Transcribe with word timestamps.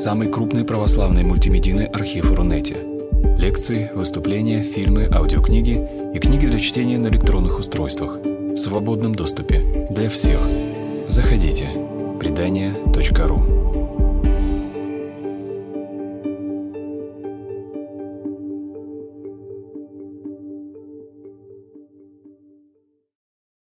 самый 0.00 0.32
крупный 0.32 0.64
православный 0.64 1.24
мультимедийный 1.24 1.84
архив 1.84 2.32
Рунете. 2.32 2.74
Лекции, 3.36 3.90
выступления, 3.92 4.62
фильмы, 4.62 5.06
аудиокниги 5.12 5.76
и 6.14 6.18
книги 6.18 6.46
для 6.46 6.58
чтения 6.58 6.96
на 6.96 7.08
электронных 7.08 7.58
устройствах 7.58 8.16
в 8.16 8.56
свободном 8.56 9.14
доступе 9.14 9.60
для 9.90 10.08
всех. 10.08 10.40
Заходите. 11.06 11.68
Предания.ру 12.18 13.40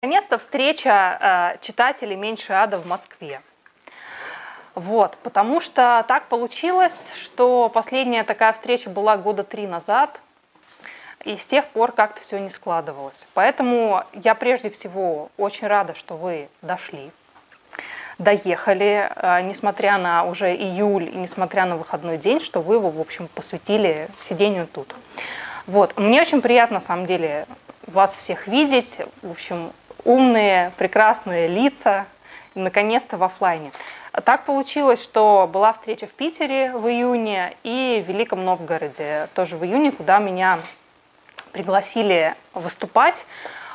Наконец-то 0.02 0.36
встреча 0.38 1.56
э, 1.58 1.66
читателей 1.66 2.16
«Меньше 2.16 2.52
ада» 2.52 2.78
в 2.78 2.86
Москве. 2.86 3.40
Вот, 4.76 5.16
потому 5.22 5.62
что 5.62 6.04
так 6.06 6.28
получилось, 6.28 6.92
что 7.22 7.70
последняя 7.70 8.24
такая 8.24 8.52
встреча 8.52 8.90
была 8.90 9.16
года 9.16 9.42
три 9.42 9.66
назад, 9.66 10.20
и 11.24 11.38
с 11.38 11.46
тех 11.46 11.64
пор 11.68 11.92
как-то 11.92 12.20
все 12.20 12.38
не 12.38 12.50
складывалось. 12.50 13.26
Поэтому 13.32 14.04
я 14.12 14.34
прежде 14.34 14.68
всего 14.68 15.30
очень 15.38 15.66
рада, 15.66 15.94
что 15.94 16.14
вы 16.14 16.50
дошли, 16.60 17.10
доехали, 18.18 19.10
э, 19.16 19.40
несмотря 19.44 19.96
на 19.96 20.24
уже 20.24 20.54
июль 20.54 21.08
и 21.08 21.16
несмотря 21.16 21.64
на 21.64 21.76
выходной 21.76 22.18
день, 22.18 22.42
что 22.42 22.60
вы 22.60 22.74
его, 22.74 22.90
в 22.90 23.00
общем, 23.00 23.28
посвятили 23.28 24.08
сидению 24.28 24.66
тут. 24.66 24.94
Вот. 25.66 25.96
Мне 25.96 26.20
очень 26.20 26.42
приятно, 26.42 26.74
на 26.74 26.80
самом 26.82 27.06
деле, 27.06 27.46
вас 27.86 28.14
всех 28.14 28.46
видеть. 28.46 28.98
В 29.22 29.30
общем, 29.30 29.72
умные, 30.04 30.70
прекрасные 30.76 31.48
лица, 31.48 32.04
наконец-то 32.54 33.16
в 33.16 33.24
офлайне. 33.24 33.72
Так 34.24 34.44
получилось, 34.44 35.02
что 35.02 35.48
была 35.52 35.74
встреча 35.74 36.06
в 36.06 36.10
Питере 36.10 36.72
в 36.72 36.88
июне 36.88 37.56
и 37.62 38.02
в 38.04 38.08
Великом 38.08 38.44
Новгороде 38.44 39.28
тоже 39.34 39.56
в 39.56 39.64
июне, 39.64 39.92
куда 39.92 40.18
меня 40.18 40.58
пригласили 41.52 42.34
выступать 42.54 43.26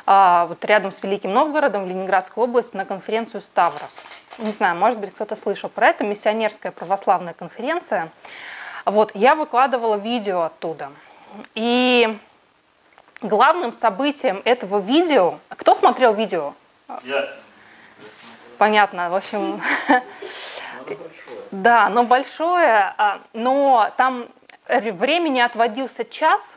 а, 0.04 0.46
вот 0.46 0.64
рядом 0.64 0.90
с 0.90 1.02
Великим 1.02 1.32
Новгородом 1.32 1.84
в 1.84 1.88
Ленинградской 1.88 2.42
области 2.42 2.76
на 2.76 2.84
конференцию 2.84 3.40
«Ставрос». 3.42 4.02
Не 4.38 4.50
знаю, 4.52 4.76
может 4.76 4.98
быть, 4.98 5.14
кто-то 5.14 5.36
слышал 5.36 5.70
про 5.70 5.88
это, 5.88 6.02
миссионерская 6.02 6.72
православная 6.72 7.34
конференция. 7.34 8.08
Вот, 8.84 9.12
я 9.14 9.36
выкладывала 9.36 9.94
видео 9.96 10.42
оттуда. 10.42 10.90
И 11.54 12.18
главным 13.20 13.72
событием 13.72 14.42
этого 14.44 14.80
видео... 14.80 15.38
Кто 15.50 15.74
смотрел 15.74 16.14
видео? 16.14 16.54
Я. 17.04 17.28
Понятно, 18.62 19.10
в 19.10 19.16
общем... 19.16 19.60
Да, 21.50 21.88
но 21.88 22.04
большое, 22.04 22.94
а, 22.96 23.18
но 23.32 23.90
там 23.96 24.28
времени 24.68 25.40
отводился 25.40 26.04
час, 26.04 26.56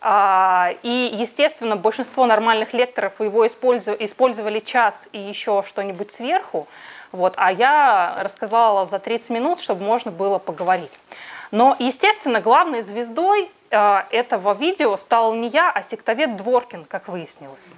а, 0.00 0.72
и, 0.82 1.14
естественно, 1.16 1.76
большинство 1.76 2.26
нормальных 2.26 2.72
лекторов 2.72 3.20
его 3.20 3.46
использовали 3.46 4.58
час 4.58 5.04
и 5.12 5.20
еще 5.20 5.62
что-нибудь 5.68 6.10
сверху, 6.10 6.66
вот, 7.12 7.34
а 7.36 7.52
я 7.52 8.16
рассказала 8.24 8.86
за 8.86 8.98
30 8.98 9.30
минут, 9.30 9.60
чтобы 9.60 9.84
можно 9.84 10.10
было 10.10 10.38
поговорить. 10.38 10.98
Но, 11.52 11.76
естественно, 11.78 12.40
главной 12.40 12.82
звездой 12.82 13.52
а, 13.70 14.04
этого 14.10 14.52
видео 14.54 14.96
стал 14.96 15.34
не 15.34 15.46
я, 15.46 15.70
а 15.70 15.84
сектовед 15.84 16.36
Дворкин, 16.36 16.86
как 16.86 17.06
выяснилось. 17.06 17.72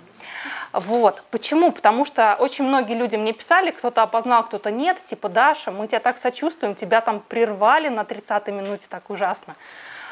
Вот. 0.72 1.22
Почему? 1.30 1.70
Потому 1.70 2.06
что 2.06 2.34
очень 2.38 2.64
многие 2.64 2.94
люди 2.94 3.16
мне 3.16 3.32
писали, 3.32 3.70
кто-то 3.70 4.02
опознал, 4.02 4.44
кто-то 4.44 4.70
нет, 4.70 4.98
типа, 5.08 5.28
Даша, 5.28 5.70
мы 5.70 5.86
тебя 5.86 6.00
так 6.00 6.18
сочувствуем, 6.18 6.74
тебя 6.74 7.02
там 7.02 7.20
прервали 7.20 7.88
на 7.88 8.00
30-й 8.00 8.52
минуте, 8.52 8.84
так 8.88 9.10
ужасно. 9.10 9.54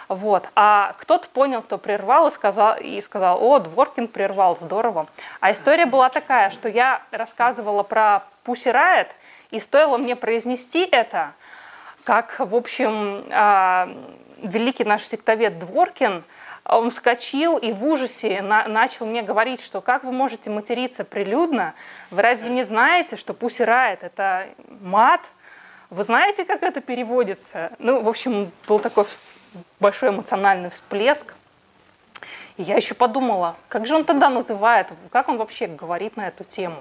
Вот. 0.09 0.49
А 0.55 0.95
кто-то 0.99 1.29
понял, 1.29 1.63
кто 1.63 1.79
прервал 1.79 2.29
и 2.29 2.31
сказал, 2.31 2.77
и 2.79 3.01
сказал, 3.01 3.43
о, 3.43 3.59
Дворкин 3.61 4.09
прервал, 4.09 4.59
здорово. 4.61 5.07
А 5.41 5.53
история 5.53 5.87
была 5.87 6.11
такая, 6.11 6.51
что 6.51 6.69
я 6.69 7.03
рассказывала 7.11 7.83
про 7.83 8.25
Pussy 8.45 8.73
Riot, 8.73 9.09
и 9.51 9.61
стоило 9.61 9.97
мне 9.97 10.15
произнести 10.15 10.85
это, 10.85 11.33
как, 12.05 12.39
в 12.39 12.55
общем, 12.55 13.25
а, 13.31 13.89
великий 14.43 14.85
наш 14.85 15.05
сектовед 15.05 15.59
Дворкин– 15.59 16.23
он 16.79 16.91
вскочил 16.91 17.57
и 17.57 17.73
в 17.73 17.85
ужасе 17.85 18.43
на, 18.43 18.69
начал 18.69 19.07
мне 19.07 19.23
говорить, 19.23 19.63
что 19.63 19.81
как 19.81 20.05
вы 20.05 20.13
можете 20.13 20.51
материться 20.51 21.05
прилюдно? 21.05 21.75
Вы 22.11 22.23
разве 22.23 22.49
не 22.51 22.65
знаете, 22.65 23.17
что 23.17 23.35
пусирает 23.35 24.03
это 24.03 24.47
мат? 24.81 25.21
Вы 25.91 26.05
знаете, 26.05 26.45
как 26.45 26.63
это 26.63 26.81
переводится? 26.81 27.73
Ну, 27.79 28.03
в 28.03 28.09
общем, 28.09 28.53
был 28.69 28.79
такой 28.79 29.07
большой 29.81 30.11
эмоциональный 30.11 30.71
всплеск. 30.71 31.35
И 32.57 32.63
я 32.63 32.77
еще 32.77 32.95
подумала, 32.95 33.57
как 33.69 33.87
же 33.87 33.97
он 33.97 34.05
тогда 34.05 34.29
называет, 34.29 34.89
как 35.11 35.29
он 35.29 35.39
вообще 35.39 35.67
говорит 35.67 36.17
на 36.17 36.29
эту 36.29 36.45
тему. 36.45 36.81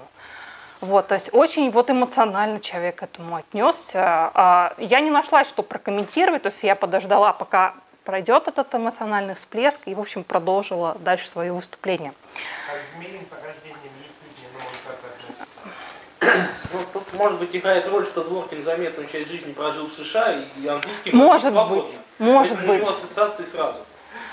Вот, 0.80 1.08
то 1.08 1.14
есть 1.14 1.30
очень 1.32 1.70
вот 1.70 1.90
эмоционально 1.90 2.60
человек 2.60 2.96
к 2.96 3.02
этому 3.02 3.36
отнесся. 3.36 4.30
А, 4.34 4.74
я 4.78 5.00
не 5.00 5.10
нашла, 5.10 5.44
что 5.44 5.62
прокомментировать, 5.62 6.42
то 6.42 6.48
есть 6.48 6.62
я 6.62 6.74
подождала, 6.74 7.32
пока 7.32 7.74
пройдет 8.10 8.48
этот 8.48 8.74
эмоциональный 8.74 9.36
всплеск 9.36 9.78
и, 9.84 9.94
в 9.94 10.00
общем, 10.00 10.24
продолжила 10.24 10.96
дальше 10.98 11.28
свое 11.28 11.52
выступление. 11.52 12.12
А 12.68 12.72
ну, 16.22 16.28
ну, 16.72 16.80
тут, 16.92 17.14
может 17.14 17.38
быть, 17.38 17.54
играет 17.54 17.86
роль, 17.88 18.04
что 18.04 18.24
Дворкин 18.24 18.64
заметную 18.64 19.08
часть 19.08 19.30
жизни 19.30 19.52
прожил 19.52 19.86
в 19.86 19.92
США 19.92 20.34
и 20.56 20.66
английский 20.66 21.12
может 21.14 21.52
свободно. 21.52 21.84
быть, 21.84 21.98
может 22.18 22.56
Поэтому 22.56 22.72
быть. 22.72 22.80
у 22.80 22.84
него 22.84 22.96
ассоциации 22.96 23.44
сразу. 23.44 23.78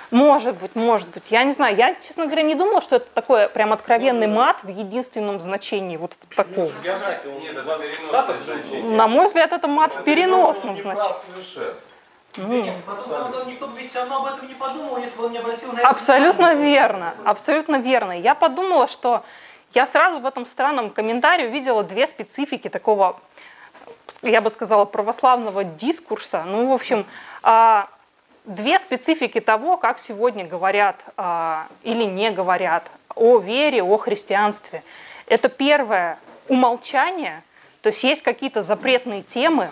Может 0.10 0.56
быть, 0.56 0.74
может 0.76 1.10
быть. 1.10 1.24
Я 1.30 1.44
не 1.44 1.52
знаю. 1.52 1.76
Я, 1.76 1.94
честно 1.96 2.26
говоря, 2.26 2.42
не 2.42 2.56
думала, 2.56 2.82
что 2.82 2.96
это 2.96 3.08
такой 3.14 3.48
прям 3.48 3.74
откровенный 3.74 4.28
мат 4.28 4.64
в 4.64 4.70
единственном 4.70 5.40
значении. 5.40 5.98
Вот 5.98 6.14
в 6.30 6.36
таком. 6.36 6.72
На 8.96 9.08
мой 9.08 9.28
взгляд, 9.28 9.54
это 9.54 9.68
мат 9.68 9.94
в 9.94 10.04
переносном 10.04 10.82
значении. 10.82 11.87
Нет, 12.38 12.76
потом 12.86 13.48
никто 13.48 13.68
бы 13.68 13.80
ведь 13.80 13.90
все 13.90 14.00
равно 14.00 14.26
об 14.26 14.34
этом 14.34 14.48
не 14.48 14.54
подумал, 14.54 14.98
если 14.98 15.18
бы 15.18 15.26
он 15.26 15.32
не 15.32 15.38
обратил 15.38 15.72
на 15.74 15.80
это 15.80 15.88
Абсолютно 15.88 16.54
верно, 16.54 17.14
абсолютно 17.26 17.78
верно. 17.78 18.12
Я 18.12 18.36
подумала, 18.36 18.88
что 18.88 19.24
я 19.74 19.88
сразу 19.88 20.20
в 20.20 20.26
этом 20.26 20.46
странном 20.46 20.90
комментарии 20.90 21.48
увидела 21.48 21.84
две 21.84 22.08
специфики 22.08 22.68
такого, 22.70 23.20
я 24.22 24.42
бы 24.42 24.50
сказала, 24.50 24.86
православного 24.86 25.64
дискурса. 25.64 26.44
Ну, 26.46 26.70
в 26.70 26.74
общем, 26.74 27.06
а, 27.44 27.88
две 28.46 28.80
специфики 28.80 29.40
того, 29.40 29.78
как 29.78 30.00
сегодня 30.00 30.46
говорят 30.46 31.04
а, 31.18 31.68
или 31.84 32.04
не 32.04 32.32
говорят 32.32 32.90
о 33.16 33.40
вере, 33.40 33.84
о 33.84 33.98
христианстве. 33.98 34.84
Это 35.28 35.50
первое– 35.50 36.20
умолчание, 36.48 37.44
то 37.82 37.90
есть 37.90 38.04
есть 38.04 38.22
какие-то 38.22 38.64
запретные 38.64 39.22
темы, 39.22 39.70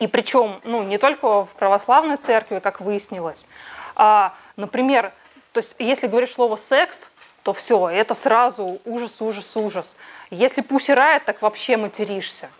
и 0.00 0.06
причем, 0.06 0.60
ну, 0.64 0.82
не 0.82 0.98
только 0.98 1.44
в 1.44 1.50
православной 1.50 2.16
церкви, 2.16 2.58
как 2.58 2.80
выяснилось. 2.80 3.46
А, 3.94 4.34
например, 4.56 5.12
то 5.52 5.60
есть, 5.60 5.74
если 5.78 6.06
говоришь 6.06 6.32
слово 6.32 6.56
секс, 6.56 7.10
то 7.42 7.52
все, 7.52 7.88
это 7.88 8.14
сразу 8.14 8.80
ужас, 8.84 9.20
ужас, 9.20 9.56
ужас. 9.56 9.94
Если 10.30 10.62
пусирает, 10.62 11.24
так 11.24 11.42
вообще 11.42 11.76
материшься. 11.76 12.50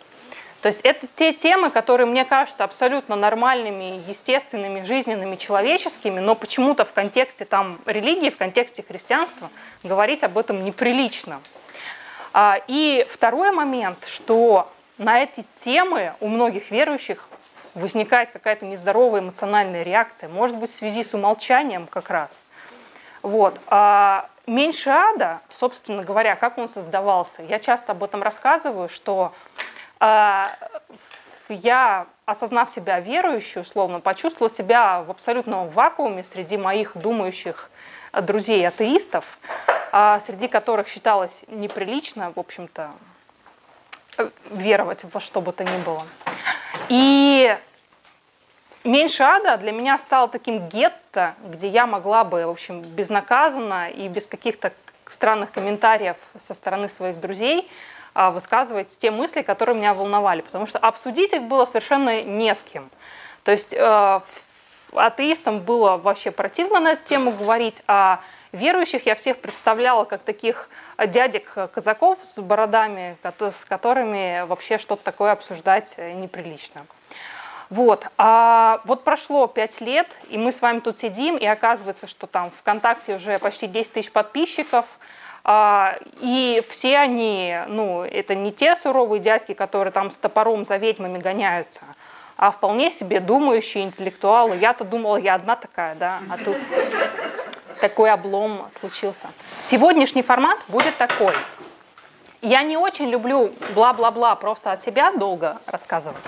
То 0.61 0.67
есть 0.67 0.81
это 0.83 1.07
те 1.15 1.33
темы, 1.33 1.71
которые 1.71 2.05
мне 2.05 2.23
кажутся 2.25 2.63
абсолютно 2.63 3.15
нормальными, 3.15 4.03
естественными, 4.07 4.83
жизненными, 4.83 5.35
человеческими, 5.35 6.19
но 6.19 6.35
почему-то 6.35 6.85
в 6.85 6.93
контексте 6.93 7.45
там 7.45 7.79
религии, 7.87 8.29
в 8.29 8.37
контексте 8.37 8.83
христианства 8.87 9.49
говорить 9.81 10.21
об 10.21 10.37
этом 10.37 10.63
неприлично. 10.63 11.41
А, 12.33 12.59
и 12.67 13.07
второй 13.09 13.51
момент, 13.51 13.97
что 14.05 14.71
на 14.99 15.23
эти 15.23 15.43
темы 15.63 16.13
у 16.19 16.27
многих 16.27 16.69
верующих 16.69 17.27
возникает 17.73 18.31
какая-то 18.31 18.65
нездоровая 18.65 19.21
эмоциональная 19.21 19.83
реакция, 19.83 20.29
может 20.29 20.57
быть, 20.57 20.69
в 20.69 20.75
связи 20.75 21.03
с 21.03 21.13
умолчанием 21.13 21.87
как 21.87 22.09
раз. 22.09 22.43
Вот. 23.21 23.59
А 23.67 24.29
меньше 24.47 24.89
ада, 24.89 25.41
собственно 25.49 26.03
говоря, 26.03 26.35
как 26.35 26.57
он 26.57 26.69
создавался, 26.69 27.41
я 27.43 27.59
часто 27.59 27.91
об 27.91 28.03
этом 28.03 28.23
рассказываю, 28.23 28.89
что 28.89 29.33
а, 29.99 30.51
я, 31.49 32.07
осознав 32.25 32.69
себя 32.69 32.99
верующей, 32.99 33.61
условно, 33.61 33.99
почувствовала 33.99 34.53
себя 34.53 35.03
в 35.03 35.11
абсолютном 35.11 35.69
вакууме 35.69 36.23
среди 36.23 36.57
моих 36.57 36.97
думающих 36.97 37.69
друзей-атеистов, 38.13 39.25
а, 39.91 40.19
среди 40.21 40.47
которых 40.47 40.87
считалось 40.87 41.43
неприлично, 41.47 42.31
в 42.35 42.39
общем-то, 42.39 42.91
веровать 44.49 45.01
во 45.03 45.19
что 45.19 45.41
бы 45.41 45.51
то 45.51 45.63
ни 45.63 45.83
было. 45.83 46.01
И 46.89 47.57
меньше 48.83 49.23
ада 49.23 49.57
для 49.57 49.71
меня 49.71 49.97
стало 49.99 50.27
таким 50.27 50.67
гетто, 50.69 51.35
где 51.43 51.67
я 51.67 51.85
могла 51.85 52.23
бы, 52.23 52.45
в 52.45 52.49
общем, 52.49 52.81
безнаказанно 52.81 53.89
и 53.89 54.07
без 54.07 54.25
каких-то 54.25 54.73
странных 55.07 55.51
комментариев 55.51 56.17
со 56.41 56.53
стороны 56.53 56.87
своих 56.89 57.19
друзей 57.19 57.69
а, 58.13 58.31
высказывать 58.31 58.97
те 58.99 59.11
мысли, 59.11 59.41
которые 59.41 59.75
меня 59.75 59.93
волновали, 59.93 60.41
потому 60.41 60.67
что 60.67 60.79
обсудить 60.79 61.33
их 61.33 61.43
было 61.43 61.65
совершенно 61.65 62.21
не 62.23 62.53
с 62.53 62.61
кем. 62.61 62.89
То 63.43 63.51
есть 63.51 63.73
э, 63.73 64.19
атеистам 64.93 65.59
было 65.59 65.97
вообще 65.97 66.31
противно 66.31 66.79
на 66.79 66.91
эту 66.93 67.07
тему 67.07 67.31
говорить, 67.31 67.75
а 67.87 68.21
верующих 68.51 69.05
я 69.05 69.15
всех 69.15 69.37
представляла 69.39 70.03
как 70.05 70.21
таких 70.21 70.69
дядек-казаков 71.07 72.19
с 72.23 72.39
бородами, 72.41 73.17
с 73.23 73.65
которыми 73.67 74.45
вообще 74.45 74.77
что-то 74.77 75.03
такое 75.03 75.31
обсуждать 75.31 75.95
неприлично. 75.97 76.85
Вот. 77.71 78.05
А 78.17 78.81
вот 78.83 79.05
прошло 79.05 79.47
пять 79.47 79.79
лет, 79.79 80.07
и 80.27 80.37
мы 80.37 80.51
с 80.51 80.61
вами 80.61 80.79
тут 80.79 80.99
сидим, 80.99 81.37
и 81.37 81.45
оказывается, 81.45 82.05
что 82.05 82.27
там 82.27 82.51
ВКонтакте 82.59 83.15
уже 83.15 83.39
почти 83.39 83.65
10 83.65 83.93
тысяч 83.93 84.11
подписчиков, 84.11 84.85
а, 85.45 85.95
и 86.19 86.61
все 86.69 86.97
они, 86.97 87.57
ну, 87.67 88.03
это 88.03 88.35
не 88.35 88.51
те 88.51 88.75
суровые 88.75 89.21
дядьки, 89.21 89.53
которые 89.53 89.93
там 89.93 90.11
с 90.11 90.17
топором 90.17 90.65
за 90.65 90.75
ведьмами 90.75 91.17
гоняются, 91.17 91.81
а 92.35 92.51
вполне 92.51 92.91
себе 92.91 93.21
думающие 93.21 93.85
интеллектуалы. 93.85 94.57
Я-то 94.57 94.83
думала, 94.83 95.15
я 95.15 95.35
одна 95.35 95.55
такая, 95.55 95.95
да, 95.95 96.19
а 96.29 96.37
тут 96.37 96.57
такой 97.81 98.11
облом 98.11 98.69
случился. 98.79 99.27
Сегодняшний 99.59 100.21
формат 100.21 100.59
будет 100.69 100.95
такой. 100.97 101.35
Я 102.41 102.63
не 102.63 102.77
очень 102.77 103.09
люблю 103.09 103.51
бла-бла-бла 103.75 104.35
просто 104.35 104.71
от 104.71 104.81
себя 104.81 105.11
долго 105.11 105.59
рассказывать. 105.65 106.23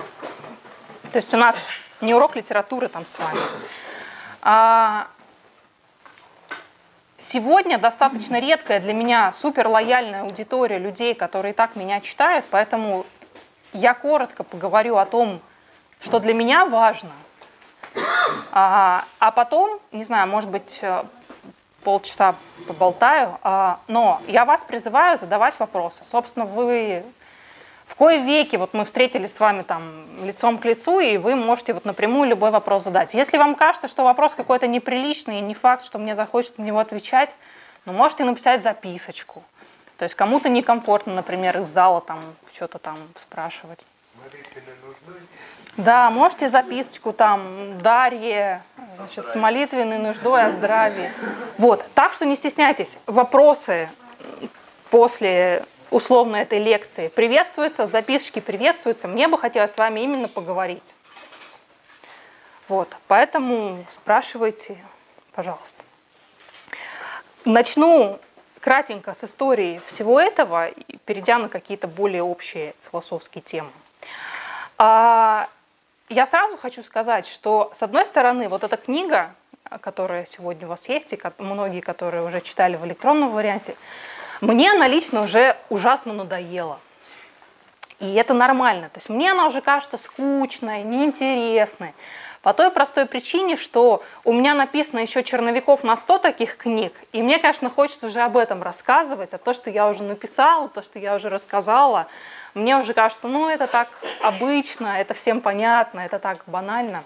То 1.12 1.16
есть 1.18 1.32
у 1.32 1.36
нас 1.36 1.56
не 2.00 2.14
урок 2.14 2.36
литературы 2.36 2.88
там 2.88 3.06
с 3.06 3.18
вами. 3.18 3.40
А 4.42 5.06
сегодня 7.18 7.78
достаточно 7.78 8.38
редкая 8.38 8.80
для 8.80 8.92
меня 8.92 9.32
супер 9.32 9.68
лояльная 9.68 10.22
аудитория 10.22 10.78
людей, 10.78 11.14
которые 11.14 11.54
так 11.54 11.76
меня 11.76 12.00
читают, 12.00 12.44
поэтому 12.50 13.06
я 13.72 13.94
коротко 13.94 14.44
поговорю 14.44 14.96
о 14.96 15.06
том, 15.06 15.40
что 16.00 16.20
для 16.20 16.34
меня 16.34 16.66
важно. 16.66 17.10
А, 18.52 19.04
а 19.18 19.30
потом, 19.30 19.80
не 19.90 20.04
знаю, 20.04 20.28
может 20.28 20.50
быть, 20.50 20.80
полчаса 21.84 22.34
поболтаю, 22.66 23.38
а, 23.42 23.78
но 23.86 24.20
я 24.26 24.44
вас 24.44 24.62
призываю 24.62 25.18
задавать 25.18 25.54
вопросы. 25.58 26.02
Собственно, 26.10 26.46
вы 26.46 27.04
в 27.86 27.96
кое 27.96 28.18
веки 28.18 28.56
вот 28.56 28.74
мы 28.74 28.84
встретились 28.84 29.34
с 29.34 29.40
вами 29.40 29.62
там 29.62 30.06
лицом 30.24 30.58
к 30.58 30.64
лицу, 30.64 31.00
и 31.00 31.16
вы 31.16 31.36
можете 31.36 31.74
вот 31.74 31.84
напрямую 31.84 32.28
любой 32.28 32.50
вопрос 32.50 32.84
задать. 32.84 33.14
Если 33.14 33.36
вам 33.36 33.54
кажется, 33.54 33.88
что 33.88 34.04
вопрос 34.04 34.34
какой-то 34.34 34.66
неприличный, 34.66 35.38
и 35.38 35.42
не 35.42 35.54
факт, 35.54 35.84
что 35.84 35.98
мне 35.98 36.14
захочется 36.14 36.60
на 36.60 36.64
него 36.64 36.78
отвечать, 36.78 37.34
ну, 37.84 37.92
можете 37.92 38.24
написать 38.24 38.62
записочку. 38.62 39.44
То 39.98 40.04
есть 40.04 40.14
кому-то 40.14 40.48
некомфортно, 40.48 41.14
например, 41.14 41.60
из 41.60 41.66
зала 41.66 42.00
там 42.00 42.20
что-то 42.52 42.78
там 42.78 42.96
спрашивать. 43.20 43.84
Да, 45.76 46.10
можете 46.10 46.48
записочку 46.48 47.12
там, 47.12 47.78
Дарье, 47.80 48.62
значит, 48.96 49.26
с 49.26 49.34
молитвенной 49.34 49.98
нуждой 49.98 50.44
о 50.44 50.50
здравии. 50.50 51.10
Вот, 51.58 51.84
так 51.94 52.12
что 52.12 52.24
не 52.26 52.36
стесняйтесь. 52.36 52.96
Вопросы 53.06 53.88
после 54.90 55.64
условно 55.90 56.36
этой 56.36 56.58
лекции 56.58 57.08
приветствуются, 57.08 57.86
записочки 57.86 58.40
приветствуются. 58.40 59.08
Мне 59.08 59.28
бы 59.28 59.38
хотелось 59.38 59.72
с 59.72 59.76
вами 59.76 60.00
именно 60.00 60.28
поговорить. 60.28 60.94
Вот, 62.68 62.88
поэтому 63.08 63.84
спрашивайте, 63.92 64.78
пожалуйста. 65.32 65.84
Начну 67.44 68.18
кратенько 68.60 69.12
с 69.12 69.22
истории 69.24 69.80
всего 69.86 70.18
этого, 70.18 70.70
перейдя 71.04 71.38
на 71.38 71.50
какие-то 71.50 71.86
более 71.86 72.22
общие 72.22 72.74
философские 72.90 73.42
темы. 73.42 73.70
А, 74.78 75.48
я 76.14 76.26
сразу 76.26 76.56
хочу 76.56 76.82
сказать, 76.82 77.26
что, 77.26 77.72
с 77.74 77.82
одной 77.82 78.06
стороны, 78.06 78.48
вот 78.48 78.62
эта 78.62 78.76
книга, 78.76 79.34
которая 79.80 80.26
сегодня 80.26 80.66
у 80.66 80.70
вас 80.70 80.88
есть, 80.88 81.12
и 81.12 81.18
многие, 81.38 81.80
которые 81.80 82.24
уже 82.24 82.40
читали 82.40 82.76
в 82.76 82.86
электронном 82.86 83.30
варианте, 83.30 83.74
мне 84.40 84.70
она 84.70 84.86
лично 84.86 85.22
уже 85.22 85.56
ужасно 85.70 86.12
надоела. 86.12 86.78
И 87.98 88.14
это 88.14 88.34
нормально. 88.34 88.90
То 88.90 88.98
есть 88.98 89.08
мне 89.08 89.32
она 89.32 89.46
уже 89.46 89.60
кажется 89.60 89.98
скучной, 89.98 90.82
неинтересной. 90.82 91.94
По 92.42 92.52
той 92.52 92.70
простой 92.70 93.06
причине, 93.06 93.56
что 93.56 94.02
у 94.22 94.32
меня 94.32 94.54
написано 94.54 95.00
еще 95.00 95.24
черновиков 95.24 95.82
на 95.82 95.96
100 95.96 96.18
таких 96.18 96.58
книг, 96.58 96.92
и 97.12 97.22
мне, 97.22 97.38
конечно, 97.38 97.70
хочется 97.70 98.06
уже 98.06 98.20
об 98.20 98.36
этом 98.36 98.62
рассказывать, 98.62 99.32
а 99.32 99.38
то, 99.38 99.54
что 99.54 99.70
я 99.70 99.88
уже 99.88 100.02
написала, 100.02 100.68
то, 100.68 100.82
что 100.82 100.98
я 100.98 101.14
уже 101.14 101.30
рассказала, 101.30 102.06
мне 102.54 102.76
уже 102.76 102.94
кажется, 102.94 103.28
ну 103.28 103.48
это 103.48 103.66
так 103.66 103.88
обычно, 104.22 105.00
это 105.00 105.14
всем 105.14 105.40
понятно, 105.40 106.00
это 106.00 106.18
так 106.18 106.42
банально. 106.46 107.04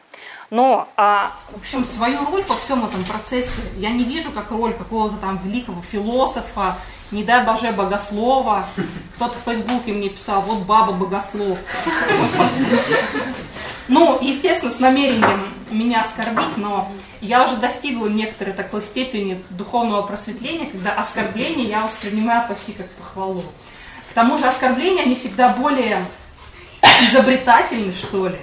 Но, 0.50 0.88
а, 0.96 1.32
в 1.50 1.56
общем, 1.58 1.84
свою 1.84 2.18
роль 2.30 2.42
во 2.42 2.56
всем 2.56 2.84
этом 2.84 3.04
процессе 3.04 3.62
я 3.76 3.90
не 3.90 4.04
вижу 4.04 4.30
как 4.30 4.50
роль 4.50 4.72
какого-то 4.72 5.16
там 5.16 5.38
великого 5.44 5.82
философа 5.82 6.76
не 7.10 7.24
дай 7.24 7.44
боже 7.44 7.72
богослова. 7.72 8.66
Кто-то 9.14 9.38
в 9.38 9.42
Фейсбуке 9.44 9.92
мне 9.92 10.10
писал, 10.10 10.42
вот 10.42 10.60
баба 10.64 10.92
богослов. 10.92 11.58
Ну, 13.88 14.18
естественно, 14.20 14.70
с 14.70 14.80
намерением 14.80 15.48
меня 15.70 16.02
оскорбить, 16.02 16.58
но 16.58 16.92
я 17.22 17.44
уже 17.44 17.56
достигла 17.56 18.06
некоторой 18.08 18.52
такой 18.52 18.82
степени 18.82 19.42
духовного 19.48 20.02
просветления, 20.02 20.66
когда 20.66 20.92
оскорбление 20.92 21.66
я 21.66 21.82
воспринимаю 21.82 22.46
почти 22.46 22.72
как 22.72 22.90
похвалу. 22.90 23.42
Тому 24.19 24.37
же 24.37 24.49
оскорбления, 24.49 25.05
они 25.05 25.15
всегда 25.15 25.49
более 25.50 26.05
изобретательны, 27.03 27.94
что 27.94 28.26
ли. 28.26 28.38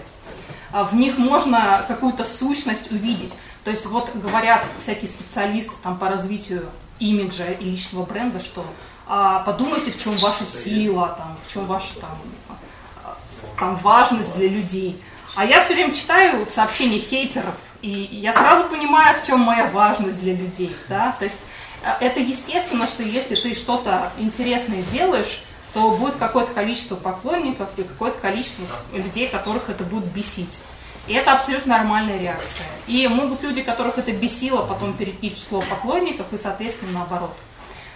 А 0.72 0.86
в 0.86 0.96
них 0.96 1.18
можно 1.18 1.84
какую-то 1.86 2.24
сущность 2.24 2.94
увидеть. 2.94 3.36
То 3.66 3.72
есть 3.72 3.86
вот 3.86 4.10
говорят 4.16 4.64
всякие 4.82 5.10
специалисты 5.10 5.74
там, 5.84 5.98
по 5.98 6.08
развитию 6.08 6.64
имиджа 7.00 7.52
и 7.52 7.66
личного 7.66 8.06
бренда, 8.06 8.40
что 8.40 8.66
а, 9.06 9.40
подумайте, 9.40 9.92
в 9.92 10.02
чем 10.02 10.16
ваша 10.16 10.46
сила, 10.46 11.14
там, 11.18 11.38
в 11.46 11.54
чем 11.54 11.66
ваша 11.66 11.94
там, 12.00 12.18
там, 13.60 13.76
важность 13.76 14.38
для 14.38 14.48
людей. 14.48 15.04
А 15.36 15.44
я 15.44 15.60
все 15.60 15.74
время 15.74 15.94
читаю 15.94 16.48
сообщения 16.50 17.00
хейтеров, 17.00 17.56
и 17.82 17.90
я 17.90 18.32
сразу 18.32 18.70
понимаю, 18.70 19.18
в 19.22 19.28
чем 19.28 19.42
моя 19.42 19.66
важность 19.66 20.22
для 20.22 20.36
людей. 20.36 20.74
Да? 20.88 21.14
То 21.20 21.26
есть 21.26 21.40
а, 21.84 21.98
это 22.00 22.22
естественно, 22.22 22.88
что 22.88 23.04
если 23.04 23.36
ты 23.36 23.54
что-то 23.54 24.14
интересное 24.18 24.82
делаешь, 24.84 25.44
то 25.76 25.90
будет 25.92 26.16
какое-то 26.16 26.54
количество 26.54 26.96
поклонников 26.96 27.68
и 27.76 27.84
какое-то 27.84 28.18
количество 28.20 28.64
людей, 28.94 29.28
которых 29.28 29.70
это 29.70 29.84
будет 29.84 30.06
бесить. 30.06 30.60
И 31.06 31.14
это 31.14 31.34
абсолютно 31.34 31.78
нормальная 31.78 32.18
реакция. 32.18 32.66
И 32.88 33.06
могут 33.10 33.44
люди, 33.44 33.62
которых 33.62 33.98
это 33.98 34.14
бесило, 34.14 34.66
потом 34.66 34.94
перейти 34.94 35.30
в 35.30 35.36
число 35.36 35.62
поклонников 35.62 36.32
и, 36.32 36.38
соответственно, 36.38 37.00
наоборот. 37.00 37.36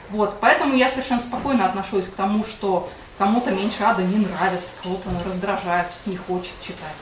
Вот, 0.09 0.41
поэтому 0.41 0.75
я 0.75 0.89
совершенно 0.89 1.21
спокойно 1.21 1.65
отношусь 1.65 2.07
к 2.07 2.15
тому, 2.15 2.43
что 2.43 2.89
кому-то 3.17 3.51
меньше 3.51 3.81
ада 3.81 4.03
не 4.03 4.17
нравится, 4.25 4.71
кого-то 4.83 5.07
раздражает, 5.25 5.87
не 6.05 6.17
хочет 6.17 6.51
читать. 6.61 6.97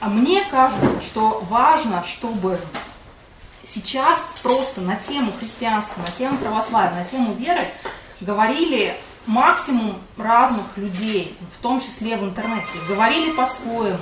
А 0.00 0.08
мне 0.08 0.42
кажется, 0.50 1.02
что 1.02 1.44
важно, 1.50 2.02
чтобы 2.06 2.58
сейчас 3.66 4.32
просто 4.42 4.80
на 4.80 4.96
тему 4.96 5.32
христианства, 5.38 6.00
на 6.00 6.08
тему 6.08 6.38
православия, 6.38 6.96
на 6.96 7.04
тему 7.04 7.34
веры 7.34 7.68
говорили 8.22 8.96
максимум 9.26 10.00
разных 10.16 10.64
людей, 10.76 11.36
в 11.58 11.62
том 11.62 11.80
числе 11.80 12.16
в 12.16 12.24
интернете, 12.24 12.78
говорили 12.88 13.32
по-своему. 13.32 13.98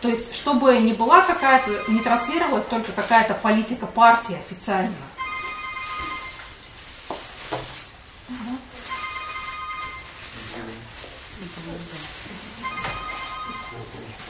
То 0.00 0.08
есть, 0.08 0.34
чтобы 0.34 0.78
не 0.78 0.92
была 0.92 1.22
какая-то, 1.22 1.90
не 1.90 2.00
транслировалась 2.00 2.66
только 2.66 2.92
какая-то 2.92 3.34
политика 3.34 3.86
партии 3.86 4.36
официально. 4.36 4.94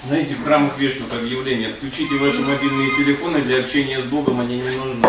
Знаете, 0.07 0.37
в 0.37 0.45
храмах 0.45 0.79
вешают 0.79 1.13
объявление, 1.13 1.69
отключите 1.69 2.17
ваши 2.17 2.41
мобильные 2.41 2.91
телефоны 2.97 3.43
для 3.43 3.59
общения 3.61 4.01
с 4.01 4.05
Богом, 4.05 4.41
они 4.41 4.57
не 4.57 4.71
нужны. 4.71 5.07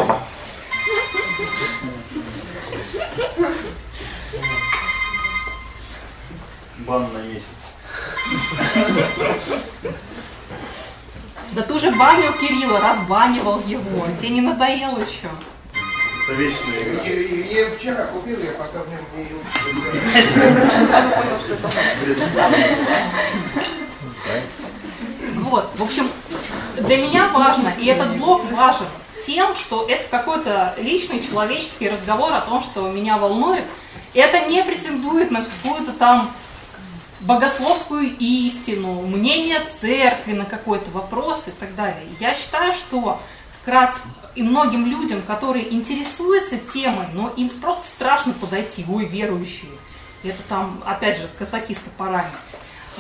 Бан 6.89 7.08
на 7.13 7.19
месяц. 7.19 7.46
Да 11.51 11.62
ты 11.62 11.74
уже 11.75 11.91
банил 11.91 12.34
Кирилла, 12.34 12.79
разбанивал 12.79 13.62
его. 13.67 14.08
Тебе 14.17 14.29
не 14.29 14.41
надоело 14.41 14.98
еще? 14.98 15.29
Это 16.24 16.34
вечная 16.34 17.03
Я 17.03 17.69
вчера 17.75 18.05
купил, 18.05 18.39
я 18.41 18.53
пока 18.53 18.79
в 18.79 18.89
нем 18.89 19.01
не 19.15 19.27
Вот, 25.41 25.72
в 25.75 25.84
общем, 25.84 26.10
для 26.75 26.98
меня 26.98 27.27
важно, 27.29 27.72
и 27.79 27.86
этот 27.86 28.17
блог 28.17 28.51
важен 28.51 28.88
тем, 29.24 29.55
что 29.55 29.86
это 29.88 30.05
какой-то 30.10 30.74
личный 30.79 31.22
человеческий 31.24 31.88
разговор 31.89 32.34
о 32.34 32.41
том, 32.41 32.63
что 32.63 32.89
меня 32.91 33.17
волнует. 33.19 33.65
Это 34.15 34.48
не 34.48 34.63
претендует 34.63 35.29
на 35.29 35.46
какую-то 35.46 35.91
там 35.93 36.31
богословскую 37.22 38.16
истину, 38.18 39.02
мнение 39.02 39.60
церкви 39.72 40.34
на 40.34 40.46
какой-то 40.46 40.90
вопрос 40.92 41.48
и 41.48 41.52
так 41.52 41.76
далее. 41.76 42.04
Я 42.20 42.34
считаю, 42.34 42.74
что 42.74 43.20
как 43.66 43.74
раз 43.74 44.00
и 44.36 44.44
многим 44.44 44.86
людям, 44.86 45.22
которые 45.22 45.74
интересуются 45.74 46.58
темой, 46.58 47.08
но 47.14 47.30
им 47.36 47.50
просто 47.50 47.88
страшно 47.88 48.34
подойти, 48.34 48.86
ой, 48.90 49.06
верующие. 49.06 49.72
Это 50.24 50.42
там, 50.48 50.82
опять 50.86 51.18
же, 51.18 51.28
казаки 51.38 51.74
с 51.74 51.80
топорами. 51.80 52.30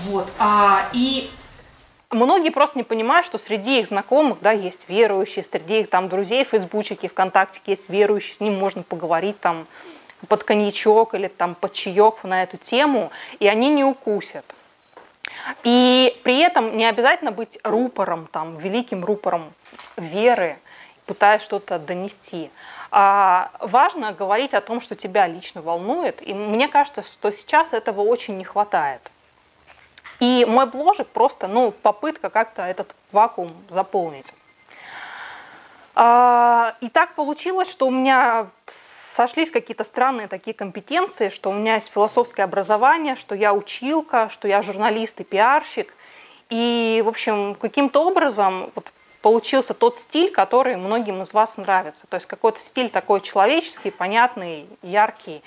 Вот. 0.05 0.29
А, 0.37 0.89
и 0.93 1.29
многие 2.11 2.49
просто 2.49 2.77
не 2.77 2.83
понимают, 2.83 3.25
что 3.25 3.37
среди 3.37 3.79
их 3.79 3.87
знакомых, 3.87 4.39
да, 4.41 4.51
есть 4.51 4.81
верующие, 4.87 5.45
среди 5.49 5.81
их 5.81 5.89
там 5.89 6.09
друзей 6.09 6.45
в 6.45 6.49
Фейсбучике, 6.49 7.09
ВКонтакте 7.09 7.59
есть 7.65 7.89
верующие, 7.89 8.35
с 8.35 8.39
ним 8.39 8.57
можно 8.57 8.83
поговорить 8.83 9.39
там 9.39 9.67
под 10.27 10.43
коньячок 10.43 11.15
или 11.15 11.27
там 11.27 11.55
под 11.55 11.73
чаек 11.73 12.23
на 12.23 12.43
эту 12.43 12.57
тему, 12.57 13.11
и 13.39 13.47
они 13.47 13.69
не 13.69 13.83
укусят. 13.83 14.45
И 15.63 16.19
при 16.23 16.39
этом 16.39 16.75
не 16.77 16.85
обязательно 16.85 17.31
быть 17.31 17.59
рупором, 17.63 18.27
там, 18.31 18.57
великим 18.57 19.05
рупором 19.05 19.53
веры, 19.95 20.57
пытаясь 21.05 21.41
что-то 21.41 21.79
донести. 21.79 22.51
А 22.91 23.51
важно 23.59 24.13
говорить 24.13 24.53
о 24.53 24.61
том, 24.61 24.81
что 24.81 24.95
тебя 24.95 25.27
лично 25.27 25.61
волнует, 25.61 26.27
и 26.27 26.33
мне 26.33 26.67
кажется, 26.67 27.03
что 27.03 27.31
сейчас 27.31 27.73
этого 27.73 28.01
очень 28.01 28.37
не 28.37 28.43
хватает. 28.43 29.01
И 30.19 30.45
мой 30.47 30.65
бложик 30.65 31.07
просто, 31.07 31.47
ну, 31.47 31.71
попытка 31.71 32.29
как-то 32.29 32.63
этот 32.63 32.93
вакуум 33.11 33.51
заполнить. 33.69 34.33
А, 35.95 36.75
и 36.81 36.89
так 36.89 37.13
получилось, 37.15 37.69
что 37.69 37.87
у 37.87 37.91
меня 37.91 38.47
сошлись 39.19 39.51
какие-то 39.51 39.83
странные 39.83 40.29
такие 40.29 40.53
компетенции, 40.53 41.27
что 41.27 41.49
у 41.49 41.53
меня 41.53 41.73
есть 41.73 41.91
философское 41.91 42.43
образование, 42.43 43.17
что 43.17 43.35
я 43.35 43.53
училка, 43.53 44.29
что 44.29 44.47
я 44.47 44.61
журналист 44.61 45.19
и 45.19 45.25
пиарщик. 45.25 45.93
И, 46.49 47.01
в 47.03 47.09
общем, 47.09 47.55
каким-то 47.55 48.01
образом 48.01 48.71
вот, 48.75 48.85
получился 49.21 49.73
тот 49.73 49.97
стиль, 49.97 50.31
который 50.31 50.77
многим 50.77 51.21
из 51.21 51.33
вас 51.33 51.57
нравится. 51.57 52.07
То 52.07 52.15
есть 52.15 52.27
какой-то 52.27 52.61
стиль 52.61 52.89
такой 52.89 53.19
человеческий, 53.19 53.91
понятный, 53.91 54.67
яркий. 54.81 55.43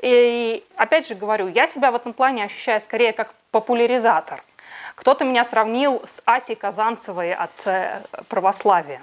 И 0.00 0.62
опять 0.76 1.08
же 1.08 1.14
говорю, 1.14 1.48
я 1.48 1.66
себя 1.66 1.92
в 1.92 1.94
этом 1.94 2.12
плане 2.12 2.44
ощущаю 2.44 2.82
скорее 2.82 3.14
как 3.14 3.32
популяризатор. 3.50 4.44
Кто-то 4.96 5.24
меня 5.24 5.46
сравнил 5.46 6.02
с 6.06 6.20
Асей 6.26 6.56
Казанцевой 6.56 7.32
от 7.32 7.66
э, 7.66 8.02
православия. 8.28 9.00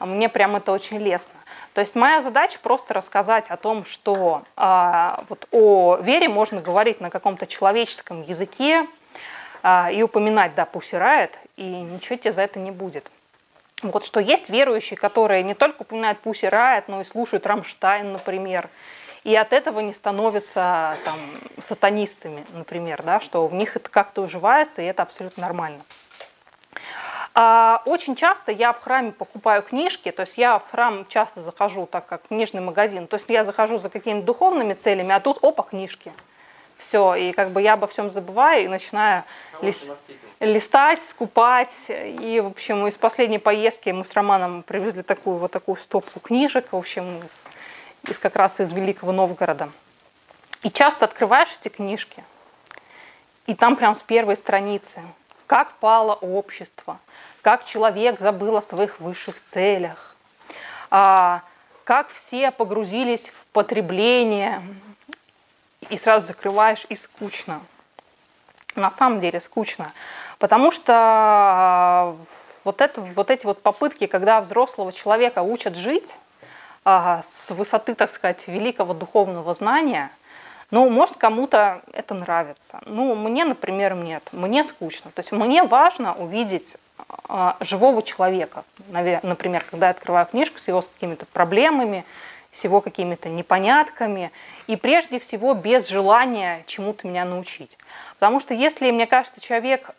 Мне 0.00 0.28
прям 0.28 0.56
это 0.56 0.72
очень 0.72 0.98
лестно. 0.98 1.38
То 1.74 1.80
есть 1.80 1.94
моя 1.94 2.20
задача 2.20 2.58
просто 2.60 2.94
рассказать 2.94 3.48
о 3.48 3.56
том, 3.56 3.84
что 3.84 4.42
э, 4.56 5.14
вот 5.28 5.46
о 5.52 5.96
вере 5.96 6.28
можно 6.28 6.60
говорить 6.60 7.00
на 7.00 7.10
каком-то 7.10 7.46
человеческом 7.46 8.22
языке 8.22 8.86
э, 9.62 9.94
и 9.94 10.02
упоминать, 10.02 10.54
да, 10.54 10.64
пусирает, 10.64 11.38
и 11.56 11.62
ничего 11.62 12.16
тебе 12.16 12.32
за 12.32 12.42
это 12.42 12.58
не 12.58 12.72
будет. 12.72 13.10
Вот 13.82 14.04
что 14.04 14.20
есть 14.20 14.50
верующие, 14.50 14.96
которые 14.96 15.42
не 15.42 15.54
только 15.54 15.82
упоминают 15.82 16.20
Пусси 16.20 16.48
но 16.88 17.00
и 17.00 17.04
слушают 17.04 17.46
Рамштайн, 17.46 18.12
например, 18.12 18.68
и 19.24 19.34
от 19.34 19.52
этого 19.52 19.80
не 19.80 19.94
становятся 19.94 20.96
там, 21.04 21.18
сатанистами, 21.62 22.44
например, 22.52 23.02
да, 23.02 23.20
что 23.20 23.46
в 23.46 23.54
них 23.54 23.76
это 23.76 23.90
как-то 23.90 24.22
уживается, 24.22 24.82
и 24.82 24.86
это 24.86 25.02
абсолютно 25.02 25.42
нормально. 25.42 25.82
А, 27.42 27.80
очень 27.86 28.16
часто 28.16 28.52
я 28.52 28.74
в 28.74 28.82
храме 28.82 29.12
покупаю 29.12 29.62
книжки, 29.62 30.10
то 30.10 30.20
есть 30.20 30.36
я 30.36 30.58
в 30.58 30.70
храм 30.70 31.06
часто 31.08 31.40
захожу, 31.40 31.86
так 31.86 32.04
как 32.04 32.28
книжный 32.28 32.60
магазин, 32.60 33.06
то 33.06 33.16
есть 33.16 33.30
я 33.30 33.44
захожу 33.44 33.78
за 33.78 33.88
какими-то 33.88 34.26
духовными 34.26 34.74
целями, 34.74 35.12
а 35.12 35.20
тут 35.20 35.42
опа, 35.42 35.62
книжки. 35.62 36.12
Все, 36.76 37.14
и 37.14 37.32
как 37.32 37.52
бы 37.52 37.62
я 37.62 37.74
обо 37.74 37.86
всем 37.86 38.10
забываю 38.10 38.64
и 38.64 38.68
начинаю 38.68 39.24
лист, 39.62 39.88
листать, 40.40 41.00
скупать. 41.08 41.72
И, 41.88 42.42
в 42.44 42.48
общем, 42.48 42.86
из 42.86 42.96
последней 42.96 43.38
поездки 43.38 43.88
мы 43.88 44.04
с 44.04 44.12
Романом 44.12 44.62
привезли 44.62 45.02
такую 45.02 45.38
вот 45.38 45.50
такую 45.50 45.76
стопку 45.76 46.20
книжек, 46.20 46.66
в 46.70 46.76
общем, 46.76 47.22
из, 48.04 48.10
из 48.10 48.18
как 48.18 48.36
раз 48.36 48.60
из 48.60 48.70
Великого 48.70 49.12
Новгорода. 49.12 49.70
И 50.62 50.70
часто 50.70 51.06
открываешь 51.06 51.56
эти 51.58 51.72
книжки, 51.72 52.22
и 53.46 53.54
там 53.54 53.76
прям 53.76 53.94
с 53.94 54.02
первой 54.02 54.36
страницы, 54.36 55.00
как 55.50 55.72
пало 55.80 56.14
общество, 56.14 57.00
как 57.42 57.64
человек 57.64 58.20
забыл 58.20 58.56
о 58.56 58.62
своих 58.62 59.00
высших 59.00 59.34
целях, 59.46 60.14
а, 60.92 61.42
как 61.82 62.08
все 62.12 62.52
погрузились 62.52 63.30
в 63.30 63.46
потребление, 63.46 64.62
и 65.88 65.96
сразу 65.96 66.28
закрываешь, 66.28 66.86
и 66.88 66.94
скучно. 66.94 67.60
На 68.76 68.92
самом 68.92 69.18
деле 69.18 69.40
скучно. 69.40 69.92
Потому 70.38 70.70
что 70.70 70.92
а, 70.94 72.16
вот, 72.62 72.80
это, 72.80 73.00
вот 73.00 73.28
эти 73.32 73.44
вот 73.44 73.60
попытки, 73.60 74.06
когда 74.06 74.40
взрослого 74.40 74.92
человека 74.92 75.42
учат 75.42 75.74
жить 75.74 76.14
а, 76.84 77.22
с 77.24 77.50
высоты, 77.50 77.96
так 77.96 78.14
сказать, 78.14 78.46
великого 78.46 78.94
духовного 78.94 79.52
знания, 79.54 80.12
ну, 80.70 80.88
может, 80.88 81.16
кому-то 81.16 81.82
это 81.92 82.14
нравится. 82.14 82.80
Ну, 82.86 83.14
мне, 83.14 83.44
например, 83.44 83.94
нет. 83.94 84.22
Мне 84.32 84.62
скучно. 84.62 85.10
То 85.10 85.20
есть 85.20 85.32
мне 85.32 85.64
важно 85.64 86.14
увидеть 86.14 86.76
а, 87.28 87.56
живого 87.60 88.02
человека. 88.02 88.64
Например, 88.88 89.64
когда 89.68 89.86
я 89.86 89.90
открываю 89.90 90.26
книжку 90.26 90.58
с 90.58 90.68
его 90.68 90.82
какими-то 90.82 91.26
проблемами, 91.26 92.04
с 92.52 92.64
его 92.64 92.80
какими-то 92.80 93.28
непонятками, 93.28 94.30
и 94.66 94.76
прежде 94.76 95.18
всего 95.18 95.54
без 95.54 95.88
желания 95.88 96.64
чему-то 96.66 97.06
меня 97.06 97.24
научить. 97.24 97.76
Потому 98.18 98.40
что 98.40 98.54
если, 98.54 98.90
мне 98.90 99.06
кажется, 99.06 99.40
человек 99.40 99.90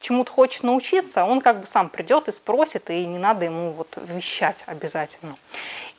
чему-то 0.00 0.30
хочет 0.30 0.62
научиться, 0.62 1.24
он 1.24 1.40
как 1.40 1.60
бы 1.60 1.66
сам 1.66 1.88
придет 1.88 2.28
и 2.28 2.32
спросит, 2.32 2.90
и 2.90 3.04
не 3.06 3.18
надо 3.18 3.44
ему 3.44 3.70
вот 3.70 3.96
вещать 3.96 4.56
обязательно. 4.66 5.36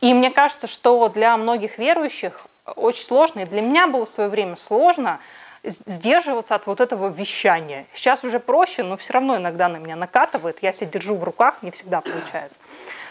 И 0.02 0.14
мне 0.14 0.32
кажется, 0.32 0.68
что 0.68 1.08
для 1.10 1.38
многих 1.38 1.78
верующих 1.78 2.48
очень 2.66 3.06
сложно, 3.06 3.42
и 3.42 3.46
для 3.46 3.62
меня 3.62 3.88
было 3.88 4.06
в 4.06 4.10
свое 4.10 4.30
время 4.30 4.56
сложно 4.56 5.20
сдерживаться 5.64 6.56
от 6.56 6.66
вот 6.66 6.82
этого 6.82 7.10
вещания. 7.10 7.86
Сейчас 7.94 8.24
уже 8.24 8.40
проще, 8.40 8.84
но 8.84 8.98
все 8.98 9.14
равно 9.14 9.38
иногда 9.38 9.68
на 9.68 9.78
меня 9.78 9.96
накатывает. 9.96 10.58
Я 10.62 10.74
себя 10.74 10.90
держу 10.90 11.16
в 11.16 11.24
руках, 11.24 11.62
не 11.62 11.72
всегда 11.72 12.02
получается. 12.02 12.60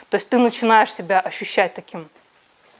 То 0.09 0.17
есть 0.17 0.29
ты 0.29 0.39
начинаешь 0.39 0.93
себя 0.93 1.21
ощущать 1.21 1.75
таким 1.75 2.09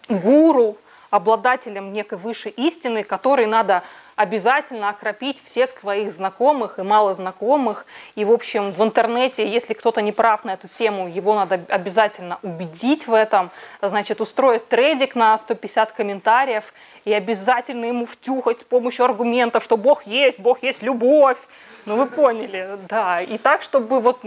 гуру, 0.09 0.77
обладателем 1.11 1.93
некой 1.93 2.19
высшей 2.19 2.53
истины, 2.53 3.05
который 3.05 3.47
надо 3.47 3.83
обязательно 4.17 4.91
окропить 4.91 5.43
всех 5.45 5.71
своих 5.71 6.13
знакомых 6.13 6.79
и 6.79 6.83
малознакомых. 6.83 7.87
И, 8.15 8.25
в 8.25 8.33
общем, 8.33 8.73
в 8.73 8.83
интернете, 8.83 9.49
если 9.49 9.75
кто-то 9.75 10.03
не 10.03 10.13
прав 10.13 10.45
на 10.45 10.55
эту 10.55 10.69
тему, 10.69 11.09
его 11.09 11.35
надо 11.35 11.61
обязательно 11.69 12.39
убедить 12.43 13.07
в 13.07 13.15
этом. 13.15 13.51
Значит, 13.81 14.21
устроить 14.21 14.69
трейдик 14.69 15.15
на 15.15 15.39
150 15.39 15.93
комментариев 15.93 16.65
и 17.05 17.13
обязательно 17.13 17.87
ему 17.87 18.07
втюхать 18.07 18.61
с 18.61 18.65
помощью 18.65 19.05
аргументов, 19.05 19.65
что 19.65 19.77
Бог 19.77 20.07
есть, 20.07 20.39
Бог 20.39 20.63
есть 20.63 20.83
любовь. 20.83 21.39
Ну, 21.87 21.97
вы 21.97 22.07
поняли, 22.07 22.79
да. 22.89 23.23
И 23.23 23.39
так, 23.39 23.63
чтобы 23.63 24.01
вот 24.01 24.21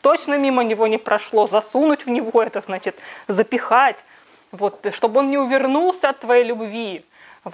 точно 0.00 0.38
мимо 0.38 0.64
него 0.64 0.86
не 0.86 0.98
прошло, 0.98 1.46
засунуть 1.46 2.06
в 2.06 2.08
него 2.08 2.42
это, 2.42 2.62
значит, 2.62 2.96
запихать, 3.28 4.02
вот, 4.50 4.86
чтобы 4.92 5.20
он 5.20 5.30
не 5.30 5.38
увернулся 5.38 6.08
от 6.08 6.20
твоей 6.20 6.44
любви 6.44 7.04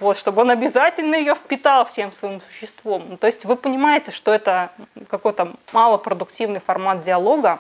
вот, 0.00 0.16
чтобы 0.16 0.40
он 0.40 0.50
обязательно 0.50 1.16
ее 1.16 1.34
впитал 1.34 1.84
всем 1.84 2.12
своим 2.12 2.40
существом. 2.48 3.04
Ну, 3.10 3.16
то 3.18 3.26
есть 3.26 3.44
вы 3.44 3.56
понимаете, 3.56 4.10
что 4.10 4.32
это 4.32 4.70
какой-то 5.08 5.52
малопродуктивный 5.72 6.60
формат 6.60 7.02
диалога, 7.02 7.58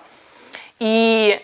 и 0.78 1.40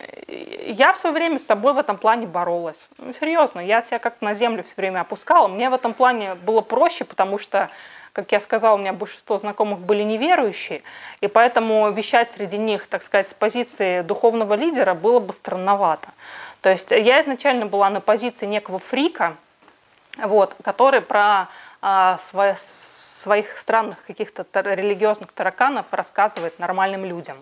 я 0.66 0.94
в 0.94 0.98
свое 0.98 1.14
время 1.14 1.38
с 1.38 1.44
собой 1.44 1.74
в 1.74 1.78
этом 1.78 1.98
плане 1.98 2.26
боролась. 2.26 2.78
Ну, 2.96 3.12
серьезно, 3.20 3.60
я 3.60 3.82
себя 3.82 3.98
как-то 3.98 4.24
на 4.24 4.32
землю 4.32 4.64
все 4.64 4.72
время 4.76 5.00
опускала. 5.00 5.46
Мне 5.46 5.68
в 5.68 5.74
этом 5.74 5.92
плане 5.92 6.34
было 6.36 6.62
проще, 6.62 7.04
потому 7.04 7.38
что, 7.38 7.68
как 8.14 8.32
я 8.32 8.40
сказала, 8.40 8.76
у 8.76 8.78
меня 8.78 8.94
большинство 8.94 9.36
знакомых 9.36 9.80
были 9.80 10.02
неверующие, 10.02 10.82
и 11.20 11.28
поэтому 11.28 11.90
вещать 11.92 12.30
среди 12.34 12.56
них, 12.56 12.86
так 12.86 13.02
сказать, 13.02 13.28
с 13.28 13.34
позиции 13.34 14.00
духовного 14.00 14.54
лидера 14.54 14.94
было 14.94 15.20
бы 15.20 15.34
странновато. 15.34 16.08
То 16.62 16.70
есть 16.70 16.90
я 16.90 17.20
изначально 17.22 17.66
была 17.66 17.90
на 17.90 18.00
позиции 18.00 18.46
некого 18.46 18.78
фрика, 18.78 19.36
вот, 20.18 20.54
который 20.62 21.00
про 21.00 21.48
а, 21.80 22.18
свои, 22.30 22.54
своих 23.22 23.58
странных 23.58 24.02
каких-то 24.06 24.44
религиозных 24.52 25.32
тараканов 25.32 25.86
рассказывает 25.90 26.58
нормальным 26.58 27.04
людям. 27.04 27.36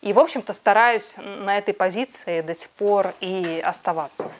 И, 0.00 0.12
в 0.12 0.18
общем-то, 0.18 0.54
стараюсь 0.54 1.12
на 1.16 1.58
этой 1.58 1.74
позиции 1.74 2.40
до 2.40 2.54
сих 2.54 2.70
пор 2.70 3.14
и 3.20 3.62
оставаться. 3.64 4.30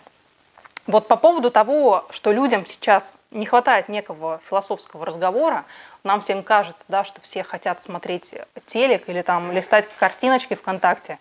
Вот 0.87 1.07
по 1.07 1.17
поводу 1.17 1.51
того, 1.51 2.07
что 2.11 2.33
людям 2.33 2.65
сейчас 2.67 3.15
не 3.31 3.45
хватает 3.45 3.89
некого 3.89 4.41
философского 4.49 5.05
разговора, 5.05 5.67
нам 6.03 6.23
всем 6.23 6.43
кажется, 6.43 6.83
да, 6.89 7.05
что 7.05 7.21
все 7.21 7.43
хотят 7.43 7.83
смотреть 7.83 8.33
телек 8.67 9.09
или 9.09 9.21
там 9.21 9.53
листать 9.53 9.87
картиночки 9.99 10.55
ВКонтакте. 10.55 11.19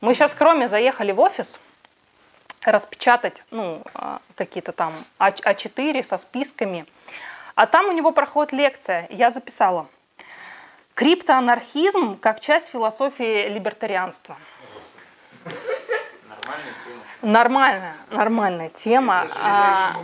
Мы 0.00 0.14
сейчас, 0.14 0.32
кроме 0.32 0.68
заехали 0.68 1.12
в 1.12 1.20
офис– 1.20 1.58
распечатать 2.62 3.42
ну, 3.50 3.82
а, 3.94 4.20
какие-то 4.34 4.72
там 4.72 4.92
А4 5.18 6.04
со 6.04 6.18
списками. 6.18 6.86
А 7.54 7.66
там 7.66 7.88
у 7.88 7.92
него 7.92 8.12
проходит 8.12 8.52
лекция, 8.52 9.06
я 9.10 9.30
записала. 9.30 9.86
Криптоанархизм 10.94 12.18
как 12.18 12.40
часть 12.40 12.70
философии 12.70 13.48
либертарианства. 13.48 14.36
Нормальная 16.28 16.74
тема. 16.84 17.32
Нормальная, 17.32 17.94
нормальная 18.10 18.68
тема. 18.70 19.26
А, 19.34 19.96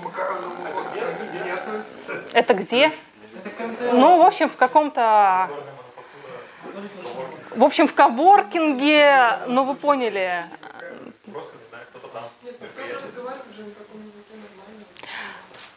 это 2.33 2.55
где? 2.55 2.93
Ну, 3.93 4.19
в 4.23 4.27
общем, 4.27 4.49
в 4.49 4.57
каком-то... 4.57 5.51
В 7.55 7.65
общем, 7.65 7.89
в 7.89 7.95
коворкинге, 7.95 9.41
ну 9.47 9.65
вы 9.65 9.75
поняли. 9.75 10.45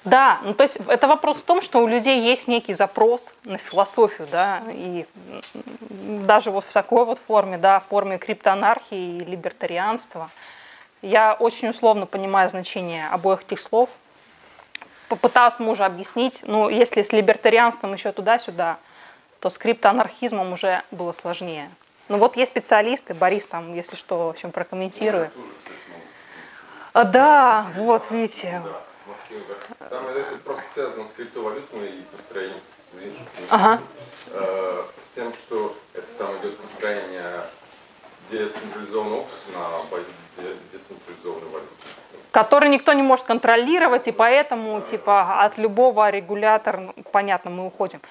Да, 0.06 0.40
ну 0.44 0.54
то 0.54 0.64
есть 0.64 0.78
это 0.88 1.08
вопрос 1.08 1.38
в 1.38 1.44
том, 1.44 1.62
что 1.62 1.80
у 1.84 1.88
людей 1.88 2.22
есть 2.22 2.48
некий 2.48 2.74
запрос 2.74 3.34
на 3.44 3.58
философию, 3.58 4.28
да, 4.32 4.64
и 4.70 5.06
даже 5.90 6.52
вот 6.52 6.64
в 6.64 6.72
такой 6.72 7.06
вот 7.06 7.20
форме, 7.20 7.58
да, 7.58 7.82
в 7.82 7.88
форме 7.88 8.18
криптоанархии 8.18 9.18
и 9.18 9.26
либертарианства. 9.26 10.30
Я 11.02 11.34
очень 11.34 11.70
условно 11.70 12.06
понимаю 12.06 12.50
значение 12.50 13.08
обоих 13.08 13.42
этих 13.44 13.60
слов. 13.60 13.90
Попыталась 15.10 15.60
мужа 15.60 15.86
объяснить, 15.86 16.42
ну, 16.44 16.70
если 16.70 17.02
с 17.02 17.12
либертарианством 17.12 17.94
еще 17.94 18.12
туда-сюда, 18.12 18.78
то 19.40 19.50
с 19.50 19.58
криптоанархизмом 19.58 20.54
уже 20.54 20.84
было 20.92 21.14
сложнее. 21.14 21.70
Ну 22.10 22.18
вот 22.18 22.38
есть 22.38 22.52
специалисты, 22.52 23.14
Борис 23.14 23.48
там, 23.48 23.74
если 23.76 23.96
что, 23.96 24.28
в 24.28 24.30
общем, 24.30 24.52
прокомментирует. 24.52 25.32
А, 26.94 27.04
да, 27.04 27.68
вот, 27.76 28.10
видите. 28.12 28.62
Да. 28.64 29.90
Там 29.90 30.08
это 30.08 30.38
просто 30.44 30.64
связано 30.74 31.06
с 31.06 31.12
криптовалютной 31.12 32.04
построением. 32.12 32.60
Что 32.90 33.00
перебил. 33.00 33.16
Ага. 33.50 33.80
Э, 34.32 34.84
с 35.04 35.16
тем, 35.16 35.34
что 35.34 35.76
это 35.94 36.08
там 36.18 36.36
идет 36.38 36.58
построение 36.58 37.42
децентрализованного 38.32 39.22
общества 39.22 39.52
на 39.54 39.70
базе 39.92 40.06
де- 40.38 40.78
децентрализованной 40.78 41.50
валюты. 41.52 41.74
который 42.32 42.70
никто 42.70 42.94
не 42.94 43.02
может 43.04 43.26
контролировать, 43.26 44.08
и 44.08 44.12
поэтому 44.12 44.82
типа 44.82 45.44
от 45.44 45.58
любого 45.58 46.10
регулятора, 46.10 46.78
ну, 46.78 46.94
понятно, 47.12 47.50
мы 47.52 47.66
уходим. 47.68 48.02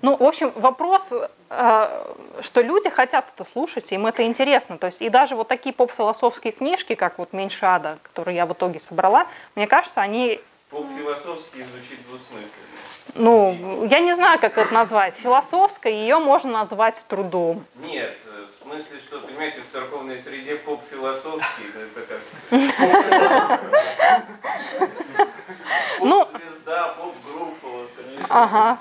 Ну, 0.00 0.16
в 0.16 0.22
общем, 0.22 0.52
вопрос, 0.54 1.10
э, 1.50 2.04
что 2.40 2.60
люди 2.60 2.88
хотят 2.88 3.32
это 3.34 3.44
слушать, 3.50 3.90
им 3.90 4.06
это 4.06 4.24
интересно. 4.24 4.78
То 4.78 4.86
есть 4.86 5.02
и 5.02 5.08
даже 5.08 5.34
вот 5.34 5.48
такие 5.48 5.74
поп-философские 5.74 6.52
книжки, 6.52 6.94
как 6.94 7.18
вот 7.18 7.32
«Меньше 7.32 7.66
ада», 7.66 7.98
которые 8.02 8.36
я 8.36 8.46
в 8.46 8.52
итоге 8.52 8.78
собрала, 8.80 9.26
мне 9.56 9.66
кажется, 9.66 10.00
они, 10.00 10.40
Поп-философски 10.70 11.56
звучит 11.64 12.06
двусмысленно. 12.06 12.50
ну, 13.14 13.86
я 13.86 14.00
не 14.00 14.14
знаю, 14.14 14.38
как 14.38 14.58
это 14.58 14.72
назвать, 14.72 15.14
философской, 15.14 15.94
ее 15.94 16.18
можно 16.18 16.52
назвать 16.52 17.02
трудом. 17.08 17.64
Нет, 17.76 18.18
э, 18.26 18.44
в 18.52 18.62
смысле, 18.62 19.00
что, 19.04 19.18
понимаете, 19.20 19.62
в 19.68 19.72
церковной 19.72 20.18
среде 20.18 20.56
поп-философский, 20.56 21.64
это 21.74 22.02
как 22.06 22.20
Ну, 26.00 26.24
поп-звезда, 26.26 26.88
поп-группа, 26.98 27.66
вот, 27.66 27.90
конечно. 27.96 28.26
Ага. 28.28 28.78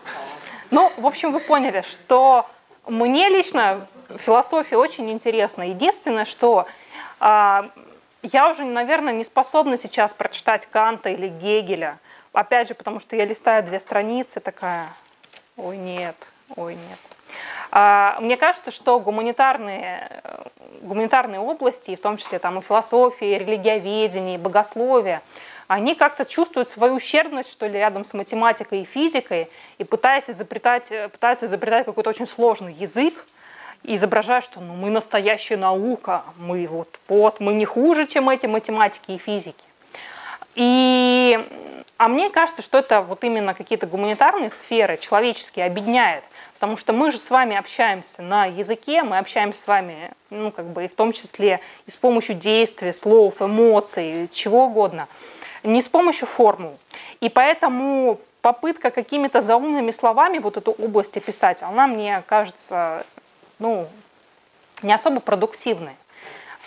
Ну, 0.71 0.91
в 0.97 1.05
общем, 1.05 1.31
вы 1.31 1.39
поняли, 1.39 1.83
что 1.89 2.45
мне 2.87 3.29
лично 3.29 3.87
философия 4.19 4.77
очень 4.77 5.09
интересна. 5.11 5.69
Единственное, 5.69 6.25
что 6.25 6.67
а, 7.19 7.69
я 8.21 8.49
уже, 8.49 8.65
наверное, 8.65 9.13
не 9.13 9.23
способна 9.23 9.77
сейчас 9.77 10.13
прочитать 10.13 10.65
Канта 10.65 11.09
или 11.09 11.27
Гегеля. 11.27 11.99
Опять 12.33 12.67
же, 12.67 12.75
потому 12.75 12.99
что 12.99 13.15
я 13.15 13.25
листаю 13.25 13.63
две 13.63 13.79
страницы, 13.79 14.39
такая, 14.39 14.89
ой, 15.55 15.77
нет, 15.77 16.15
ой, 16.55 16.75
нет. 16.75 16.99
А, 17.71 18.17
мне 18.19 18.37
кажется, 18.37 18.71
что 18.71 18.99
гуманитарные, 18.99 20.21
э, 20.23 20.43
гуманитарные 20.81 21.39
области, 21.39 21.95
в 21.95 22.01
том 22.01 22.17
числе 22.17 22.39
там 22.39 22.59
и 22.59 22.61
философия, 22.61 23.35
и 23.35 23.39
религиоведение, 23.39 24.35
и 24.35 24.37
богословие, 24.37 25.21
они 25.67 25.95
как-то 25.95 26.25
чувствуют 26.25 26.69
свою 26.69 26.95
ущербность, 26.95 27.51
что 27.51 27.67
ли, 27.67 27.73
рядом 27.73 28.05
с 28.05 28.13
математикой 28.13 28.81
и 28.81 28.85
физикой, 28.85 29.49
и 29.77 29.83
пытаясь 29.83 30.29
изобретать, 30.29 30.87
э, 30.89 31.09
пытаются 31.09 31.45
изобретать 31.45 31.85
какой-то 31.85 32.09
очень 32.09 32.27
сложный 32.27 32.73
язык, 32.73 33.13
изображая, 33.83 34.41
что 34.41 34.59
ну, 34.61 34.73
мы 34.73 34.89
настоящая 34.89 35.57
наука, 35.57 36.23
мы 36.37 36.67
вот, 36.67 36.99
вот, 37.07 37.39
мы 37.39 37.53
не 37.53 37.65
хуже, 37.65 38.07
чем 38.07 38.29
эти 38.29 38.45
математики 38.45 39.11
и 39.11 39.17
физики. 39.17 39.63
И, 40.55 41.37
а 41.97 42.07
мне 42.07 42.29
кажется, 42.29 42.61
что 42.61 42.79
это 42.79 43.01
вот 43.01 43.23
именно 43.23 43.53
какие-то 43.53 43.87
гуманитарные 43.87 44.49
сферы 44.49 44.97
человеческие 44.97 45.65
объединяет, 45.65 46.23
потому 46.55 46.77
что 46.77 46.93
мы 46.93 47.11
же 47.11 47.19
с 47.19 47.29
вами 47.29 47.55
общаемся 47.55 48.21
на 48.21 48.45
языке, 48.45 49.03
мы 49.03 49.19
общаемся 49.19 49.61
с 49.61 49.67
вами, 49.67 50.11
ну, 50.29 50.49
как 50.51 50.65
бы, 50.65 50.85
и 50.85 50.87
в 50.87 50.95
том 50.95 51.11
числе 51.11 51.59
и 51.85 51.91
с 51.91 51.95
помощью 51.95 52.35
действий, 52.35 52.93
слов, 52.93 53.41
эмоций, 53.41 54.29
чего 54.33 54.65
угодно, 54.65 55.07
не 55.67 55.81
с 55.81 55.87
помощью 55.87 56.27
формул. 56.27 56.77
И 57.19 57.29
поэтому 57.29 58.19
попытка 58.41 58.89
какими-то 58.89 59.41
заумными 59.41 59.91
словами 59.91 60.37
вот 60.39 60.57
эту 60.57 60.71
область 60.71 61.17
описать, 61.17 61.61
она 61.61 61.87
мне 61.87 62.23
кажется, 62.25 63.05
ну, 63.59 63.87
не 64.81 64.93
особо 64.93 65.19
продуктивной. 65.19 65.95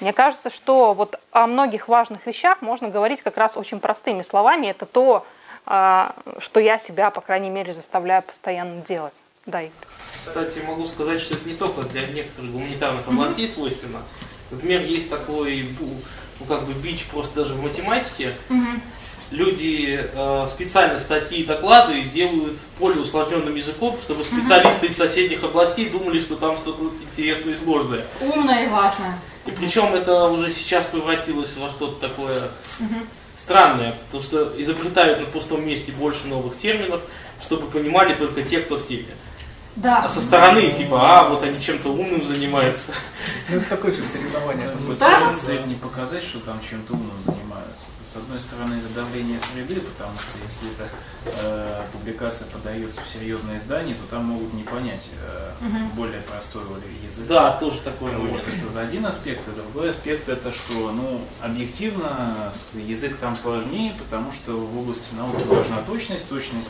Мне 0.00 0.12
кажется, 0.12 0.50
что 0.50 0.94
вот 0.94 1.18
о 1.30 1.46
многих 1.46 1.88
важных 1.88 2.26
вещах 2.26 2.62
можно 2.62 2.88
говорить 2.88 3.22
как 3.22 3.36
раз 3.36 3.56
очень 3.56 3.80
простыми 3.80 4.22
словами. 4.22 4.68
Это 4.68 4.86
то, 4.86 5.26
а, 5.66 6.14
что 6.38 6.58
я 6.58 6.78
себя, 6.78 7.10
по 7.10 7.20
крайней 7.20 7.50
мере, 7.50 7.72
заставляю 7.72 8.22
постоянно 8.22 8.80
делать. 8.82 9.12
Да, 9.44 9.60
Игорь. 9.60 9.74
Кстати, 10.24 10.60
могу 10.66 10.86
сказать, 10.86 11.20
что 11.20 11.34
это 11.34 11.46
не 11.46 11.54
только 11.54 11.82
для 11.82 12.06
некоторых 12.06 12.50
гуманитарных 12.50 13.06
областей 13.08 13.48
свойственно. 13.48 14.00
Например, 14.50 14.80
есть 14.80 15.10
такой, 15.10 15.66
ну, 16.40 16.46
как 16.46 16.66
бы 16.66 16.72
бич 16.72 17.04
просто 17.06 17.42
даже 17.42 17.54
в 17.54 17.62
математике. 17.62 18.34
Люди 19.30 20.00
э, 20.12 20.48
специально 20.50 20.98
статьи 20.98 21.38
и 21.38 21.44
доклады 21.44 22.02
делают 22.02 22.58
более 22.80 23.02
усложненным 23.02 23.54
языком, 23.54 23.96
чтобы 24.02 24.24
специалисты 24.24 24.86
из 24.88 24.96
соседних 24.96 25.44
областей 25.44 25.88
думали, 25.88 26.18
что 26.18 26.34
там 26.34 26.56
что-то 26.56 26.90
интересное 27.12 27.54
и 27.54 27.56
сложное. 27.56 28.04
Умно 28.20 28.52
и 28.60 28.66
важно. 28.66 29.16
И 29.46 29.52
причем 29.52 29.94
это 29.94 30.24
уже 30.24 30.52
сейчас 30.52 30.86
превратилось 30.86 31.56
во 31.56 31.70
что-то 31.70 32.08
такое 32.08 32.50
странное, 33.38 33.94
потому 34.06 34.24
что 34.24 34.52
изобретают 34.58 35.20
на 35.20 35.26
пустом 35.26 35.64
месте 35.64 35.92
больше 35.92 36.26
новых 36.26 36.58
терминов, 36.58 37.00
чтобы 37.40 37.68
понимали 37.68 38.14
только 38.14 38.42
те, 38.42 38.58
кто 38.60 38.78
в 38.78 38.88
теме. 38.88 39.06
Да. 39.76 40.02
А 40.04 40.08
со 40.08 40.20
стороны, 40.20 40.72
типа, 40.72 40.98
а, 41.00 41.28
вот 41.28 41.42
они 41.42 41.60
чем-то 41.60 41.90
умным 41.90 42.24
занимаются. 42.24 42.92
Ну, 43.48 43.56
это 43.56 43.68
такое 43.68 43.92
же 43.92 44.02
соревнование. 44.02 44.70
Вот 44.86 44.98
Да. 44.98 45.34
цель, 45.34 45.64
не 45.66 45.74
показать, 45.74 46.22
что 46.24 46.40
там 46.40 46.60
чем-то 46.68 46.92
умным 46.94 47.16
занимаются. 47.24 47.86
С 48.04 48.16
одной 48.16 48.40
стороны, 48.40 48.74
это 48.74 48.92
давление 48.94 49.38
среды, 49.40 49.80
потому 49.80 50.12
что 50.18 50.38
если 50.42 50.72
эта 50.74 50.88
э, 51.44 51.82
публикация 51.92 52.48
подается 52.48 53.00
в 53.00 53.08
серьезное 53.08 53.58
издание, 53.58 53.94
то 53.94 54.02
там 54.10 54.24
могут 54.24 54.52
не 54.54 54.64
понять 54.64 55.08
э, 55.22 55.50
более 55.94 56.20
простой 56.22 56.62
язык. 57.04 57.28
Да, 57.28 57.52
тоже 57.52 57.78
такое 57.80 58.12
Вот, 58.16 58.40
это 58.40 58.80
один 58.80 59.06
аспект, 59.06 59.46
а 59.46 59.52
другой 59.52 59.90
аспект 59.90 60.28
это 60.28 60.50
что, 60.50 60.90
ну, 60.90 61.20
объективно 61.40 62.52
язык 62.74 63.16
там 63.18 63.36
сложнее, 63.36 63.94
потому 63.96 64.32
что 64.32 64.52
в 64.52 64.78
области 64.78 65.14
науки 65.14 65.42
важна 65.46 65.78
точность, 65.86 66.28
точность 66.28 66.68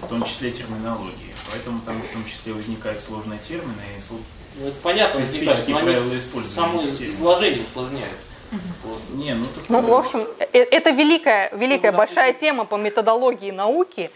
в 0.00 0.06
том 0.06 0.22
числе 0.24 0.50
терминологии. 0.50 1.27
Поэтому 1.52 1.80
там 1.84 2.00
в 2.02 2.08
том 2.12 2.24
числе 2.24 2.52
возникают 2.52 2.98
сложные 3.00 3.38
термины 3.38 3.82
и 3.96 4.00
сло- 4.00 4.20
Ну, 4.60 4.68
это 4.68 4.76
понятно, 4.82 5.20
Специфические 5.20 5.50
возникает, 5.50 5.68
но 5.84 5.90
они 5.90 5.96
правила 5.98 6.18
использования 6.18 6.78
само 6.88 7.10
изложение 7.10 7.64
усложняют. 7.64 8.18
Просто. 8.82 9.12
Не, 9.12 9.34
ну 9.34 9.44
так 9.44 9.64
Ну, 9.68 9.82
в 9.82 9.92
общем, 9.92 10.26
э- 10.38 10.46
это 10.70 10.90
великая, 10.90 11.50
великая 11.54 11.92
большая 11.92 12.32
тема 12.32 12.64
по 12.64 12.76
методологии 12.76 13.50
науки. 13.50 14.10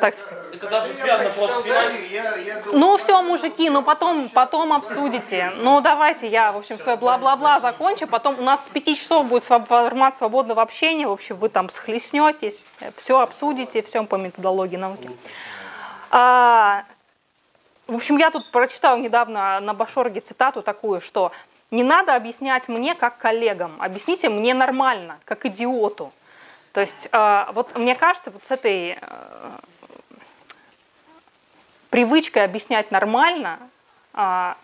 Так 0.00 0.14
сказать. 0.14 0.44
Это 0.54 0.68
даже 0.68 0.92
связано 0.94 1.30
просто 1.30 1.60
с 1.60 1.62
финансами. 1.62 2.08
Я, 2.10 2.36
я 2.36 2.54
думаю, 2.62 2.78
Ну 2.80 2.96
все, 2.96 3.22
мужики, 3.22 3.70
ну 3.70 3.82
потом, 3.82 4.28
потом 4.28 4.72
обсудите. 4.72 5.52
Ну 5.58 5.80
давайте 5.80 6.26
я, 6.28 6.50
в 6.50 6.56
общем, 6.56 6.80
свое 6.80 6.96
бла-бла-бла 6.98 7.60
закончу. 7.60 8.08
Потом 8.08 8.38
у 8.40 8.42
нас 8.42 8.64
с 8.64 8.68
пяти 8.68 8.96
часов 8.96 9.26
будет 9.28 9.44
формат 9.44 10.16
свободного 10.16 10.62
общения. 10.62 11.06
В 11.06 11.12
общем, 11.12 11.36
вы 11.36 11.48
там 11.48 11.70
схлестнетесь, 11.70 12.66
все 12.96 13.20
обсудите, 13.20 13.82
все 13.82 14.02
по 14.04 14.16
методологии 14.16 14.76
науки. 14.76 15.10
А, 16.16 16.84
в 17.88 17.96
общем, 17.96 18.18
я 18.18 18.30
тут 18.30 18.48
прочитала 18.52 18.96
недавно 18.96 19.58
на 19.58 19.74
Башорге 19.74 20.20
цитату 20.20 20.62
такую, 20.62 21.00
что 21.00 21.32
не 21.72 21.82
надо 21.82 22.14
объяснять 22.14 22.68
мне 22.68 22.94
как 22.94 23.18
коллегам, 23.18 23.82
объясните 23.82 24.28
мне 24.28 24.54
нормально, 24.54 25.18
как 25.24 25.44
идиоту. 25.44 26.12
То 26.72 26.82
есть, 26.82 27.08
а, 27.10 27.50
вот 27.52 27.76
мне 27.76 27.96
кажется, 27.96 28.30
вот 28.30 28.42
с 28.46 28.50
этой 28.52 28.96
э, 29.00 29.50
привычкой 31.90 32.44
объяснять 32.44 32.92
нормально 32.92 33.58
а, 34.12 34.56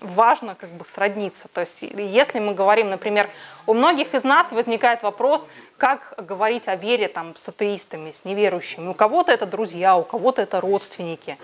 важно 0.00 0.54
как 0.54 0.70
бы 0.70 0.84
сродниться. 0.94 1.48
То 1.52 1.62
есть 1.62 1.78
если 1.80 2.38
мы 2.38 2.54
говорим, 2.54 2.90
например, 2.90 3.30
у 3.66 3.74
многих 3.74 4.14
из 4.14 4.24
нас 4.24 4.50
возникает 4.52 5.02
вопрос, 5.02 5.46
как 5.76 6.14
говорить 6.18 6.68
о 6.68 6.76
вере 6.76 7.08
там, 7.08 7.34
с 7.36 7.48
атеистами, 7.48 8.12
с 8.12 8.24
неверующими. 8.24 8.88
У 8.88 8.94
кого-то 8.94 9.32
это 9.32 9.46
друзья, 9.46 9.96
у 9.96 10.02
кого-то 10.02 10.42
это 10.42 10.60
родственники. 10.60 11.38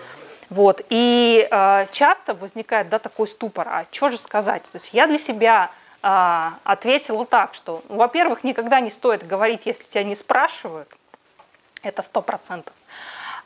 Вот. 0.49 0.81
И 0.89 1.47
э, 1.49 1.87
часто 1.91 2.33
возникает 2.33 2.89
да, 2.89 2.99
такой 2.99 3.27
ступор, 3.27 3.67
а 3.67 3.85
что 3.91 4.09
же 4.09 4.17
сказать? 4.17 4.63
То 4.63 4.77
есть 4.77 4.93
я 4.93 5.07
для 5.07 5.19
себя 5.19 5.71
э, 6.01 6.49
ответила 6.63 7.25
так, 7.25 7.53
что, 7.53 7.81
ну, 7.89 7.97
во-первых, 7.97 8.43
никогда 8.43 8.79
не 8.79 8.91
стоит 8.91 9.27
говорить, 9.27 9.61
если 9.65 9.83
тебя 9.83 10.03
не 10.03 10.15
спрашивают, 10.15 10.87
это 11.83 12.01
сто 12.01 12.21
процентов. 12.21 12.73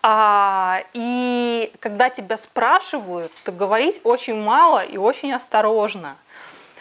А, 0.04 0.84
и 0.94 1.72
когда 1.80 2.10
тебя 2.10 2.38
спрашивают, 2.38 3.32
то 3.44 3.52
говорить 3.52 4.02
очень 4.04 4.36
мало 4.36 4.84
и 4.84 4.98
очень 4.98 5.34
осторожно. 5.34 6.18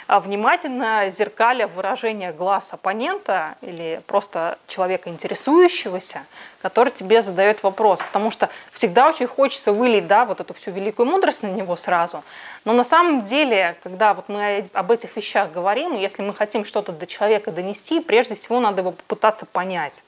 А 0.07 0.19
внимательно 0.19 1.09
зеркаля 1.11 1.69
выражение 1.69 2.33
глаз 2.33 2.71
оппонента 2.73 3.55
или 3.61 4.01
просто 4.07 4.59
человека 4.67 5.09
интересующегося, 5.09 6.27
который 6.63 6.91
тебе 6.91 7.23
задает 7.23 7.63
вопрос. 7.63 8.01
Потому 8.01 8.33
что 8.33 8.49
всегда 8.73 9.09
очень 9.09 9.29
хочется 9.29 9.73
вылить 9.73 10.09
да, 10.09 10.25
вот 10.25 10.41
эту 10.41 10.53
всю 10.55 10.73
великую 10.73 11.07
мудрость 11.07 11.45
на 11.45 11.49
него 11.49 11.77
сразу. 11.77 12.25
Но 12.65 12.73
на 12.73 12.85
самом 12.85 13.23
деле, 13.23 13.77
когда 13.85 14.15
вот 14.15 14.29
мы 14.29 14.69
об 14.73 14.91
этих 14.91 15.15
вещах 15.15 15.53
говорим, 15.53 15.97
если 15.97 16.23
мы 16.23 16.35
хотим 16.35 16.65
что-то 16.65 16.91
до 16.91 17.07
человека 17.07 17.53
донести, 17.53 18.01
прежде 18.01 18.35
всего 18.35 18.59
надо 18.59 18.81
его 18.81 18.91
попытаться 18.91 19.47
понять. 19.47 20.03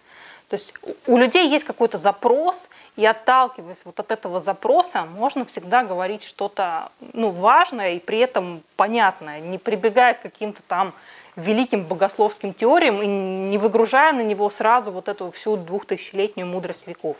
То 0.52 0.56
есть 0.56 0.74
у 1.06 1.16
людей 1.16 1.48
есть 1.48 1.64
какой-то 1.64 1.96
запрос, 1.96 2.68
и 2.96 3.06
отталкиваясь 3.06 3.78
вот 3.86 3.98
от 3.98 4.12
этого 4.12 4.42
запроса, 4.42 5.06
можно 5.06 5.46
всегда 5.46 5.82
говорить 5.82 6.22
что-то 6.22 6.92
ну, 7.14 7.30
важное 7.30 7.94
и 7.94 7.98
при 7.98 8.18
этом 8.18 8.62
понятное, 8.76 9.40
не 9.40 9.56
прибегая 9.56 10.12
к 10.12 10.20
каким-то 10.20 10.60
там 10.68 10.92
великим 11.36 11.84
богословским 11.84 12.52
теориям 12.52 13.00
и 13.00 13.06
не 13.06 13.56
выгружая 13.56 14.12
на 14.12 14.20
него 14.20 14.50
сразу 14.50 14.90
вот 14.90 15.08
эту 15.08 15.30
всю 15.30 15.56
двухтысячелетнюю 15.56 16.46
мудрость 16.46 16.86
веков. 16.86 17.16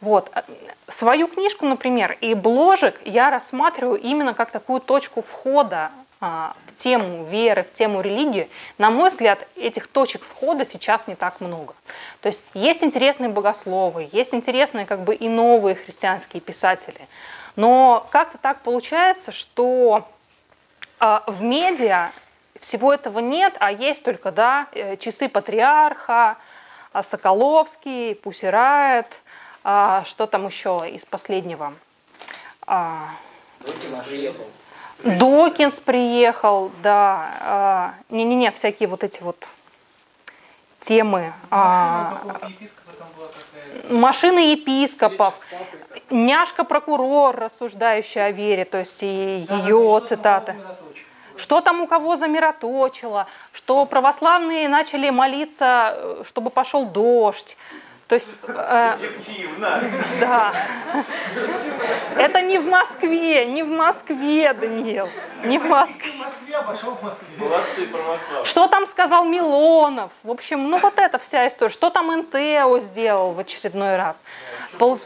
Вот. 0.00 0.32
Свою 0.86 1.28
книжку, 1.28 1.66
например, 1.66 2.16
и 2.22 2.32
бложек 2.32 2.98
я 3.04 3.28
рассматриваю 3.28 4.00
именно 4.00 4.32
как 4.32 4.52
такую 4.52 4.80
точку 4.80 5.20
входа 5.20 5.90
в 6.20 6.54
тему 6.78 7.24
веры, 7.26 7.62
в 7.62 7.74
тему 7.74 8.00
религии, 8.00 8.50
на 8.76 8.90
мой 8.90 9.10
взгляд, 9.10 9.46
этих 9.54 9.86
точек 9.86 10.22
входа 10.22 10.66
сейчас 10.66 11.06
не 11.06 11.14
так 11.14 11.40
много. 11.40 11.74
То 12.22 12.28
есть 12.28 12.42
есть 12.54 12.82
интересные 12.82 13.28
богословы, 13.28 14.08
есть 14.10 14.34
интересные 14.34 14.84
как 14.84 15.00
бы 15.00 15.14
и 15.14 15.28
новые 15.28 15.76
христианские 15.76 16.40
писатели, 16.40 17.00
но 17.54 18.06
как-то 18.10 18.38
так 18.38 18.60
получается, 18.62 19.30
что 19.30 20.08
а, 20.98 21.22
в 21.26 21.42
медиа 21.42 22.10
всего 22.60 22.92
этого 22.92 23.20
нет, 23.20 23.54
а 23.60 23.70
есть 23.70 24.02
только 24.02 24.32
да, 24.32 24.66
э, 24.72 24.96
часы 24.96 25.28
патриарха, 25.28 26.36
а, 26.92 27.02
Соколовский, 27.04 28.16
Пусирает, 28.16 29.06
что 29.62 30.26
там 30.30 30.46
еще 30.46 30.88
из 30.90 31.04
последнего. 31.04 31.74
Приехал. 34.06 34.46
Докинс 35.04 35.74
приехал, 35.74 36.70
да. 36.82 37.30
А, 37.40 37.94
не-не-не, 38.08 38.50
всякие 38.50 38.88
вот 38.88 39.04
эти 39.04 39.22
вот 39.22 39.46
темы. 40.80 41.32
А, 41.50 42.22
машины 43.88 44.52
епископов, 44.52 45.34
няшка 46.10 46.64
прокурор, 46.64 47.36
рассуждающая 47.36 48.26
о 48.26 48.30
вере, 48.30 48.64
то 48.64 48.78
есть 48.78 49.02
и 49.02 49.46
ее 49.48 50.02
цитаты. 50.06 50.56
Что 51.36 51.60
там 51.60 51.80
у 51.80 51.86
кого 51.86 52.16
замироточило, 52.16 53.28
что 53.52 53.84
православные 53.86 54.68
начали 54.68 55.08
молиться, 55.10 55.92
э, 55.94 56.22
чтобы 56.26 56.50
пошел 56.50 56.84
дождь. 56.84 57.56
То 58.08 58.14
есть, 58.14 58.28
э, 58.46 58.96
Да. 60.18 60.54
Это 62.16 62.40
не 62.40 62.58
в 62.58 62.66
Москве, 62.66 63.44
не 63.44 63.62
в 63.62 63.68
Москве, 63.68 64.54
Даниил. 64.54 65.10
Не 65.44 65.58
в 65.58 65.66
Москве. 65.66 66.12
В 66.12 66.16
Москве, 66.16 66.56
а 66.56 66.62
Москве. 67.02 67.28
Молодцы. 67.36 67.86
Что 68.44 68.66
там 68.68 68.86
сказал 68.86 69.26
Милонов? 69.26 70.10
В 70.22 70.30
общем, 70.30 70.70
ну 70.70 70.78
вот 70.78 70.98
эта 70.98 71.18
вся 71.18 71.46
история. 71.48 71.70
Что 71.70 71.90
там 71.90 72.10
НТО 72.16 72.80
сделал 72.80 73.32
в 73.32 73.38
очередной 73.40 73.96
раз? 73.96 74.16
Пол... 74.78 74.98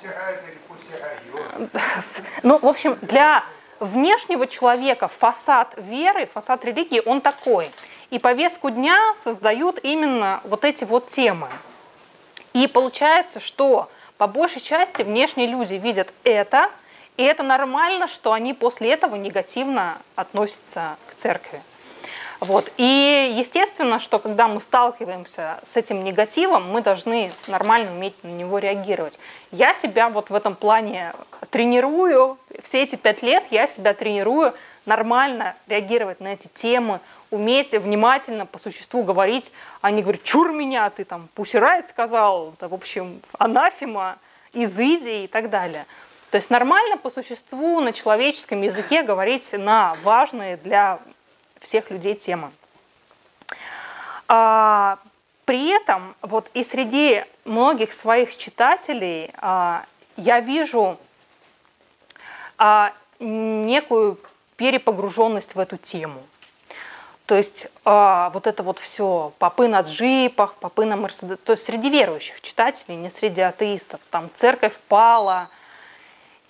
Ну, 2.44 2.58
в 2.58 2.66
общем, 2.68 2.98
для 3.02 3.42
внешнего 3.80 4.46
человека 4.46 5.08
фасад 5.18 5.74
веры, 5.76 6.28
фасад 6.32 6.64
религии, 6.64 7.02
он 7.04 7.20
такой. 7.20 7.72
И 8.10 8.20
повестку 8.20 8.70
дня 8.70 9.14
создают 9.18 9.80
именно 9.82 10.40
вот 10.44 10.64
эти 10.64 10.84
вот 10.84 11.08
темы. 11.08 11.48
И 12.52 12.66
получается, 12.66 13.40
что 13.40 13.88
по 14.18 14.26
большей 14.26 14.60
части 14.60 15.02
внешние 15.02 15.46
люди 15.46 15.74
видят 15.74 16.12
это, 16.24 16.70
и 17.16 17.22
это 17.22 17.42
нормально, 17.42 18.08
что 18.08 18.32
они 18.32 18.54
после 18.54 18.92
этого 18.92 19.16
негативно 19.16 19.98
относятся 20.16 20.96
к 21.08 21.14
церкви. 21.14 21.60
Вот. 22.40 22.72
И 22.76 23.34
естественно, 23.36 24.00
что 24.00 24.18
когда 24.18 24.48
мы 24.48 24.60
сталкиваемся 24.60 25.60
с 25.64 25.76
этим 25.76 26.02
негативом, 26.02 26.68
мы 26.72 26.82
должны 26.82 27.30
нормально 27.46 27.92
уметь 27.92 28.14
на 28.24 28.30
него 28.30 28.58
реагировать. 28.58 29.16
Я 29.52 29.74
себя 29.74 30.08
вот 30.08 30.28
в 30.28 30.34
этом 30.34 30.56
плане 30.56 31.12
тренирую, 31.50 32.38
все 32.64 32.82
эти 32.82 32.96
пять 32.96 33.22
лет 33.22 33.44
я 33.50 33.68
себя 33.68 33.94
тренирую 33.94 34.54
нормально 34.86 35.54
реагировать 35.68 36.18
на 36.18 36.32
эти 36.32 36.48
темы, 36.54 36.98
уметь 37.33 37.73
внимательно 37.73 38.47
по 38.47 38.59
существу 38.59 39.03
говорить, 39.03 39.51
а 39.81 39.90
не 39.90 40.03
говорить, 40.03 40.23
чур 40.23 40.53
меня, 40.53 40.88
ты 40.90 41.05
там 41.05 41.29
пусирай 41.35 41.83
сказал, 41.83 42.53
это, 42.53 42.68
в 42.68 42.75
общем, 42.75 43.21
анафема, 43.38 44.18
изыди 44.53 45.25
и 45.25 45.27
так 45.27 45.51
далее. 45.51 45.87
То 46.31 46.37
есть 46.37 46.51
нормально 46.51 46.97
по 46.97 47.11
существу 47.11 47.81
на 47.81 47.92
человеческом 47.92 48.62
языке 48.62 49.03
говорить 49.03 49.53
на 49.53 49.97
важные 50.03 50.57
для 50.57 50.99
всех 51.61 51.90
людей 51.90 52.14
темы. 52.14 52.51
А, 54.29 54.99
при 55.45 55.68
этом 55.68 56.14
вот 56.23 56.49
и 56.55 56.64
среди 56.64 57.25
многих 57.45 57.92
своих 57.92 58.37
читателей 58.37 59.31
а, 59.37 59.85
я 60.16 60.40
вижу 60.40 60.99
а, 62.57 62.92
некую 63.18 64.18
перепогруженность 64.57 65.55
в 65.55 65.59
эту 65.59 65.77
тему. 65.77 66.23
То 67.26 67.37
есть 67.37 67.66
э, 67.85 68.30
вот 68.32 68.46
это 68.46 68.62
вот 68.62 68.78
все, 68.78 69.32
попы 69.38 69.68
на 69.68 69.80
джипах, 69.80 70.54
попы 70.54 70.85
на 70.85 70.96
Мерседес, 70.96 71.38
то 71.44 71.52
есть 71.52 71.64
среди 71.64 71.88
верующих 71.88 72.40
читателей, 72.40 72.96
не 72.96 73.11
среди 73.11 73.40
атеистов. 73.40 74.00
Там 74.11 74.28
церковь 74.37 74.76
пала, 74.88 75.48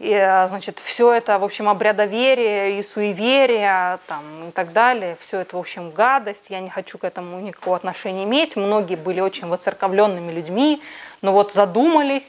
и, 0.03 0.09
значит, 0.49 0.81
все 0.85 1.13
это, 1.13 1.39
в 1.39 1.45
общем, 1.45 1.69
обрядоверие 1.69 2.81
и 2.81 2.83
суеверие 2.83 4.01
там, 4.09 4.49
и 4.49 4.51
так 4.51 4.73
далее, 4.73 5.17
все 5.25 5.39
это, 5.41 5.57
в 5.57 5.61
общем, 5.61 5.93
гадость, 5.93 6.47
я 6.49 6.59
не 6.59 6.71
хочу 6.71 6.99
к 6.99 7.05
этому 7.05 7.39
никакого 7.39 7.77
отношения 7.77 8.25
иметь. 8.25 8.57
Многие 8.57 8.97
были 8.97 9.21
очень 9.21 9.47
воцерковленными 9.47 10.33
людьми, 10.33 10.83
но 11.21 11.33
вот 11.33 11.53
задумались 11.53 12.27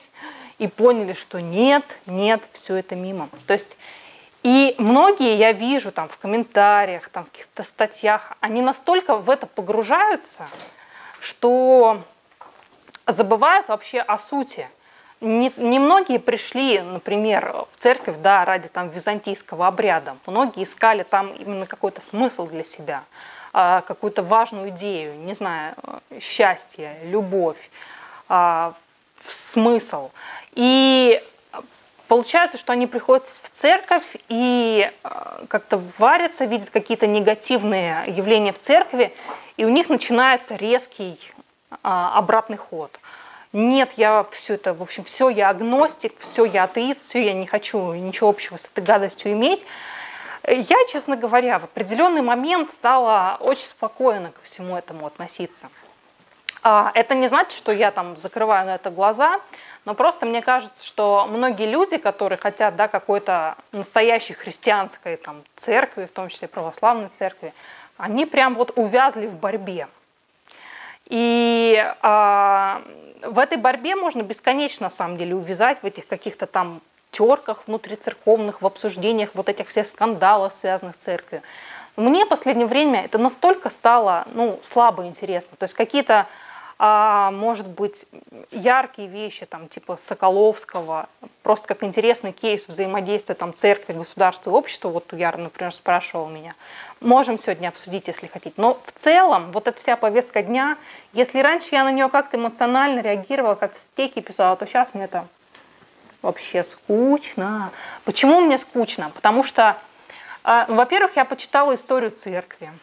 и 0.59 0.67
поняли, 0.67 1.13
что 1.13 1.41
нет, 1.41 1.83
нет, 2.05 2.43
все 2.53 2.75
это 2.75 2.95
мимо. 2.95 3.29
То 3.47 3.53
есть 3.53 3.75
и 4.43 4.75
многие, 4.77 5.37
я 5.37 5.53
вижу 5.53 5.91
там 5.91 6.09
в 6.09 6.17
комментариях, 6.17 7.07
там 7.09 7.23
в 7.25 7.31
каких-то 7.31 7.63
статьях, 7.63 8.33
они 8.41 8.61
настолько 8.61 9.15
в 9.15 9.29
это 9.29 9.47
погружаются, 9.47 10.47
что 11.21 12.01
забывают 13.07 13.69
вообще 13.69 13.99
о 13.99 14.17
сути. 14.17 14.67
Не, 15.21 15.53
не 15.55 15.79
пришли, 16.19 16.81
например, 16.81 17.65
в 17.71 17.81
церковь 17.81 18.17
да, 18.17 18.43
ради 18.43 18.67
там, 18.67 18.89
византийского 18.89 19.67
обряда. 19.67 20.17
Многие 20.25 20.63
искали 20.63 21.03
там 21.03 21.31
именно 21.33 21.65
какой-то 21.65 22.01
смысл 22.01 22.45
для 22.45 22.65
себя, 22.65 23.05
а, 23.53 23.79
какую-то 23.81 24.23
важную 24.23 24.69
идею, 24.69 25.15
не 25.19 25.33
знаю, 25.33 25.75
счастье, 26.19 26.97
любовь, 27.05 27.69
а, 28.27 28.73
смысл. 29.53 30.11
И 30.51 31.23
Получается, 32.13 32.59
что 32.59 32.73
они 32.73 32.85
приходят 32.85 33.25
в 33.25 33.49
церковь 33.59 34.05
и 34.29 34.87
э, 35.03 35.45
как-то 35.47 35.81
варятся, 35.97 36.45
видят 36.45 36.69
какие-то 36.69 37.07
негативные 37.07 38.03
явления 38.05 38.51
в 38.51 38.61
церкви, 38.61 39.15
и 39.57 39.65
у 39.65 39.69
них 39.69 39.89
начинается 39.89 40.55
резкий 40.55 41.19
а, 41.81 42.15
обратный 42.15 42.57
ход. 42.57 42.91
Нет, 43.51 43.93
я 43.97 44.27
все 44.29 44.53
это, 44.53 44.75
в 44.75 44.83
общем, 44.83 45.05
все, 45.05 45.29
я 45.29 45.49
агностик, 45.49 46.13
все, 46.19 46.45
я 46.45 46.65
атеист, 46.65 47.03
все, 47.03 47.25
я 47.25 47.33
не 47.33 47.47
хочу 47.47 47.93
ничего 47.93 48.29
общего 48.29 48.57
с 48.57 48.65
этой 48.65 48.83
гадостью 48.83 49.31
иметь. 49.31 49.65
Я, 50.47 50.77
честно 50.91 51.15
говоря, 51.15 51.57
в 51.57 51.63
определенный 51.63 52.21
момент 52.21 52.69
стала 52.73 53.37
очень 53.39 53.65
спокойно 53.65 54.29
ко 54.29 54.41
всему 54.43 54.77
этому 54.77 55.07
относиться. 55.07 55.67
А, 56.63 56.91
это 56.95 57.13
не 57.13 57.27
значит, 57.27 57.51
что 57.51 57.73
я 57.73 57.91
там 57.91 58.15
закрываю 58.15 58.65
на 58.65 58.75
это 58.75 58.89
глаза, 58.89 59.41
но 59.83 59.93
просто 59.93 60.25
мне 60.25 60.41
кажется, 60.41 60.83
что 60.85 61.27
многие 61.29 61.69
люди, 61.69 61.97
которые 61.97 62.37
хотят 62.37 62.77
да, 62.77 62.87
какой-то 62.87 63.55
настоящей 63.73 64.33
христианской 64.33 65.17
там, 65.17 65.43
церкви, 65.57 66.05
в 66.05 66.11
том 66.11 66.29
числе 66.29 66.47
православной 66.47 67.09
церкви, 67.09 67.53
они 67.97 68.25
прям 68.25 68.55
вот 68.55 68.71
увязли 68.77 69.27
в 69.27 69.35
борьбе. 69.35 69.89
И 71.07 71.85
а, 72.01 72.81
в 73.21 73.37
этой 73.37 73.57
борьбе 73.57 73.97
можно 73.97 74.21
бесконечно, 74.21 74.85
на 74.85 74.89
самом 74.89 75.17
деле, 75.17 75.35
увязать 75.35 75.83
в 75.83 75.85
этих 75.85 76.07
каких-то 76.07 76.47
там 76.47 76.79
терках 77.11 77.67
внутрицерковных, 77.67 78.61
в 78.61 78.65
обсуждениях 78.65 79.31
вот 79.33 79.49
этих 79.49 79.67
всех 79.67 79.85
скандалов, 79.85 80.53
связанных 80.53 80.95
с 80.95 81.03
церковью. 81.03 81.43
Мне 81.97 82.25
в 82.25 82.29
последнее 82.29 82.67
время 82.67 83.03
это 83.03 83.17
настолько 83.17 83.69
стало 83.69 84.25
ну, 84.33 84.61
слабо 84.71 85.05
интересно. 85.05 85.57
То 85.57 85.65
есть 85.65 85.75
какие-то 85.75 86.27
а, 86.85 87.31
может 87.31 87.65
быть, 87.65 88.05
яркие 88.51 89.07
вещи, 89.07 89.45
там, 89.45 89.69
типа 89.69 89.97
Соколовского, 90.03 91.07
просто 91.41 91.65
как 91.65 91.81
интересный 91.81 92.33
кейс 92.33 92.67
взаимодействия 92.67 93.35
там, 93.35 93.53
церкви, 93.53 93.93
государства 93.93 94.49
и 94.49 94.53
общества, 94.53 94.89
вот 94.89 95.13
Яр, 95.13 95.37
например, 95.37 95.73
спрашивал 95.73 96.27
меня, 96.27 96.55
можем 96.99 97.39
сегодня 97.39 97.69
обсудить, 97.69 98.09
если 98.09 98.27
хотите. 98.27 98.55
Но 98.57 98.81
в 98.85 99.01
целом, 99.01 99.53
вот 99.53 99.69
эта 99.69 99.79
вся 99.79 99.95
повестка 99.95 100.43
дня, 100.43 100.77
если 101.13 101.39
раньше 101.39 101.69
я 101.71 101.85
на 101.85 101.91
нее 101.93 102.09
как-то 102.09 102.35
эмоционально 102.35 102.99
реагировала, 102.99 103.55
как 103.55 103.75
стейки 103.75 104.19
писала, 104.19 104.57
то 104.57 104.65
сейчас 104.65 104.93
мне 104.93 105.05
это 105.05 105.25
вообще 106.21 106.63
скучно. 106.63 107.71
Почему 108.03 108.41
мне 108.41 108.57
скучно? 108.57 109.09
Потому 109.15 109.45
что, 109.45 109.77
э, 110.43 110.65
во-первых, 110.67 111.15
я 111.15 111.23
почитала 111.23 111.75
историю 111.75 112.11
церкви 112.11 112.73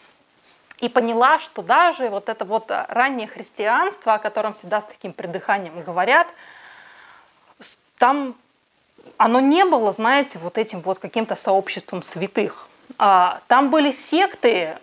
и 0.81 0.89
поняла, 0.89 1.39
что 1.39 1.63
даже 1.63 2.09
вот 2.09 2.29
это 2.29 2.45
вот 2.45 2.71
раннее 2.71 3.29
христианство, 3.29 4.15
о 4.15 4.19
котором 4.19 4.55
всегда 4.55 4.81
с 4.81 4.85
таким 4.85 5.13
придыханием 5.13 5.83
говорят, 5.83 6.27
там 7.99 8.35
оно 9.17 9.41
не 9.41 9.65
было, 9.65 9.93
знаете, 9.93 10.39
вот 10.39 10.59
этим 10.59 10.81
вот 10.81 10.99
каким-то 10.99 11.37
сообществом 11.37 12.03
святых. 12.03 12.69
А, 12.99 13.41
там 13.47 13.71
были 13.71 13.93
секты 13.93 14.77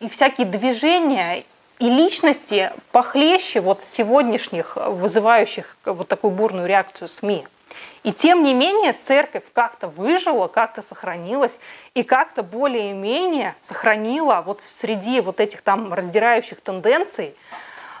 и 0.00 0.08
всякие 0.08 0.46
движения, 0.46 1.44
и 1.78 1.90
личности 1.90 2.72
похлеще 2.92 3.60
вот 3.60 3.82
сегодняшних, 3.82 4.76
вызывающих 4.76 5.76
вот 5.84 6.08
такую 6.08 6.30
бурную 6.30 6.66
реакцию 6.66 7.08
СМИ. 7.08 7.46
И 8.04 8.12
тем 8.12 8.44
не 8.44 8.52
менее 8.52 8.92
церковь 8.92 9.44
как-то 9.54 9.88
выжила, 9.88 10.46
как-то 10.46 10.82
сохранилась 10.82 11.58
и 11.94 12.02
как-то 12.02 12.42
более-менее 12.42 13.56
сохранила 13.62 14.42
вот 14.44 14.60
среди 14.60 15.20
вот 15.22 15.40
этих 15.40 15.62
там 15.62 15.92
раздирающих 15.92 16.60
тенденций 16.60 17.34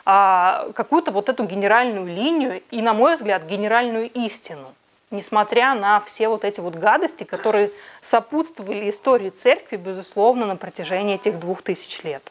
а, 0.04 0.68
какую-то 0.74 1.10
вот 1.10 1.30
эту 1.30 1.44
генеральную 1.44 2.06
линию 2.06 2.62
и, 2.70 2.82
на 2.82 2.92
мой 2.92 3.14
взгляд, 3.16 3.46
генеральную 3.46 4.10
истину, 4.10 4.74
несмотря 5.10 5.74
на 5.74 6.00
все 6.00 6.28
вот 6.28 6.44
эти 6.44 6.60
вот 6.60 6.74
гадости, 6.74 7.24
которые 7.24 7.70
сопутствовали 8.02 8.90
истории 8.90 9.30
церкви, 9.30 9.76
безусловно, 9.76 10.44
на 10.44 10.56
протяжении 10.56 11.14
этих 11.14 11.40
двух 11.40 11.62
тысяч 11.62 12.02
лет. 12.02 12.22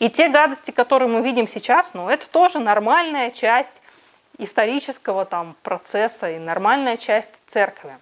И 0.00 0.10
те 0.10 0.28
гадости, 0.28 0.72
которые 0.72 1.08
мы 1.08 1.22
видим 1.22 1.46
сейчас, 1.46 1.90
ну, 1.94 2.08
это 2.08 2.28
тоже 2.28 2.58
нормальная 2.58 3.30
часть 3.30 3.70
исторического 4.38 5.24
там 5.24 5.56
процесса 5.62 6.30
и 6.30 6.38
нормальная 6.38 6.96
часть 6.96 7.30
церкви. 7.48 7.96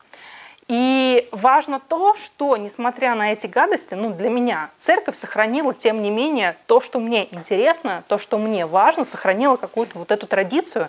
И 0.66 1.28
важно 1.30 1.78
то, 1.78 2.16
что, 2.16 2.56
несмотря 2.56 3.14
на 3.14 3.32
эти 3.32 3.46
гадости, 3.46 3.92
ну, 3.94 4.10
для 4.10 4.30
меня 4.30 4.70
церковь 4.80 5.18
сохранила, 5.18 5.74
тем 5.74 6.02
не 6.02 6.10
менее, 6.10 6.56
то, 6.66 6.80
что 6.80 7.00
мне 7.00 7.28
интересно, 7.34 8.02
то, 8.08 8.18
что 8.18 8.38
мне 8.38 8.64
важно, 8.64 9.04
сохранила 9.04 9.56
какую-то 9.56 9.98
вот 9.98 10.10
эту 10.10 10.26
традицию, 10.26 10.88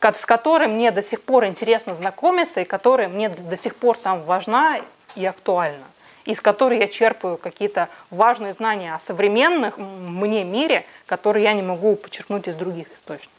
с 0.00 0.26
которой 0.26 0.68
мне 0.68 0.90
до 0.90 1.02
сих 1.02 1.22
пор 1.22 1.46
интересно 1.46 1.94
знакомиться 1.94 2.60
и 2.60 2.64
которая 2.64 3.08
мне 3.08 3.28
до 3.28 3.56
сих 3.56 3.76
пор 3.76 3.96
там 3.96 4.22
важна 4.22 4.80
и 5.14 5.24
актуальна, 5.24 5.84
из 6.24 6.40
которой 6.40 6.78
я 6.78 6.88
черпаю 6.88 7.38
какие-то 7.38 7.88
важные 8.10 8.52
знания 8.52 8.94
о 8.94 9.00
современных 9.00 9.78
мне 9.78 10.42
мире, 10.42 10.84
которые 11.06 11.44
я 11.44 11.52
не 11.52 11.62
могу 11.62 11.94
подчеркнуть 11.94 12.48
из 12.48 12.56
других 12.56 12.92
источников. 12.92 13.33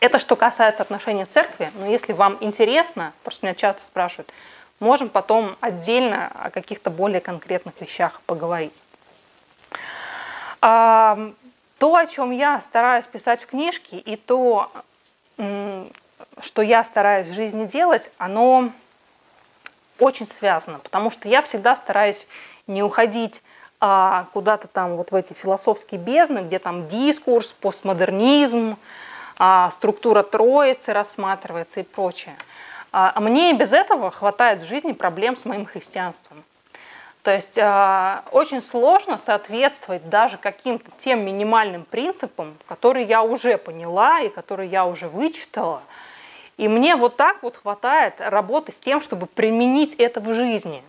Это 0.00 0.18
что 0.18 0.34
касается 0.34 0.82
отношений 0.82 1.26
церкви, 1.26 1.70
но 1.74 1.86
если 1.86 2.14
вам 2.14 2.38
интересно, 2.40 3.12
просто 3.22 3.44
меня 3.44 3.54
часто 3.54 3.82
спрашивают, 3.82 4.32
можем 4.80 5.10
потом 5.10 5.56
отдельно 5.60 6.32
о 6.42 6.50
каких-то 6.50 6.88
более 6.88 7.20
конкретных 7.20 7.78
вещах 7.82 8.22
поговорить. 8.22 8.74
А, 10.62 11.18
то, 11.78 11.96
о 11.96 12.06
чем 12.06 12.30
я 12.30 12.62
стараюсь 12.62 13.04
писать 13.06 13.42
в 13.42 13.46
книжке, 13.46 13.98
и 13.98 14.16
то, 14.16 14.70
что 15.36 16.62
я 16.62 16.82
стараюсь 16.84 17.28
в 17.28 17.34
жизни 17.34 17.66
делать, 17.66 18.10
оно 18.16 18.70
очень 19.98 20.26
связано, 20.26 20.78
потому 20.78 21.10
что 21.10 21.28
я 21.28 21.42
всегда 21.42 21.76
стараюсь 21.76 22.26
не 22.66 22.82
уходить 22.82 23.42
а, 23.80 24.26
куда-то 24.32 24.68
там 24.68 24.96
вот 24.96 25.10
в 25.10 25.14
эти 25.14 25.34
философские 25.34 26.00
бездны, 26.00 26.40
где 26.40 26.58
там 26.58 26.88
дискурс, 26.88 27.52
постмодернизм, 27.52 28.76
структура 29.72 30.22
троицы 30.22 30.92
рассматривается 30.92 31.80
и 31.80 31.82
прочее. 31.82 32.36
А, 32.92 33.12
а 33.14 33.20
мне 33.20 33.50
и 33.50 33.54
без 33.54 33.72
этого 33.72 34.10
хватает 34.10 34.60
в 34.60 34.66
жизни 34.66 34.92
проблем 34.92 35.36
с 35.36 35.44
моим 35.44 35.64
христианством. 35.64 36.44
То 37.22 37.32
есть 37.32 37.58
а, 37.58 38.24
очень 38.32 38.62
сложно 38.62 39.18
соответствовать 39.18 40.08
даже 40.08 40.38
каким-то 40.38 40.90
тем 40.98 41.24
минимальным 41.24 41.84
принципам, 41.84 42.56
которые 42.66 43.06
я 43.06 43.22
уже 43.22 43.58
поняла 43.58 44.20
и 44.20 44.28
которые 44.28 44.68
я 44.68 44.86
уже 44.86 45.08
вычитала. 45.08 45.82
И 46.56 46.68
мне 46.68 46.96
вот 46.96 47.16
так 47.16 47.42
вот 47.42 47.56
хватает 47.56 48.14
работы 48.18 48.72
с 48.72 48.78
тем, 48.78 49.00
чтобы 49.00 49.26
применить 49.26 49.94
это 49.94 50.20
в 50.20 50.34
жизни. 50.34 50.82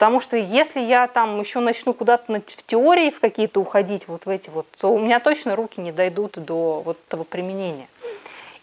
Потому 0.00 0.20
что 0.20 0.34
если 0.34 0.80
я 0.80 1.08
там 1.08 1.38
еще 1.40 1.60
начну 1.60 1.92
куда-то 1.92 2.32
в 2.32 2.66
теории 2.66 3.10
в 3.10 3.20
какие-то 3.20 3.60
уходить, 3.60 4.08
вот 4.08 4.24
в 4.24 4.30
эти 4.30 4.48
вот, 4.48 4.66
то 4.80 4.90
у 4.90 4.98
меня 4.98 5.20
точно 5.20 5.54
руки 5.54 5.78
не 5.78 5.92
дойдут 5.92 6.38
до 6.42 6.80
вот 6.82 6.96
этого 7.06 7.22
применения. 7.22 7.86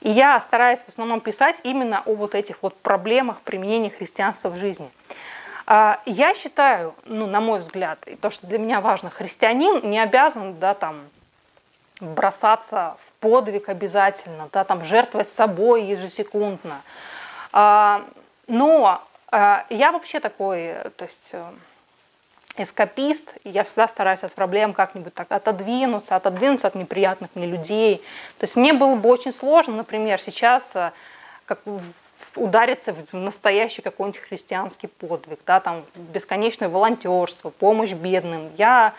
И 0.01 0.09
я 0.09 0.41
стараюсь 0.41 0.79
в 0.79 0.89
основном 0.89 1.21
писать 1.21 1.55
именно 1.61 2.01
о 2.07 2.15
вот 2.15 2.33
этих 2.33 2.63
вот 2.63 2.75
проблемах 2.77 3.41
применения 3.41 3.91
христианства 3.91 4.49
в 4.49 4.55
жизни. 4.55 4.89
А, 5.67 5.99
я 6.07 6.33
считаю, 6.33 6.95
ну, 7.05 7.27
на 7.27 7.39
мой 7.39 7.59
взгляд, 7.59 7.99
и 8.07 8.15
то, 8.15 8.31
что 8.31 8.47
для 8.47 8.57
меня 8.57 8.81
важно, 8.81 9.11
христианин 9.11 9.87
не 9.87 9.99
обязан, 9.99 10.57
да, 10.57 10.73
там, 10.73 11.01
бросаться 11.99 12.97
в 12.99 13.11
подвиг 13.19 13.69
обязательно, 13.69 14.49
да, 14.51 14.63
там, 14.63 14.83
жертвовать 14.83 15.29
собой 15.29 15.83
ежесекундно. 15.83 16.81
А, 17.53 18.01
но 18.47 19.03
я 19.31 19.91
вообще 19.91 20.19
такой, 20.19 20.73
то 20.95 21.05
есть 21.05 21.29
э, 21.31 21.51
эскапист, 22.57 23.33
и 23.43 23.49
я 23.49 23.63
всегда 23.63 23.87
стараюсь 23.87 24.23
от 24.23 24.33
проблем 24.33 24.73
как-нибудь 24.73 25.13
так 25.13 25.31
отодвинуться, 25.31 26.15
отодвинуться 26.15 26.67
от 26.67 26.75
неприятных 26.75 27.31
мне 27.35 27.45
людей. 27.45 27.97
То 28.39 28.45
есть 28.45 28.55
мне 28.55 28.73
было 28.73 28.95
бы 28.95 29.09
очень 29.09 29.33
сложно, 29.33 29.75
например, 29.75 30.21
сейчас 30.21 30.71
э, 30.75 30.91
как 31.45 31.59
удариться 32.35 32.93
в 32.93 33.15
настоящий 33.15 33.81
какой-нибудь 33.81 34.21
христианский 34.21 34.87
подвиг, 34.87 35.39
да, 35.45 35.59
там 35.59 35.83
бесконечное 35.95 36.69
волонтерство, 36.69 37.49
помощь 37.49 37.91
бедным. 37.91 38.51
Я 38.57 38.93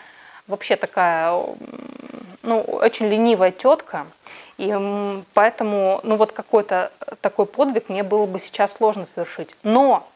вообще 0.47 0.75
такая, 0.75 1.31
ну, 2.43 2.61
очень 2.61 3.07
ленивая 3.07 3.51
тетка, 3.51 4.07
и 4.57 5.23
поэтому, 5.33 6.01
ну, 6.03 6.17
вот 6.17 6.33
какой-то 6.33 6.91
такой 7.21 7.45
подвиг 7.45 7.87
мне 7.87 8.03
было 8.03 8.25
бы 8.25 8.39
сейчас 8.39 8.73
сложно 8.73 9.05
совершить. 9.05 9.55
Но 9.63 10.07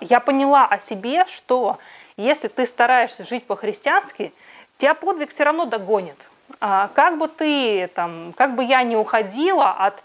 я 0.00 0.20
поняла 0.20 0.66
о 0.66 0.78
себе, 0.78 1.24
что 1.26 1.78
если 2.16 2.48
ты 2.48 2.66
стараешься 2.66 3.24
жить 3.24 3.44
по-христиански, 3.46 4.32
тебя 4.78 4.94
подвиг 4.94 5.30
все 5.30 5.44
равно 5.44 5.64
догонит. 5.64 6.16
А, 6.60 6.88
как 6.94 7.18
бы 7.18 7.28
ты, 7.28 7.88
там, 7.88 8.32
как 8.36 8.54
бы 8.54 8.64
я 8.64 8.82
не 8.82 8.96
уходила 8.96 9.70
от 9.70 10.02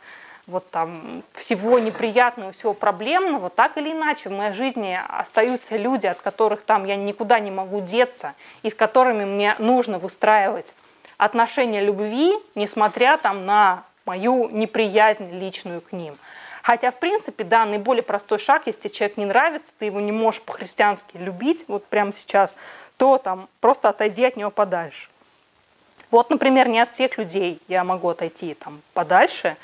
вот 0.48 0.70
там 0.70 1.24
всего 1.34 1.80
неприятного, 1.80 2.52
всего 2.52 2.74
проблемного, 2.74 3.50
так 3.50 3.78
или 3.78 3.92
иначе 3.92 4.30
в 4.30 4.34
моей 4.34 4.54
жизни 4.54 5.00
остаются 5.08 5.78
люди, 5.78 6.08
от 6.08 6.20
которых 6.20 6.64
там 6.64 6.86
я 6.86 6.96
никуда 6.96 7.40
не 7.40 7.52
могу 7.52 7.82
деться, 7.82 8.34
и 8.64 8.70
с 8.70 8.76
которыми 8.76 9.24
мне 9.24 9.56
нужно 9.60 10.00
выстраивать 10.00 10.74
отношения 11.18 11.82
любви, 11.82 12.34
несмотря 12.56 13.18
там 13.18 13.46
на 13.46 13.84
мою 14.06 14.50
неприязнь 14.50 15.32
личную 15.32 15.82
к 15.82 15.92
ним. 15.92 16.18
Хотя, 16.62 16.92
в 16.92 17.00
принципе, 17.00 17.44
да, 17.44 17.66
наиболее 17.66 18.04
простой 18.04 18.40
шаг, 18.40 18.64
если 18.66 18.88
человек 18.88 19.18
не 19.18 19.26
нравится, 19.26 19.72
ты 19.80 19.86
его 19.86 20.00
не 20.00 20.12
можешь 20.12 20.42
по-христиански 20.42 21.18
любить, 21.18 21.66
вот 21.68 21.86
прямо 21.86 22.14
сейчас, 22.14 22.56
то 22.98 23.18
там 23.18 23.50
просто 23.60 23.90
отойди 23.90 24.24
от 24.24 24.38
него 24.38 24.52
подальше. 24.52 25.10
Вот, 26.12 26.30
например, 26.30 26.68
не 26.68 26.80
от 26.80 26.92
всех 26.92 27.18
людей 27.18 27.60
я 27.68 27.84
могу 27.84 28.10
отойти 28.10 28.54
там 28.54 28.82
подальше. 28.94 29.56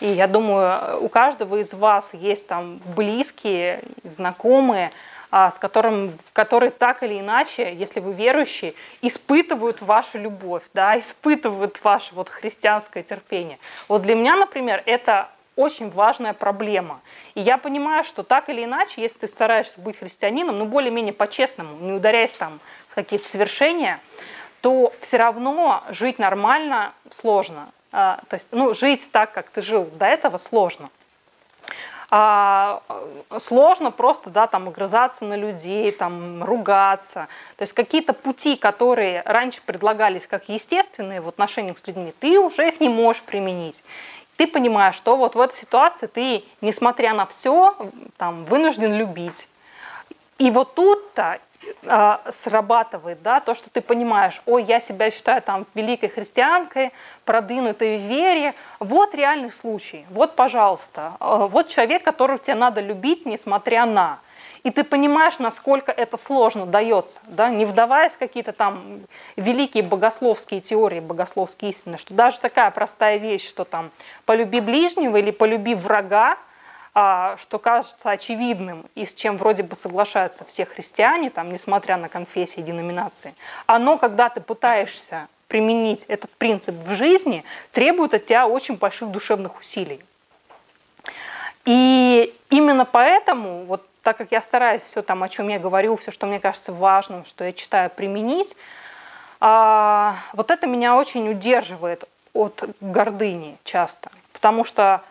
И 0.00 0.08
я 0.08 0.26
думаю, 0.26 1.02
у 1.02 1.08
каждого 1.08 1.56
из 1.56 1.72
вас 1.72 2.10
есть 2.12 2.46
там 2.46 2.80
близкие, 2.94 3.80
знакомые, 4.16 4.90
а, 5.30 5.50
с 5.50 5.58
которым, 5.58 6.12
которые 6.32 6.70
так 6.70 7.02
или 7.02 7.18
иначе, 7.18 7.74
если 7.74 8.00
вы 8.00 8.12
верующие, 8.12 8.74
испытывают 9.02 9.82
вашу 9.82 10.18
любовь, 10.18 10.62
да, 10.74 10.98
испытывают 10.98 11.82
ваше 11.82 12.14
вот 12.14 12.28
христианское 12.28 13.02
терпение. 13.02 13.58
Вот 13.88 14.02
для 14.02 14.14
меня, 14.14 14.36
например, 14.36 14.82
это 14.86 15.28
очень 15.56 15.90
важная 15.90 16.32
проблема. 16.32 17.00
И 17.34 17.40
я 17.40 17.58
понимаю, 17.58 18.04
что 18.04 18.22
так 18.22 18.48
или 18.48 18.64
иначе, 18.64 19.02
если 19.02 19.18
ты 19.18 19.28
стараешься 19.28 19.80
быть 19.80 19.98
христианином, 19.98 20.58
ну 20.58 20.64
более-менее 20.64 21.12
по-честному, 21.12 21.76
не 21.76 21.92
ударяясь 21.92 22.32
там 22.32 22.60
в 22.88 22.94
какие-то 22.94 23.28
свершения, 23.28 24.00
то 24.60 24.92
все 25.00 25.18
равно 25.18 25.82
жить 25.90 26.18
нормально 26.18 26.92
сложно. 27.10 27.68
А, 27.92 28.20
то 28.28 28.34
есть, 28.34 28.46
ну, 28.50 28.74
жить 28.74 29.02
так, 29.12 29.32
как 29.32 29.50
ты 29.50 29.62
жил 29.62 29.84
до 29.84 30.06
этого, 30.06 30.38
сложно. 30.38 30.90
а, 32.10 32.82
сложно 33.40 33.90
просто, 33.90 34.30
да, 34.30 34.46
там, 34.46 34.68
огрызаться 34.68 35.24
на 35.24 35.36
людей, 35.36 35.90
там, 35.92 36.44
ругаться. 36.44 37.28
То 37.56 37.62
есть 37.62 37.72
какие-то 37.72 38.12
пути, 38.12 38.56
которые 38.56 39.22
раньше 39.24 39.60
предлагались 39.64 40.26
как 40.26 40.48
естественные 40.48 41.20
в 41.20 41.28
отношениях 41.28 41.78
с 41.78 41.86
людьми, 41.86 42.14
ты 42.20 42.38
уже 42.38 42.68
их 42.68 42.80
не 42.80 42.88
можешь 42.88 43.22
применить. 43.22 43.82
Ты 44.36 44.46
понимаешь, 44.46 44.96
что 44.96 45.16
вот 45.16 45.34
в 45.34 45.40
этой 45.40 45.56
ситуации 45.56 46.06
ты, 46.06 46.44
несмотря 46.60 47.14
на 47.14 47.26
все, 47.26 47.76
там, 48.16 48.44
вынужден 48.44 48.94
любить. 48.94 49.48
И 50.38 50.50
вот 50.50 50.74
тут-то 50.74 51.38
а, 51.86 52.20
срабатывает, 52.32 53.22
да, 53.22 53.40
то, 53.40 53.54
что 53.54 53.70
ты 53.70 53.80
понимаешь, 53.80 54.40
ой, 54.46 54.64
я 54.64 54.80
себя 54.80 55.10
считаю 55.10 55.42
там 55.42 55.66
великой 55.74 56.08
христианкой, 56.08 56.92
продвинутой 57.24 57.98
в 57.98 58.02
вере. 58.02 58.54
Вот 58.80 59.14
реальный 59.14 59.52
случай, 59.52 60.06
вот, 60.10 60.34
пожалуйста, 60.34 61.12
а, 61.20 61.46
вот 61.46 61.68
человек, 61.68 62.02
которого 62.02 62.38
тебе 62.38 62.56
надо 62.56 62.80
любить, 62.80 63.26
несмотря 63.26 63.86
на. 63.86 64.18
И 64.64 64.70
ты 64.70 64.82
понимаешь, 64.82 65.38
насколько 65.38 65.92
это 65.92 66.16
сложно 66.16 66.64
дается, 66.64 67.18
да, 67.24 67.50
не 67.50 67.66
вдаваясь 67.66 68.12
в 68.12 68.18
какие-то 68.18 68.52
там 68.52 69.02
великие 69.36 69.82
богословские 69.82 70.62
теории, 70.62 71.00
богословские 71.00 71.70
истины, 71.70 71.98
что 71.98 72.14
даже 72.14 72.40
такая 72.40 72.70
простая 72.70 73.18
вещь, 73.18 73.46
что 73.46 73.64
там 73.64 73.90
полюби 74.24 74.60
ближнего 74.60 75.18
или 75.18 75.30
полюби 75.30 75.74
врага, 75.74 76.38
а, 76.94 77.36
что 77.42 77.58
кажется 77.58 78.10
очевидным 78.10 78.86
и 78.94 79.04
с 79.04 79.12
чем 79.12 79.36
вроде 79.36 79.64
бы 79.64 79.76
соглашаются 79.76 80.46
все 80.46 80.64
христиане, 80.64 81.28
там, 81.28 81.52
несмотря 81.52 81.98
на 81.98 82.08
конфессии 82.08 82.60
и 82.60 82.62
деноминации, 82.62 83.34
оно, 83.66 83.98
когда 83.98 84.30
ты 84.30 84.40
пытаешься 84.40 85.28
применить 85.48 86.04
этот 86.08 86.30
принцип 86.30 86.74
в 86.74 86.94
жизни, 86.94 87.44
требует 87.72 88.14
от 88.14 88.26
тебя 88.26 88.46
очень 88.46 88.76
больших 88.76 89.10
душевных 89.10 89.58
усилий. 89.58 90.00
И 91.66 92.34
именно 92.48 92.86
поэтому, 92.86 93.64
вот 93.64 93.86
так 94.04 94.18
как 94.18 94.30
я 94.30 94.42
стараюсь 94.42 94.82
все 94.82 95.02
там, 95.02 95.22
о 95.22 95.28
чем 95.30 95.48
я 95.48 95.58
говорю, 95.58 95.96
все, 95.96 96.10
что 96.12 96.26
мне 96.26 96.38
кажется 96.38 96.72
важным, 96.72 97.24
что 97.24 97.42
я 97.42 97.52
читаю, 97.52 97.90
применить, 97.90 98.54
а, 99.40 100.18
вот 100.34 100.50
это 100.50 100.66
меня 100.66 100.94
очень 100.94 101.28
удерживает 101.28 102.04
от 102.34 102.64
гордыни 102.80 103.56
часто. 103.64 104.10
Потому 104.32 104.64
что 104.64 105.02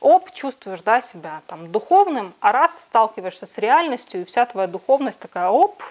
оп, 0.00 0.30
чувствуешь 0.32 0.82
да, 0.82 1.00
себя 1.00 1.40
там 1.46 1.72
духовным, 1.72 2.34
а 2.40 2.52
раз 2.52 2.78
сталкиваешься 2.84 3.46
с 3.46 3.56
реальностью, 3.56 4.20
и 4.20 4.24
вся 4.24 4.44
твоя 4.44 4.68
духовность 4.68 5.18
такая 5.18 5.48
оп. 5.48 5.82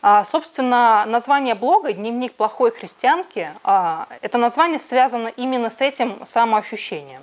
А, 0.00 0.24
собственно, 0.26 1.04
название 1.06 1.56
блога 1.56 1.92
«Дневник 1.92 2.34
плохой 2.34 2.70
христианки» 2.70 3.50
а, 3.64 4.06
это 4.20 4.38
название 4.38 4.78
связано 4.78 5.26
именно 5.26 5.70
с 5.70 5.80
этим 5.80 6.24
самоощущением. 6.24 7.22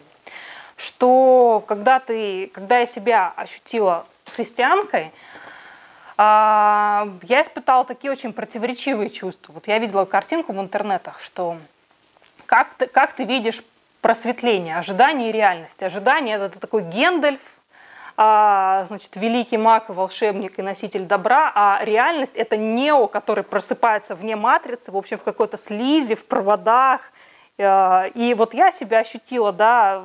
Что 0.76 1.64
когда, 1.66 2.02
ты, 2.02 2.48
когда 2.48 2.80
я 2.80 2.86
себя 2.86 3.32
ощутила 3.38 4.06
христианкой, 4.30 5.12
а, 6.18 7.10
я 7.24 7.42
испытала 7.42 7.86
такие 7.86 8.12
очень 8.12 8.34
противоречивые 8.34 9.10
чувства. 9.10 9.54
Вот 9.54 9.68
я 9.68 9.80
видела 9.80 10.06
картинку 10.06 10.54
в 10.54 10.60
интернетах, 10.60 11.20
что 11.22 11.58
как 12.46 12.74
ты, 12.76 12.88
как 12.88 13.14
ты 13.14 13.26
видишь 13.26 13.64
просветление, 14.02 14.78
ожидание 14.78 15.30
и 15.30 15.32
реальность. 15.32 15.82
Ожидание– 15.82 16.38
это 16.40 16.60
такой 16.60 16.84
Гендальф, 16.84 17.40
а, 18.18 18.86
значит, 18.88 19.16
великий 19.16 19.58
маг, 19.58 19.90
волшебник 19.90 20.58
и 20.60 20.62
носитель 20.62 21.06
добра, 21.06 21.52
а 21.54 21.80
реальность– 21.84 22.34
это 22.36 22.56
Нео, 22.56 23.08
который 23.08 23.44
просыпается 23.44 24.16
вне 24.16 24.36
матрицы, 24.36 24.92
в 24.92 24.98
общем, 24.98 25.18
в 25.18 25.24
какой-то 25.24 25.58
слизи, 25.58 26.16
в 26.16 26.26
проводах. 26.26 27.02
А, 27.58 28.06
и 28.14 28.34
вот 28.36 28.54
я 28.54 28.72
себя 28.72 29.00
ощутила, 29.00 29.52
да, 29.52 30.04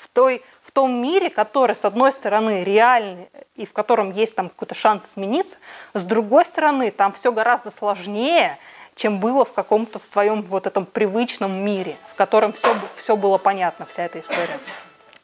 в, 0.00 0.08
той, 0.12 0.44
в 0.70 0.72
том 0.72 1.02
мире, 1.02 1.30
который, 1.30 1.74
с 1.74 1.84
одной 1.84 2.12
стороны, 2.12 2.62
реальный, 2.62 3.28
и 3.56 3.66
в 3.66 3.72
котором 3.72 4.12
есть 4.12 4.36
там 4.36 4.48
какой-то 4.48 4.74
шанс 4.74 5.10
смениться, 5.10 5.58
с 5.94 6.04
другой 6.04 6.46
стороны, 6.46 6.90
там 6.90 7.12
все 7.12 7.32
гораздо 7.32 7.70
сложнее– 7.70 8.58
чем 9.00 9.18
было 9.18 9.46
в 9.46 9.52
каком-то 9.54 9.98
в 9.98 10.02
твоем 10.02 10.42
вот 10.42 10.66
этом 10.66 10.84
привычном 10.84 11.64
мире, 11.64 11.96
в 12.12 12.16
котором 12.16 12.52
все, 12.52 12.74
все 12.96 13.16
было 13.16 13.38
понятно, 13.38 13.86
вся 13.86 14.04
эта 14.04 14.20
история. 14.20 14.58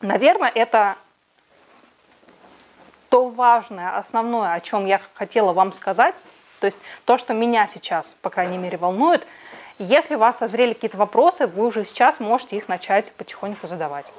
Наверное, 0.00 0.50
это 0.54 0.96
то 3.10 3.28
важное, 3.28 3.98
основное, 3.98 4.54
о 4.54 4.60
чем 4.60 4.86
я 4.86 5.00
хотела 5.12 5.52
вам 5.52 5.74
сказать, 5.74 6.14
то 6.60 6.66
есть 6.66 6.78
то, 7.04 7.18
что 7.18 7.34
меня 7.34 7.66
сейчас, 7.66 8.06
по 8.22 8.30
крайней 8.30 8.56
мере, 8.56 8.78
волнует. 8.78 9.26
Если 9.78 10.14
у 10.14 10.18
вас 10.18 10.38
созрели 10.38 10.72
какие-то 10.72 10.96
вопросы, 10.96 11.46
вы 11.46 11.66
уже 11.66 11.84
сейчас 11.84 12.18
можете 12.18 12.56
их 12.56 12.68
начать 12.68 13.12
потихоньку 13.12 13.66
задавать. 13.66 14.10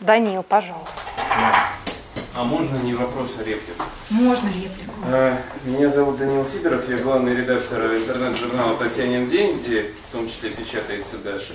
Данил, 0.00 0.42
пожалуйста. 0.42 0.90
А 2.34 2.44
можно 2.44 2.78
не 2.78 2.94
вопрос, 2.94 3.36
а 3.38 3.44
реплику? 3.44 3.82
Можно 4.08 4.48
реплику. 4.48 4.94
А, 5.04 5.38
меня 5.66 5.90
зовут 5.90 6.16
Данил 6.16 6.46
Сидоров, 6.46 6.88
я 6.88 6.96
главный 6.96 7.36
редактор 7.36 7.94
интернет-журнала 7.94 8.76
«Татьянин 8.78 9.26
день», 9.26 9.58
где 9.58 9.92
в 10.08 10.12
том 10.12 10.26
числе 10.28 10.48
печатается 10.50 11.18
Даша. 11.18 11.52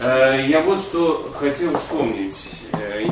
А, 0.00 0.34
я 0.34 0.60
вот 0.60 0.80
что 0.80 1.32
хотел 1.38 1.76
вспомнить. 1.78 2.64
Э, 2.72 3.04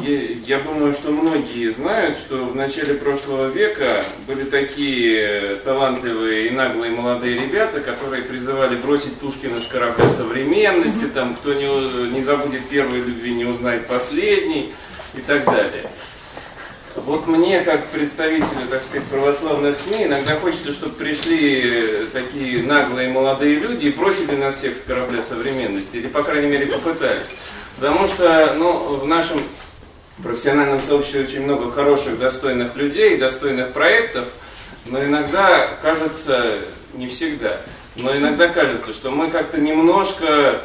я, 0.46 0.58
думаю, 0.60 0.94
что 0.94 1.12
многие 1.12 1.70
знают, 1.70 2.16
что 2.16 2.44
в 2.44 2.56
начале 2.56 2.94
прошлого 2.94 3.46
века 3.48 4.02
были 4.26 4.44
такие 4.44 5.56
талантливые 5.64 6.48
и 6.48 6.50
наглые 6.50 6.90
молодые 6.90 7.38
ребята, 7.40 7.80
которые 7.80 8.22
призывали 8.22 8.74
бросить 8.74 9.14
Пушкина 9.18 9.60
с 9.60 9.66
корабля 9.66 10.10
современности, 10.10 11.04
там, 11.04 11.36
кто 11.36 11.54
не, 11.54 12.10
не 12.10 12.22
забудет 12.22 12.68
первой 12.68 12.98
любви, 12.98 13.32
не 13.32 13.44
узнает 13.44 13.86
последней 13.86 14.74
и 15.14 15.20
так 15.20 15.44
далее. 15.44 15.88
Вот 16.96 17.26
мне, 17.26 17.60
как 17.60 17.88
представителю, 17.88 18.66
так 18.70 18.82
сказать, 18.82 19.06
православных 19.08 19.76
СМИ, 19.76 20.04
иногда 20.04 20.34
хочется, 20.36 20.72
чтобы 20.72 20.94
пришли 20.94 22.06
такие 22.12 22.62
наглые 22.62 23.10
молодые 23.10 23.56
люди 23.56 23.86
и 23.86 23.92
бросили 23.92 24.34
нас 24.36 24.56
всех 24.56 24.76
с 24.76 24.80
корабля 24.80 25.20
современности, 25.20 25.98
или, 25.98 26.06
по 26.06 26.22
крайней 26.22 26.48
мере, 26.48 26.66
попытались. 26.66 27.28
Потому 27.78 28.08
что, 28.08 28.54
ну, 28.56 28.96
в 28.96 29.06
нашем 29.06 29.42
профессиональном 30.24 30.80
сообществе 30.80 31.24
очень 31.24 31.44
много 31.44 31.70
хороших, 31.70 32.18
достойных 32.18 32.74
людей, 32.76 33.18
достойных 33.18 33.72
проектов, 33.72 34.24
но 34.86 35.04
иногда 35.04 35.68
кажется, 35.82 36.60
не 36.94 37.08
всегда, 37.08 37.60
но 37.96 38.16
иногда 38.16 38.48
кажется, 38.48 38.94
что 38.94 39.10
мы 39.10 39.30
как-то 39.30 39.60
немножко 39.60 40.60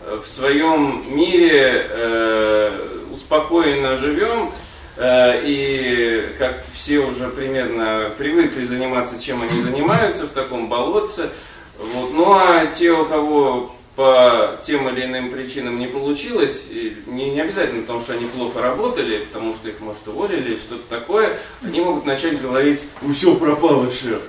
э, 0.00 0.20
в 0.24 0.26
своем 0.26 1.04
мире 1.14 1.86
э, 1.90 2.88
успокоенно 3.12 3.98
живем, 3.98 4.50
Э, 4.50 4.73
и 4.98 6.28
как 6.38 6.64
все 6.72 7.00
уже 7.00 7.28
примерно 7.28 8.10
привыкли 8.16 8.64
заниматься, 8.64 9.20
чем 9.20 9.42
они 9.42 9.60
занимаются 9.60 10.26
в 10.26 10.30
таком 10.30 10.68
болотце. 10.68 11.30
Вот. 11.78 12.12
Ну 12.12 12.32
а 12.32 12.66
те, 12.66 12.92
у 12.92 13.04
кого 13.04 13.74
по 13.96 14.58
тем 14.64 14.88
или 14.88 15.04
иным 15.04 15.30
причинам 15.30 15.78
не 15.78 15.86
получилось, 15.86 16.66
не, 17.06 17.30
не 17.30 17.40
обязательно 17.40 17.82
потому, 17.82 18.00
что 18.00 18.14
они 18.14 18.26
плохо 18.26 18.60
работали, 18.60 19.18
потому 19.18 19.54
что 19.54 19.68
их, 19.68 19.80
может, 19.80 20.06
уволили, 20.06 20.56
что-то 20.56 20.82
такое, 20.88 21.36
они 21.62 21.80
могут 21.80 22.04
начать 22.04 22.40
говорить, 22.40 22.82
ну 23.02 23.14
все 23.14 23.34
пропало, 23.36 23.86
шеф. 23.92 24.22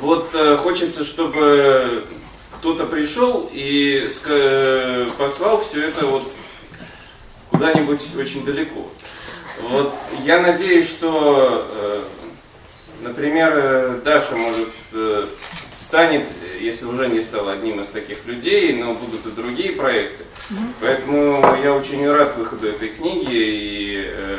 Вот 0.00 0.30
э, 0.34 0.56
хочется, 0.58 1.04
чтобы 1.04 2.04
кто-то 2.58 2.86
пришел 2.86 3.48
и 3.52 4.08
послал 5.18 5.62
все 5.64 5.88
это 5.88 6.06
вот 6.06 6.30
куда-нибудь 7.50 8.00
очень 8.18 8.44
далеко. 8.44 8.90
Вот 9.60 9.94
я 10.20 10.40
надеюсь, 10.40 10.88
что, 10.88 11.66
э, 11.70 12.02
например, 13.02 13.52
э, 13.54 13.98
Даша 14.04 14.34
может 14.34 14.70
э, 14.92 15.26
станет, 15.76 16.26
если 16.60 16.86
уже 16.86 17.08
не 17.08 17.22
стала 17.22 17.52
одним 17.52 17.80
из 17.80 17.88
таких 17.88 18.24
людей, 18.26 18.74
но 18.74 18.94
будут 18.94 19.26
и 19.26 19.30
другие 19.30 19.72
проекты. 19.72 20.24
Поэтому 20.80 21.56
я 21.62 21.72
очень 21.72 22.08
рад 22.10 22.36
выходу 22.36 22.68
этой 22.68 22.88
книги 22.88 23.30
и 23.30 24.38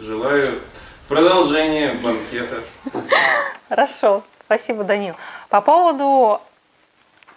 желаю 0.00 0.60
продолжения 1.08 1.94
банкета. 2.02 2.60
Хорошо, 3.68 4.22
спасибо, 4.44 4.84
Данил. 4.84 5.14
По 5.48 5.60
поводу 5.60 6.40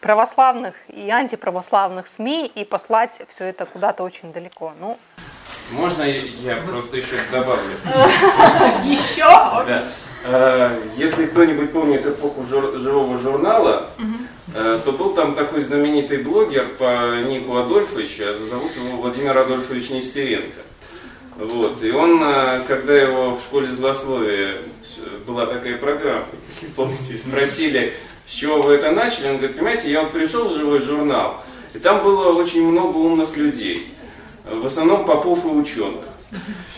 православных 0.01 0.75
и 0.89 1.09
антиправославных 1.09 2.07
СМИ 2.07 2.51
и 2.53 2.65
послать 2.65 3.21
все 3.29 3.45
это 3.45 3.65
куда-то 3.65 4.03
очень 4.03 4.33
далеко. 4.33 4.73
Ну, 4.79 4.97
можно 5.71 6.03
я 6.03 6.57
просто 6.57 6.97
еще 6.97 7.15
добавлю? 7.31 7.73
Еще? 8.85 9.21
Да. 9.21 9.83
Э, 10.23 10.77
если 10.97 11.25
кто-нибудь 11.25 11.71
помнит 11.71 12.05
эпоху 12.05 12.45
живого 12.45 13.17
журнала, 13.17 13.89
э, 14.53 14.79
то 14.83 14.91
был 14.91 15.13
там 15.13 15.33
такой 15.33 15.61
знаменитый 15.61 16.19
блогер 16.19 16.67
по 16.77 17.21
нику 17.21 17.55
Адольфович, 17.57 18.21
а 18.21 18.33
зовут 18.33 18.71
его 18.75 18.97
Владимир 18.97 19.37
Адольфович 19.37 19.89
Нестеренко. 19.89 20.61
Вот. 21.37 21.83
И 21.83 21.91
он, 21.91 22.21
э, 22.23 22.63
когда 22.67 22.93
его 22.93 23.35
в 23.35 23.41
школе 23.41 23.67
злословия 23.67 24.55
была 25.25 25.47
такая 25.47 25.77
программа, 25.77 26.25
если 26.49 26.67
помните, 26.67 27.17
спросили, 27.17 27.93
с 28.27 28.31
чего 28.33 28.61
вы 28.61 28.75
это 28.75 28.91
начали, 28.91 29.29
он 29.29 29.37
говорит, 29.37 29.57
понимаете, 29.57 29.91
я 29.91 30.01
вот 30.01 30.11
пришел 30.11 30.49
в 30.49 30.55
живой 30.55 30.79
журнал, 30.79 31.43
и 31.73 31.79
там 31.79 32.03
было 32.03 32.31
очень 32.33 32.67
много 32.67 32.97
умных 32.97 33.35
людей. 33.37 33.87
В 34.45 34.65
основном 34.65 35.05
попов 35.05 35.45
и 35.45 35.47
ученых. 35.47 36.05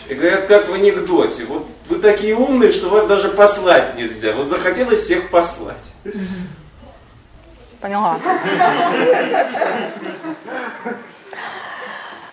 И 0.08 0.14
говорят, 0.14 0.46
как 0.46 0.68
в 0.68 0.74
анекдоте, 0.74 1.44
вот 1.46 1.66
вы 1.88 1.98
такие 1.98 2.36
умные, 2.36 2.72
что 2.72 2.90
вас 2.90 3.06
даже 3.06 3.28
послать 3.30 3.94
нельзя. 3.96 4.32
Вот 4.32 4.48
захотелось 4.48 5.02
всех 5.02 5.30
послать. 5.30 5.76
Поняла. 7.80 8.18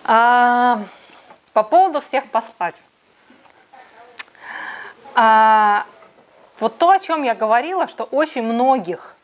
А, 0.04 0.82
по 1.52 1.62
поводу 1.62 2.00
всех 2.00 2.26
послать. 2.26 2.74
А, 5.14 5.86
вот 6.58 6.76
то, 6.78 6.90
о 6.90 6.98
чем 6.98 7.22
я 7.22 7.34
говорила, 7.36 7.86
что 7.86 8.04
очень 8.04 8.42
многих, 8.42 9.14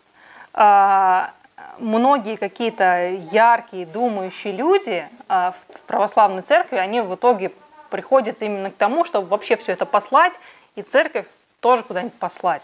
а, 0.53 1.33
многие 1.79 2.37
какие-то 2.37 3.11
яркие, 3.33 3.87
думающие 3.87 4.53
люди 4.53 5.09
а, 5.29 5.53
в 5.53 5.81
православной 5.83 6.43
церкви, 6.43 6.77
они 6.77 7.01
в 7.01 7.15
итоге 7.15 7.53
приходят 7.91 8.43
именно 8.43 8.71
к 8.71 8.75
тому, 8.75 9.05
чтобы 9.05 9.29
вообще 9.29 9.57
все 9.57 9.73
это 9.73 9.87
послать, 9.87 10.35
и 10.77 10.83
церковь 10.83 11.27
тоже 11.61 11.83
куда-нибудь 11.83 12.15
послать. 12.15 12.63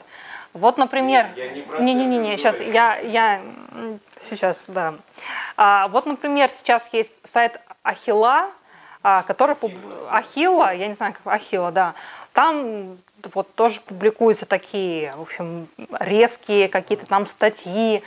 Вот, 0.52 0.78
например... 0.78 1.30
Не-не-не, 1.80 2.36
сейчас 2.36 2.60
я, 2.60 2.98
я... 2.98 3.42
Сейчас, 4.20 4.66
да. 4.68 4.94
А, 5.56 5.88
вот, 5.88 6.06
например, 6.06 6.50
сейчас 6.50 6.88
есть 6.92 7.12
сайт 7.26 7.60
Ахилла, 7.82 8.50
а, 9.02 9.22
который... 9.22 9.56
Ахилла, 10.10 10.74
я 10.74 10.86
не 10.86 10.94
знаю, 10.94 11.14
как 11.14 11.32
Ахилла, 11.32 11.72
да. 11.72 11.94
Там 12.32 12.98
вот 13.32 13.54
тоже 13.54 13.80
публикуются 13.80 14.46
такие, 14.46 15.12
в 15.12 15.22
общем, 15.22 15.68
резкие 15.98 16.68
какие-то 16.68 17.06
там 17.06 17.26
статьи 17.26 18.02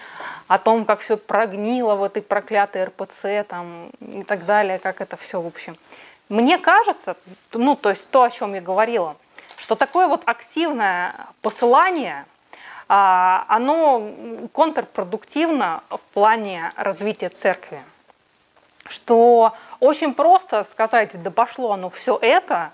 о 0.47 0.57
том, 0.57 0.85
как 0.85 1.01
все 1.01 1.17
прогнило 1.17 1.95
в 1.95 2.03
этой 2.03 2.21
проклятой 2.21 2.85
РПЦ 2.85 3.47
там 3.47 3.89
и 3.99 4.23
так 4.23 4.45
далее, 4.45 4.79
как 4.79 5.01
это 5.01 5.17
все, 5.17 5.41
в 5.41 5.47
общем. 5.47 5.75
Мне 6.29 6.57
кажется, 6.57 7.15
ну, 7.53 7.75
то 7.75 7.89
есть 7.89 8.09
то, 8.09 8.23
о 8.23 8.29
чем 8.29 8.53
я 8.53 8.61
говорила, 8.61 9.15
что 9.57 9.75
такое 9.75 10.07
вот 10.07 10.23
активное 10.25 11.15
посылание, 11.41 12.25
а, 12.89 13.45
оно 13.47 14.11
контрпродуктивно 14.53 15.83
в 15.89 15.99
плане 16.13 16.71
развития 16.75 17.29
церкви. 17.29 17.83
Что 18.85 19.53
очень 19.79 20.13
просто 20.13 20.65
сказать, 20.71 21.21
да 21.21 21.31
пошло 21.31 21.73
оно 21.73 21.89
все 21.89 22.17
это, 22.21 22.71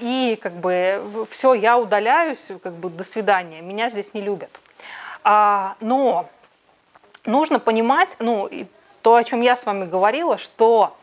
и 0.00 0.38
как 0.40 0.52
бы 0.54 1.26
все, 1.30 1.54
я 1.54 1.76
удаляюсь, 1.76 2.46
как 2.62 2.72
бы 2.72 2.88
до 2.88 3.04
свидания, 3.04 3.60
меня 3.60 3.88
здесь 3.90 4.14
не 4.14 4.22
любят. 4.22 4.50
А, 5.22 5.76
но 5.80 6.28
нужно 7.26 7.58
понимать, 7.58 8.16
ну, 8.18 8.48
то, 9.02 9.16
о 9.16 9.24
чем 9.24 9.42
я 9.42 9.56
с 9.56 9.66
вами 9.66 9.84
говорила, 9.84 10.38
что 10.38 10.96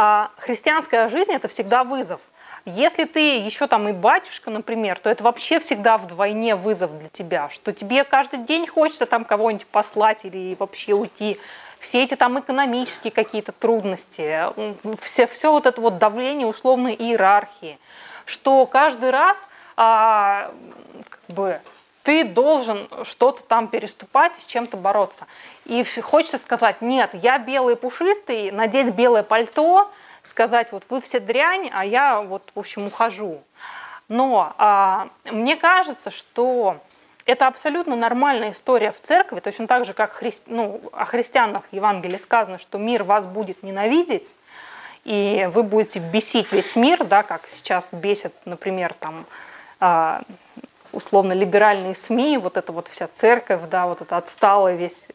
а 0.00 0.30
христианская 0.38 1.08
жизнь 1.08 1.32
это 1.32 1.48
всегда 1.48 1.82
вызов. 1.82 2.20
Если 2.64 3.04
ты 3.04 3.38
еще 3.38 3.66
там 3.66 3.88
и 3.88 3.92
батюшка, 3.92 4.48
например, 4.48 4.98
то 5.00 5.10
это 5.10 5.24
вообще 5.24 5.58
всегда 5.58 5.98
вдвойне 5.98 6.54
вызов 6.54 6.96
для 6.96 7.08
тебя, 7.08 7.48
что 7.50 7.72
тебе 7.72 8.04
каждый 8.04 8.40
день 8.40 8.68
хочется 8.68 9.06
там 9.06 9.24
кого-нибудь 9.24 9.66
послать 9.66 10.20
или 10.22 10.54
вообще 10.56 10.94
уйти. 10.94 11.40
Все 11.80 12.02
эти 12.04 12.16
там 12.16 12.38
экономические 12.40 13.10
какие-то 13.12 13.52
трудности, 13.52 14.46
все, 15.02 15.26
все 15.26 15.52
вот 15.52 15.66
это 15.66 15.80
вот 15.80 15.98
давление 15.98 16.46
условной 16.46 16.94
иерархии, 16.94 17.78
что 18.24 18.66
каждый 18.66 19.10
раз 19.10 19.48
а, 19.76 20.52
как 21.08 21.20
бы, 21.36 21.60
ты 22.02 22.24
должен 22.24 22.88
что-то 23.04 23.42
там 23.44 23.68
переступать 23.68 24.32
и 24.38 24.40
с 24.40 24.46
чем-то 24.46 24.76
бороться. 24.76 25.26
И 25.66 25.84
хочется 25.84 26.38
сказать, 26.38 26.80
нет, 26.80 27.10
я 27.12 27.38
белый 27.38 27.76
пушистый, 27.76 28.50
надеть 28.50 28.94
белое 28.94 29.22
пальто, 29.22 29.90
сказать, 30.24 30.72
вот 30.72 30.84
вы 30.88 31.00
все 31.00 31.20
дрянь, 31.20 31.70
а 31.72 31.84
я 31.84 32.22
вот, 32.22 32.42
в 32.54 32.58
общем, 32.58 32.88
ухожу. 32.88 33.40
Но 34.08 34.54
а, 34.58 35.10
мне 35.24 35.54
кажется, 35.54 36.10
что 36.10 36.78
это 37.28 37.46
абсолютно 37.46 37.94
нормальная 37.94 38.52
история 38.52 38.90
в 38.90 39.00
церкви, 39.02 39.40
точно 39.40 39.66
так 39.66 39.84
же, 39.84 39.92
как 39.92 40.12
хри... 40.12 40.32
ну, 40.46 40.80
о 40.92 41.04
христианах 41.04 41.62
в 41.70 41.74
Евангелии 41.74 42.16
сказано, 42.16 42.58
что 42.58 42.78
мир 42.78 43.02
вас 43.02 43.26
будет 43.26 43.62
ненавидеть, 43.62 44.34
и 45.04 45.46
вы 45.52 45.62
будете 45.62 45.98
бесить 45.98 46.50
весь 46.52 46.74
мир, 46.74 47.04
да, 47.04 47.22
как 47.22 47.42
сейчас 47.54 47.86
бесит, 47.92 48.32
например, 48.46 48.94
там, 48.98 49.26
а, 49.78 50.22
условно 50.92 51.34
либеральные 51.34 51.96
СМИ, 51.96 52.38
вот 52.38 52.56
эта 52.56 52.72
вот 52.72 52.88
вся 52.88 53.08
церковь, 53.14 53.60
да, 53.70 53.86
вот 53.86 54.00
это 54.00 54.16
отсталый 54.16 54.76
весь 54.76 55.06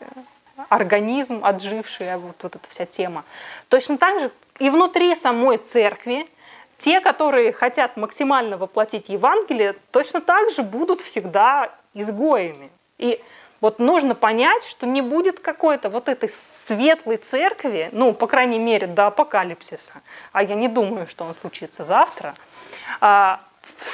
организм 0.69 1.43
отживший, 1.43 2.13
а 2.13 2.19
вот, 2.19 2.35
вот 2.43 2.55
эта 2.55 2.65
вся 2.69 2.85
тема. 2.85 3.23
Точно 3.69 3.97
так 3.97 4.19
же 4.19 4.31
и 4.59 4.69
внутри 4.69 5.15
самой 5.15 5.57
церкви 5.57 6.27
те, 6.77 7.01
которые 7.01 7.53
хотят 7.53 7.97
максимально 7.97 8.57
воплотить 8.57 9.09
Евангелие, 9.09 9.73
точно 9.91 10.21
так 10.21 10.51
же 10.51 10.61
будут 10.61 11.01
всегда 11.01 11.71
изгоями. 11.93 12.69
И 12.97 13.21
вот 13.61 13.79
нужно 13.79 14.13
понять, 14.13 14.65
что 14.65 14.85
не 14.85 15.01
будет 15.01 15.39
какой-то 15.39 15.89
вот 15.89 16.09
этой 16.09 16.29
светлой 16.67 17.17
церкви, 17.17 17.89
ну, 17.93 18.13
по 18.13 18.27
крайней 18.27 18.59
мере, 18.59 18.87
до 18.87 19.07
апокалипсиса, 19.07 20.01
а 20.31 20.43
я 20.43 20.55
не 20.55 20.67
думаю, 20.67 21.07
что 21.07 21.23
он 21.23 21.33
случится 21.33 21.83
завтра, 21.83 22.35
а, 22.99 23.39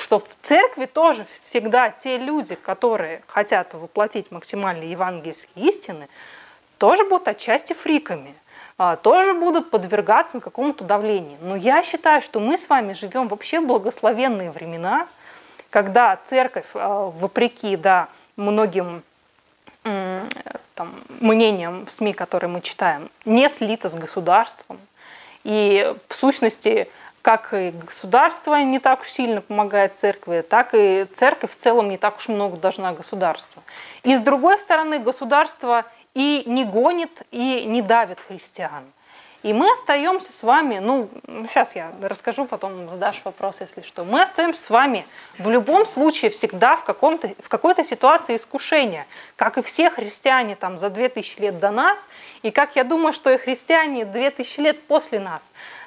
что 0.01 0.19
в 0.19 0.27
церкви 0.41 0.85
тоже 0.85 1.25
всегда 1.43 1.91
те 1.91 2.17
люди, 2.17 2.55
которые 2.55 3.21
хотят 3.27 3.73
воплотить 3.73 4.31
максимальные 4.31 4.91
евангельские 4.91 5.69
истины, 5.69 6.09
тоже 6.79 7.03
будут 7.03 7.27
отчасти 7.27 7.73
фриками, 7.73 8.33
а, 8.79 8.95
тоже 8.95 9.33
будут 9.33 9.69
подвергаться 9.69 10.39
какому-то 10.39 10.83
давлению. 10.83 11.37
Но 11.41 11.55
я 11.55 11.83
считаю, 11.83 12.21
что 12.21 12.39
мы 12.39 12.57
с 12.57 12.69
вами 12.69 12.93
живем 12.93 13.27
вообще 13.27 13.59
благословенные 13.59 14.49
времена, 14.51 15.07
когда 15.69 16.17
церковь, 16.25 16.67
а, 16.73 17.09
вопреки 17.09 17.75
да, 17.75 18.07
многим 18.35 19.03
там, 20.75 20.93
мнениям 21.19 21.87
СМИ, 21.89 22.13
которые 22.13 22.49
мы 22.49 22.61
читаем, 22.61 23.09
не 23.25 23.49
слита 23.49 23.89
с 23.89 23.93
государством. 23.93 24.79
И 25.43 25.93
в 26.07 26.15
сущности, 26.15 26.89
как 27.21 27.53
и 27.53 27.71
государство 27.71 28.55
не 28.55 28.79
так 28.79 29.01
уж 29.01 29.07
сильно 29.07 29.41
помогает 29.41 29.95
церкви, 29.95 30.41
так 30.41 30.69
и 30.73 31.05
церковь 31.15 31.51
в 31.51 31.57
целом 31.57 31.89
не 31.89 31.97
так 31.97 32.17
уж 32.17 32.27
много 32.27 32.57
должна 32.57 32.93
государству. 32.93 33.63
И 34.03 34.15
с 34.15 34.21
другой 34.21 34.59
стороны, 34.59 34.99
государство 34.99 35.85
и 36.13 36.43
не 36.45 36.65
гонит, 36.65 37.21
и 37.31 37.65
не 37.65 37.81
давит 37.81 38.19
христиан. 38.27 38.83
И 39.41 39.53
мы 39.53 39.71
остаемся 39.71 40.33
с 40.33 40.43
вами, 40.43 40.79
ну, 40.79 41.09
сейчас 41.47 41.73
я 41.73 41.93
расскажу, 42.01 42.45
потом 42.45 42.89
задашь 42.89 43.21
вопрос, 43.23 43.61
если 43.61 43.81
что. 43.81 44.03
Мы 44.03 44.21
остаемся 44.21 44.61
с 44.61 44.69
вами 44.69 45.05
в 45.37 45.49
любом 45.49 45.85
случае 45.85 46.29
всегда 46.31 46.75
в, 46.75 46.83
каком-то, 46.83 47.31
в 47.41 47.47
какой-то 47.47 47.85
ситуации 47.85 48.35
искушения, 48.35 49.07
как 49.37 49.57
и 49.57 49.61
все 49.61 49.89
христиане 49.89 50.57
там 50.57 50.77
за 50.77 50.89
2000 50.89 51.39
лет 51.39 51.59
до 51.59 51.71
нас, 51.71 52.09
и 52.41 52.51
как 52.51 52.75
я 52.75 52.83
думаю, 52.83 53.13
что 53.13 53.29
и 53.31 53.37
христиане 53.37 54.03
2000 54.03 54.59
лет 54.59 54.83
после 54.83 55.19
нас, 55.19 55.41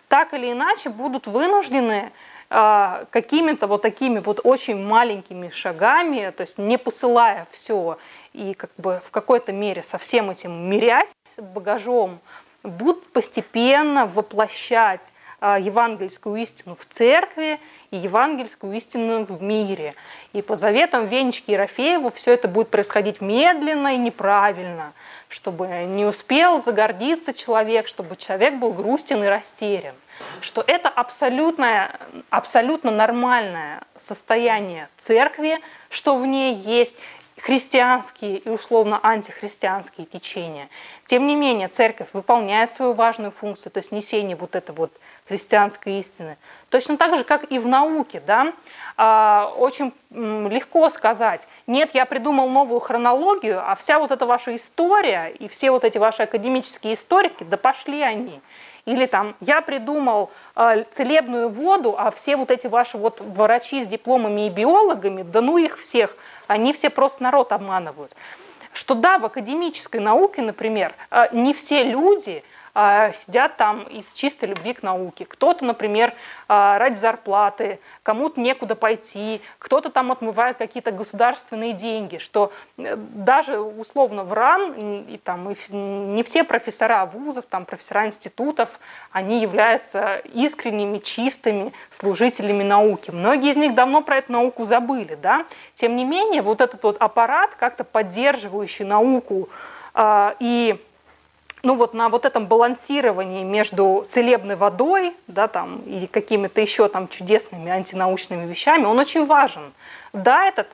так 0.09 0.33
или 0.33 0.51
иначе 0.51 0.89
будут 0.89 1.27
вынуждены 1.27 2.11
э, 2.49 3.05
какими-то 3.11 3.67
вот 3.67 3.83
такими 3.83 4.21
вот 4.21 4.41
очень 4.45 4.83
маленькими 4.83 5.51
шагами, 5.51 6.33
то 6.35 6.43
есть 6.43 6.57
не 6.57 6.79
посылая 6.79 7.47
все 7.53 7.99
и 8.33 8.55
как 8.55 8.71
бы 8.79 9.03
в 9.07 9.11
какой-то 9.11 9.53
мере 9.53 9.83
со 9.83 9.99
всем 9.99 10.31
этим 10.31 10.71
мирясь 10.71 11.13
багажом, 11.37 12.19
будут 12.63 13.11
постепенно 13.13 14.07
воплощать 14.07 15.13
а, 15.45 15.59
евангельскую 15.59 16.37
истину 16.37 16.77
в 16.77 16.87
церкви 16.87 17.59
и 17.91 17.97
евангельскую 17.97 18.75
истину 18.77 19.25
в 19.25 19.43
мире. 19.43 19.95
И 20.33 20.41
по 20.41 20.57
заветам 20.57 21.09
Венечки 21.09 21.51
Ерофеева 21.51 22.13
все 22.13 22.35
это 22.35 22.47
будет 22.47 22.69
происходить 22.69 23.21
медленно 23.21 23.95
и 23.95 23.99
неправильно, 23.99 24.93
чтобы 25.29 25.67
не 25.67 26.05
успел 26.05 26.63
загордиться 26.63 27.33
человек, 27.33 27.89
чтобы 27.89 28.15
человек 28.15 28.55
был 28.55 28.73
грустен 28.73 29.25
и 29.25 29.27
растерян. 29.27 29.97
Что 30.43 30.63
это 30.65 30.89
абсолютное, 30.89 31.99
абсолютно 32.31 32.93
нормальное 32.93 33.83
состояние 33.99 34.89
церкви, 34.99 35.59
что 35.91 36.17
в 36.17 36.25
ней 36.25 36.55
есть, 36.55 36.95
христианские 37.43 38.38
и 38.38 38.49
условно 38.49 39.01
антихристианские 39.03 40.07
течения. 40.07 40.68
Тем 41.07 41.26
не 41.26 41.34
менее, 41.34 41.66
церковь 41.66 42.07
выполняет 42.12 42.70
свою 42.70 42.93
важную 42.93 43.32
функцию, 43.32 43.72
то 43.72 43.78
есть 43.78 43.90
несение 43.90 44.36
вот 44.36 44.55
этой 44.55 44.72
вот 44.72 44.93
христианской 45.26 45.99
истины. 45.99 46.36
Точно 46.68 46.97
так 46.97 47.16
же, 47.16 47.24
как 47.24 47.51
и 47.51 47.59
в 47.59 47.66
науке, 47.66 48.22
да, 48.24 48.53
а, 48.97 49.53
очень 49.59 49.93
легко 50.11 50.88
сказать, 50.90 51.49
нет, 51.66 51.90
я 51.95 52.07
придумал 52.07 52.49
новую 52.49 52.78
хронологию, 52.78 53.61
а 53.68 53.74
вся 53.74 53.99
вот 53.99 54.12
эта 54.12 54.24
ваша 54.24 54.55
история 54.55 55.26
и 55.26 55.49
все 55.49 55.72
вот 55.72 55.82
эти 55.82 55.99
ваши 55.99 56.22
академические 56.22 56.95
историки, 56.95 57.43
да 57.43 57.57
пошли 57.57 58.03
они. 58.03 58.40
Или 58.85 59.07
там, 59.07 59.37
я 59.41 59.61
придумал 59.61 60.30
э, 60.57 60.85
целебную 60.91 61.49
воду, 61.49 61.95
а 61.97 62.11
все 62.11 62.37
вот 62.37 62.51
эти 62.51 62.66
ваши 62.66 62.99
вот 62.99 63.20
врачи 63.20 63.83
с 63.83 63.87
дипломами 63.87 64.49
и 64.49 64.51
биологами, 64.51 65.22
да 65.22 65.41
ну 65.41 65.57
их 65.57 65.78
всех, 65.78 66.16
они 66.49 66.72
все 66.72 66.91
просто 66.91 67.22
народ 67.22 67.53
обманывают. 67.53 68.12
Что 68.72 68.95
да, 68.95 69.18
в 69.18 69.24
академической 69.24 70.01
науке, 70.01 70.43
например, 70.43 70.95
э, 71.11 71.28
не 71.33 71.55
все 71.55 71.85
люди 71.85 72.43
сидят 72.75 73.59
там 73.59 73.83
из 73.83 74.12
чистой 74.14 74.47
любви 74.47 74.73
к 74.73 74.83
науке. 74.83 75.27
Кто-то, 75.27 75.64
например, 75.64 76.14
а, 76.49 76.79
ради 76.79 76.95
зарплаты, 76.95 77.81
кому-то 78.03 78.41
некуда 78.41 78.75
пойти, 78.75 79.43
кто-то 79.59 79.91
там 79.91 80.11
отмывает 80.11 80.57
какие-то 80.57 80.91
государственные 80.91 81.75
деньги, 81.75 82.16
что 82.16 82.51
э, 82.79 82.97
даже 82.97 83.61
условно 83.61 84.25
в 84.25 84.33
РАН, 84.33 85.05
и, 85.09 85.18
там 85.18 85.51
и 85.51 85.57
не 85.75 86.23
все 86.23 86.45
профессора 86.45 87.05
вузов, 87.05 87.45
там 87.45 87.66
профессора 87.66 88.07
институтов, 88.07 88.70
они 89.11 89.43
являются 89.43 90.23
искренними, 90.33 90.99
чистыми 90.99 91.75
служителями 91.91 92.62
науки. 92.62 93.11
Многие 93.11 93.51
из 93.51 93.57
них 93.57 93.75
давно 93.75 94.01
про 94.01 94.16
эту 94.16 94.33
науку 94.33 94.64
забыли, 94.64 95.14
да? 95.14 95.45
Тем 95.77 95.95
не 95.95 96.05
менее, 96.05 96.41
вот 96.41 96.62
этот 96.62 96.83
вот 96.83 96.97
аппарат, 97.01 97.55
как-то 97.55 97.85
поддерживающий 97.85 98.87
науку 98.87 99.51
э, 99.95 100.35
и 100.41 100.81
ну 101.63 101.77
вот 101.77 101.95
на 101.95 102.09
вот 102.09 102.25
этом 102.25 102.47
балансировании 102.47 103.45
между 103.45 104.05
целебной 104.09 104.57
водой, 104.57 105.15
да, 105.29 105.49
там, 105.49 105.79
и 105.87 106.07
какими-то 106.07 106.61
еще 106.61 106.89
там 106.89 107.09
чудесными 107.09 107.71
антинаучными 107.71 108.47
вещами, 108.49 108.85
он 108.85 108.99
очень 108.99 109.27
важен. 109.27 109.73
Да, 110.13 110.45
этот, 110.47 110.69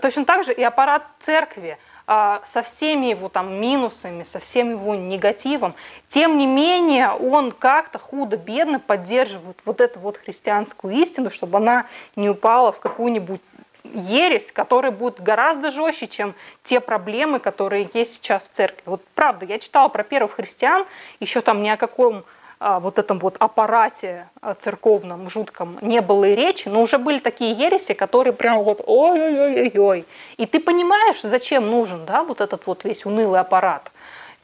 точно 0.00 0.24
так 0.24 0.44
же 0.44 0.52
и 0.52 0.62
аппарат 0.62 1.04
церкви, 1.20 1.78
а, 2.06 2.42
со 2.44 2.62
всеми 2.62 3.06
его 3.06 3.30
там 3.30 3.60
минусами, 3.60 4.24
со 4.24 4.38
всем 4.38 4.72
его 4.72 4.94
негативом, 4.94 5.74
тем 6.08 6.36
не 6.36 6.46
менее 6.46 7.10
он 7.10 7.50
как-то 7.50 7.98
худо-бедно 7.98 8.78
поддерживает 8.78 9.58
вот 9.64 9.80
эту 9.80 10.00
вот 10.00 10.18
христианскую 10.18 10.94
истину, 10.96 11.30
чтобы 11.30 11.58
она 11.58 11.86
не 12.14 12.28
упала 12.28 12.72
в 12.72 12.80
какую-нибудь 12.80 13.40
ересь, 13.84 14.50
которая 14.50 14.92
будет 14.92 15.20
гораздо 15.20 15.70
жестче, 15.70 16.06
чем 16.06 16.34
те 16.62 16.80
проблемы, 16.80 17.38
которые 17.38 17.88
есть 17.92 18.14
сейчас 18.14 18.42
в 18.42 18.48
церкви. 18.48 18.82
Вот 18.86 19.02
правда, 19.14 19.44
я 19.46 19.58
читала 19.58 19.88
про 19.88 20.02
первых 20.02 20.32
христиан, 20.32 20.86
еще 21.20 21.40
там 21.40 21.62
ни 21.62 21.68
о 21.68 21.76
каком 21.76 22.24
а, 22.60 22.80
вот 22.80 22.98
этом 22.98 23.18
вот 23.18 23.36
аппарате 23.38 24.28
а, 24.40 24.54
церковном 24.54 25.28
жутком 25.28 25.78
не 25.82 26.00
было 26.00 26.24
и 26.24 26.34
речи, 26.34 26.68
но 26.68 26.80
уже 26.82 26.98
были 26.98 27.18
такие 27.18 27.52
ереси, 27.52 27.94
которые 27.94 28.32
прям 28.32 28.62
вот 28.62 28.80
ой-ой-ой-ой. 28.86 30.06
И 30.36 30.46
ты 30.46 30.60
понимаешь, 30.60 31.20
зачем 31.22 31.70
нужен, 31.70 32.06
да, 32.06 32.22
вот 32.22 32.40
этот 32.40 32.66
вот 32.66 32.84
весь 32.84 33.04
унылый 33.04 33.40
аппарат. 33.40 33.90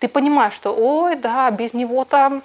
Ты 0.01 0.09
понимаешь, 0.09 0.55
что 0.55 0.75
ой, 0.75 1.17
да, 1.17 1.51
без 1.51 1.73
него 1.73 2.05
там 2.05 2.43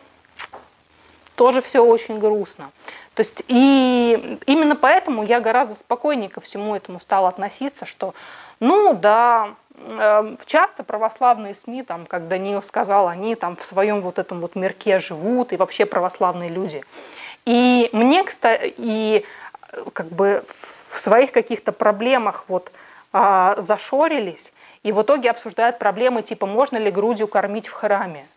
тоже 1.36 1.62
все 1.62 1.84
очень 1.84 2.20
грустно. 2.20 2.72
То 3.16 3.22
есть 3.22 3.44
и 3.48 4.38
именно 4.46 4.76
поэтому 4.76 5.24
я 5.24 5.40
гораздо 5.40 5.74
спокойнее 5.76 6.30
ко 6.30 6.42
всему 6.42 6.76
этому 6.76 7.00
стала 7.00 7.30
относиться, 7.30 7.86
что, 7.86 8.14
ну 8.60 8.94
да, 8.94 9.56
эм, 9.78 10.38
часто 10.46 10.84
православные 10.84 11.56
СМИ, 11.56 11.84
там, 11.84 12.06
как 12.06 12.28
Даниил 12.28 12.62
сказал, 12.62 13.08
они 13.08 13.36
там 13.36 13.56
в 13.56 13.66
своем 13.66 14.02
вот 14.02 14.20
этом 14.20 14.42
вот 14.42 14.56
мирке 14.56 15.00
живут, 15.00 15.54
и 15.54 15.58
вообще 15.58 15.86
православные 15.86 16.50
люди. 16.50 16.84
И 17.46 17.90
мне, 17.94 18.24
кстати, 18.26 18.74
и 18.78 19.26
как 19.94 20.08
бы 20.08 20.44
в 20.90 21.00
своих 21.00 21.32
каких-то 21.32 21.72
проблемах 21.72 22.46
вот 22.50 22.72
а, 23.14 23.56
зашорились, 23.62 24.52
и 24.84 24.92
в 24.92 25.02
итоге 25.02 25.30
обсуждают 25.30 25.80
проблемы 25.80 26.22
типа, 26.22 26.46
можно 26.46 26.78
ли 26.78 26.92
грудью 26.92 27.28
кормить 27.28 27.68
в 27.68 27.72
храме. 27.72 28.28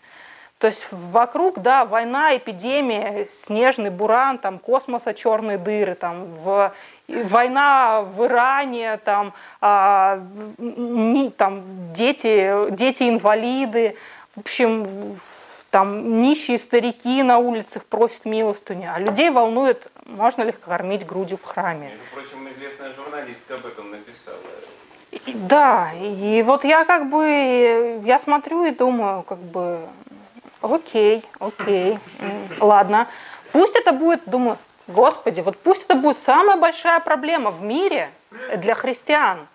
То 0.58 0.66
есть 0.66 0.84
вокруг, 0.90 1.60
да, 1.60 1.84
война, 1.84 2.36
эпидемия, 2.36 3.28
снежный 3.30 3.90
буран, 3.90 4.38
там, 4.38 4.58
космоса, 4.58 5.14
черные 5.14 5.56
дыры, 5.56 5.94
там, 5.94 6.24
в, 6.42 6.72
война 7.06 8.02
в 8.02 8.26
Иране, 8.26 8.96
там, 9.04 9.34
а, 9.60 10.20
ни, 10.58 11.28
там 11.28 11.62
дети, 11.94 12.70
дети-инвалиды, 12.72 13.94
в 14.34 14.40
общем, 14.40 15.20
там 15.70 16.22
нищие 16.22 16.58
старики 16.58 17.22
на 17.22 17.38
улицах 17.38 17.84
просят 17.84 18.24
милостыню, 18.24 18.90
а 18.92 18.98
людей 18.98 19.30
волнует, 19.30 19.86
можно 20.06 20.42
ли 20.42 20.50
кормить 20.50 21.06
грудью 21.06 21.38
в 21.38 21.44
храме. 21.44 21.90
Между 21.90 22.04
прочим, 22.14 22.48
известная 22.48 22.92
журналистка 22.94 23.54
об 23.54 23.66
этом 23.66 23.92
написала. 23.92 24.38
Да, 25.26 25.92
и 25.94 26.42
вот 26.44 26.64
я 26.64 26.84
как 26.84 27.08
бы, 27.10 28.02
я 28.04 28.18
смотрю 28.18 28.64
и 28.64 28.72
думаю, 28.72 29.22
как 29.22 29.38
бы, 29.38 29.78
окей, 30.62 31.24
окей, 31.38 31.98
ладно. 32.60 33.06
Пусть 33.52 33.76
это 33.76 33.92
будет, 33.92 34.22
думаю, 34.26 34.58
Господи, 34.88 35.42
вот 35.42 35.58
пусть 35.58 35.84
это 35.84 35.94
будет 35.94 36.18
самая 36.18 36.56
большая 36.56 37.00
проблема 37.00 37.50
в 37.50 37.62
мире 37.62 38.10
для 38.56 38.74
христиан. 38.74 39.46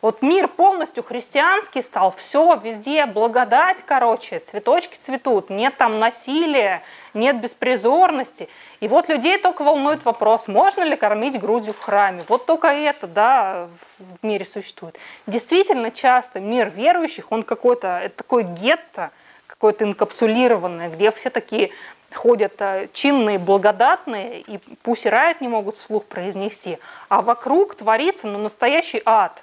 Вот 0.00 0.22
мир 0.22 0.48
полностью 0.48 1.02
христианский 1.02 1.82
стал, 1.82 2.14
все, 2.16 2.58
везде 2.62 3.06
благодать, 3.06 3.78
короче, 3.84 4.38
цветочки 4.38 4.96
цветут, 4.96 5.50
нет 5.50 5.76
там 5.76 5.98
насилия, 5.98 6.82
нет 7.12 7.40
беспризорности. 7.40 8.48
И 8.80 8.88
вот 8.88 9.08
людей 9.08 9.36
только 9.36 9.62
волнует 9.62 10.04
вопрос, 10.04 10.48
можно 10.48 10.84
ли 10.84 10.96
кормить 10.96 11.38
грудью 11.40 11.74
в 11.74 11.80
храме. 11.80 12.24
Вот 12.28 12.46
только 12.46 12.68
это, 12.68 13.06
да, 13.06 13.68
в 13.98 14.24
мире 14.24 14.46
существует. 14.46 14.96
Действительно 15.26 15.90
часто 15.90 16.40
мир 16.40 16.70
верующих, 16.70 17.32
он 17.32 17.42
какой-то, 17.42 17.98
это 17.98 18.16
такой 18.18 18.44
гетто, 18.44 19.10
какое-то 19.58 19.84
инкапсулированное, 19.84 20.90
где 20.90 21.10
все 21.10 21.30
такие 21.30 21.70
ходят 22.12 22.54
э, 22.58 22.88
чинные, 22.92 23.38
благодатные, 23.38 24.40
и 24.40 24.58
пусть 24.82 25.06
и 25.06 25.08
рает 25.08 25.40
не 25.40 25.48
могут 25.48 25.76
вслух 25.76 26.04
произнести, 26.04 26.78
а 27.08 27.22
вокруг 27.22 27.74
творится 27.74 28.26
ну, 28.26 28.38
настоящий 28.38 29.02
ад. 29.04 29.42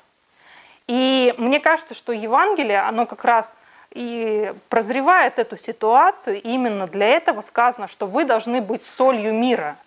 И 0.88 1.34
мне 1.38 1.59
кажется, 1.59 1.95
что 1.95 2.11
Евангелие, 2.11 2.82
оно 2.82 3.05
как 3.05 3.24
раз 3.24 3.53
и 3.91 4.53
прозревает 4.70 5.39
эту 5.39 5.57
ситуацию, 5.57 6.38
и 6.38 6.53
именно 6.53 6.88
для 6.88 7.07
этого 7.07 7.41
сказано, 7.41 7.88
что 7.88 8.07
вы 8.07 8.26
должны 8.26 8.59
быть 8.61 8.84
солью 8.84 9.34
мира. 9.34 9.78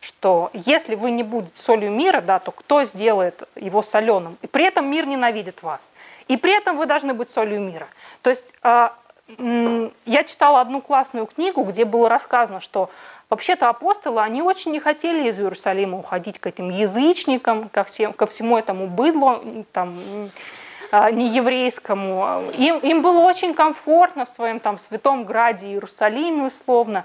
Что 0.00 0.50
если 0.52 0.94
вы 0.94 1.10
не 1.10 1.24
будете 1.24 1.60
солью 1.60 1.90
мира, 1.90 2.20
да, 2.20 2.38
то 2.38 2.52
кто 2.52 2.84
сделает 2.84 3.48
его 3.56 3.82
соленым? 3.82 4.38
И 4.42 4.46
при 4.46 4.64
этом 4.64 4.88
мир 4.88 5.06
ненавидит 5.06 5.62
вас. 5.62 5.90
И 6.28 6.36
при 6.36 6.56
этом 6.56 6.76
вы 6.76 6.86
должны 6.86 7.14
быть 7.14 7.30
солью 7.30 7.60
мира. 7.60 7.88
То 8.22 8.30
есть 8.30 8.52
а, 8.62 8.94
я 9.36 10.24
читала 10.24 10.60
одну 10.60 10.80
классную 10.80 11.26
книгу, 11.26 11.62
где 11.62 11.84
было 11.84 12.08
рассказано, 12.08 12.60
что 12.60 12.90
вообще-то 13.28 13.68
апостолы, 13.68 14.22
они 14.22 14.42
очень 14.42 14.72
не 14.72 14.80
хотели 14.80 15.28
из 15.28 15.38
Иерусалима 15.38 15.98
уходить 15.98 16.38
к 16.38 16.46
этим 16.46 16.70
язычникам, 16.70 17.68
ко, 17.68 17.84
всем, 17.84 18.12
ко 18.12 18.26
всему 18.26 18.56
этому 18.56 18.86
быдлу, 18.86 19.66
там, 19.72 20.30
а, 20.90 21.10
нееврейскому. 21.10 22.44
Им, 22.56 22.78
им 22.78 23.02
было 23.02 23.18
очень 23.20 23.52
комфортно 23.52 24.24
в 24.24 24.30
своем 24.30 24.60
там 24.60 24.78
святом 24.78 25.24
граде 25.24 25.66
Иерусалиме 25.66 26.46
условно. 26.46 27.04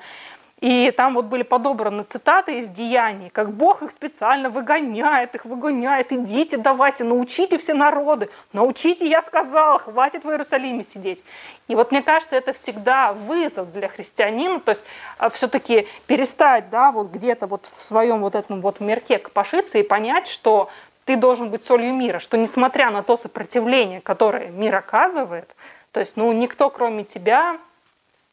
И 0.64 0.92
там 0.92 1.16
вот 1.16 1.26
были 1.26 1.44
подобраны 1.44 2.04
цитаты 2.04 2.60
из 2.60 2.70
деяний, 2.70 3.30
как 3.30 3.52
Бог 3.52 3.82
их 3.82 3.92
специально 3.92 4.50
выгоняет, 4.50 5.36
их 5.36 5.44
выгоняет, 5.44 6.14
идите, 6.14 6.56
давайте, 6.56 7.04
научите 7.04 7.58
все 7.58 7.74
народы, 7.74 8.30
научите, 8.54 9.06
я 9.06 9.22
сказал, 9.22 9.80
хватит 9.80 10.24
в 10.24 10.30
Иерусалиме 10.30 10.86
сидеть. 10.86 11.22
И 11.68 11.76
вот 11.76 11.92
мне 11.92 12.02
кажется, 12.02 12.38
это 12.38 12.54
всегда 12.54 13.12
вызов 13.12 13.74
для 13.74 13.90
христианина, 13.90 14.62
то 14.62 14.70
есть 14.70 14.84
а, 15.18 15.30
все-таки 15.30 15.86
перестать, 16.08 16.70
да, 16.70 16.94
вот 16.94 17.12
где-то 17.12 17.46
вот 17.46 17.70
в 17.82 17.84
своем 17.84 18.22
вот 18.22 18.34
этом 18.34 18.62
вот 18.62 18.80
мерке 18.80 19.20
копошиться 19.20 19.80
и 19.80 19.84
понять, 19.84 20.28
что 20.30 20.70
ты 21.04 21.18
должен 21.18 21.50
быть 21.50 21.66
солью 21.66 21.94
мира, 21.94 22.20
что 22.20 22.38
несмотря 22.38 22.90
на 22.90 23.04
то 23.04 23.18
сопротивление, 23.18 24.00
которое 24.00 24.48
мир 24.48 24.74
оказывает, 24.76 25.54
то 25.92 26.00
есть, 26.00 26.16
ну, 26.16 26.32
никто 26.32 26.70
кроме 26.70 27.04
тебя, 27.04 27.58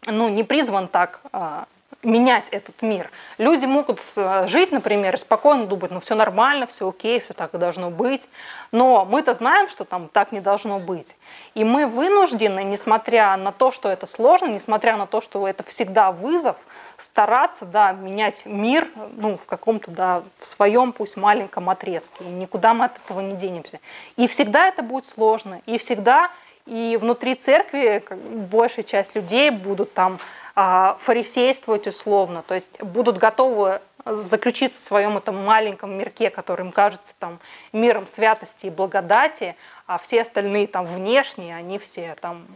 ну, 0.07 0.29
не 0.29 0.45
призван 0.45 0.87
так 0.87 1.23
а, 1.33 1.67
менять 2.03 2.49
этот 2.51 2.81
мир. 2.83 3.11
Люди 3.39 3.67
могут 3.67 4.01
э, 4.17 4.47
жить, 4.47 4.73
например, 4.73 5.19
спокойно 5.19 5.67
думать, 5.67 5.91
ну 5.91 6.01
все 6.01 6.15
нормально, 6.15 6.67
все 6.67 6.89
окей, 6.89 7.21
все 7.21 7.35
так 7.35 7.55
и 7.55 7.59
должно 7.59 7.91
быть. 7.91 8.29
Но 8.73 9.05
мы-то 9.05 9.35
знаем, 9.35 9.69
что 9.69 9.85
там 9.85 10.09
так 10.09 10.33
не 10.33 10.41
должно 10.41 10.79
быть. 10.79 11.15
И 11.55 11.65
мы 11.65 11.87
вынуждены, 11.87 12.65
несмотря 12.65 13.37
на 13.37 13.53
то, 13.53 13.71
что 13.71 13.89
это 13.89 14.07
сложно, 14.07 14.47
несмотря 14.47 14.97
на 14.97 15.07
то, 15.07 15.21
что 15.21 15.47
это 15.47 15.63
всегда 15.65 16.13
вызов, 16.13 16.57
стараться, 16.97 17.65
да, 17.65 17.93
менять 17.93 18.45
мир, 18.45 18.89
ну, 19.17 19.39
в 19.39 19.47
каком-то, 19.47 19.91
да, 19.91 20.23
в 20.39 20.47
своем, 20.47 20.93
пусть 20.93 21.17
маленьком 21.17 21.71
отрезке. 21.71 22.25
И 22.25 22.29
никуда 22.29 22.75
мы 22.75 22.87
от 22.87 22.99
этого 22.99 23.21
не 23.21 23.37
денемся. 23.37 23.81
И 24.17 24.27
всегда 24.27 24.69
это 24.69 24.83
будет 24.83 25.07
сложно. 25.07 25.61
И 25.67 25.79
всегда 25.79 26.31
и 26.67 26.99
внутри 27.01 27.35
церкви 27.35 28.03
большая 28.51 28.85
часть 28.85 29.15
людей 29.15 29.51
будут 29.51 29.95
там 29.95 30.19
фарисействовать 30.55 31.87
условно, 31.87 32.43
то 32.47 32.55
есть 32.55 32.83
будут 32.83 33.19
готовы 33.19 33.81
заключиться 34.05 34.79
в 34.79 34.83
своем 34.83 35.17
этом 35.17 35.45
маленьком 35.45 35.97
мирке, 35.97 36.31
который 36.31 36.63
им 36.63 36.73
кажется 36.73 37.13
там 37.19 37.39
миром 37.73 38.07
святости 38.07 38.67
и 38.67 38.71
благодати, 38.71 39.57
а 39.87 39.99
все 39.99 40.23
остальные 40.23 40.67
там 40.67 40.87
внешние, 40.87 41.57
они 41.57 41.79
все 41.79 42.17
там 42.21 42.47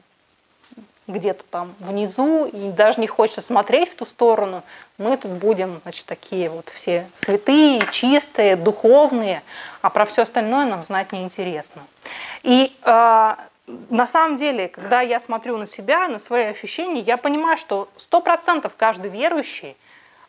где-то 1.06 1.44
там 1.50 1.74
внизу, 1.80 2.46
и 2.46 2.70
даже 2.70 3.00
не 3.00 3.06
хочется 3.06 3.42
смотреть 3.42 3.92
в 3.92 3.96
ту 3.96 4.06
сторону, 4.06 4.62
мы 4.96 5.16
тут 5.16 5.32
будем, 5.32 5.80
значит, 5.82 6.06
такие 6.06 6.48
вот 6.48 6.70
все 6.76 7.06
святые, 7.18 7.82
чистые, 7.92 8.56
духовные, 8.56 9.42
а 9.82 9.90
про 9.90 10.06
все 10.06 10.22
остальное 10.22 10.64
нам 10.64 10.82
знать 10.82 11.12
неинтересно. 11.12 11.82
И 12.42 12.74
э, 12.82 13.34
на 13.66 14.06
самом 14.06 14.36
деле, 14.36 14.68
когда 14.68 15.00
я 15.00 15.20
смотрю 15.20 15.56
на 15.56 15.66
себя, 15.66 16.08
на 16.08 16.18
свои 16.18 16.44
ощущения, 16.44 17.00
я 17.00 17.16
понимаю, 17.16 17.56
что 17.56 17.88
сто 17.96 18.20
процентов 18.20 18.74
каждый 18.76 19.10
верующий, 19.10 19.76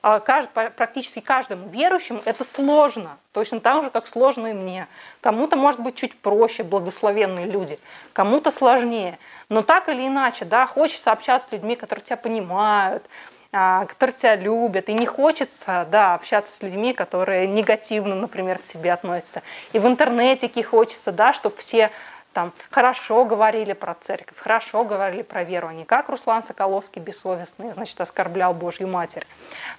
а, 0.01 0.19
практически 0.19 1.19
каждому 1.19 1.67
верующему 1.67 2.21
это 2.23 2.45
сложно, 2.45 3.17
точно 3.33 3.59
так 3.59 3.83
же, 3.83 3.89
как 3.89 4.07
сложно 4.07 4.47
и 4.47 4.53
мне. 4.53 4.87
Кому-то 5.19 5.57
может 5.57 5.81
быть 5.81 5.95
чуть 5.95 6.17
проще, 6.17 6.63
благословенные 6.63 7.47
люди, 7.47 7.79
кому-то 8.13 8.51
сложнее. 8.51 9.19
Но 9.49 9.63
так 9.63 9.89
или 9.89 10.07
иначе, 10.07 10.45
да, 10.45 10.65
хочется 10.65 11.11
общаться 11.11 11.49
с 11.49 11.51
людьми, 11.51 11.75
которые 11.75 12.05
тебя 12.05 12.17
понимают, 12.17 13.03
а, 13.51 13.85
которые 13.85 14.13
тебя 14.15 14.35
любят, 14.35 14.89
и 14.89 14.93
не 14.93 15.05
хочется, 15.05 15.87
да, 15.89 16.13
общаться 16.13 16.55
с 16.55 16.61
людьми, 16.61 16.93
которые 16.93 17.47
негативно, 17.47 18.13
например, 18.13 18.59
к 18.59 18.65
себе 18.65 18.93
относятся. 18.93 19.41
И 19.73 19.79
в 19.79 19.87
интернете 19.87 20.47
хочется, 20.63 21.11
да, 21.11 21.33
чтобы 21.33 21.57
все 21.57 21.91
там 22.35 22.51
хорошо 22.69 23.23
говорили 23.23 23.71
про 23.71 23.95
церковь, 23.95 24.37
хорошо 24.37 24.83
говорили 24.83 25.21
про 25.21 25.43
веру, 25.45 25.69
а 25.69 25.73
не 25.73 25.85
как 25.85 26.09
Руслан 26.09 26.43
Соколовский 26.43 27.01
бессовестный, 27.01 27.71
значит, 27.71 27.99
оскорблял 28.01 28.53
Божью 28.53 28.89
Матерь. 28.89 29.25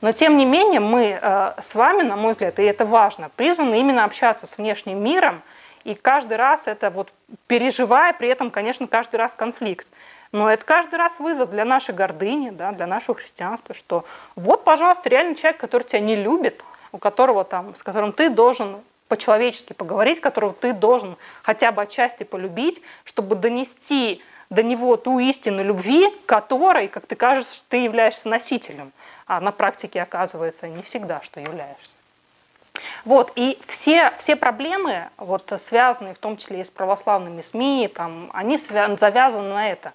Но 0.01 0.13
тем 0.13 0.39
не 0.39 0.47
менее 0.47 0.81
мы 0.81 1.19
э, 1.21 1.53
с 1.61 1.75
вами, 1.75 2.03
на 2.03 2.17
мой 2.17 2.33
взгляд, 2.33 2.59
и 2.59 2.63
это 2.63 2.87
важно, 2.87 3.31
призваны 3.37 3.79
именно 3.79 4.05
общаться 4.05 4.47
с 4.47 4.57
внешним 4.57 5.05
миром, 5.05 5.43
и 5.85 5.95
каждый 5.95 6.39
раз 6.39 6.63
это 6.65 6.89
вот 6.89 7.13
переживая 7.47 8.15
при 8.15 8.29
этом, 8.29 8.51
конечно, 8.51 8.87
каждый 8.87 9.17
раз 9.17 9.35
конфликт. 9.35 9.87
Но 10.33 10.51
это 10.51 10.65
каждый 10.65 10.95
раз 10.95 11.21
вызов 11.21 11.51
для 11.51 11.67
нашей 11.67 11.95
гордыни, 11.95 12.49
да, 12.49 12.73
для 12.73 12.87
нашего 12.87 13.15
христианства, 13.15 13.75
что 13.75 14.07
вот, 14.35 14.65
пожалуйста, 14.65 15.11
реальный 15.11 15.35
человек, 15.35 15.61
который 15.61 15.83
тебя 15.83 16.01
не 16.01 16.17
любит, 16.17 16.65
у 16.93 16.99
которого 16.99 17.45
там, 17.45 17.77
с 17.77 17.83
которым 17.83 18.13
ты 18.13 18.31
должен 18.31 18.79
по-человечески 19.09 19.73
поговорить, 19.73 20.21
которого 20.21 20.53
ты 20.53 20.73
должен 20.73 21.17
хотя 21.43 21.73
бы 21.73 21.83
отчасти 21.83 22.25
полюбить, 22.25 22.83
чтобы 23.05 23.37
донести 23.37 24.23
до 24.51 24.63
него 24.63 24.97
ту 24.97 25.19
истину 25.19 25.63
любви, 25.63 26.09
которой, 26.27 26.89
как 26.89 27.07
ты 27.07 27.17
кажешь, 27.17 27.47
ты 27.69 27.79
являешься 27.79 28.29
носителем. 28.29 28.93
А 29.27 29.41
на 29.41 29.51
практике 29.51 30.03
оказывается 30.03 30.69
не 30.69 30.83
всегда, 30.83 31.21
что 31.23 31.41
являешься. 31.41 31.97
Вот, 33.05 33.33
и 33.37 33.59
все, 33.67 34.13
все 34.19 34.37
проблемы, 34.37 35.09
вот, 35.17 35.53
связанные 35.61 36.15
в 36.15 36.19
том 36.19 36.37
числе 36.37 36.61
и 36.61 36.65
с 36.65 36.71
православными 36.71 37.41
СМИ, 37.41 37.91
там, 37.95 38.31
они 38.33 38.59
завязаны 38.59 39.55
на 39.55 39.71
это. 39.71 39.93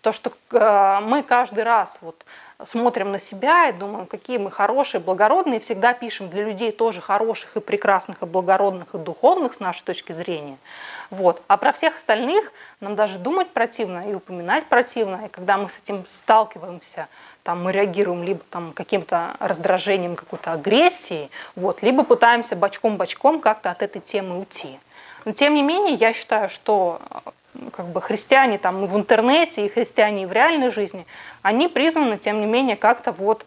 То, 0.00 0.12
что 0.12 0.32
э, 0.50 1.00
мы 1.02 1.22
каждый 1.22 1.62
раз 1.62 1.96
вот, 2.00 2.24
смотрим 2.66 3.12
на 3.12 3.18
себя 3.18 3.68
и 3.68 3.72
думаем, 3.72 4.06
какие 4.06 4.38
мы 4.38 4.50
хорошие, 4.50 5.00
благородные, 5.00 5.58
и 5.58 5.62
всегда 5.62 5.92
пишем 5.94 6.28
для 6.28 6.44
людей 6.44 6.72
тоже 6.72 7.00
хороших 7.00 7.56
и 7.56 7.60
прекрасных, 7.60 8.22
и 8.22 8.26
благородных, 8.26 8.94
и 8.94 8.98
духовных 8.98 9.54
с 9.54 9.60
нашей 9.60 9.82
точки 9.82 10.12
зрения. 10.12 10.56
Вот. 11.10 11.42
А 11.46 11.56
про 11.56 11.72
всех 11.72 11.96
остальных 11.96 12.52
нам 12.80 12.96
даже 12.96 13.18
думать 13.18 13.50
противно 13.50 14.10
и 14.10 14.14
упоминать 14.14 14.66
противно. 14.66 15.26
И 15.26 15.28
когда 15.28 15.56
мы 15.56 15.68
с 15.68 15.78
этим 15.84 16.04
сталкиваемся, 16.08 17.08
там, 17.42 17.62
мы 17.62 17.72
реагируем 17.72 18.22
либо 18.22 18.40
там, 18.50 18.72
каким-то 18.72 19.34
раздражением, 19.40 20.16
какой-то 20.16 20.52
агрессией, 20.52 21.30
вот, 21.56 21.82
либо 21.82 22.04
пытаемся 22.04 22.56
бочком-бочком 22.56 23.40
как-то 23.40 23.70
от 23.70 23.82
этой 23.82 24.00
темы 24.00 24.38
уйти. 24.38 24.78
Но 25.24 25.32
тем 25.32 25.54
не 25.54 25.62
менее, 25.62 25.94
я 25.94 26.14
считаю, 26.14 26.48
что 26.50 27.00
как 27.72 27.86
бы 27.86 28.00
христиане 28.00 28.58
там 28.58 28.84
и 28.84 28.86
в 28.86 28.96
интернете, 28.96 29.66
и 29.66 29.68
христиане 29.68 30.24
и 30.24 30.26
в 30.26 30.32
реальной 30.32 30.70
жизни, 30.70 31.06
они 31.42 31.68
призваны, 31.68 32.18
тем 32.18 32.40
не 32.40 32.46
менее, 32.46 32.76
как-то 32.76 33.12
вот 33.12 33.44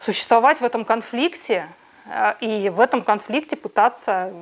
существовать 0.00 0.60
в 0.60 0.64
этом 0.64 0.84
конфликте 0.84 1.68
э, 2.06 2.34
и 2.40 2.68
в 2.68 2.80
этом 2.80 3.02
конфликте 3.02 3.56
пытаться 3.56 4.32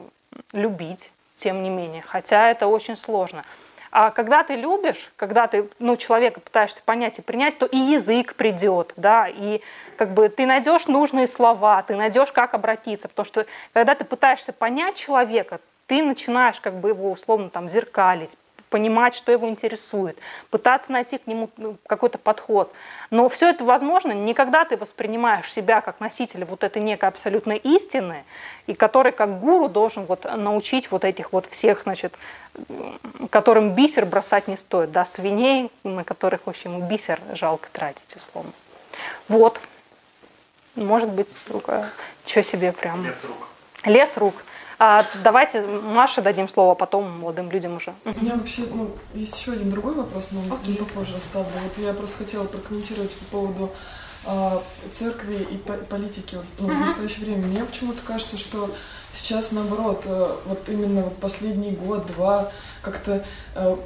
любить, 0.52 1.10
тем 1.36 1.62
не 1.62 1.70
менее, 1.70 2.02
хотя 2.06 2.50
это 2.50 2.66
очень 2.66 2.96
сложно. 2.96 3.44
А 3.90 4.10
когда 4.10 4.42
ты 4.42 4.56
любишь, 4.56 5.10
когда 5.16 5.46
ты 5.46 5.70
ну, 5.78 5.96
человека 5.96 6.40
пытаешься 6.40 6.80
понять 6.84 7.18
и 7.18 7.22
принять, 7.22 7.58
то 7.58 7.66
и 7.66 7.78
язык 7.78 8.34
придет, 8.34 8.92
да, 8.96 9.28
и 9.28 9.62
как 9.96 10.12
бы 10.12 10.28
ты 10.28 10.44
найдешь 10.44 10.86
нужные 10.86 11.26
слова, 11.28 11.82
ты 11.82 11.94
найдешь, 11.94 12.30
как 12.32 12.52
обратиться, 12.52 13.08
потому 13.08 13.24
что 13.24 13.46
когда 13.72 13.94
ты 13.94 14.04
пытаешься 14.04 14.52
понять 14.52 14.96
человека, 14.96 15.60
ты 15.86 16.02
начинаешь 16.02 16.60
как 16.60 16.74
бы 16.74 16.90
его 16.90 17.10
условно 17.10 17.48
там 17.48 17.68
зеркалить, 17.68 18.36
понимать, 18.76 19.14
что 19.14 19.32
его 19.32 19.48
интересует, 19.48 20.18
пытаться 20.50 20.92
найти 20.92 21.16
к 21.16 21.26
нему 21.26 21.48
ну, 21.56 21.78
какой-то 21.86 22.18
подход. 22.18 22.70
Но 23.10 23.26
все 23.30 23.48
это 23.48 23.64
возможно 23.64 24.12
не 24.12 24.34
когда 24.34 24.66
ты 24.66 24.76
воспринимаешь 24.76 25.50
себя 25.50 25.80
как 25.80 25.98
носителя 25.98 26.44
вот 26.44 26.62
этой 26.62 26.82
некой 26.82 27.08
абсолютной 27.08 27.56
истины, 27.56 28.24
и 28.66 28.74
который 28.74 29.12
как 29.12 29.40
гуру 29.40 29.70
должен 29.70 30.04
вот 30.04 30.24
научить 30.24 30.90
вот 30.90 31.06
этих 31.06 31.32
вот 31.32 31.46
всех, 31.46 31.84
значит, 31.84 32.12
которым 33.30 33.70
бисер 33.70 34.04
бросать 34.04 34.46
не 34.46 34.58
стоит, 34.58 34.92
да, 34.92 35.06
свиней, 35.06 35.70
на 35.82 36.04
которых, 36.04 36.42
в 36.44 36.50
общем, 36.50 36.86
бисер 36.86 37.18
жалко 37.32 37.70
тратить, 37.72 38.14
условно. 38.14 38.52
Вот. 39.28 39.58
Может 40.74 41.08
быть, 41.08 41.34
только 41.48 41.88
что 42.26 42.42
себе 42.42 42.72
прям... 42.72 43.06
Лес 43.06 43.24
рук. 43.24 43.48
Лес 43.86 44.16
рук. 44.18 44.34
А, 44.78 45.06
давайте 45.24 45.62
Маше 45.62 46.20
дадим 46.20 46.48
слово, 46.48 46.72
а 46.72 46.74
потом 46.74 47.20
молодым 47.20 47.50
людям 47.50 47.76
уже. 47.76 47.94
У 48.04 48.10
меня 48.10 48.36
вообще 48.36 48.62
ну, 48.72 48.90
есть 49.14 49.38
еще 49.38 49.52
один 49.52 49.70
другой 49.70 49.94
вопрос, 49.94 50.28
но 50.32 50.40
okay. 50.54 50.76
попозже 50.78 51.16
оставлю. 51.16 51.52
Вот 51.62 51.84
я 51.84 51.94
просто 51.94 52.18
хотела 52.18 52.44
прокомментировать 52.44 53.14
по 53.16 53.24
поводу 53.24 53.72
а, 54.26 54.62
церкви 54.92 55.46
и 55.50 55.56
по 55.56 55.72
политики 55.74 56.36
ну, 56.58 56.68
uh-huh. 56.68 56.74
в 56.74 56.80
настоящее 56.80 57.26
время. 57.26 57.46
Мне 57.46 57.64
почему-то 57.64 58.02
кажется, 58.02 58.36
что 58.36 58.70
сейчас 59.14 59.52
наоборот, 59.52 60.02
э, 60.04 60.36
вот 60.44 60.68
именно 60.68 61.02
вот 61.02 61.16
последний 61.18 61.70
год-два 61.70 62.50
как-то 62.82 63.24
э, 63.54 63.76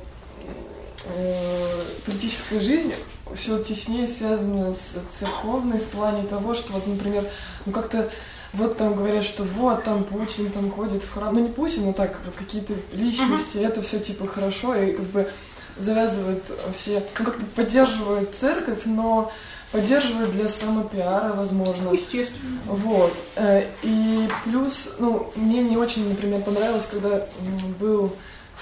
э, 1.05 1.83
политическая 2.07 2.61
жизнь 2.61 2.95
все 3.37 3.63
теснее 3.63 4.09
связана 4.09 4.75
с 4.75 4.97
церковной 5.19 5.79
в 5.79 5.89
плане 5.89 6.25
того, 6.25 6.55
что 6.55 6.73
вот, 6.73 6.87
например, 6.87 7.25
ну 7.67 7.73
как-то 7.73 8.11
вот 8.53 8.77
там 8.77 8.95
говорят, 8.95 9.25
что 9.25 9.45
вот 9.45 9.85
там 9.85 10.05
Путин 10.05 10.51
там 10.51 10.71
ходит 10.71 11.03
в 11.03 11.13
храм. 11.13 11.35
Ну 11.35 11.41
не 11.41 11.49
Путин, 11.51 11.87
но 11.87 11.93
так, 11.93 12.19
вот 12.25 12.35
какие-то 12.35 12.75
личности, 12.93 13.59
uh-huh. 13.59 13.69
это 13.69 13.83
все 13.83 14.01
типа 14.01 14.27
хорошо, 14.27 14.75
и 14.75 14.93
как 14.93 15.07
бы 15.07 15.31
завязывают 15.79 16.45
все, 16.77 17.01
ну 17.13 17.27
как-то 17.27 17.47
поддерживают 17.55 18.35
церковь, 18.35 18.81
но 18.85 19.31
поддерживают 19.73 20.33
для 20.33 20.49
самопиара, 20.49 21.33
возможно. 21.33 21.93
Естественно. 21.93 22.59
Вот. 22.67 23.13
Э, 23.37 23.65
и 23.83 24.29
плюс, 24.45 24.91
ну, 24.99 25.33
мне 25.37 25.63
не 25.63 25.77
очень, 25.77 26.09
например, 26.09 26.43
понравилось, 26.43 26.89
когда 26.91 27.27
был 27.79 28.13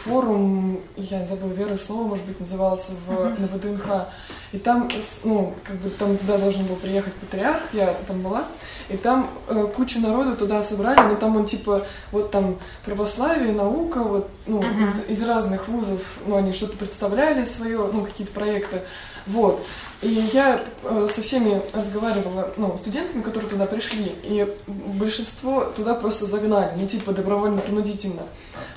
форум, 0.04 0.80
я 0.96 1.24
забыл, 1.26 1.48
Вера 1.50 1.76
слово, 1.76 2.08
может 2.08 2.24
быть, 2.26 2.40
назывался 2.40 2.92
в, 3.06 3.10
uh-huh. 3.10 3.40
на 3.40 3.46
ВДНХ. 3.46 4.06
И 4.52 4.58
там, 4.58 4.88
ну, 5.24 5.54
как 5.64 5.76
бы 5.76 5.90
там 5.90 6.16
туда 6.16 6.38
должен 6.38 6.64
был 6.66 6.76
приехать 6.76 7.12
патриарх, 7.14 7.62
я 7.72 7.94
там 8.06 8.22
была, 8.22 8.44
и 8.88 8.96
там 8.96 9.28
э, 9.48 9.66
кучу 9.76 10.00
народу 10.00 10.36
туда 10.36 10.62
собрали, 10.62 11.00
но 11.00 11.16
там 11.16 11.36
он 11.36 11.46
типа, 11.46 11.86
вот 12.12 12.30
там 12.30 12.58
православие, 12.84 13.52
наука, 13.52 14.02
вот, 14.02 14.30
ну, 14.46 14.60
uh-huh. 14.60 15.08
из, 15.08 15.18
из 15.18 15.28
разных 15.28 15.68
вузов, 15.68 16.00
ну, 16.26 16.36
они 16.36 16.52
что-то 16.52 16.76
представляли 16.76 17.44
свое, 17.44 17.90
ну, 17.92 18.04
какие-то 18.04 18.32
проекты, 18.32 18.82
вот. 19.26 19.64
И 20.00 20.28
я 20.32 20.64
э, 20.84 21.08
со 21.12 21.22
всеми 21.22 21.60
разговаривала, 21.72 22.52
ну, 22.56 22.78
студентами, 22.78 23.20
которые 23.20 23.50
туда 23.50 23.66
пришли, 23.66 24.14
и 24.22 24.46
большинство 24.66 25.64
туда 25.64 25.94
просто 25.94 26.26
загнали, 26.26 26.72
ну, 26.76 26.86
типа, 26.86 27.12
добровольно-принудительно. 27.12 28.22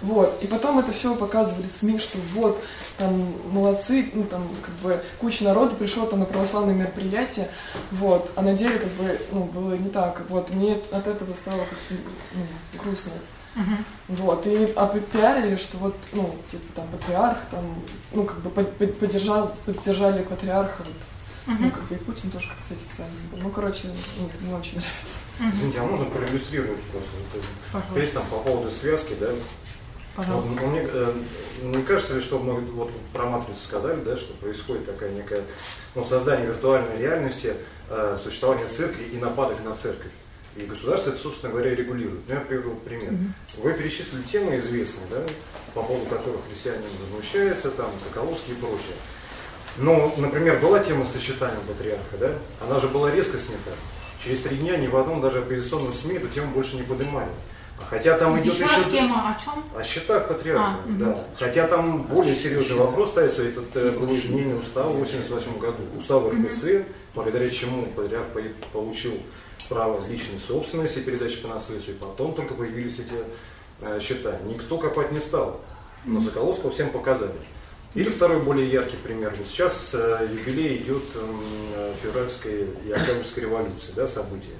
Вот. 0.02 0.36
И 0.42 0.48
потом 0.48 0.80
это 0.80 0.92
все 0.92 1.14
показывали 1.14 1.68
СМИ, 1.68 2.00
что 2.00 2.18
вот, 2.34 2.60
там, 2.98 3.34
молодцы, 3.52 4.10
ну, 4.14 4.24
там, 4.24 4.48
как 4.64 4.74
бы, 4.76 5.00
куча 5.20 5.44
народу 5.44 5.76
пришло 5.76 6.08
там 6.08 6.22
на 6.22 6.26
православное 6.26 6.74
мероприятие, 6.74 7.50
вот. 7.92 8.32
А 8.36 8.42
на 8.42 8.54
деле, 8.54 8.80
как 8.80 8.90
бы, 8.94 9.20
ну, 9.32 9.44
было 9.44 9.74
не 9.74 9.90
так. 9.90 10.24
Вот. 10.28 10.50
Мне 10.50 10.80
от 10.92 11.06
этого 11.06 11.36
стало 11.36 11.60
как-то 11.60 11.94
ну, 12.34 12.82
грустно. 12.84 13.12
Uh-huh. 13.56 13.84
Вот, 14.08 14.48
и 14.48 14.72
а 14.76 14.88
пиарили, 14.88 15.58
что 15.58 15.78
вот, 15.78 15.96
ну, 16.14 16.38
типа 16.50 16.64
там 16.76 16.88
патриарх, 16.88 17.38
там, 17.50 17.64
ну, 18.14 18.24
как 18.24 18.40
бы 18.40 18.50
поддержал, 18.50 19.56
поддержали 19.66 20.24
патриарха, 20.24 20.84
вот, 20.84 20.96
Uh-huh. 21.48 21.56
Ну, 21.60 21.72
как 21.72 21.84
бы 21.86 21.96
и 21.96 21.98
Путин 21.98 22.30
тоже 22.30 22.50
как 22.50 22.58
с 22.70 22.72
этим 22.72 22.88
связан 22.88 23.18
был. 23.32 23.40
Ну, 23.40 23.50
короче, 23.50 23.88
ну, 24.20 24.30
мне 24.42 24.56
очень 24.56 24.78
нравится. 24.78 25.18
Uh-huh. 25.40 25.52
Извините, 25.52 25.80
а 25.80 25.86
можно 25.86 26.06
проиллюстрировать 26.06 26.80
просто? 26.84 28.00
Есть 28.00 28.14
там 28.14 28.24
по 28.30 28.38
поводу 28.38 28.70
связки, 28.70 29.16
да? 29.20 29.30
Пожалуйста. 30.16 30.52
Вот, 30.52 30.62
мне, 30.62 30.82
э, 30.84 31.14
мне 31.64 31.84
кажется, 31.84 32.22
что 32.22 32.38
мы 32.38 32.60
вот 32.60 32.92
про 33.14 33.26
матрицу 33.26 33.60
сказали, 33.60 34.02
да, 34.02 34.18
что 34.18 34.34
происходит 34.34 34.86
такая 34.86 35.12
некая, 35.12 35.42
ну, 35.96 36.06
создание 36.06 36.48
виртуальной 36.48 36.98
реальности, 36.98 37.56
э, 37.90 38.18
существование 38.22 38.68
церкви 38.68 39.06
и 39.06 39.18
нападок 39.18 39.64
на 39.64 39.74
церковь. 39.74 40.12
И 40.58 40.66
государство 40.66 41.12
это, 41.12 41.20
собственно 41.22 41.52
говоря, 41.54 41.74
регулирует. 41.74 42.22
Ну, 42.28 42.34
я 42.34 42.42
приведу 42.42 42.76
пример. 42.76 43.12
Mm-hmm. 43.12 43.62
Вы 43.64 43.74
перечислили 43.74 44.22
темы 44.24 44.58
известные, 44.58 45.06
да, 45.10 45.22
по 45.74 45.82
поводу 45.82 46.06
которых 46.08 46.42
христиане 46.50 46.84
возмущаются, 47.02 47.72
там, 47.72 47.90
Соколовский 48.08 48.54
и 48.54 48.58
прочее. 48.58 48.96
Ну, 49.78 50.14
например, 50.18 50.60
была 50.60 50.80
тема 50.80 51.06
сочетания 51.06 51.60
патриарха, 51.66 52.18
да? 52.20 52.32
Она 52.60 52.80
же 52.82 52.88
была 52.90 53.10
резко 53.12 53.40
снята. 53.40 53.72
Через 54.24 54.42
три 54.42 54.58
дня 54.58 54.76
ни 54.78 54.88
в 54.88 54.96
одном 54.98 55.22
даже 55.22 55.40
оппозиционном 55.40 55.94
СМИ 55.94 56.16
эту 56.16 56.28
тему 56.28 56.52
больше 56.54 56.76
не 56.76 56.84
поднимали. 56.84 57.30
Хотя 57.90 58.18
там 58.18 58.40
идет 58.40 58.54
еще, 58.54 58.66
еще... 58.66 58.92
тема 58.92 59.36
о 59.36 59.44
чем? 59.44 59.64
О 59.76 59.84
счетах 59.84 60.28
патриарха, 60.28 60.76
А, 60.84 60.88
да. 60.88 61.06
мгм. 61.08 61.18
Хотя 61.36 61.68
там 61.68 62.04
более 62.04 62.36
серьезный 62.36 62.76
вопрос 62.76 63.10
ставится, 63.10 63.44
это 63.44 63.62
э, 63.76 63.92
было 63.98 64.16
изменение 64.20 64.56
устава 64.56 64.90
в 64.90 65.02
1988 65.02 65.58
году, 65.60 65.84
устава 65.98 66.32
РПЦ, 66.32 66.86
благодаря 67.16 67.50
чему 67.50 67.86
патриарх 67.96 68.28
по- 68.28 68.42
получил 68.72 69.14
право 69.72 70.06
личной 70.06 70.40
собственности, 70.40 71.00
передачи 71.00 71.42
по 71.42 71.48
наследству, 71.48 71.94
и 71.94 71.96
потом 71.96 72.36
только 72.36 72.54
появились 72.54 73.00
эти 73.00 73.24
э, 73.80 74.00
счета. 74.02 74.38
Никто 74.44 74.78
копать 74.78 75.14
не 75.14 75.22
стал, 75.22 75.62
но 76.04 76.20
Соколовского 76.20 76.72
всем 76.72 76.90
показали. 76.90 77.32
Или 77.96 78.10
второй 78.10 78.42
более 78.42 78.70
яркий 78.70 78.98
пример. 78.98 79.34
Вот 79.38 79.48
сейчас 79.48 79.92
э, 79.94 80.28
юбилей 80.30 80.78
идет 80.78 81.04
февральской 82.04 82.68
и 82.86 82.92
октябрьской 82.92 83.44
революции, 83.44 83.94
да, 83.96 84.10
события. 84.10 84.58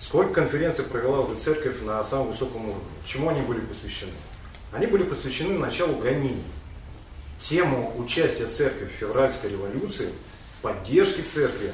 Сколько 0.00 0.34
конференций 0.34 0.84
провела 0.84 1.20
уже 1.20 1.38
церковь 1.38 1.80
на 1.82 2.02
самом 2.02 2.28
высоком 2.28 2.64
уровне? 2.64 2.82
Чему 3.06 3.28
они 3.28 3.42
были 3.42 3.60
посвящены? 3.60 4.12
Они 4.72 4.86
были 4.86 5.04
посвящены 5.04 5.56
началу 5.56 5.94
гонений. 5.96 6.42
Тему 7.40 7.94
участия 7.96 8.46
церкви 8.46 8.86
в 8.86 8.98
февральской 8.98 9.50
революции, 9.50 10.08
поддержки 10.62 11.20
церкви 11.20 11.70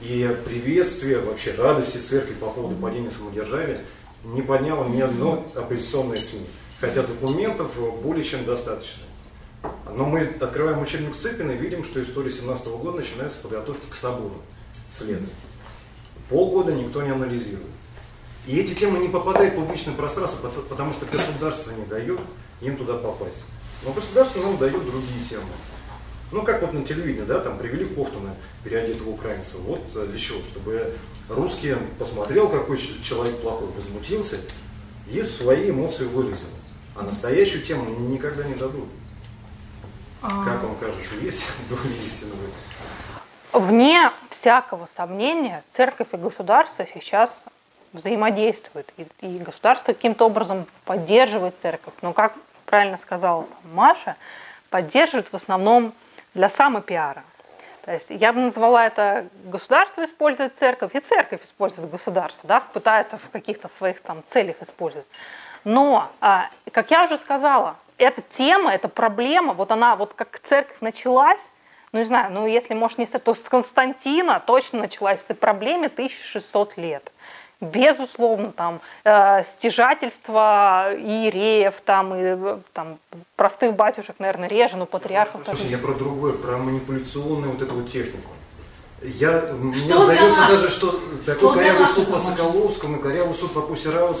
и 0.00 0.36
приветствия, 0.44 1.18
вообще 1.18 1.54
радости 1.54 1.98
церкви 1.98 2.34
по 2.34 2.50
поводу 2.50 2.74
падения 2.76 3.10
самодержавия 3.10 3.82
не 4.24 4.42
подняло 4.42 4.88
ни 4.88 5.00
одно 5.00 5.46
оппозиционное 5.54 6.18
СМИ. 6.20 6.46
Хотя 6.80 7.02
документов 7.02 7.70
более 8.02 8.24
чем 8.24 8.44
достаточно. 8.44 9.02
Но 9.94 10.06
мы 10.06 10.20
открываем 10.40 10.80
учебник 10.80 11.14
Цыпина 11.16 11.52
и 11.52 11.56
видим, 11.56 11.84
что 11.84 12.02
история 12.02 12.30
17 12.30 12.66
года 12.68 12.98
начинается 12.98 13.38
с 13.38 13.40
подготовки 13.40 13.84
к 13.90 13.94
собору 13.94 14.34
следом. 14.90 15.28
Полгода 16.30 16.72
никто 16.72 17.02
не 17.02 17.10
анализирует. 17.10 17.66
И 18.46 18.56
эти 18.58 18.72
темы 18.74 18.98
не 18.98 19.08
попадают 19.08 19.52
в 19.52 19.56
публичное 19.56 19.94
пространство, 19.94 20.48
пото- 20.48 20.62
потому 20.62 20.94
что 20.94 21.04
государство 21.04 21.72
не 21.72 21.84
дает 21.84 22.20
им 22.62 22.76
туда 22.76 22.94
попасть. 22.94 23.44
Но 23.84 23.92
государство 23.92 24.40
нам 24.40 24.56
дает 24.56 24.82
другие 24.84 25.24
темы. 25.28 25.42
Ну, 26.32 26.42
как 26.42 26.60
вот 26.62 26.72
на 26.72 26.84
телевидении, 26.84 27.26
да, 27.26 27.40
там 27.40 27.58
привели 27.58 27.84
Ковтуна, 27.84 28.34
переодетого 28.62 29.10
украинца. 29.10 29.56
Вот 29.58 29.80
для 29.92 30.18
чего? 30.18 30.38
Чтобы 30.40 30.94
русский 31.28 31.74
посмотрел, 31.98 32.48
какой 32.48 32.78
человек 33.02 33.36
плохой, 33.40 33.68
возмутился 33.68 34.36
и 35.10 35.22
свои 35.22 35.70
эмоции 35.70 36.04
выразил. 36.04 36.46
А 36.96 37.02
настоящую 37.02 37.64
тему 37.64 37.88
никогда 38.08 38.44
не 38.44 38.54
дадут. 38.54 38.88
А. 40.22 40.44
Как 40.44 40.62
вам 40.62 40.76
кажется, 40.76 41.16
есть 41.22 41.44
в 41.68 41.72
этом? 43.52 43.66
Вне 43.66 44.10
всякого 44.28 44.88
сомнения, 44.96 45.64
церковь 45.74 46.08
и 46.12 46.16
государство 46.16 46.86
сейчас 46.94 47.42
взаимодействуют. 47.92 48.92
И, 48.96 49.06
и 49.26 49.38
государство 49.38 49.92
каким-то 49.92 50.26
образом 50.26 50.66
поддерживает 50.84 51.56
церковь. 51.60 51.94
Но, 52.02 52.12
как 52.12 52.34
правильно 52.66 52.98
сказала 52.98 53.44
там 53.44 53.74
Маша, 53.74 54.16
поддерживает 54.68 55.32
в 55.32 55.34
основном 55.34 55.92
для 56.34 56.48
самопиара. 56.48 57.24
То 57.84 57.92
есть 57.92 58.06
я 58.10 58.32
бы 58.32 58.40
назвала 58.40 58.86
это 58.86 59.26
государство 59.44 60.04
использует 60.04 60.56
церковь, 60.56 60.94
и 60.94 61.00
церковь 61.00 61.42
использует 61.44 61.90
государство, 61.90 62.46
да, 62.46 62.60
пытается 62.60 63.16
в 63.16 63.30
каких-то 63.30 63.68
своих 63.68 64.00
там 64.00 64.22
целях 64.26 64.56
использовать. 64.60 65.06
Но, 65.64 66.10
а, 66.20 66.50
как 66.72 66.90
я 66.90 67.04
уже 67.04 67.16
сказала, 67.16 67.76
эта 67.98 68.22
тема, 68.22 68.72
эта 68.72 68.88
проблема, 68.88 69.54
вот 69.54 69.72
она, 69.72 69.96
вот 69.96 70.14
как 70.14 70.38
церковь 70.40 70.76
началась, 70.80 71.52
ну 71.92 71.98
не 71.98 72.04
знаю, 72.04 72.32
ну 72.32 72.46
если, 72.46 72.74
может, 72.74 72.98
не 72.98 73.06
с 73.06 73.10
то 73.18 73.34
с 73.34 73.40
Константина 73.40 74.40
точно 74.46 74.80
началась 74.80 75.22
эта 75.22 75.34
проблема 75.34 75.86
1600 75.86 76.76
лет. 76.76 77.12
Безусловно, 77.60 78.52
там 78.52 78.80
э, 79.04 79.44
стяжательство 79.44 80.94
иереев, 80.96 81.74
там, 81.84 82.14
и, 82.14 82.18
э, 82.22 82.58
там, 82.72 82.98
простых 83.36 83.74
батюшек, 83.74 84.16
наверное, 84.18 84.48
реже, 84.48 84.76
но 84.78 84.86
патриархов 84.86 85.42
тоже. 85.44 85.58
Слушай, 85.58 85.72
я 85.72 85.78
про 85.78 85.92
другое, 85.92 86.32
про 86.32 86.56
манипуляционную 86.56 87.52
вот 87.52 87.60
эту 87.60 87.74
вот 87.74 87.90
технику. 87.90 88.30
Я, 89.02 89.42
мне 89.58 89.74
Что 89.74 90.06
для 90.06 90.16
сдается 90.16 90.40
даже, 90.48 90.68
что 90.70 91.00
Что 91.22 91.34
такой 91.34 91.52
для 91.54 91.62
корявый 91.62 91.86
суд 91.86 92.10
по 92.10 92.20
Соколовскому 92.20 92.96
и 92.96 93.02
корявый 93.02 93.34
суд 93.34 93.52
по 93.52 93.60
Пусираут 93.60 94.18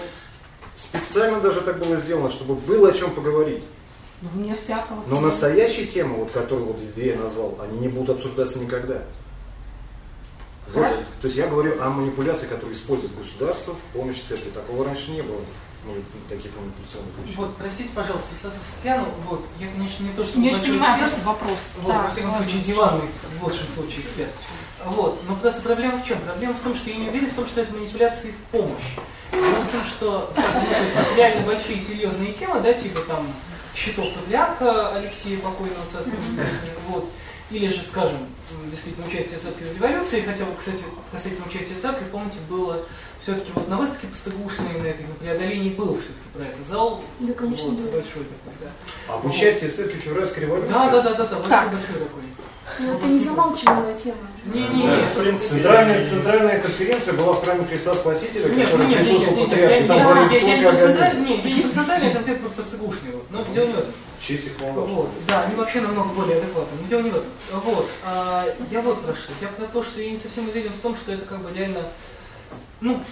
специально 0.76 1.40
даже 1.40 1.60
так 1.62 1.78
было 1.78 1.96
сделано, 1.96 2.30
чтобы 2.30 2.54
было 2.54 2.90
о 2.90 2.92
чем 2.92 3.10
поговорить. 3.10 3.62
Ну, 4.22 4.28
вне 4.34 4.54
всякого. 4.54 5.02
Но 5.06 5.20
настоящие 5.20 5.86
темы, 5.86 6.16
вот, 6.16 6.30
которые 6.30 6.66
вот 6.66 6.94
две 6.94 7.12
я 7.12 7.18
назвал, 7.18 7.58
они 7.62 7.78
не 7.78 7.88
будут 7.88 8.16
обсуждаться 8.16 8.58
никогда. 8.58 8.98
Вот, 10.74 11.06
то 11.20 11.26
есть 11.26 11.36
я 11.36 11.46
говорю 11.48 11.80
о 11.82 11.90
манипуляции, 11.90 12.46
которые 12.46 12.74
использует 12.74 13.16
государство 13.18 13.74
в 13.74 13.96
помощи 13.96 14.20
церкви. 14.26 14.50
Такого 14.50 14.84
раньше 14.84 15.10
не 15.10 15.22
было, 15.22 15.40
ну, 15.84 15.92
таких 16.28 16.50
манипуляционных 16.56 17.12
вещей. 17.24 17.36
Вот, 17.36 17.56
простите, 17.56 17.90
пожалуйста, 17.94 18.28
если 18.32 18.48
встряну, 18.48 19.06
вот, 19.28 19.44
я, 19.58 19.68
конечно, 19.68 20.02
не 20.04 20.10
то, 20.10 20.24
что 20.24 20.38
Я 20.40 20.54
же 20.54 20.60
понимаю, 20.60 20.80
эксперт, 20.80 20.98
просто 21.00 21.26
вопрос. 21.26 21.58
Вот, 21.82 21.92
Да, 21.92 22.02
во 22.02 22.10
всяком 22.10 22.34
случае, 22.34 22.60
диванный, 22.62 23.08
в 23.38 23.44
лучшем 23.44 23.66
случае, 23.68 24.00
эксперт. 24.00 24.30
Вот, 24.84 25.20
но 25.28 25.36
просто 25.36 25.62
проблема 25.62 25.98
в 26.02 26.06
чем? 26.06 26.18
Проблема 26.20 26.54
в 26.54 26.60
том, 26.60 26.74
что 26.74 26.90
я 26.90 26.96
не 26.96 27.08
уверен 27.08 27.30
в 27.30 27.34
том, 27.34 27.46
что 27.46 27.60
это 27.60 27.74
манипуляции 27.74 28.32
в 28.32 28.56
помощь. 28.56 28.96
Дело 29.32 29.62
в 29.62 29.70
том, 29.70 29.82
что 29.84 30.32
ну, 30.36 30.42
то 30.42 30.82
есть, 30.82 30.96
вот 30.96 31.16
реально 31.16 31.46
большие 31.46 31.78
серьезные 31.78 32.32
темы, 32.32 32.60
да, 32.60 32.72
типа 32.72 33.00
там 33.06 33.26
счетов 33.74 34.12
патриарха 34.14 34.96
Алексея 34.96 35.38
покойного 35.38 35.84
царства 35.92 36.12
вот, 36.88 37.10
или 37.50 37.66
же, 37.68 37.82
скажем, 37.82 38.18
действительно 38.70 39.06
участие 39.06 39.38
церкви 39.38 39.64
в 39.64 39.76
революции, 39.76 40.22
хотя 40.24 40.44
вот, 40.44 40.56
кстати, 40.58 40.84
касательно 41.10 41.46
участия 41.46 41.74
церкви, 41.80 42.04
помните, 42.10 42.38
было 42.48 42.82
все-таки 43.20 43.50
вот 43.54 43.68
на 43.68 43.76
выставке 43.76 44.06
Постыгушиной 44.06 44.80
на 44.82 44.86
этой, 44.86 45.06
на 45.06 45.14
преодолении 45.14 45.70
был 45.70 45.94
все-таки 45.98 46.28
про 46.34 46.44
это 46.44 46.62
зал, 46.64 47.02
Да, 47.20 47.32
конечно, 47.34 47.70
вот, 47.70 47.78
был. 47.78 47.90
большой 47.90 48.24
такой, 48.24 48.54
да. 48.60 49.14
Об 49.14 49.26
участии 49.26 49.66
церкви 49.66 49.98
в 49.98 50.02
февральской 50.02 50.44
революции? 50.44 50.72
Да, 50.72 50.88
да, 50.90 51.02
да, 51.02 51.14
да, 51.14 51.26
да, 51.26 51.36
Так. 51.36 51.70
большой-большой 51.72 52.06
такой. 52.06 52.22
Ну, 52.78 52.96
это 52.96 53.06
не 53.06 53.18
замалчиваемая 53.24 53.96
тема. 53.96 54.16
Не, 54.46 54.60
не, 54.60 54.86
Да, 54.86 54.96
не, 54.96 55.02
в 55.02 55.12
принципе, 55.18 55.48
центральная, 55.48 56.06
центральная 56.06 56.60
конференция 56.60 57.14
была 57.14 57.32
в 57.32 57.44
храме 57.44 57.64
Христа 57.66 57.92
Спасителя, 57.92 58.48
Нет, 58.48 58.70
который 58.70 58.86
нет, 58.86 58.88
нет, 58.90 59.06
присутствовал 59.06 59.36
нет, 59.36 59.48
нет, 59.48 59.48
патриарх, 59.50 59.70
я, 59.72 59.76
и 59.76 59.82
я, 59.82 59.88
там 59.88 59.98
я, 59.98 60.04
говорили, 60.04 60.34
я, 60.34 60.40
я 60.40 60.56
не 60.56 60.60
кто 60.62 60.70
про 60.70 60.76
как 60.78 60.86
центральный, 60.86 61.28
нет, 61.28 61.44
я 61.44 61.54
не 61.56 61.62
про 61.62 61.72
центральный, 61.72 62.10
а 62.10 62.14
конкретно 62.14 62.48
про 62.48 62.62
Цыгушнего. 62.62 63.20
Но 63.30 63.44
дело 63.52 63.66
не 63.66 63.72
в 63.72 63.76
их 64.28 64.60
молва. 64.60 64.82
Вот, 64.82 65.10
да, 65.26 65.42
они 65.42 65.54
вообще 65.54 65.80
намного 65.80 66.10
более 66.10 66.38
адекватны. 66.38 66.78
Но 66.82 66.88
дело 66.88 67.00
не 67.02 67.10
в 67.10 67.16
этом. 67.16 67.30
Вот, 67.64 67.88
а, 68.04 68.46
я 68.70 68.80
вот 68.80 69.04
про 69.04 69.14
что. 69.14 69.32
Я 69.40 69.48
про 69.48 69.66
то, 69.66 69.82
что 69.82 70.00
я 70.00 70.10
не 70.10 70.18
совсем 70.18 70.48
уверен 70.48 70.72
в 70.72 70.80
том, 70.80 70.94
что 70.96 71.12
это 71.12 71.24
как 71.24 71.40
бы 71.42 71.52
реально, 71.52 71.90
ну, 72.80 73.02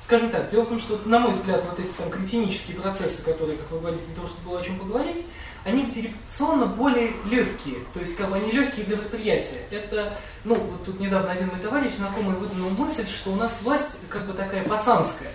скажем 0.00 0.30
так, 0.30 0.50
дело 0.50 0.64
в 0.64 0.68
том, 0.68 0.80
что, 0.80 1.00
на 1.04 1.18
мой 1.18 1.32
взгляд, 1.32 1.64
вот 1.68 1.78
эти 1.78 1.92
там 1.92 2.10
кретинические 2.10 2.80
процессы, 2.80 3.22
которые, 3.22 3.56
как 3.56 3.70
вы 3.70 3.80
говорите, 3.80 4.04
для 4.06 4.14
того, 4.16 4.28
чтобы 4.28 4.50
было 4.50 4.60
о 4.60 4.64
чем 4.64 4.78
поговорить, 4.78 5.24
они 5.64 5.84
репутационно 5.84 6.66
более 6.66 7.12
легкие, 7.24 7.76
то 7.94 8.00
есть 8.00 8.16
как 8.16 8.30
бы 8.30 8.36
они 8.36 8.50
легкие 8.50 8.84
для 8.84 8.96
восприятия. 8.96 9.60
Это, 9.70 10.18
ну, 10.44 10.56
вот 10.56 10.84
тут 10.84 10.98
недавно 10.98 11.30
один 11.30 11.48
мой 11.48 11.60
товарищ, 11.60 11.94
знакомый, 11.94 12.36
выдвинул 12.36 12.70
мысль, 12.70 13.06
что 13.06 13.30
у 13.30 13.36
нас 13.36 13.62
власть 13.62 13.98
как 14.08 14.26
бы 14.26 14.32
такая 14.32 14.64
пацанская. 14.64 15.30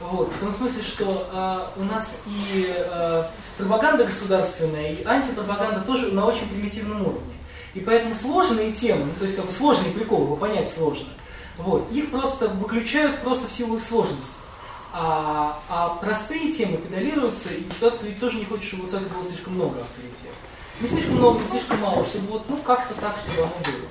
Вот, 0.00 0.32
в 0.32 0.38
том 0.38 0.52
смысле, 0.52 0.82
что 0.82 1.28
а, 1.32 1.72
у 1.76 1.82
нас 1.82 2.20
и 2.26 2.72
а, 2.78 3.28
пропаганда 3.56 4.04
государственная, 4.04 4.92
и 4.92 5.04
антипропаганда 5.04 5.80
тоже 5.80 6.12
на 6.12 6.24
очень 6.24 6.48
примитивном 6.48 7.02
уровне. 7.02 7.34
И 7.74 7.80
поэтому 7.80 8.14
сложные 8.14 8.72
темы, 8.72 9.06
ну, 9.06 9.12
то 9.18 9.24
есть 9.24 9.36
как 9.36 9.46
бы 9.46 9.52
сложные 9.52 9.92
приколы, 9.92 10.24
его 10.24 10.36
понять 10.36 10.70
сложно, 10.70 11.08
вот, 11.56 11.90
их 11.90 12.10
просто 12.10 12.48
выключают 12.48 13.18
просто 13.18 13.48
в 13.48 13.52
силу 13.52 13.76
их 13.76 13.82
сложности. 13.82 14.36
А, 14.92 15.60
а 15.68 15.88
простые 16.00 16.50
темы 16.52 16.78
педалируются, 16.78 17.50
и 17.50 17.64
государство 17.64 18.06
ведь 18.06 18.20
тоже 18.20 18.38
не 18.38 18.44
хочет, 18.44 18.68
чтобы 18.68 18.84
у 18.84 18.88
церкви 18.88 19.08
было 19.12 19.24
слишком 19.24 19.54
много 19.54 19.80
авторитетов. 19.80 20.36
Не 20.80 20.88
слишком 20.88 21.16
много, 21.16 21.40
не 21.40 21.48
слишком 21.48 21.80
мало, 21.80 22.04
чтобы 22.06 22.26
вот, 22.28 22.48
ну, 22.48 22.56
как-то 22.58 22.94
так, 23.00 23.16
чтобы 23.18 23.42
оно 23.42 23.52
было. 23.64 23.88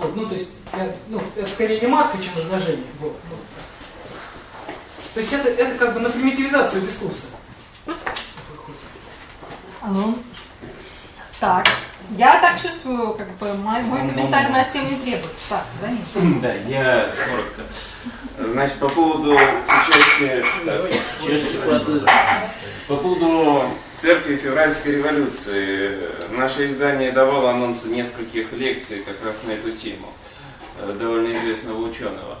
Вот, 0.00 0.16
ну, 0.16 0.26
то 0.26 0.34
есть, 0.34 0.52
я, 0.74 0.94
ну, 1.08 1.20
это 1.34 1.48
скорее 1.50 1.80
ремарка, 1.80 2.18
чем 2.22 2.34
возражение. 2.34 2.86
Вот, 3.00 3.16
ну, 3.30 3.36
то 5.16 5.20
есть 5.20 5.32
это, 5.32 5.48
это 5.48 5.78
как 5.78 5.94
бы 5.94 6.00
на 6.00 6.10
примитивизацию 6.10 6.82
дискурса. 6.82 7.28
Ну, 9.88 10.18
так. 11.40 11.66
Я 12.18 12.38
так 12.38 12.60
чувствую, 12.60 13.14
как 13.14 13.26
бы 13.38 13.54
мой, 13.54 13.82
мой 13.84 14.00
комментарий 14.00 14.50
на 14.50 14.60
эту 14.60 14.74
тему 14.74 14.90
не 14.90 14.96
требуется. 14.96 15.30
Так, 15.48 15.64
за 15.80 16.20
ним. 16.20 16.40
Да, 16.42 16.52
я 16.52 17.14
коротко. 17.16 17.62
Значит, 18.52 18.76
по 18.76 18.90
поводу 18.90 19.32
участия... 19.32 20.44
По 22.86 22.96
поводу 22.98 23.70
церкви 23.96 24.36
февральской 24.36 24.96
революции. 24.96 25.98
Наше 26.32 26.70
издание 26.70 27.10
давало 27.10 27.52
анонсы 27.52 27.88
нескольких 27.88 28.52
лекций 28.52 28.98
как 28.98 29.24
раз 29.24 29.44
на 29.44 29.52
эту 29.52 29.70
тему 29.70 30.12
э, 30.78 30.94
довольно 31.00 31.32
известного 31.32 31.88
ученого. 31.88 32.36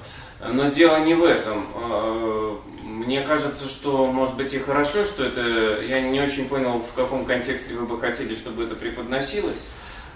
Но 0.52 0.68
дело 0.68 0.98
не 1.00 1.14
в 1.14 1.24
этом. 1.24 1.66
Э, 1.74 2.56
Мне 2.82 3.22
кажется, 3.22 3.68
что, 3.68 4.06
может 4.06 4.34
быть, 4.34 4.52
и 4.54 4.58
хорошо, 4.58 5.04
что 5.04 5.24
это... 5.24 5.80
Я 5.82 6.00
не 6.00 6.20
очень 6.20 6.48
понял, 6.48 6.80
в 6.80 6.94
каком 6.94 7.24
контексте 7.24 7.74
вы 7.74 7.86
бы 7.86 8.00
хотели, 8.00 8.34
чтобы 8.34 8.64
это 8.64 8.74
преподносилось. 8.74 9.66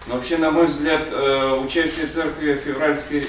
Но 0.06 0.14
вообще, 0.14 0.38
на 0.38 0.50
мой 0.50 0.66
взгляд, 0.66 1.08
э, 1.10 1.60
участие 1.64 2.06
церкви 2.06 2.54
в 2.54 2.60
февральской... 2.60 3.28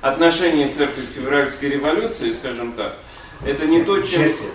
Отношение 0.00 0.68
церкви 0.68 1.06
к 1.06 1.14
февральской 1.14 1.70
революции, 1.70 2.32
скажем 2.32 2.72
так, 2.72 2.96
это 3.46 3.64
не 3.66 3.82
то, 3.84 4.00
чем... 4.02 4.20
Участие. 4.20 4.50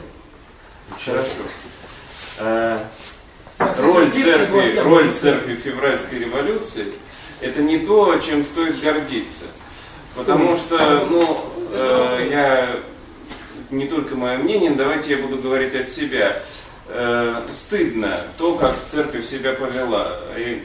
Хорошо. 1.06 1.28
Э, 2.38 2.80
роль 3.58 4.12
церкви, 4.12 4.80
роль 4.80 5.14
церкви 5.16 5.56
в 5.56 5.60
февральской 5.60 6.20
революции– 6.20 6.86
это 7.42 7.62
не 7.62 7.80
то, 7.80 8.18
чем 8.20 8.44
стоит 8.44 8.82
гордиться. 8.82 9.46
Потому 10.16 10.58
что, 10.58 11.08
ну, 11.10 11.40
э, 11.72 12.28
я 12.32 12.70
не 13.70 13.86
только 13.86 14.16
мое 14.16 14.38
мнение, 14.38 14.72
давайте 14.72 15.12
я 15.12 15.18
буду 15.18 15.38
говорить 15.38 15.76
от 15.76 15.90
себя. 15.90 16.42
Э, 16.88 17.42
стыдно 17.52 18.18
то, 18.38 18.56
как 18.56 18.74
церковь 18.88 19.26
себя 19.26 19.54
повела. 19.54 20.18
И 20.36 20.64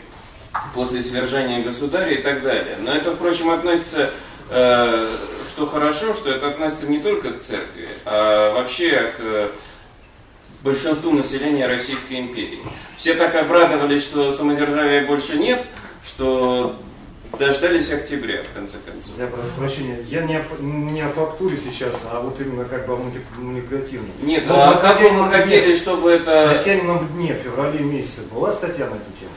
после 0.75 1.03
свержения 1.03 1.63
государя 1.63 2.13
и 2.13 2.23
так 2.23 2.43
далее. 2.43 2.77
Но 2.81 2.95
это, 2.95 3.15
впрочем, 3.15 3.51
относится, 3.51 4.11
э, 4.51 5.17
что 5.53 5.67
хорошо, 5.67 6.15
что 6.15 6.31
это 6.31 6.49
относится 6.49 6.87
не 6.87 6.99
только 6.99 7.33
к 7.33 7.41
церкви, 7.41 7.89
а 8.05 8.55
вообще 8.55 9.13
к 9.19 9.51
большинству 10.63 11.13
населения 11.13 11.67
Российской 11.67 12.21
империи. 12.21 12.59
Все 12.97 13.15
так 13.15 13.35
обрадовались, 13.35 14.03
что 14.03 14.33
самодержавия 14.33 15.07
больше 15.07 15.37
нет, 15.37 15.65
что 16.07 16.75
дождались 17.39 17.91
октября, 17.91 18.43
в 18.43 18.55
конце 18.55 18.79
концов. 18.85 19.15
Я 19.19 19.27
прошу 19.27 19.49
прощения, 19.59 19.99
я 20.09 20.23
не 20.23 20.37
о, 20.37 20.45
не 20.61 21.01
о 21.01 21.09
фактуре 21.11 21.59
сейчас, 21.59 22.07
а 22.11 22.21
вот 22.21 22.41
именно 22.41 22.65
как 22.65 22.87
бы 22.87 22.95
о 22.95 22.97
манипулятивном. 23.39 24.11
Нет, 24.23 24.45
Но 24.47 24.55
а 24.63 24.75
как 24.75 25.01
вы 25.01 25.31
хотели, 25.31 25.75
чтобы 25.75 26.13
это... 26.13 26.47
На 26.47 26.55
Татьянином 26.55 27.09
дне, 27.09 27.35
в 27.35 27.43
феврале 27.43 27.81
месяце, 27.81 28.23
была 28.33 28.53
статья 28.53 28.87
на 28.87 28.95
эту 28.95 29.13
тему? 29.19 29.31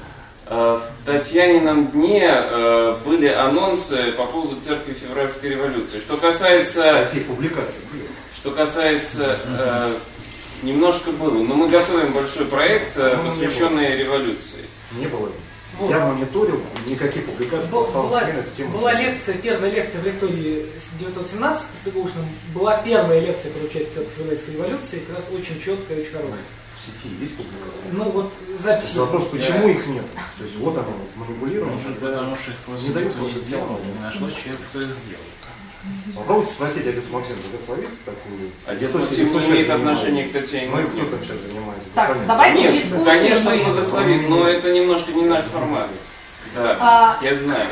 Э, 0.47 0.79
в 0.79 1.05
Татьянином 1.05 1.91
дне 1.91 2.29
э, 2.29 2.97
были 3.05 3.27
анонсы 3.27 4.11
по 4.13 4.25
поводу 4.25 4.59
церкви 4.61 4.93
февральской 4.93 5.51
революции. 5.51 5.99
Что 5.99 6.17
касается... 6.17 7.05
Статьи, 7.07 7.21
публикации 7.21 7.81
были. 7.91 8.03
Что 8.35 8.51
касается... 8.51 9.39
Э, 9.45 9.93
немножко 10.63 11.11
было, 11.11 11.43
но 11.43 11.53
мы 11.53 11.69
готовим 11.69 12.13
большой 12.13 12.45
проект, 12.45 12.97
ну, 12.97 13.29
посвященный 13.29 13.95
революции. 13.95 14.65
Не 14.93 15.05
было. 15.05 15.29
Вот. 15.79 15.89
Я 15.89 16.07
мониторил, 16.07 16.59
никаких 16.87 17.25
публикаций 17.25 17.69
Был, 17.69 17.85
была, 17.85 18.21
была 18.73 18.93
лекция, 18.93 19.35
первая 19.35 19.71
лекция 19.71 20.01
в 20.01 20.05
лектории 20.05 20.65
917 20.99 21.67
с 21.75 21.79
Стыгушным, 21.79 22.25
была 22.53 22.77
первая 22.77 23.19
лекция 23.19 23.51
по 23.51 23.63
участию 23.63 24.05
в 24.05 24.17
Февральской 24.17 24.55
революции, 24.55 25.03
как 25.07 25.17
раз 25.17 25.29
очень 25.31 25.61
четкая, 25.61 25.99
очень 25.99 26.11
хорошая 26.11 26.39
сети 26.87 27.13
есть 27.19 27.35
публикации? 27.35 27.89
Ну 27.91 28.03
вот 28.11 28.33
записи. 28.59 28.97
Вопрос, 28.97 29.27
почему 29.29 29.67
их 29.67 29.85
нет? 29.87 30.05
То 30.37 30.43
есть 30.43 30.57
вот 30.57 30.77
оно, 30.77 30.93
манипулировано. 31.15 31.73
Может, 31.73 31.99
потому 31.99 32.35
что 32.35 32.51
их 32.51 32.57
просто 32.59 32.87
не 32.87 32.93
дают 32.93 33.13
просто 33.13 33.39
сделать, 33.39 33.85
не 33.85 34.03
нашлось 34.03 34.33
человека, 34.33 34.63
кто 34.69 34.81
их 34.81 34.93
сделал. 34.93 35.23
Попробуйте 36.15 36.51
спросить, 36.53 36.87
отец 36.87 37.03
Максим 37.11 37.35
благословит 37.35 37.89
такую... 38.03 38.51
Отец 38.65 38.93
Максим 38.93 39.33
не 39.33 39.45
имеет 39.49 39.69
отношения 39.69 40.23
к 40.25 40.33
Татьяне. 40.33 40.69
Ну 40.69 40.81
и 40.81 40.85
кто 40.85 41.05
там 41.15 41.23
сейчас 41.23 41.37
занимается? 41.37 41.89
Так, 41.93 42.25
давайте 42.25 42.61
Нет, 42.63 42.73
дискуссию. 42.73 43.05
конечно, 43.05 43.55
благословит, 43.55 44.29
но 44.29 44.47
это 44.47 44.73
немножко 44.73 45.11
не 45.11 45.25
наш 45.25 45.43
формат. 45.43 45.89
Да, 46.55 46.77
а... 46.79 47.17
я 47.21 47.35
знаю. 47.35 47.67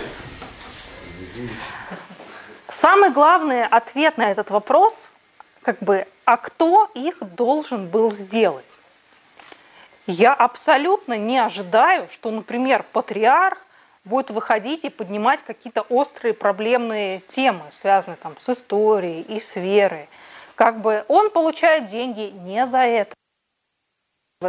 Самый 2.70 3.11
главный 3.11 3.66
ответ 3.66 4.18
на 4.18 4.30
этот 4.30 4.49
вопрос, 4.49 4.93
как 5.61 5.80
бы, 5.80 6.05
а 6.26 6.38
кто 6.38 6.89
их 6.93 7.18
должен 7.36 7.88
был 7.88 8.11
сделать? 8.11 8.66
Я 10.07 10.34
абсолютно 10.34 11.18
не 11.18 11.39
ожидаю, 11.39 12.07
что, 12.13 12.30
например, 12.32 12.86
патриарх 12.91 13.57
будет 14.06 14.30
выходить 14.30 14.86
и 14.86 14.89
поднимать 14.89 15.41
какие-то 15.43 15.82
острые 15.82 16.34
проблемные 16.34 17.22
темы, 17.28 17.64
связанные 17.72 18.18
там 18.18 18.36
с 18.39 18.49
историей 18.49 19.22
и 19.22 19.39
с 19.39 19.56
верой. 19.56 20.08
Как 20.56 20.80
бы 20.80 21.03
он 21.08 21.32
получает 21.32 21.89
деньги 21.89 22.32
не 22.45 22.66
за 22.66 22.80
это. 22.80 23.14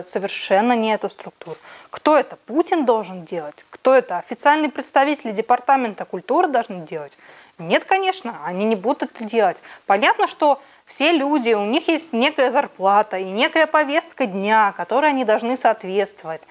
Совершенно 0.09 0.75
не 0.75 0.93
эту 0.93 1.09
структуру. 1.09 1.57
Кто 1.91 2.19
это? 2.19 2.37
Путин 2.37 2.85
должен 2.85 3.25
делать? 3.25 3.65
Кто 3.71 3.95
это? 3.95 4.19
Официальные 4.19 4.71
представители 4.71 5.33
Департамента 5.33 6.05
культуры 6.05 6.49
должны 6.49 6.87
делать? 6.87 7.17
Нет, 7.59 7.85
конечно, 7.85 8.39
они 8.45 8.65
не 8.67 8.77
будут 8.77 9.05
это 9.05 9.25
делать. 9.25 9.57
Понятно, 9.87 10.27
что 10.27 10.61
все 10.85 11.13
люди, 11.13 11.55
у 11.55 11.65
них 11.65 11.89
есть 11.89 12.13
некая 12.13 12.51
зарплата 12.51 13.17
и 13.17 13.25
некая 13.25 13.67
повестка 13.67 14.27
дня, 14.27 14.75
которой 14.77 15.11
они 15.11 15.25
должны 15.25 15.57
соответствовать. 15.57 16.43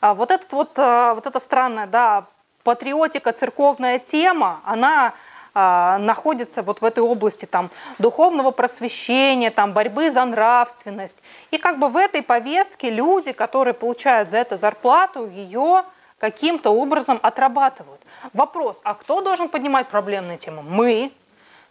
А 0.00 0.14
вот, 0.14 0.30
этот 0.30 0.50
вот, 0.52 0.72
э, 0.76 1.12
вот 1.14 1.26
эта 1.26 1.38
странная 1.38 1.86
да, 1.86 2.26
патриотика, 2.70 3.32
церковная 3.32 3.98
тема, 3.98 4.60
она 4.64 5.14
а, 5.54 5.98
находится 5.98 6.62
вот 6.62 6.80
в 6.80 6.84
этой 6.84 7.00
области 7.00 7.44
там, 7.44 7.68
духовного 7.98 8.52
просвещения, 8.52 9.50
там, 9.50 9.72
борьбы 9.72 10.12
за 10.12 10.24
нравственность. 10.24 11.16
И 11.50 11.58
как 11.58 11.80
бы 11.80 11.88
в 11.88 11.96
этой 11.96 12.22
повестке 12.22 12.88
люди, 12.88 13.32
которые 13.32 13.74
получают 13.74 14.30
за 14.30 14.38
это 14.38 14.56
зарплату, 14.56 15.26
ее 15.26 15.82
каким-то 16.20 16.70
образом 16.70 17.18
отрабатывают. 17.20 18.00
Вопрос, 18.34 18.78
а 18.84 18.94
кто 18.94 19.20
должен 19.20 19.48
поднимать 19.48 19.88
проблемные 19.88 20.38
темы? 20.38 20.62
Мы, 20.62 21.10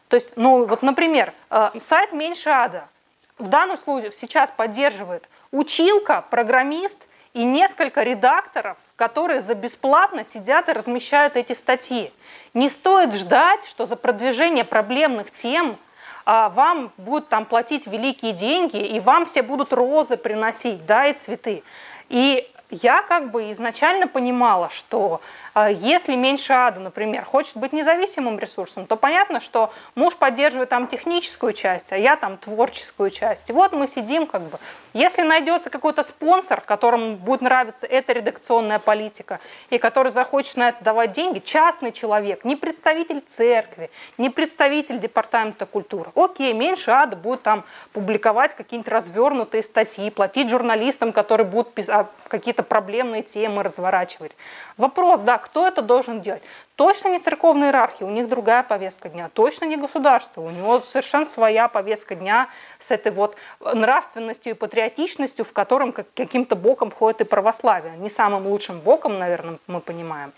то 0.10 0.16
есть, 0.18 0.36
ну 0.36 0.66
вот, 0.66 0.82
например, 0.82 1.32
э, 1.50 1.70
сайт 1.82 2.12
«Меньше 2.12 2.50
ада» 2.50 2.90
в 3.38 3.48
данном 3.48 3.78
случае 3.78 4.12
сейчас 4.12 4.52
поддерживает 4.54 5.30
училка, 5.54 6.26
программист 6.30 7.00
и 7.32 7.46
несколько 7.46 8.04
редакторов, 8.04 8.76
которые 9.00 9.42
за 9.42 9.56
бесплатно 9.56 10.26
сидят 10.26 10.68
и 10.68 10.74
размещают 10.74 11.38
эти 11.38 11.54
статьи. 11.54 12.12
Не 12.54 12.68
стоит 12.68 13.14
ждать, 13.14 13.64
что 13.70 13.86
за 13.86 13.96
продвижение 13.96 14.66
проблемных 14.66 15.32
тем 15.32 15.78
а, 16.26 16.50
вам 16.50 16.92
будут 16.98 17.30
там 17.30 17.46
платить 17.46 17.88
великие 17.88 18.34
деньги, 18.34 18.76
и 18.76 19.00
вам 19.00 19.26
все 19.26 19.42
будут 19.42 19.72
розы 19.72 20.18
приносить, 20.18 20.86
да, 20.86 21.08
и 21.08 21.14
цветы. 21.14 21.64
И 22.10 22.52
я 22.72 23.02
как 23.02 23.32
бы 23.32 23.52
изначально 23.52 24.06
понимала, 24.06 24.70
что 24.70 25.22
если 25.68 26.16
меньше 26.16 26.54
ада, 26.54 26.80
например, 26.80 27.26
хочет 27.26 27.58
быть 27.58 27.74
независимым 27.74 28.40
ресурсом, 28.40 28.86
то 28.86 28.96
понятно, 28.96 29.42
что 29.42 29.74
муж 29.96 30.16
поддерживает 30.16 30.70
там 30.70 30.88
техническую 30.88 31.54
часть, 31.54 31.92
а 31.92 31.98
я 31.98 32.16
там 32.16 32.38
творческую 32.38 33.10
часть. 33.10 33.50
И 33.50 33.54
вот 33.54 33.74
мы 33.74 33.88
сидим 33.88 34.28
как 34.28 34.44
бы. 34.44 34.60
Если 34.94 35.22
найдется 35.22 35.70
какой-то 35.70 36.04
спонсор, 36.04 36.62
которому 36.62 37.16
будет 37.16 37.42
нравиться 37.42 37.86
эта 37.86 38.14
редакционная 38.14 38.80
политика, 38.80 39.40
и 39.70 39.78
который 39.78 40.12
захочет 40.12 40.58
на 40.58 40.70
это 40.70 40.84
давать 40.84 41.14
деньги, 41.14 41.40
частный 41.40 41.92
человек, 41.92 42.44
не 42.44 42.56
представитель 42.56 43.22
церкви, 43.22 43.92
не 44.18 44.30
представитель 44.30 45.00
департамента 45.00 45.66
культуры, 45.66 46.12
окей, 46.16 46.54
меньше 46.54 46.92
ада 46.92 47.16
будет 47.16 47.44
там 47.44 47.66
публиковать 47.94 48.56
какие-нибудь 48.56 48.92
развернутые 48.92 49.64
статьи, 49.64 50.10
платить 50.10 50.50
журналистам, 50.50 51.12
которые 51.12 51.46
будут 51.46 51.70
а, 51.90 52.08
какие-то 52.28 52.64
проблемные 52.64 53.24
темы 53.24 53.64
разворачивать. 53.64 54.32
Вопрос, 54.78 55.22
да, 55.22 55.38
кто 55.50 55.68
это 55.68 55.82
должен 55.82 56.22
делать? 56.22 56.44
Точно 56.76 57.10
не 57.10 57.20
церковная 57.20 57.70
иерархия, 57.70 58.06
у 58.06 58.12
них 58.12 58.30
другая 58.30 58.62
повестка 58.64 59.10
дня, 59.10 59.30
точно 59.34 59.66
не 59.66 59.78
государство, 59.78 60.42
у 60.42 60.50
него 60.52 60.82
совершенно 60.82 61.26
своя 61.26 61.68
повестка 61.68 62.16
дня 62.16 62.50
с 62.80 62.92
этой 62.92 63.12
вот 63.12 63.36
нравственностью 63.60 64.52
и 64.52 64.56
патриотичностью, 64.56 65.44
в 65.44 65.52
котором 65.52 65.92
каким-то 65.92 66.56
боком 66.56 66.92
входит 66.92 67.22
и 67.22 67.24
православие. 67.24 67.98
Не 67.98 68.10
самым 68.10 68.48
лучшим 68.48 68.80
боком, 68.80 69.18
наверное, 69.18 69.58
мы 69.68 69.80
понимаем. 69.82 70.32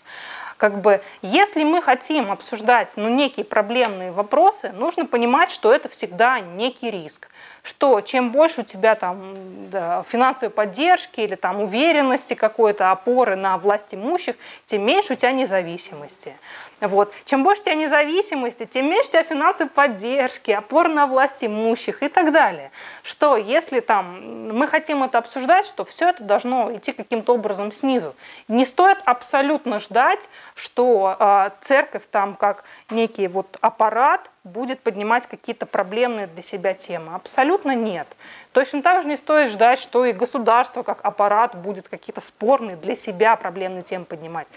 Как 0.62 0.80
бы, 0.80 1.00
если 1.22 1.64
мы 1.64 1.82
хотим 1.82 2.30
обсуждать 2.30 2.92
ну, 2.94 3.08
некие 3.08 3.44
проблемные 3.44 4.12
вопросы, 4.12 4.70
нужно 4.70 5.06
понимать, 5.06 5.50
что 5.50 5.74
это 5.74 5.88
всегда 5.88 6.38
некий 6.38 6.88
риск 6.88 7.28
что 7.62 8.00
чем 8.00 8.30
больше 8.30 8.62
у 8.62 8.64
тебя 8.64 8.94
там 8.94 9.34
да, 9.70 10.04
финансовой 10.08 10.50
поддержки 10.50 11.20
или 11.20 11.36
там 11.36 11.60
уверенности 11.60 12.34
какой-то, 12.34 12.90
опоры 12.90 13.36
на 13.36 13.56
власть 13.56 13.86
имущих, 13.92 14.36
тем 14.66 14.84
меньше 14.84 15.12
у 15.12 15.16
тебя 15.16 15.32
независимости. 15.32 16.36
Вот. 16.82 17.12
Чем 17.26 17.44
больше 17.44 17.62
у 17.62 17.64
тебя 17.66 17.74
независимости, 17.76 18.66
тем 18.66 18.90
меньше 18.90 19.08
у 19.08 19.12
тебя 19.12 19.22
финансовой 19.22 19.70
поддержки, 19.70 20.50
опор 20.50 20.88
на 20.88 21.06
власть 21.06 21.44
имущих 21.44 22.02
и 22.02 22.08
так 22.08 22.32
далее. 22.32 22.72
Что 23.04 23.36
если 23.36 23.78
там 23.78 24.48
мы 24.58 24.66
хотим 24.66 25.04
это 25.04 25.18
обсуждать, 25.18 25.64
что 25.66 25.84
все 25.84 26.08
это 26.08 26.24
должно 26.24 26.74
идти 26.74 26.90
каким-то 26.90 27.34
образом 27.34 27.70
снизу. 27.70 28.16
Не 28.48 28.64
стоит 28.64 28.98
абсолютно 29.04 29.78
ждать, 29.78 30.20
что 30.56 31.16
э, 31.18 31.50
церковь 31.62 32.02
там 32.10 32.34
как 32.34 32.64
некий 32.90 33.28
вот 33.28 33.56
аппарат 33.60 34.28
будет 34.44 34.80
поднимать 34.80 35.28
какие-то 35.28 35.66
проблемные 35.66 36.26
для 36.26 36.42
себя 36.42 36.74
темы. 36.74 37.14
Абсолютно 37.14 37.76
нет. 37.76 38.08
Точно 38.52 38.82
так 38.82 39.02
же 39.02 39.08
не 39.08 39.16
стоит 39.16 39.50
ждать, 39.50 39.78
что 39.78 40.04
и 40.04 40.12
государство 40.12 40.82
как 40.82 40.98
аппарат 41.04 41.54
будет 41.54 41.88
какие-то 41.88 42.20
спорные 42.20 42.76
для 42.76 42.96
себя 42.96 43.36
проблемные 43.36 43.82
темы 43.82 44.04
поднимать. 44.04 44.48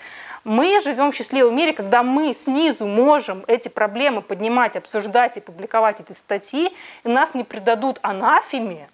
Мы 0.45 0.79
живем 0.81 1.11
в 1.11 1.15
счастливом 1.15 1.55
мире, 1.55 1.73
когда 1.73 2.03
мы 2.03 2.35
снизу 2.35 2.85
можем 2.85 3.43
эти 3.47 3.67
проблемы 3.67 4.21
поднимать, 4.21 4.75
обсуждать 4.75 5.37
и 5.37 5.39
публиковать 5.41 5.99
эти 5.99 6.15
статьи, 6.15 6.71
и 7.03 7.09
нас 7.09 7.33
не 7.33 7.43
предадут 7.43 7.97
анафеме, 8.03 8.87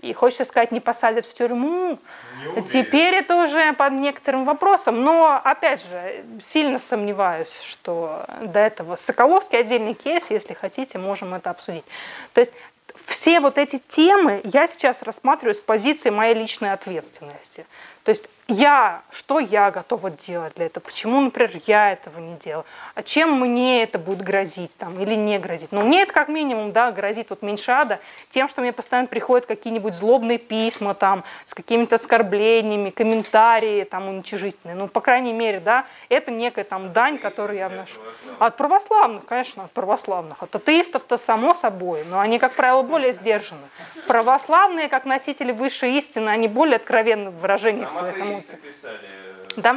и 0.00 0.14
хочется 0.14 0.46
сказать, 0.46 0.72
не 0.72 0.80
посадят 0.80 1.26
в 1.26 1.34
тюрьму. 1.34 1.98
Теперь 2.72 3.14
это 3.14 3.36
уже 3.36 3.74
под 3.74 3.92
некоторым 3.92 4.44
вопросом. 4.44 5.04
Но, 5.04 5.38
опять 5.42 5.82
же, 5.82 6.24
сильно 6.42 6.78
сомневаюсь, 6.78 7.52
что 7.68 8.24
до 8.40 8.60
этого 8.60 8.96
Соколовский 8.96 9.58
отдельный 9.58 9.94
кейс, 9.94 10.26
если 10.30 10.54
хотите, 10.54 10.98
можем 10.98 11.34
это 11.34 11.50
обсудить. 11.50 11.84
То 12.32 12.40
есть 12.40 12.52
все 13.04 13.40
вот 13.40 13.58
эти 13.58 13.78
темы 13.78 14.40
я 14.44 14.66
сейчас 14.66 15.02
рассматриваю 15.02 15.54
с 15.54 15.60
позиции 15.60 16.10
моей 16.10 16.34
личной 16.34 16.72
ответственности. 16.72 17.66
То 18.04 18.10
есть 18.10 18.28
я, 18.48 19.02
что 19.10 19.40
я 19.40 19.72
готова 19.72 20.10
делать 20.10 20.54
для 20.54 20.66
этого, 20.66 20.84
почему, 20.84 21.20
например, 21.20 21.60
я 21.66 21.92
этого 21.92 22.20
не 22.20 22.36
делаю, 22.36 22.64
а 22.94 23.02
чем 23.02 23.40
мне 23.40 23.82
это 23.82 23.98
будет 23.98 24.22
грозить 24.22 24.76
там, 24.76 25.00
или 25.00 25.16
не 25.16 25.38
грозить. 25.40 25.72
Ну, 25.72 25.84
мне 25.84 26.02
это 26.02 26.12
как 26.12 26.28
минимум 26.28 26.70
да, 26.70 26.92
грозит 26.92 27.30
вот 27.30 27.42
меньше 27.42 27.72
ада 27.72 27.98
тем, 28.32 28.48
что 28.48 28.60
мне 28.60 28.72
постоянно 28.72 29.08
приходят 29.08 29.46
какие-нибудь 29.46 29.94
злобные 29.94 30.38
письма 30.38 30.94
там, 30.94 31.24
с 31.44 31.54
какими-то 31.54 31.96
оскорблениями, 31.96 32.90
комментарии 32.90 33.82
там, 33.82 34.08
уничижительные. 34.08 34.76
Ну, 34.76 34.86
по 34.86 35.00
крайней 35.00 35.32
мере, 35.32 35.58
да, 35.58 35.86
это 36.08 36.30
некая 36.30 36.64
там 36.64 36.92
дань, 36.92 37.18
которую 37.18 37.58
я 37.58 37.68
вношу. 37.68 37.98
От 38.38 38.56
православных, 38.56 39.24
конечно, 39.24 39.64
от 39.64 39.72
православных. 39.72 40.42
От 40.42 40.54
атеистов-то 40.54 41.18
само 41.18 41.54
собой, 41.54 42.04
но 42.08 42.20
они, 42.20 42.38
как 42.38 42.52
правило, 42.52 42.82
более 42.82 43.12
сдержаны. 43.12 43.66
Православные, 44.06 44.88
как 44.88 45.04
носители 45.04 45.50
высшей 45.50 45.98
истины, 45.98 46.28
они 46.28 46.46
более 46.46 46.76
откровенны 46.76 47.30
в 47.30 47.40
выражениях 47.40 47.90
своих 47.90 48.16
эмоций 48.18 48.35
эмоций. 48.36 48.56
Писали 48.56 49.36
да? 49.56 49.72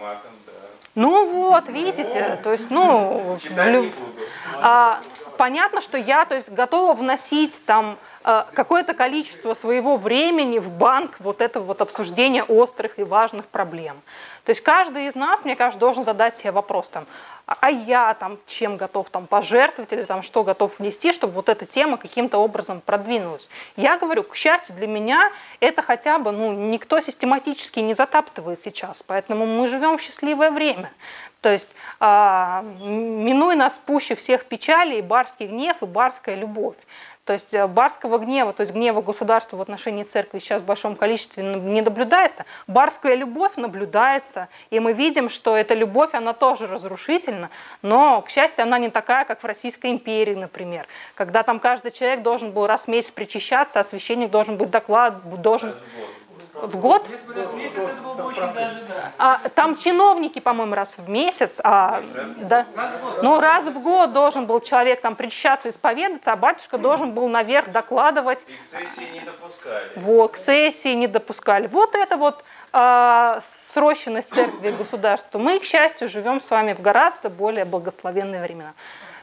матом, 0.00 0.32
да. 0.46 0.52
Ну 0.94 1.26
вот, 1.32 1.68
видите, 1.68 2.38
то 2.42 2.52
есть, 2.52 2.70
ну, 2.70 3.38
в, 3.38 3.92
а, 4.60 5.00
понятно, 5.38 5.80
что 5.80 5.96
я, 5.96 6.26
то 6.26 6.34
есть, 6.34 6.50
готова 6.50 6.92
вносить 6.92 7.64
там 7.64 7.96
а, 8.24 8.46
какое-то 8.52 8.92
количество 8.92 9.54
своего 9.54 9.96
времени 9.96 10.58
в 10.58 10.70
банк 10.70 11.16
вот 11.18 11.40
этого 11.40 11.64
вот 11.64 11.80
обсуждения 11.80 12.44
острых 12.44 12.98
и 12.98 13.04
важных 13.04 13.46
проблем. 13.46 14.02
То 14.44 14.50
есть 14.50 14.60
каждый 14.60 15.06
из 15.06 15.14
нас, 15.14 15.44
мне 15.44 15.56
кажется, 15.56 15.80
должен 15.80 16.04
задать 16.04 16.36
себе 16.36 16.52
вопрос, 16.52 16.88
там, 16.88 17.06
а, 17.46 17.56
а 17.60 17.70
я 17.70 18.14
там 18.14 18.38
чем 18.46 18.76
готов 18.76 19.10
там 19.10 19.26
пожертвовать 19.26 19.92
или 19.92 20.04
там 20.04 20.22
что 20.22 20.44
готов 20.44 20.78
внести, 20.78 21.12
чтобы 21.12 21.34
вот 21.34 21.48
эта 21.48 21.66
тема 21.66 21.96
каким-то 21.96 22.38
образом 22.38 22.80
продвинулась. 22.80 23.48
Я 23.76 23.98
говорю, 23.98 24.22
к 24.22 24.36
счастью 24.36 24.74
для 24.76 24.86
меня, 24.86 25.32
это 25.60 25.82
хотя 25.82 26.18
бы, 26.18 26.32
ну, 26.32 26.52
никто 26.52 27.00
систематически 27.00 27.80
не 27.80 27.94
затаптывает 27.94 28.60
сейчас, 28.62 29.02
поэтому 29.02 29.46
мы 29.46 29.68
живем 29.68 29.98
в 29.98 30.02
счастливое 30.02 30.50
время. 30.50 30.92
То 31.40 31.50
есть, 31.50 31.74
а, 31.98 32.62
минуя 32.80 33.56
нас 33.56 33.78
пуще 33.84 34.14
всех 34.14 34.44
печалей, 34.44 35.02
барский 35.02 35.46
гнев 35.46 35.76
и 35.82 35.86
барская 35.86 36.36
любовь. 36.36 36.76
То 37.24 37.34
есть 37.34 37.54
э, 37.54 37.68
барского 37.68 38.18
гнева, 38.18 38.52
то 38.52 38.62
есть 38.62 38.72
гнева 38.72 39.00
государства 39.00 39.56
в 39.56 39.62
отношении 39.62 40.02
церкви 40.02 40.40
сейчас 40.40 40.60
в 40.60 40.64
большом 40.64 40.96
количестве 40.96 41.44
не 41.44 41.80
наблюдается. 41.80 42.44
Барская 42.66 43.14
любовь 43.14 43.52
наблюдается, 43.54 44.48
и 44.70 44.80
мы 44.80 44.92
видим, 44.92 45.28
что 45.28 45.56
эта 45.56 45.74
любовь, 45.74 46.14
она 46.14 46.32
тоже 46.32 46.66
разрушительна, 46.66 47.50
но, 47.80 48.22
к 48.22 48.30
счастью, 48.30 48.64
она 48.64 48.78
не 48.80 48.90
такая, 48.90 49.24
как 49.24 49.40
в 49.40 49.46
Российской 49.46 49.92
империи, 49.92 50.34
например, 50.34 50.88
когда 51.14 51.44
там 51.44 51.60
каждый 51.60 51.92
человек 51.92 52.22
должен 52.22 52.50
был 52.50 52.66
раз 52.66 52.82
в 52.82 52.88
месяц 52.88 53.12
причащаться, 53.12 53.78
а 53.78 53.84
священник 53.84 54.30
должен 54.30 54.56
быть 54.56 54.70
доклад, 54.70 55.22
должен 55.40 55.76
в 56.62 56.78
год. 56.78 57.08
А, 59.18 59.40
там 59.54 59.76
чиновники, 59.76 60.38
по-моему, 60.38 60.74
раз 60.74 60.94
в 60.96 61.08
месяц. 61.08 61.52
А, 61.62 62.02
да. 62.36 62.66
Но 63.22 63.40
раз 63.40 63.64
в 63.64 63.82
год 63.82 64.12
должен 64.12 64.46
был 64.46 64.60
человек 64.60 65.00
там 65.00 65.16
причащаться, 65.16 65.70
исповедаться, 65.70 66.32
а 66.32 66.36
батюшка 66.36 66.78
должен 66.78 67.12
был 67.12 67.28
наверх 67.28 67.70
докладывать. 67.70 68.38
И 68.46 68.52
к 68.52 68.64
сессии 68.64 69.12
не 69.12 69.20
допускали. 69.20 69.90
Вот, 69.96 70.32
к 70.32 70.36
сессии 70.36 70.94
не 70.94 71.06
допускали. 71.08 71.66
Вот 71.66 71.94
это 71.94 72.16
вот 72.16 72.44
а, 72.72 73.40
срощенность 73.74 74.30
церкви 74.32 74.68
и 74.68 74.72
государства. 74.72 75.38
Мы, 75.38 75.58
к 75.58 75.64
счастью, 75.64 76.08
живем 76.08 76.40
с 76.40 76.48
вами 76.48 76.74
в 76.74 76.80
гораздо 76.80 77.28
более 77.28 77.64
благословенные 77.64 78.42
времена. 78.42 78.74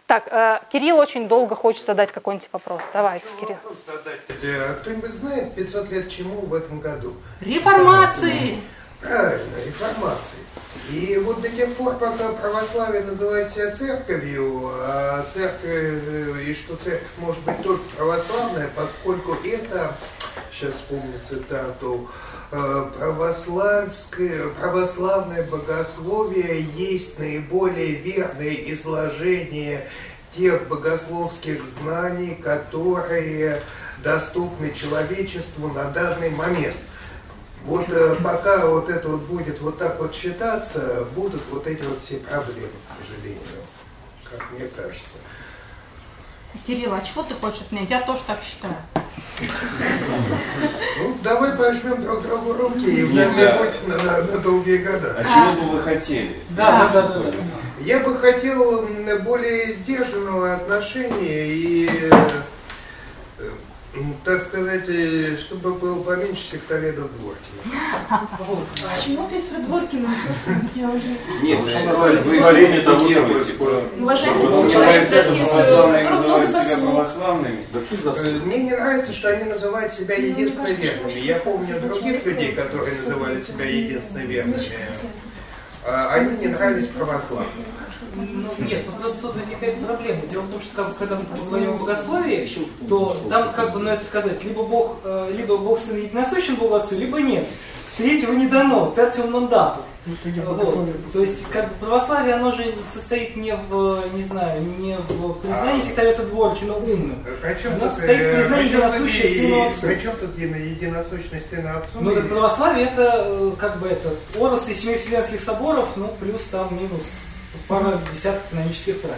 Так, 0.10 0.28
э, 0.32 0.58
Кирилл 0.72 0.98
очень 0.98 1.28
долго 1.28 1.56
хочет 1.56 1.86
задать 1.86 2.12
какой-нибудь 2.12 2.50
вопрос. 2.52 2.82
Давайте, 2.94 3.28
Кирилл. 3.40 3.58
А 3.62 4.74
кто-нибудь 4.82 5.14
знает 5.14 5.54
500 5.54 5.92
лет 5.92 6.10
чему 6.10 6.42
в 6.48 6.56
этом 6.56 6.80
году? 6.80 7.14
Реформации! 7.42 8.58
Правильно, 9.00 9.58
реформации. 9.64 10.40
И 10.92 11.16
вот 11.24 11.42
до 11.42 11.50
тех 11.50 11.76
пор, 11.76 11.94
пока 12.00 12.30
православие 12.30 13.04
называет 13.04 13.52
себя 13.52 13.70
церковью, 13.70 14.72
а 14.82 15.28
церковь, 15.32 15.62
э, 15.64 16.42
и 16.44 16.56
что 16.56 16.76
церковь 16.78 17.08
может 17.20 17.44
быть 17.44 17.62
только 17.62 17.84
православная, 17.96 18.68
поскольку 18.76 19.38
это, 19.46 19.94
сейчас 20.52 20.74
вспомню 20.74 21.20
цитату, 21.30 22.10
э, 22.10 22.29
православское, 22.50 24.50
православное 24.50 25.44
богословие 25.44 26.64
есть 26.76 27.20
наиболее 27.20 27.94
верное 27.94 28.54
изложение 28.54 29.88
тех 30.36 30.68
богословских 30.68 31.64
знаний, 31.64 32.36
которые 32.36 33.62
доступны 34.04 34.74
человечеству 34.74 35.70
на 35.70 35.92
данный 35.92 36.32
момент. 36.32 36.76
Вот 37.66 37.88
э, 37.90 38.16
пока 38.24 38.66
вот 38.66 38.90
это 38.90 39.10
вот 39.10 39.22
будет 39.22 39.60
вот 39.60 39.78
так 39.78 40.00
вот 40.00 40.16
считаться, 40.16 41.06
будут 41.14 41.42
вот 41.52 41.68
эти 41.68 41.84
вот 41.84 42.02
все 42.02 42.18
проблемы, 42.18 42.70
к 42.88 43.04
сожалению, 43.04 43.42
как 44.24 44.52
мне 44.52 44.68
кажется. 44.70 45.18
Кирилл, 46.66 46.94
а 46.94 47.02
чего 47.02 47.24
ты 47.24 47.34
хочешь 47.36 47.62
от 47.62 47.72
меня? 47.72 47.86
Я 47.90 48.02
тоже 48.02 48.22
так 48.28 48.40
считаю. 48.44 48.76
Ну, 51.00 51.18
давай 51.24 51.54
пожмем 51.54 52.04
друг 52.04 52.24
другу 52.24 52.54
руки 52.54 52.86
и 52.86 53.04
в 53.04 53.16
дальний 53.16 53.48
путь 53.58 53.88
на, 53.88 53.98
на, 54.04 54.22
на 54.24 54.38
долгие 54.40 54.78
года. 54.78 55.16
А 55.18 55.24
чего 55.24 55.64
бы 55.64 55.78
вы 55.78 55.82
хотели? 55.82 56.36
Да, 56.50 56.90
да, 56.94 57.02
да. 57.02 57.20
да. 57.20 57.32
Я 57.80 58.00
бы 58.00 58.18
хотел 58.18 58.86
более 59.24 59.72
сдержанного 59.72 60.56
отношения 60.56 61.48
и 61.48 61.90
так 64.24 64.42
сказать, 64.44 64.88
э, 64.88 65.36
чтобы 65.38 65.74
был 65.74 66.04
поменьше 66.04 66.44
сектоведов 66.52 67.10
Дворкина. 67.18 68.28
Почему 68.96 69.26
опять 69.26 69.48
про 69.50 69.60
Дворкина? 69.60 70.10
Просто 70.26 70.52
я 70.76 70.90
уже... 70.90 71.08
Нет, 71.42 71.60
вы 72.26 72.38
говорили 72.38 72.82
того, 72.84 73.10
что 73.10 73.90
Уважаемый 74.00 74.72
человек, 74.72 75.10
православные 75.10 76.10
называют 76.10 76.50
себя 76.50 76.78
православными. 76.78 77.66
Э, 77.74 78.40
мне 78.46 78.58
не 78.64 78.72
нравится, 78.72 79.12
что 79.12 79.30
они 79.30 79.46
называют 79.46 79.92
себя 79.92 80.16
ну, 80.18 80.24
единственно 80.24 80.68
верными. 80.68 81.20
Я 81.20 81.36
помню 81.38 81.80
других 81.82 82.26
людей, 82.26 82.52
которые 82.52 82.96
называли 82.96 83.42
себя 83.42 83.66
единственно 83.66 84.20
верными. 84.20 84.62
А, 85.90 86.14
они 86.14 86.38
не 86.38 86.48
нравились 86.48 86.88
православным. 86.88 87.48
Ну, 88.16 88.66
нет, 88.66 88.84
вот 88.88 89.02
просто 89.02 89.22
тут 89.22 89.36
возникает 89.36 89.86
проблема. 89.86 90.22
Дело 90.28 90.42
в 90.44 90.52
том, 90.52 90.62
что 90.62 90.76
как, 90.76 90.98
когда 90.98 91.16
мы 91.16 91.46
говорим 91.46 91.72
о 91.72 91.78
богословии, 91.78 92.50
то 92.88 93.18
там, 93.30 93.54
как 93.54 93.72
бы, 93.72 93.80
ну 93.80 93.90
это 93.90 94.04
сказать, 94.04 94.44
либо 94.44 94.64
Бог, 94.64 94.98
э, 95.04 95.32
либо 95.36 95.58
Бог 95.58 95.80
Сын 95.80 95.98
единосущен 95.98 96.56
Богу 96.56 96.76
Отцу, 96.76 96.96
либо 96.96 97.22
нет. 97.22 97.46
Третьего 97.98 98.34
не 98.34 98.48
дано, 98.48 98.92
пятому 98.96 99.40
мандату. 99.40 99.82
Вот. 100.06 101.12
То 101.12 101.20
есть, 101.20 101.48
как 101.50 101.70
бы 101.70 101.86
православие, 101.86 102.36
оно 102.36 102.54
же 102.54 102.74
состоит 102.92 103.36
не 103.36 103.54
в, 103.54 104.00
не 104.14 104.24
знаю, 104.24 104.62
не 104.62 104.98
в 104.98 105.34
признании 105.34 105.82
а, 105.82 105.84
сектовета 105.84 106.24
Дворкина 106.24 106.76
умным. 106.76 107.26
Причем 107.42 107.74
оно 107.74 107.80
тут, 107.82 107.90
состоит 107.92 108.22
в 108.22 108.36
признании 108.36 108.68
единосущности 108.70 109.40
Сына 109.40 109.68
Отцу. 109.68 109.88
Причем 109.88 110.12
тут 110.20 110.38
единосущность 110.38 111.50
Сына 111.50 111.78
Отцу? 111.78 111.92
Ну, 112.00 112.16
так 112.16 112.30
православие 112.30 112.88
это, 112.88 113.24
э, 113.26 113.52
как 113.60 113.80
бы, 113.80 113.88
это, 113.88 114.16
Орос 114.40 114.70
из 114.70 114.80
семи 114.80 114.98
вселенских 114.98 115.42
соборов, 115.42 115.90
ну, 115.96 116.08
плюс 116.20 116.44
там 116.46 116.74
минус 116.76 117.20
пара 117.68 118.00
десятков 118.14 118.50
канонических 118.52 119.02
правил. 119.02 119.18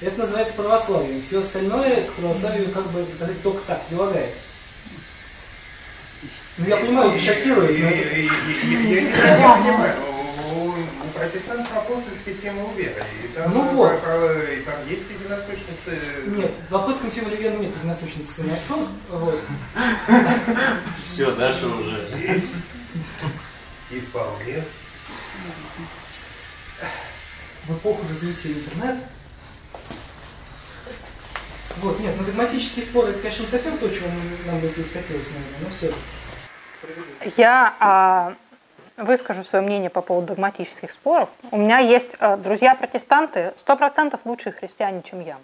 Это 0.00 0.18
называется 0.18 0.54
православием. 0.54 1.22
Все 1.22 1.40
остальное 1.40 2.02
к 2.02 2.12
православию, 2.14 2.70
как 2.70 2.84
бы 2.90 3.04
сказать, 3.14 3.40
только 3.42 3.60
так 3.66 3.80
прилагается. 3.86 4.51
Ну, 6.58 6.66
я 6.66 6.76
понимаю, 6.76 7.10
это 7.10 7.20
шокирует. 7.20 7.78
Я 7.78 7.90
не 7.90 8.28
понимаю. 9.00 9.96
У 10.54 11.18
протестантов 11.18 11.76
апостольская 11.76 12.34
система 12.34 12.72
веры. 12.76 13.02
Ну 13.48 13.62
вот. 13.74 13.92
И 13.94 14.60
там 14.60 14.74
есть 14.88 15.04
единосущность. 15.10 15.86
Э, 15.86 16.22
нет, 16.26 16.52
в 16.68 16.76
апостольском 16.76 17.10
символе 17.10 17.36
веры 17.36 17.56
нет 17.56 17.74
единосущности 17.76 18.30
с 18.30 18.40
отцом. 18.40 18.88
Вот. 19.08 19.40
Все, 21.04 21.30
дальше 21.32 21.66
уже. 21.66 22.42
И 23.90 24.00
вполне 24.00 24.62
в 27.66 27.76
эпоху 27.76 28.02
развития 28.08 28.52
интернета. 28.52 29.00
Вот, 31.78 31.98
нет, 32.00 32.14
ну 32.18 32.24
догматические 32.24 32.84
споры, 32.84 33.10
это, 33.10 33.20
конечно, 33.20 33.42
не 33.42 33.48
совсем 33.48 33.78
то, 33.78 33.88
чего 33.88 34.06
нам 34.46 34.60
бы 34.60 34.68
здесь 34.68 34.92
хотелось, 34.92 35.26
наверное, 35.28 35.60
но 35.60 35.74
все. 35.74 35.92
Я 37.36 37.74
а, 37.80 38.34
выскажу 38.96 39.44
свое 39.44 39.64
мнение 39.64 39.90
по 39.90 40.02
поводу 40.02 40.28
догматических 40.28 40.90
споров. 40.92 41.28
У 41.50 41.56
меня 41.56 41.78
есть 41.78 42.16
а, 42.18 42.36
друзья-протестанты, 42.36 43.52
сто 43.56 43.76
процентов 43.76 44.20
лучшие 44.24 44.52
христиане, 44.52 45.02
чем 45.02 45.20
я. 45.20 45.36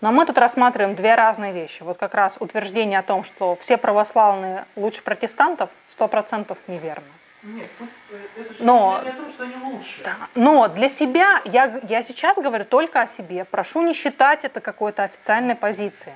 Но 0.00 0.10
мы 0.10 0.26
тут 0.26 0.36
рассматриваем 0.36 0.96
две 0.96 1.14
разные 1.14 1.52
вещи. 1.52 1.84
Вот 1.84 1.96
как 1.96 2.14
раз 2.14 2.36
утверждение 2.40 2.98
о 2.98 3.02
том, 3.02 3.22
что 3.22 3.56
все 3.60 3.76
православные 3.76 4.64
лучше 4.74 5.02
протестантов, 5.02 5.70
сто 5.88 6.08
процентов 6.08 6.58
неверно. 6.66 7.04
Нет, 7.44 7.68
э, 7.80 8.40
это 8.40 8.54
же 8.54 8.62
но, 8.62 9.00
не 9.02 9.10
о 9.10 9.12
том, 9.12 9.28
что 9.28 9.44
они 9.44 9.56
лучше. 9.56 10.02
Да, 10.04 10.14
но 10.34 10.68
для 10.68 10.88
себя, 10.88 11.40
я, 11.44 11.80
я 11.88 12.02
сейчас 12.02 12.36
говорю 12.38 12.64
только 12.64 13.00
о 13.00 13.06
себе, 13.08 13.44
прошу 13.44 13.82
не 13.82 13.94
считать 13.94 14.44
это 14.44 14.60
какой-то 14.60 15.02
официальной 15.02 15.56
позицией. 15.56 16.14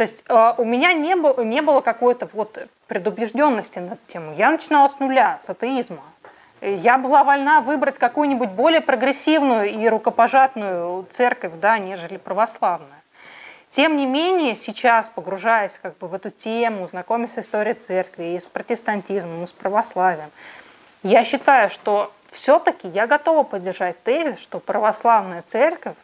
То 0.00 0.04
есть 0.04 0.24
э, 0.28 0.54
у 0.56 0.64
меня 0.64 0.94
не 0.94 1.14
было, 1.14 1.42
не 1.42 1.60
было 1.60 1.82
какой-то 1.82 2.26
вот 2.32 2.56
предубежденности 2.86 3.80
на 3.80 3.92
эту 3.92 4.00
тему. 4.10 4.32
Я 4.34 4.50
начинала 4.50 4.88
с 4.88 4.98
нуля, 4.98 5.38
с 5.42 5.50
атеизма. 5.50 6.00
Я 6.62 6.96
была 6.96 7.22
вольна 7.22 7.60
выбрать 7.60 7.98
какую-нибудь 7.98 8.48
более 8.48 8.80
прогрессивную 8.80 9.70
и 9.70 9.88
рукопожатную 9.90 11.04
церковь, 11.10 11.52
да, 11.60 11.76
нежели 11.76 12.16
православная. 12.16 13.02
Тем 13.68 13.98
не 13.98 14.06
менее, 14.06 14.56
сейчас, 14.56 15.10
погружаясь 15.10 15.78
как 15.82 15.98
бы 15.98 16.08
в 16.08 16.14
эту 16.14 16.30
тему, 16.30 16.88
знакомясь 16.88 17.34
с 17.34 17.38
историей 17.40 17.74
церкви, 17.74 18.36
и 18.36 18.40
с 18.40 18.48
протестантизмом, 18.48 19.42
и 19.42 19.46
с 19.46 19.52
православием, 19.52 20.30
я 21.02 21.26
считаю, 21.26 21.68
что 21.68 22.10
все-таки 22.30 22.88
я 22.88 23.06
готова 23.06 23.42
поддержать 23.42 24.02
тезис, 24.02 24.38
что 24.38 24.60
православная 24.60 25.42
церковь, 25.42 25.96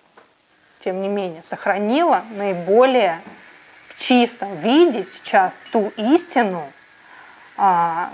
тем 0.85 1.01
не 1.01 1.09
менее, 1.09 1.43
сохранила 1.43 2.21
наиболее 2.37 3.23
в 3.97 4.03
чистом 4.05 4.55
виде 4.57 5.05
сейчас 5.05 5.55
ту 5.73 5.91
истину, 5.97 6.71
а, 7.57 8.13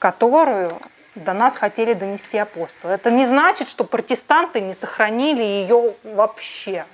которую 0.00 0.72
до 1.14 1.32
нас 1.32 1.56
хотели 1.56 1.94
донести 1.94 2.36
апостолы. 2.36 2.92
Это 2.92 3.10
не 3.10 3.24
значит, 3.26 3.68
что 3.68 3.84
протестанты 3.84 4.60
не 4.60 4.74
сохранили 4.74 5.42
ее 5.42 5.94
вообще. 6.02 6.84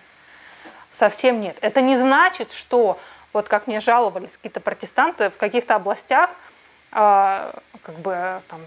Совсем 0.92 1.40
нет. 1.40 1.56
Это 1.62 1.80
не 1.80 1.96
значит, 1.96 2.52
что, 2.52 2.98
вот 3.32 3.48
как 3.48 3.66
мне 3.66 3.80
жаловались 3.80 4.36
какие-то 4.36 4.60
протестанты, 4.60 5.30
в 5.30 5.36
каких-то 5.36 5.74
областях 5.74 6.30
э, 6.92 7.52
как 7.82 7.94
бы 7.96 8.40
там 8.48 8.60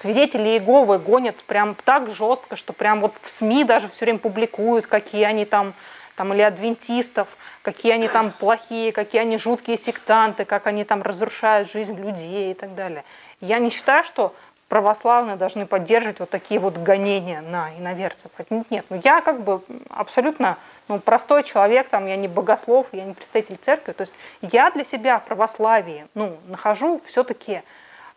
свидетели 0.00 0.48
Иеговы 0.48 0.98
гонят 0.98 1.36
прям 1.44 1.74
так 1.74 2.10
жестко, 2.14 2.56
что 2.56 2.72
прям 2.72 3.00
вот 3.00 3.14
в 3.22 3.30
СМИ 3.30 3.64
даже 3.64 3.88
все 3.88 4.06
время 4.06 4.18
публикуют, 4.18 4.86
какие 4.86 5.24
они 5.24 5.44
там, 5.44 5.74
там 6.16 6.32
или 6.32 6.42
адвентистов, 6.42 7.28
какие 7.62 7.92
они 7.92 8.08
там 8.08 8.32
плохие, 8.32 8.90
какие 8.90 9.20
они 9.20 9.38
жуткие 9.38 9.78
сектанты, 9.78 10.44
как 10.44 10.66
они 10.66 10.84
там 10.84 11.02
разрушают 11.02 11.70
жизнь 11.70 11.96
людей 11.96 12.50
и 12.50 12.54
так 12.54 12.74
далее. 12.74 13.04
Я 13.40 13.58
не 13.58 13.70
считаю, 13.70 14.02
что 14.02 14.34
православные 14.68 15.36
должны 15.36 15.66
поддерживать 15.66 16.20
вот 16.20 16.30
такие 16.30 16.58
вот 16.58 16.76
гонения 16.76 17.40
на 17.40 17.70
иноверцев. 17.78 18.30
Нет, 18.70 18.84
ну 18.88 19.00
я 19.04 19.20
как 19.20 19.42
бы 19.42 19.60
абсолютно 19.90 20.58
ну, 20.88 20.98
простой 20.98 21.44
человек, 21.44 21.88
там, 21.88 22.06
я 22.06 22.16
не 22.16 22.28
богослов, 22.28 22.86
я 22.92 23.04
не 23.04 23.14
представитель 23.14 23.56
церкви. 23.56 23.92
То 23.92 24.02
есть 24.02 24.14
я 24.40 24.70
для 24.70 24.84
себя 24.84 25.18
в 25.18 25.24
православии 25.24 26.06
ну, 26.14 26.36
нахожу 26.48 27.00
все-таки 27.06 27.62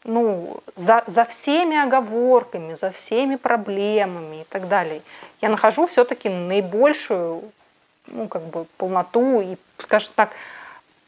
ну, 0.03 0.61
за, 0.75 1.03
за 1.07 1.25
всеми 1.25 1.77
оговорками, 1.77 2.73
за 2.73 2.91
всеми 2.91 3.35
проблемами 3.35 4.41
и 4.41 4.43
так 4.45 4.67
далее. 4.67 5.01
Я 5.41 5.49
нахожу 5.49 5.87
все-таки 5.87 6.29
наибольшую 6.29 7.43
ну, 8.11 8.27
как 8.27 8.43
бы 8.43 8.65
полноту 8.77 9.41
и, 9.41 9.57
скажем 9.79 10.11
так, 10.15 10.31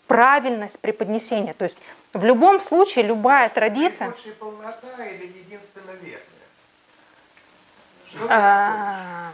правильность 0.07 0.79
преподнесения. 0.81 1.53
То 1.53 1.65
есть 1.65 1.77
в 2.13 2.23
любом 2.25 2.61
случае 2.61 3.05
любая 3.05 3.49
традиция... 3.49 4.07
Наибольшая 4.07 4.33
полнота 4.33 5.05
или 5.05 5.25
единственно 5.25 5.91
верная? 6.01 6.31
А, 8.29 9.31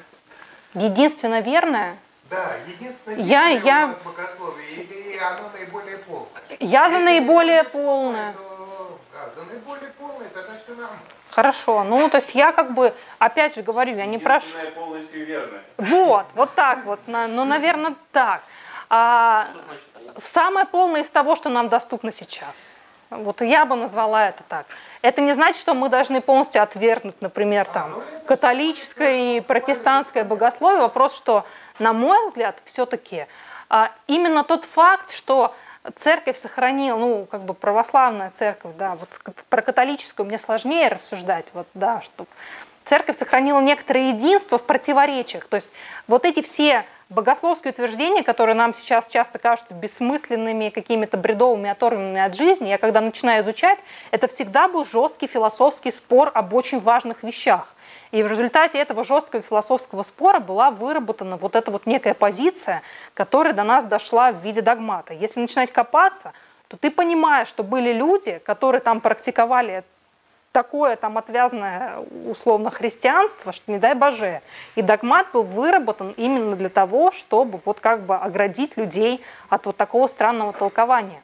единственно 0.74 1.41
верная? 1.41 1.97
Да, 2.30 2.57
единственно 2.68 3.15
я, 3.15 3.51
верное 3.53 3.65
я... 3.65 3.95
богословие, 4.03 4.84
или 4.84 5.18
оно 5.18 5.49
наиболее 5.53 5.97
полное? 5.97 6.41
Я 6.59 6.89
за 6.89 6.99
наиболее 6.99 7.63
полное. 7.63 8.36
Да, 9.13 9.30
за 9.36 9.45
наиболее 9.45 9.91
полное, 9.97 10.30
тогда 10.30 10.57
что 10.57 10.76
нам? 10.76 10.91
Хорошо, 11.38 11.83
ну 11.83 12.09
то 12.09 12.17
есть 12.17 12.33
я 12.33 12.51
как 12.51 12.73
бы, 12.73 12.95
опять 13.19 13.53
же 13.53 13.61
говорю, 13.61 13.95
я 13.95 14.07
не 14.07 14.17
прошу... 14.17 14.47
полностью 14.73 15.23
верная. 15.23 15.61
Вот, 15.77 16.25
вот 16.33 16.55
так 16.55 16.83
вот, 16.85 16.99
ну, 17.05 17.45
наверное, 17.45 17.93
так. 18.11 18.41
А, 18.89 19.47
самое 20.33 20.65
полное 20.65 21.03
из 21.03 21.09
того, 21.11 21.35
что 21.35 21.49
нам 21.49 21.69
доступно 21.69 22.11
сейчас. 22.11 22.73
Вот 23.11 23.41
я 23.41 23.65
бы 23.65 23.75
назвала 23.75 24.29
это 24.29 24.41
так. 24.49 24.65
Это 25.03 25.21
не 25.21 25.33
значит, 25.33 25.61
что 25.61 25.75
мы 25.75 25.89
должны 25.89 26.21
полностью 26.21 26.63
отвергнуть, 26.63 27.21
например, 27.21 27.65
там, 27.65 28.01
католическое 28.25 29.38
и 29.38 29.39
протестантское 29.39 30.23
богословие. 30.23 30.81
Вопрос, 30.81 31.15
что, 31.15 31.45
на 31.77 31.93
мой 31.93 32.17
взгляд, 32.29 32.57
все-таки 32.65 33.27
а, 33.69 33.91
именно 34.07 34.43
тот 34.43 34.65
факт, 34.65 35.13
что 35.13 35.53
церковь 35.95 36.38
сохранила, 36.38 36.97
ну, 36.97 37.25
как 37.25 37.43
бы 37.43 37.53
православная 37.53 38.29
церковь, 38.31 38.75
да, 38.77 38.95
вот 38.95 39.09
про 39.49 39.61
католическую 39.61 40.25
мне 40.25 40.38
сложнее 40.38 40.89
рассуждать, 40.89 41.45
вот, 41.53 41.67
да, 41.73 42.01
что 42.01 42.25
церковь 42.85 43.17
сохранила 43.17 43.59
некоторое 43.59 44.09
единство 44.09 44.57
в 44.57 44.63
противоречиях. 44.63 45.47
То 45.47 45.55
есть 45.57 45.69
вот 46.07 46.25
эти 46.25 46.41
все 46.41 46.85
богословские 47.09 47.71
утверждения, 47.71 48.23
которые 48.23 48.55
нам 48.55 48.73
сейчас 48.73 49.07
часто 49.07 49.39
кажутся 49.39 49.73
бессмысленными, 49.73 50.69
какими-то 50.69 51.17
бредовыми, 51.17 51.69
оторванными 51.69 52.19
от 52.19 52.35
жизни, 52.35 52.69
я 52.69 52.77
когда 52.77 53.01
начинаю 53.01 53.43
изучать, 53.43 53.79
это 54.11 54.27
всегда 54.27 54.67
был 54.67 54.85
жесткий 54.85 55.27
философский 55.27 55.91
спор 55.91 56.31
об 56.33 56.53
очень 56.53 56.79
важных 56.79 57.23
вещах. 57.23 57.73
И 58.12 58.24
в 58.24 58.28
результате 58.28 58.80
этого 58.80 59.03
жесткого 59.03 59.41
философского 59.41 60.03
спора 60.03 60.39
была 60.39 60.72
выработана 60.72 61.38
вот 61.38 61.55
эта 61.55 61.72
вот 61.72 61.86
некая 61.86 62.14
позиция, 62.14 62.82
которая 63.14 63.53
до 63.53 63.64
нас 63.64 63.84
дошла 63.84 64.32
в 64.32 64.41
виде 64.41 64.62
догмата. 64.62 65.14
Если 65.14 65.39
начинать 65.39 65.72
копаться, 65.72 66.34
то 66.68 66.78
ты 66.78 66.89
понимаешь, 66.91 67.47
что 67.47 67.64
были 67.64 67.91
люди, 67.93 68.41
которые 68.45 68.82
там 68.82 69.01
практиковали 69.01 69.84
такое 70.58 70.95
там 70.95 71.20
отвязное 71.20 71.99
условно 72.26 72.72
христианство, 72.72 73.53
что 73.53 73.72
не 73.72 73.78
дай 73.78 73.93
боже. 73.93 74.41
И 74.76 74.82
догмат 74.82 75.28
был 75.32 75.43
выработан 75.43 76.16
именно 76.18 76.55
для 76.55 76.70
того, 76.70 77.12
чтобы 77.12 77.60
вот 77.64 77.80
как 77.80 78.01
бы 78.01 78.16
оградить 78.16 78.76
людей 78.76 79.22
от 79.49 79.68
вот 79.68 79.78
такого 79.78 80.08
странного 80.08 80.53
толкования. 80.53 81.22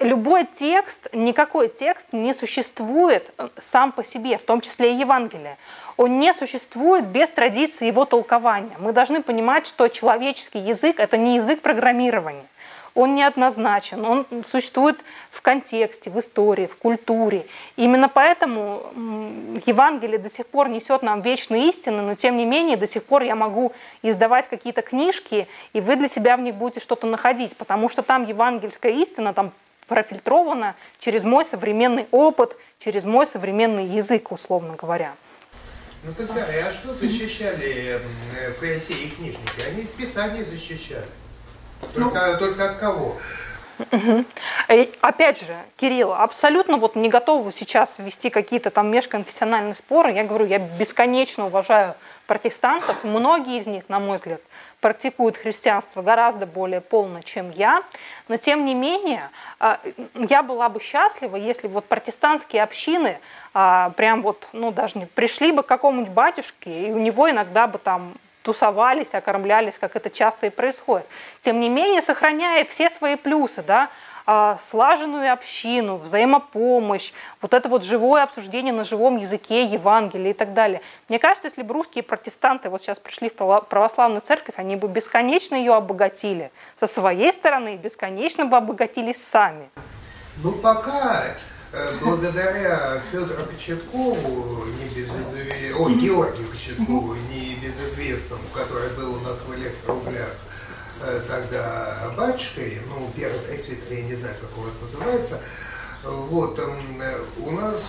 Любой 0.00 0.44
текст, 0.44 1.06
никакой 1.12 1.68
текст 1.68 2.08
не 2.10 2.32
существует 2.32 3.32
сам 3.60 3.92
по 3.92 4.02
себе, 4.02 4.36
в 4.38 4.42
том 4.42 4.60
числе 4.60 4.92
и 4.92 4.98
Евангелие. 4.98 5.56
Он 5.96 6.18
не 6.18 6.32
существует 6.34 7.06
без 7.06 7.30
традиции 7.30 7.86
его 7.86 8.04
толкования. 8.04 8.76
Мы 8.78 8.92
должны 8.92 9.22
понимать, 9.22 9.66
что 9.66 9.88
человеческий 9.88 10.58
язык– 10.58 10.96
это 10.98 11.16
не 11.16 11.36
язык 11.36 11.60
программирования 11.60 12.44
он 12.94 13.14
неоднозначен, 13.14 14.04
он 14.04 14.26
существует 14.44 15.00
в 15.30 15.40
контексте, 15.40 16.10
в 16.10 16.18
истории, 16.18 16.66
в 16.66 16.76
культуре. 16.76 17.46
Именно 17.76 18.08
поэтому 18.08 18.82
Евангелие 19.66 20.18
до 20.18 20.28
сих 20.28 20.46
пор 20.46 20.68
несет 20.68 21.02
нам 21.02 21.22
вечную 21.22 21.64
истину, 21.64 22.02
но 22.02 22.14
тем 22.14 22.36
не 22.36 22.44
менее 22.44 22.76
до 22.76 22.86
сих 22.86 23.04
пор 23.04 23.22
я 23.22 23.34
могу 23.34 23.72
издавать 24.02 24.48
какие-то 24.48 24.82
книжки, 24.82 25.48
и 25.72 25.80
вы 25.80 25.96
для 25.96 26.08
себя 26.08 26.36
в 26.36 26.40
них 26.40 26.54
будете 26.54 26.80
что-то 26.80 27.06
находить, 27.06 27.56
потому 27.56 27.88
что 27.88 28.02
там 28.02 28.26
евангельская 28.26 28.92
истина, 28.92 29.32
там 29.32 29.52
профильтрована 29.88 30.74
через 31.00 31.24
мой 31.24 31.44
современный 31.44 32.06
опыт, 32.10 32.56
через 32.78 33.04
мой 33.04 33.26
современный 33.26 33.86
язык, 33.86 34.32
условно 34.32 34.74
говоря. 34.80 35.14
Ну 36.04 36.12
тогда, 36.14 36.44
а 36.44 36.72
что 36.72 36.94
защищали 36.94 38.00
э, 38.36 38.52
фарисеи 38.58 39.06
и 39.06 39.10
книжники? 39.10 39.70
Они 39.70 39.84
Писание 39.84 40.44
защищали. 40.44 41.06
Только, 41.94 42.26
ну, 42.32 42.38
только 42.38 42.70
от 42.70 42.76
кого? 42.78 43.16
Опять 45.00 45.40
же, 45.40 45.56
Кирилл, 45.76 46.12
абсолютно 46.12 46.76
вот 46.76 46.96
не 46.96 47.08
готова 47.08 47.52
сейчас 47.52 47.98
вести 47.98 48.30
какие-то 48.30 48.70
там 48.70 48.90
межконфессиональные 48.90 49.74
споры. 49.74 50.12
Я 50.12 50.24
говорю, 50.24 50.44
я 50.46 50.58
бесконечно 50.58 51.46
уважаю 51.46 51.94
протестантов. 52.26 52.96
Многие 53.04 53.60
из 53.60 53.66
них, 53.66 53.84
на 53.88 54.00
мой 54.00 54.16
взгляд, 54.16 54.40
практикуют 54.80 55.36
христианство 55.36 56.02
гораздо 56.02 56.46
более 56.46 56.80
полно, 56.80 57.22
чем 57.22 57.50
я. 57.52 57.82
Но 58.28 58.36
тем 58.36 58.66
не 58.66 58.74
менее, 58.74 59.30
а, 59.60 59.80
я 60.14 60.42
была 60.42 60.68
бы 60.68 60.80
счастлива, 60.80 61.36
если 61.36 61.68
вот 61.68 61.84
протестантские 61.86 62.62
общины 62.62 63.18
а, 63.54 63.90
прям 63.90 64.22
вот, 64.22 64.48
ну 64.52 64.70
даже 64.70 64.98
не 64.98 65.06
пришли 65.06 65.52
бы 65.52 65.62
к 65.62 65.66
какому-нибудь 65.66 66.12
батюшке, 66.12 66.88
и 66.88 66.92
у 66.92 66.98
него 66.98 67.30
иногда 67.30 67.66
бы 67.66 67.78
там 67.78 68.12
тусовались, 68.42 69.14
окормлялись, 69.14 69.78
как 69.78 69.96
это 69.96 70.10
часто 70.10 70.46
и 70.46 70.50
происходит. 70.50 71.06
Тем 71.42 71.60
не 71.60 71.68
менее, 71.68 72.02
сохраняя 72.02 72.64
все 72.64 72.90
свои 72.90 73.16
плюсы, 73.16 73.62
да, 73.62 73.88
а, 74.24 74.56
слаженную 74.60 75.32
общину, 75.32 75.96
взаимопомощь, 75.96 77.12
вот 77.40 77.54
это 77.54 77.68
вот 77.68 77.82
живое 77.82 78.22
обсуждение 78.22 78.72
на 78.72 78.84
живом 78.84 79.16
языке 79.16 79.64
Евангелия 79.64 80.30
и 80.30 80.34
так 80.34 80.54
далее. 80.54 80.80
Мне 81.08 81.18
кажется, 81.18 81.48
если 81.48 81.62
бы 81.62 81.74
русские 81.74 82.04
протестанты 82.04 82.68
вот 82.68 82.82
сейчас 82.82 82.98
пришли 82.98 83.30
в 83.30 83.60
православную 83.68 84.20
церковь, 84.20 84.54
они 84.58 84.76
бы 84.76 84.88
бесконечно 84.88 85.56
ее 85.56 85.74
обогатили 85.74 86.52
со 86.78 86.86
своей 86.86 87.32
стороны, 87.32 87.76
бесконечно 87.76 88.44
бы 88.44 88.56
обогатились 88.56 89.22
сами. 89.22 89.68
Ну, 90.42 90.52
пока 90.52 91.20
благодаря 92.00 93.02
Федору 93.10 93.44
Кочеткову, 93.46 94.64
не 94.66 94.88
без... 94.94 95.10
о, 95.76 95.88
Георгию 95.90 96.46
Кочеткову, 96.48 97.14
не 97.30 97.56
небезызвестному, 97.56 98.42
который 98.54 98.90
был 98.90 99.14
у 99.14 99.20
нас 99.20 99.38
в 99.46 99.54
электрорублях 99.54 100.34
э, 101.00 101.20
тогда 101.26 102.12
батюшкой, 102.16 102.80
ну, 102.88 103.10
первый 103.16 103.38
пресвитер, 103.40 103.90
я 103.90 104.02
не 104.02 104.14
знаю, 104.14 104.34
как 104.40 104.58
у 104.58 104.62
вас 104.62 104.74
называется, 104.82 105.40
вот, 106.04 106.58
у 107.38 107.50
нас 107.52 107.80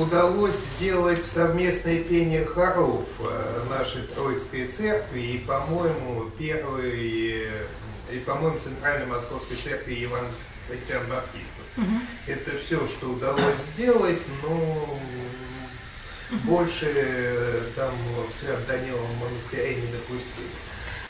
удалось 0.00 0.56
сделать 0.76 1.24
совместное 1.24 2.02
пение 2.02 2.44
хоров 2.44 3.06
э, 3.20 3.62
нашей 3.70 4.02
Троицкой 4.02 4.66
церкви, 4.66 5.20
и, 5.20 5.38
по-моему, 5.38 6.30
первый 6.36 7.48
и, 8.10 8.18
по-моему, 8.26 8.58
Центральной 8.58 9.06
Московской 9.06 9.56
Церкви 9.56 10.04
Иван 10.04 10.26
Христиан 10.68 11.06
Баптистов. 11.08 11.59
Угу. 11.80 12.32
Это 12.32 12.50
все, 12.58 12.86
что 12.86 13.06
удалось 13.08 13.56
сделать, 13.74 14.20
но 14.42 14.98
больше 16.44 16.86
э, 16.94 17.62
там 17.74 17.90
в 18.16 18.38
Свято-Даниловом 18.38 19.08
монастыре 19.20 19.76
не 19.76 19.92
допустили. 19.92 20.46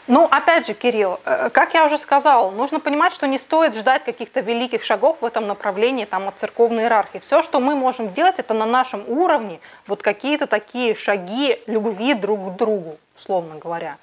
Ну, 0.06 0.24
опять 0.30 0.66
же, 0.66 0.74
Кирилл, 0.74 1.20
э, 1.24 1.50
как 1.50 1.74
я 1.74 1.84
уже 1.84 1.98
сказал, 1.98 2.50
нужно 2.52 2.80
понимать, 2.80 3.12
что 3.12 3.26
не 3.26 3.38
стоит 3.38 3.74
ждать 3.74 4.04
каких-то 4.04 4.40
великих 4.40 4.82
шагов 4.82 5.18
в 5.20 5.24
этом 5.24 5.46
направлении 5.46 6.04
там, 6.04 6.28
от 6.28 6.38
церковной 6.38 6.84
иерархии. 6.84 7.18
Все, 7.18 7.42
что 7.42 7.60
мы 7.60 7.74
можем 7.74 8.12
делать, 8.14 8.38
это 8.38 8.54
на 8.54 8.66
нашем 8.66 9.04
уровне 9.08 9.60
вот 9.86 10.02
какие-то 10.02 10.46
такие 10.46 10.94
шаги 10.94 11.60
любви 11.66 12.14
друг 12.14 12.54
к 12.54 12.56
другу, 12.56 12.94
условно 13.16 13.56
говоря. 13.56 13.98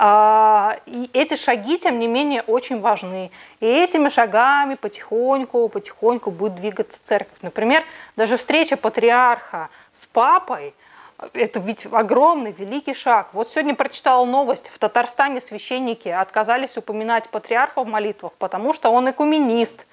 А, 0.00 0.78
и 0.86 1.10
эти 1.12 1.34
шаги, 1.34 1.76
тем 1.76 1.98
не 1.98 2.06
менее, 2.06 2.42
очень 2.42 2.80
важны. 2.80 3.32
И 3.58 3.66
этими 3.66 4.08
шагами 4.08 4.76
потихоньку, 4.76 5.68
потихоньку 5.68 6.30
будет 6.30 6.54
двигаться 6.54 6.96
церковь. 7.04 7.36
Например, 7.42 7.82
даже 8.16 8.36
встреча 8.36 8.76
патриарха 8.76 9.70
с 9.92 10.04
папой– 10.04 10.72
это 11.32 11.58
ведь 11.58 11.86
огромный, 11.90 12.52
великий 12.52 12.94
шаг. 12.94 13.30
Вот 13.32 13.50
сегодня 13.50 13.74
прочитала 13.74 14.24
новость. 14.24 14.68
В 14.68 14.78
Татарстане 14.78 15.40
священники 15.40 16.08
отказались 16.08 16.76
упоминать 16.76 17.28
патриарха 17.28 17.82
в 17.82 17.88
молитвах, 17.88 18.32
потому 18.38 18.72
что 18.72 18.90
он 18.90 19.10
экуменист, 19.10 19.84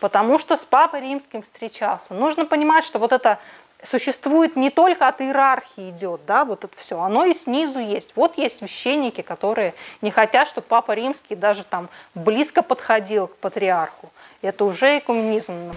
потому 0.00 0.40
что 0.40 0.56
с 0.56 0.64
Папой 0.64 1.02
Римским 1.02 1.42
встречался. 1.42 2.14
Нужно 2.14 2.46
понимать, 2.46 2.84
что 2.84 2.98
вот 2.98 3.12
это 3.12 3.38
существует 3.82 4.56
не 4.56 4.70
только 4.70 5.08
от 5.08 5.20
иерархии 5.20 5.90
идет, 5.90 6.22
да, 6.26 6.44
вот 6.44 6.64
это 6.64 6.76
все, 6.76 7.00
оно 7.00 7.24
и 7.24 7.34
снизу 7.34 7.78
есть. 7.78 8.10
Вот 8.14 8.38
есть 8.38 8.58
священники, 8.58 9.20
которые 9.22 9.74
не 10.00 10.10
хотят, 10.10 10.48
чтобы 10.48 10.66
Папа 10.68 10.92
Римский 10.92 11.34
даже 11.34 11.64
там 11.64 11.88
близко 12.14 12.62
подходил 12.62 13.26
к 13.26 13.36
патриарху. 13.36 14.10
Это 14.40 14.64
уже 14.64 14.98
экуменизм. 14.98 15.72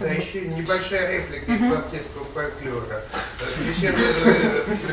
Да, 0.00 0.08
еще 0.08 0.40
небольшая 0.42 1.18
реплика 1.18 1.52
из 1.52 1.60
баптистского 1.60 2.24
фольклора. 2.24 3.02
Священно, 3.56 3.98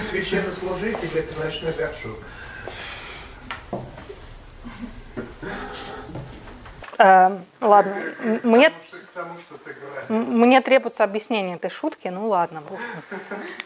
священнослужитель– 0.09 1.09
это 1.15 1.43
ночной 1.43 1.73
горшок. 1.73 2.17
Э, 6.99 7.31
ладно, 7.61 7.95
мне, 8.43 8.73
мне 10.09 10.59
требуется 10.59 11.05
объяснение 11.05 11.55
этой 11.55 11.69
шутки, 11.69 12.09
ну 12.09 12.27
ладно. 12.27 12.61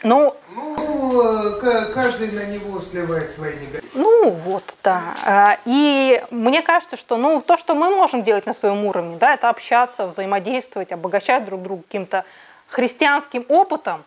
Ну, 0.03 0.35
ну 0.55 1.59
каждый 1.93 2.31
на 2.31 2.45
него 2.45 2.79
сливает 2.79 3.31
свои 3.31 3.55
негативы. 3.55 3.81
Ну 3.95 4.29
вот, 4.29 4.75
да. 4.83 5.01
Э, 5.25 5.57
и 5.65 6.23
мне 6.29 6.61
кажется, 6.61 6.95
что 6.95 7.17
ну, 7.17 7.41
то, 7.41 7.57
что 7.57 7.73
мы 7.73 7.89
можем 7.89 8.21
делать 8.21 8.45
на 8.45 8.53
своем 8.53 8.85
уровне, 8.85 9.17
да, 9.17 9.33
это 9.33 9.49
общаться, 9.49 10.05
взаимодействовать, 10.05 10.91
обогащать 10.91 11.43
друг 11.45 11.63
друга 11.63 11.81
каким-то 11.81 12.25
христианским 12.67 13.45
опытом, 13.49 14.03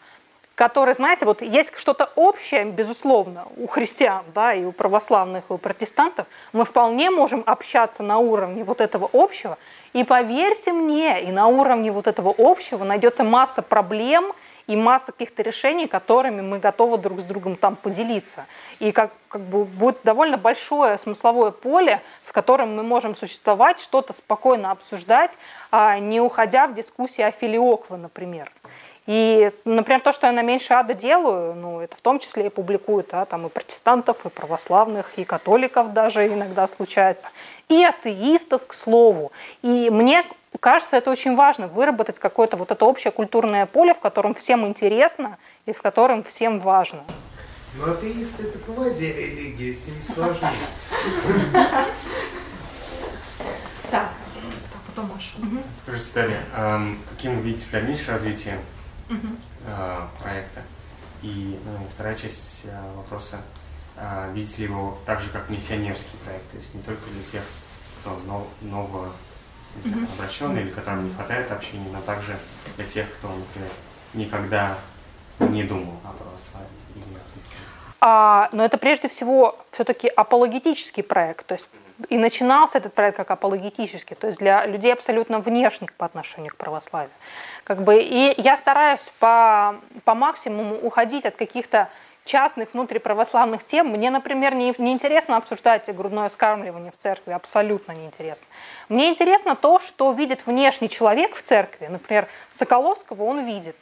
который, 0.57 0.95
знаете, 0.95 1.27
вот 1.27 1.43
есть 1.43 1.77
что-то 1.77 2.11
общее, 2.17 2.65
безусловно, 2.65 3.45
у 3.57 3.67
христиан, 3.69 4.25
да, 4.35 4.55
и 4.55 4.65
у 4.65 4.73
православных, 4.73 5.45
и 5.51 5.53
у 5.53 5.59
протестантов, 5.59 6.27
мы 6.53 6.65
вполне 6.65 7.11
можем 7.11 7.45
общаться 7.47 8.03
на 8.03 8.19
уровне 8.19 8.65
вот 8.65 8.81
этого 8.81 9.09
общего, 9.13 9.59
и 9.93 10.03
поверьте 10.03 10.73
мне, 10.73 11.23
и 11.23 11.31
на 11.31 11.47
уровне 11.47 11.93
вот 11.93 12.07
этого 12.07 12.35
общего 12.37 12.85
найдется 12.85 13.23
масса 13.23 13.61
проблем 13.61 14.33
и 14.67 14.77
масса 14.77 15.13
каких-то 15.13 15.43
решений, 15.43 15.87
которыми 15.87 16.41
мы 16.41 16.59
готовы 16.59 16.97
друг 16.99 17.21
с 17.21 17.23
другом 17.23 17.57
там 17.57 17.77
поделиться. 17.77 18.47
И 18.79 18.93
как, 18.93 19.13
как 19.29 19.43
бы 19.43 19.65
будет 19.65 19.99
довольно 20.05 20.39
большое 20.39 20.99
смысловое 20.99 21.51
поле, 21.51 22.01
в 22.25 22.33
котором 22.33 22.75
мы 22.75 22.83
можем 22.83 23.15
существовать, 23.15 23.79
что-то 23.81 24.15
спокойно 24.15 24.71
обсуждать, 24.71 25.37
а 25.71 25.99
не 25.99 26.21
уходя 26.21 26.67
в 26.67 26.75
дискуссии 26.75 27.23
о 27.23 27.31
филиокве, 27.31 27.97
например. 27.97 28.51
И, 29.07 29.53
например, 29.65 30.01
то, 30.01 30.13
что 30.13 30.27
я 30.27 30.33
на 30.33 30.43
меньше 30.43 30.75
ада 30.75 30.93
делаю, 30.93 31.55
ну, 31.55 31.81
это 31.81 31.97
в 31.97 32.01
том 32.01 32.19
числе 32.19 32.47
и 32.47 32.51
публикуют, 32.51 33.09
да, 33.13 33.25
там 33.25 33.47
и 33.47 33.49
протестантов, 33.49 34.27
и 34.27 34.29
православных, 34.29 35.13
и 35.17 35.25
католиков 35.25 35.93
даже 35.93 36.27
иногда 36.27 36.67
случается, 36.67 37.29
и 37.69 37.85
атеистов, 37.85 38.67
к 38.67 38.73
слову. 38.75 39.31
И 39.63 39.91
мне 39.91 40.25
кажется, 40.59 40.97
это 40.97 41.13
очень 41.13 41.37
важно, 41.37 41.69
выработать 41.69 42.19
какое-то 42.19 42.57
вот 42.57 42.73
это 42.73 42.85
общее 42.85 43.13
культурное 43.13 43.67
поле, 43.67 43.95
в 43.95 44.01
котором 44.01 44.35
всем 44.35 44.67
интересно 44.67 45.39
и 45.67 45.73
в 45.73 45.81
котором 45.83 46.25
всем 46.25 46.59
важно. 46.59 47.05
Но 47.79 47.93
атеисты 47.93 48.49
это 48.49 48.59
квази-религия, 48.59 49.75
с 49.75 49.87
ними 49.87 50.01
сложнее. 50.03 50.51
Так, 53.91 54.09
потом 54.89 55.11
Маша. 55.15 55.33
Скажите, 55.83 56.11
Дарья, 56.15 56.41
каким 57.11 57.37
вы 57.37 57.43
видите 57.43 57.69
дальнейшее 57.71 58.15
развитие 58.15 58.59
э, 59.09 60.01
проекта. 60.21 60.63
И 61.23 61.59
ну, 61.65 61.87
вторая 61.89 62.15
часть 62.15 62.67
э, 62.67 62.97
вопроса, 62.97 63.39
э, 63.97 64.33
видите 64.33 64.63
ли 64.63 64.69
его 64.69 64.99
так 65.07 65.21
же, 65.21 65.31
как 65.31 65.49
миссионерский 65.51 66.19
проект, 66.25 66.51
то 66.51 66.57
есть 66.59 66.75
не 66.75 66.83
только 66.83 67.09
для 67.11 67.23
тех, 67.25 67.43
кто 68.01 68.19
нов, 68.27 68.47
ново 68.61 69.13
mm 69.85 70.07
обращенный 70.15 70.63
или 70.63 70.71
которым 70.71 71.09
не 71.09 71.15
хватает 71.15 71.51
общения, 71.53 71.87
но 71.93 72.01
также 72.01 72.37
для 72.77 72.87
тех, 72.87 73.13
кто, 73.15 73.29
например, 73.29 73.71
никогда 74.15 74.79
не 75.39 75.65
думал 75.65 75.97
о 76.03 76.13
православии 76.13 76.69
или 76.95 77.15
о 77.15 77.33
христианстве. 77.35 77.93
А, 78.01 78.49
но 78.53 78.65
это 78.65 78.79
прежде 78.79 79.09
всего 79.09 79.59
все-таки 79.73 80.09
апологетический 80.09 81.03
проект, 81.03 81.47
то 81.47 81.55
есть 81.55 81.69
и 82.11 82.19
начинался 82.19 82.79
этот 82.79 82.93
проект 82.93 83.17
как 83.17 83.31
апологетический, 83.31 84.17
то 84.17 84.27
есть 84.27 84.39
для 84.39 84.67
людей 84.67 84.93
абсолютно 84.93 85.41
внешних 85.41 85.93
по 85.95 86.05
отношению 86.05 86.53
к 86.53 86.57
православию. 86.57 87.11
Как 87.67 87.83
бы, 87.83 88.01
и 88.01 88.33
я 88.41 88.57
стараюсь 88.57 89.11
по, 89.19 89.75
по 90.05 90.15
максимуму 90.15 90.77
уходить 90.77 91.25
от 91.25 91.35
каких-то 91.35 91.89
частных 92.25 92.75
внутриправославных 92.75 93.67
тем. 93.67 93.89
Мне, 93.89 94.11
например, 94.11 94.55
не, 94.55 94.73
не 94.79 94.93
интересно 94.93 95.37
обсуждать 95.37 95.93
грудное 95.93 96.29
скармливание 96.29 96.93
в 96.93 97.03
церкви, 97.03 97.33
абсолютно 97.33 97.91
не 97.91 98.07
интересно. 98.07 98.47
Мне 98.89 99.09
интересно 99.09 99.57
то, 99.57 99.81
что 99.81 100.13
видит 100.13 100.47
внешний 100.47 100.89
человек 100.89 101.35
в 101.35 101.43
церкви. 101.43 101.89
Например, 101.89 102.29
Соколовского 102.53 103.25
он 103.25 103.45
видит. 103.45 103.77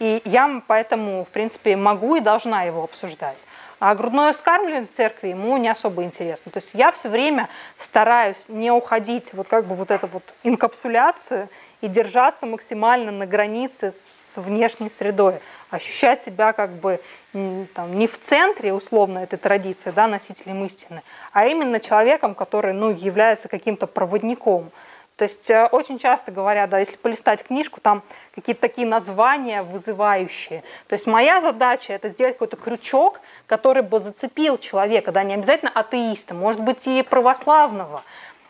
И 0.00 0.20
я 0.24 0.60
поэтому, 0.66 1.24
в 1.24 1.28
принципе, 1.28 1.76
могу 1.76 2.16
и 2.16 2.20
должна 2.20 2.64
его 2.64 2.82
обсуждать. 2.82 3.44
А 3.78 3.94
грудное 3.94 4.32
скармливание 4.32 4.86
в 4.86 4.90
церкви 4.90 5.28
ему 5.28 5.56
не 5.58 5.68
особо 5.68 6.02
интересно. 6.02 6.50
То 6.50 6.58
есть 6.58 6.70
я 6.72 6.90
все 6.90 7.08
время 7.08 7.48
стараюсь 7.78 8.48
не 8.48 8.72
уходить 8.72 9.32
вот 9.32 9.46
как 9.46 9.66
бы 9.66 9.76
вот 9.76 9.92
эту 9.92 10.08
вот 10.08 10.24
инкапсуляцию 10.42 11.48
и 11.82 11.88
держаться 11.88 12.46
максимально 12.46 13.12
на 13.12 13.26
границе 13.26 13.90
с 13.90 14.34
внешней 14.36 14.88
средой, 14.88 15.40
ощущать 15.68 16.22
себя 16.22 16.52
как 16.52 16.70
бы 16.70 17.00
там, 17.32 17.94
не 17.94 18.06
в 18.06 18.18
центре 18.18 18.72
условно 18.72 19.18
этой 19.18 19.38
традиции, 19.38 19.90
да, 19.90 20.06
носителем 20.06 20.64
истины, 20.64 21.02
а 21.32 21.46
именно 21.46 21.80
человеком, 21.80 22.34
который 22.34 22.72
ну, 22.72 22.90
является 22.90 23.48
каким-то 23.48 23.86
проводником. 23.86 24.70
То 25.16 25.24
есть 25.24 25.50
э, 25.50 25.66
очень 25.66 25.98
часто 25.98 26.32
говорят, 26.32 26.70
да, 26.70 26.78
если 26.78 26.96
полистать 26.96 27.42
книжку, 27.42 27.80
там 27.80 28.02
какие-то 28.34 28.60
такие 28.60 28.86
названия 28.86 29.62
вызывающие. 29.62 30.62
То 30.88 30.94
есть 30.94 31.06
моя 31.06 31.40
задача 31.40 31.92
это 31.92 32.08
сделать 32.08 32.34
какой-то 32.34 32.56
крючок, 32.56 33.20
который 33.46 33.82
бы 33.82 34.00
зацепил 34.00 34.56
человека, 34.56 35.12
да, 35.12 35.22
не 35.22 35.34
обязательно 35.34 35.70
атеиста, 35.70 36.34
может 36.34 36.62
быть 36.62 36.86
и 36.86 37.02
православного, 37.02 38.02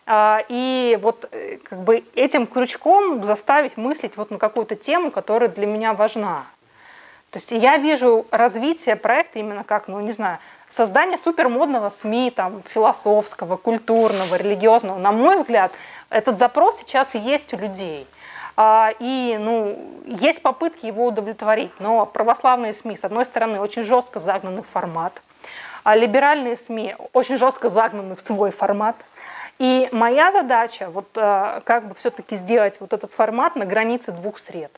и 0.08 0.98
вот 1.00 1.28
э, 1.30 1.58
как 1.62 1.78
бы 1.80 2.04
этим 2.14 2.46
крючком 2.46 3.22
заставить 3.24 3.76
мыслить 3.76 4.16
вот 4.16 4.30
на 4.30 4.38
какую-то 4.38 4.74
тему, 4.74 5.10
которая 5.10 5.48
для 5.48 5.66
меня 5.66 5.92
важна. 5.94 6.44
То 7.30 7.38
есть 7.38 7.50
я 7.52 7.78
вижу 7.78 8.26
развитие 8.30 8.96
проекта 8.96 9.38
именно 9.38 9.64
как, 9.64 9.88
ну 9.88 10.00
не 10.00 10.12
знаю, 10.12 10.38
создание 10.68 11.18
супермодного 11.18 11.90
СМИ, 11.90 12.32
там, 12.32 12.62
философского, 12.74 13.56
культурного, 13.56 14.34
религиозного. 14.34 14.98
На 14.98 15.12
мой 15.12 15.36
взгляд, 15.36 15.72
этот 16.10 16.36
запрос 16.36 16.78
сейчас 16.80 17.14
есть 17.14 17.54
у 17.54 17.56
людей. 17.56 18.06
А, 18.56 18.92
и 18.98 19.38
ну, 19.40 19.78
есть 20.04 20.42
попытки 20.42 20.84
его 20.84 21.06
удовлетворить. 21.06 21.72
Но 21.78 22.04
православные 22.06 22.74
СМИ, 22.74 22.98
с 22.98 23.04
одной 23.04 23.24
стороны, 23.24 23.60
очень 23.60 23.84
жестко 23.84 24.18
загнаны 24.18 24.62
в 24.62 24.66
формат, 24.68 25.22
а 25.84 25.96
либеральные 25.96 26.56
СМИ 26.56 26.96
очень 27.12 27.38
жестко 27.38 27.70
загнаны 27.70 28.16
в 28.16 28.20
свой 28.20 28.50
формат– 28.50 28.96
и 29.58 29.88
моя 29.92 30.32
задача 30.32 30.90
вот 30.90 31.08
э, 31.14 31.60
как 31.64 31.88
бы 31.88 31.94
все-таки 31.94 32.36
сделать 32.36 32.76
вот 32.80 32.92
этот 32.92 33.12
формат 33.12 33.56
на 33.56 33.64
границе 33.64 34.12
двух 34.12 34.38
сред. 34.38 34.72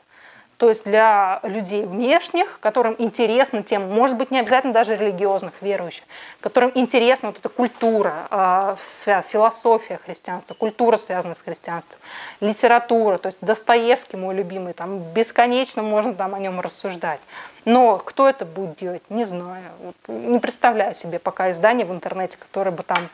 То 0.57 0.69
есть 0.69 0.85
для 0.85 1.41
людей 1.43 1.85
внешних, 1.85 2.59
которым 2.61 2.95
интересна 2.97 3.61
тема, 3.61 3.87
может 3.87 4.15
быть, 4.15 4.31
не 4.31 4.39
обязательно 4.39 4.71
даже 4.71 4.95
религиозных, 4.95 5.53
верующих, 5.59 6.05
которым 6.39 6.71
интересна 6.75 7.29
вот 7.29 7.39
эта 7.39 7.49
культура, 7.49 8.27
э, 8.31 9.21
философия 9.29 9.99
христианства, 10.05 10.53
культура, 10.53 10.95
связанная 10.95 11.35
с 11.35 11.41
христианством, 11.41 11.99
литература, 12.39 13.17
то 13.17 13.27
есть 13.27 13.39
Достоевский 13.41 14.15
мой 14.15 14.33
любимый, 14.33 14.73
там 14.73 14.99
бесконечно 15.13 15.83
можно 15.83 16.13
там 16.13 16.33
о 16.35 16.39
нем 16.39 16.61
рассуждать. 16.61 17.21
Но 17.65 17.97
кто 17.97 18.29
это 18.29 18.45
будет 18.45 18.77
делать, 18.77 19.03
не 19.09 19.25
знаю. 19.25 19.71
Не 20.07 20.39
представляю 20.39 20.95
себе 20.95 21.19
пока 21.19 21.51
издание 21.51 21.85
в 21.85 21.91
интернете, 21.91 22.37
которое 22.37 22.71
бы 22.71 22.83
там 22.83 23.09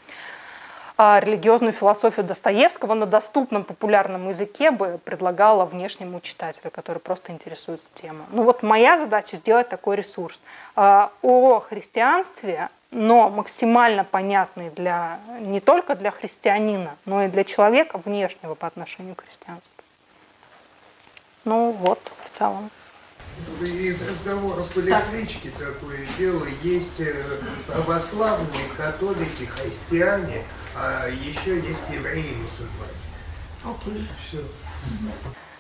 религиозную 1.02 1.74
философию 1.74 2.26
Достоевского 2.26 2.94
на 2.94 3.08
доступном 3.08 3.64
популярном 3.64 4.30
языке 4.30 4.70
бы 4.70 5.00
предлагала 5.04 5.66
внешнему 5.66 6.20
читателю, 6.22 6.70
который 6.70 7.00
просто 7.00 7.32
интересуется 7.32 7.88
темой. 7.96 8.26
Ну 8.32 8.44
вот 8.44 8.62
моя 8.62 8.98
задача 8.98 9.38
сделать 9.38 9.68
такой 9.68 9.96
ресурс 9.96 10.40
а, 10.76 11.12
о 11.24 11.60
христианстве, 11.60 12.70
но 12.92 13.30
максимально 13.30 14.04
понятный 14.04 14.70
для, 14.70 15.20
не 15.40 15.60
только 15.60 15.96
для 15.96 16.12
христианина, 16.12 16.96
но 17.06 17.24
и 17.24 17.30
для 17.30 17.46
человека 17.46 18.00
внешнего 18.04 18.54
по 18.54 18.68
отношению 18.68 19.16
к 19.16 19.24
христианству. 19.24 19.72
Ну 21.46 21.72
вот, 21.72 22.00
в 22.26 22.38
целом. 22.38 22.70
Из 23.62 24.08
разговоров 24.08 24.72
по 24.72 24.80
электричке 24.82 25.50
такое 25.58 26.06
дело. 26.18 26.46
Есть 26.62 27.00
э, 27.00 27.16
православные, 27.66 28.68
католики, 28.78 29.46
христиане, 29.46 30.44
а 30.76 31.08
еще 31.08 31.56
есть 31.56 31.80
евреи 31.92 32.36
мусульмане. 32.36 32.98
Окей. 33.64 34.08
Все. 34.28 34.38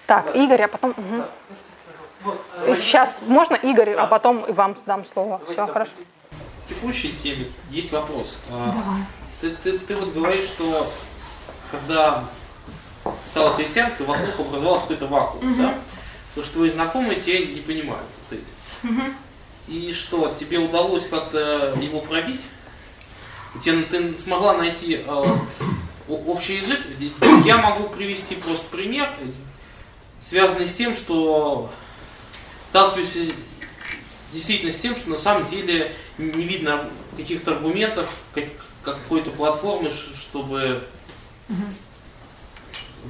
Так, 0.07 0.35
Игорь, 0.35 0.63
а 0.63 0.67
потом... 0.67 0.91
Угу. 0.91 2.75
Сейчас 2.75 3.15
можно 3.21 3.55
Игорь, 3.55 3.91
а 3.93 4.05
потом 4.05 4.43
и 4.45 4.51
вам 4.51 4.75
дам 4.85 5.05
слово. 5.05 5.41
Все, 5.49 5.67
хорошо. 5.67 5.91
В 6.65 6.69
текущей 6.69 7.13
теме 7.13 7.51
есть 7.69 7.91
вопрос. 7.91 8.37
А, 8.49 8.71
Давай. 8.71 9.01
Ты, 9.41 9.49
ты, 9.57 9.79
ты 9.79 9.95
вот 9.95 10.13
говоришь, 10.13 10.45
что 10.45 10.91
когда 11.71 12.23
стала 13.31 13.53
христианкой, 13.53 14.05
вокруг 14.05 14.39
образовался 14.47 14.83
какой-то 14.83 15.07
вакуум, 15.07 15.45
Мгм. 15.45 15.61
да? 15.61 15.73
То, 16.35 16.43
что 16.43 16.53
твои 16.55 16.69
знакомые 16.69 17.19
тебя 17.19 17.39
не 17.39 17.61
понимают. 17.61 18.05
То 18.29 18.35
есть. 18.35 18.55
Мгм. 18.83 19.15
И 19.67 19.93
что, 19.93 20.35
тебе 20.39 20.59
удалось 20.59 21.07
как-то 21.07 21.73
его 21.79 22.01
пробить? 22.01 22.41
Тебе, 23.63 23.83
ты 23.83 24.17
смогла 24.17 24.57
найти 24.57 25.01
э, 25.05 25.23
общий 26.07 26.57
язык? 26.57 26.79
Я 27.45 27.57
могу 27.57 27.89
привести 27.89 28.35
просто 28.35 28.65
пример, 28.71 29.09
связанный 30.25 30.67
с 30.67 30.73
тем, 30.75 30.95
что 30.95 31.69
сталкиваюсь 32.69 33.33
действительно 34.33 34.71
с 34.71 34.77
тем, 34.79 34.95
что 34.95 35.09
на 35.09 35.17
самом 35.17 35.47
деле 35.49 35.93
не 36.17 36.43
видно 36.43 36.89
каких-то 37.17 37.51
аргументов, 37.51 38.07
как- 38.33 38.45
какой-то 38.83 39.31
платформы, 39.31 39.91
чтобы 40.15 40.83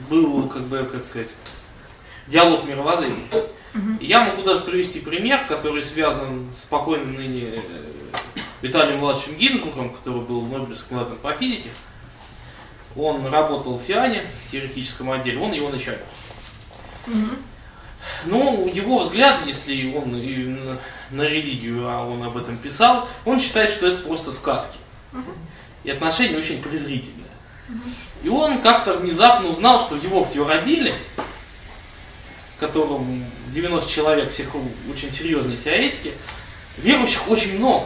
был, 0.10 0.48
как 0.48 0.64
бы, 0.64 0.84
как 0.92 1.06
сказать, 1.06 1.28
диалог 2.28 2.66
мировоззрения. 2.66 3.28
Я 4.02 4.26
могу 4.26 4.42
даже 4.42 4.62
привести 4.62 5.00
пример, 5.00 5.46
который 5.48 5.84
связан 5.84 6.50
с 6.54 6.64
покойным 6.66 7.14
ныне 7.14 7.44
э, 7.54 7.86
Виталием 8.62 9.00
Младшим 9.00 9.36
Гинзбургом, 9.36 9.92
который 9.92 10.22
был 10.22 10.42
Нобелевским 10.42 10.98
лауреатом 10.98 11.18
по 11.18 11.34
физике. 11.34 11.70
Он 12.96 13.26
работал 13.28 13.78
в 13.78 13.84
ФИАНе, 13.84 14.26
в 14.46 14.52
теоретическом 14.52 15.12
отделе, 15.12 15.40
он 15.40 15.54
его 15.54 15.70
начальник. 15.70 16.02
Ну, 18.26 18.68
его 18.68 19.00
взгляд, 19.00 19.46
если 19.46 19.96
он 19.96 20.16
и 20.16 20.58
на, 21.12 21.24
религию, 21.24 21.88
а 21.88 22.06
он 22.06 22.24
об 22.24 22.38
этом 22.38 22.58
писал, 22.58 23.08
он 23.26 23.40
считает, 23.40 23.72
что 23.72 23.88
это 23.88 24.04
просто 24.04 24.32
сказки. 24.32 24.78
И 25.84 25.90
отношения 25.90 26.38
очень 26.38 26.62
презрительные. 26.62 27.28
И 28.24 28.30
он 28.30 28.62
как-то 28.62 28.98
внезапно 28.98 29.50
узнал, 29.50 29.86
что 29.86 29.96
его 29.96 30.24
в 30.24 30.48
родили, 30.48 30.94
в 32.56 32.60
котором 32.60 33.24
90 33.48 33.90
человек, 33.90 34.32
всех 34.32 34.50
очень 34.92 35.12
серьезные 35.12 35.58
теоретики, 35.58 36.14
верующих 36.78 37.30
очень 37.30 37.58
много. 37.58 37.86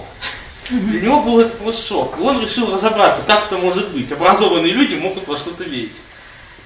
Для 0.69 1.01
него 1.01 1.21
был 1.21 1.39
это 1.39 1.55
просто 1.57 1.87
шок. 1.87 2.17
И 2.17 2.21
он 2.21 2.41
решил 2.41 2.73
разобраться, 2.73 3.21
как 3.27 3.45
это 3.45 3.57
может 3.57 3.89
быть. 3.89 4.11
Образованные 4.11 4.73
люди 4.73 4.95
могут 4.95 5.27
во 5.27 5.37
что-то 5.37 5.63
верить. 5.63 5.95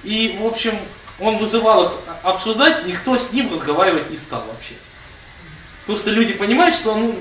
И, 0.02 0.38
в 0.40 0.46
общем, 0.46 0.72
он 1.18 1.36
вызывал 1.36 1.84
их 1.84 1.92
обсуждать, 2.22 2.86
никто 2.86 3.18
с 3.18 3.32
ним 3.32 3.52
разговаривать 3.52 4.10
не 4.10 4.16
стал 4.16 4.42
вообще. 4.46 4.74
Потому 5.82 5.98
что 5.98 6.10
люди 6.10 6.32
понимают, 6.32 6.74
что 6.74 6.94
ну, 6.94 7.14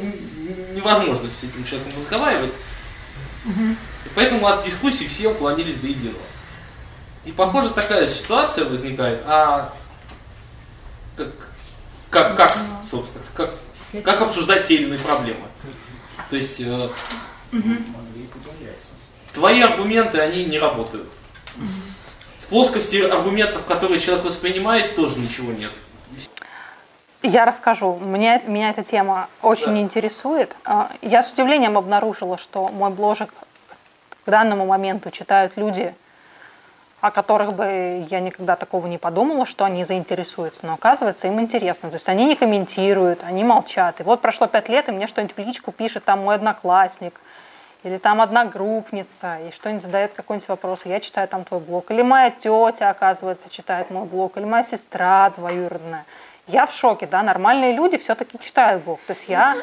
невозможно 0.74 1.30
с 1.30 1.44
этим 1.44 1.66
человеком 1.66 1.94
разговаривать. 2.00 2.54
И 3.46 4.10
поэтому 4.16 4.48
от 4.48 4.66
дискуссий 4.66 5.08
все 5.08 5.30
уклонились 5.30 5.78
до 5.78 5.88
единого. 5.88 6.24
И 7.26 7.32
похоже 7.32 7.72
такая 7.72 8.08
ситуация 8.08 8.66
возникает, 8.66 9.22
а 9.26 9.74
как, 11.18 11.28
как, 12.10 12.38
как 12.38 12.58
собственно, 12.90 13.24
как, 13.36 13.54
как 14.04 14.22
обсуждать 14.22 14.68
те 14.68 14.76
или 14.76 14.86
иные 14.86 15.00
проблемы? 15.00 15.49
То 16.30 16.36
есть 16.36 16.62
э, 16.62 16.90
твои 19.34 19.62
аргументы, 19.62 20.20
они 20.20 20.46
не 20.46 20.60
работают. 20.60 21.08
В 22.40 22.48
плоскости 22.48 22.98
аргументов, 22.98 23.66
которые 23.66 24.00
человек 24.00 24.26
воспринимает, 24.26 24.96
тоже 24.96 25.18
ничего 25.20 25.52
нет. 25.52 25.72
Я 27.22 27.46
расскажу. 27.46 28.00
Меня, 28.04 28.40
меня 28.40 28.70
эта 28.70 28.84
тема 28.84 29.28
очень 29.42 29.78
интересует. 29.80 30.56
А, 30.64 30.90
Я 31.02 31.22
с 31.22 31.32
удивлением 31.32 31.78
обнаружила, 31.78 32.38
что 32.38 32.70
мой 32.70 32.92
бложек 32.92 33.34
к 34.26 34.30
данному 34.30 34.66
моменту 34.66 35.12
читают 35.12 35.54
люди, 35.58 35.94
о 37.02 37.12
которых 37.12 37.54
бы 37.54 38.06
я 38.10 38.20
никогда 38.20 38.56
такого 38.56 38.88
не 38.88 38.98
подумала, 38.98 39.46
что 39.46 39.66
они 39.66 39.86
заинтересуются. 39.86 40.66
Но 40.66 40.74
оказывается, 40.74 41.28
им 41.28 41.40
интересно. 41.40 41.90
То 41.90 41.96
есть 41.96 42.10
они 42.10 42.26
не 42.26 42.36
комментируют, 42.36 43.24
они 43.24 43.44
молчат. 43.44 44.00
И 44.02 44.04
вот 44.04 44.22
прошло 44.22 44.48
пять 44.48 44.70
лет, 44.70 44.90
и 44.90 44.92
мне 44.92 45.08
что-нибудь 45.08 45.36
в 45.36 45.40
личку 45.40 45.72
пишет 45.72 46.04
там 46.04 46.20
мой 46.24 46.36
одноклассник, 46.36 47.20
или 47.84 47.98
там 47.98 48.20
одна 48.20 48.44
группница, 48.44 49.38
и 49.40 49.52
что-нибудь 49.52 49.84
задает 49.84 50.14
какой-нибудь 50.14 50.50
вопрос, 50.50 50.82
я 50.84 51.00
читаю 51.00 51.30
там 51.30 51.46
твой 51.46 51.62
блог. 51.62 51.90
Или 51.92 52.02
моя 52.02 52.30
тетя, 52.30 52.90
оказывается, 52.90 53.50
читает 53.50 53.90
мой 53.90 54.06
блог, 54.06 54.36
или 54.36 54.44
моя 54.44 54.64
сестра 54.64 55.30
двоюродная. 55.30 56.06
Я 56.48 56.66
в 56.66 56.74
шоке, 56.74 57.08
да, 57.08 57.24
нормальные 57.24 57.74
люди 57.74 57.98
все-таки 57.98 58.38
читают 58.40 58.84
блог. 58.84 59.00
То 59.08 59.14
есть 59.14 59.30
я 59.30 59.56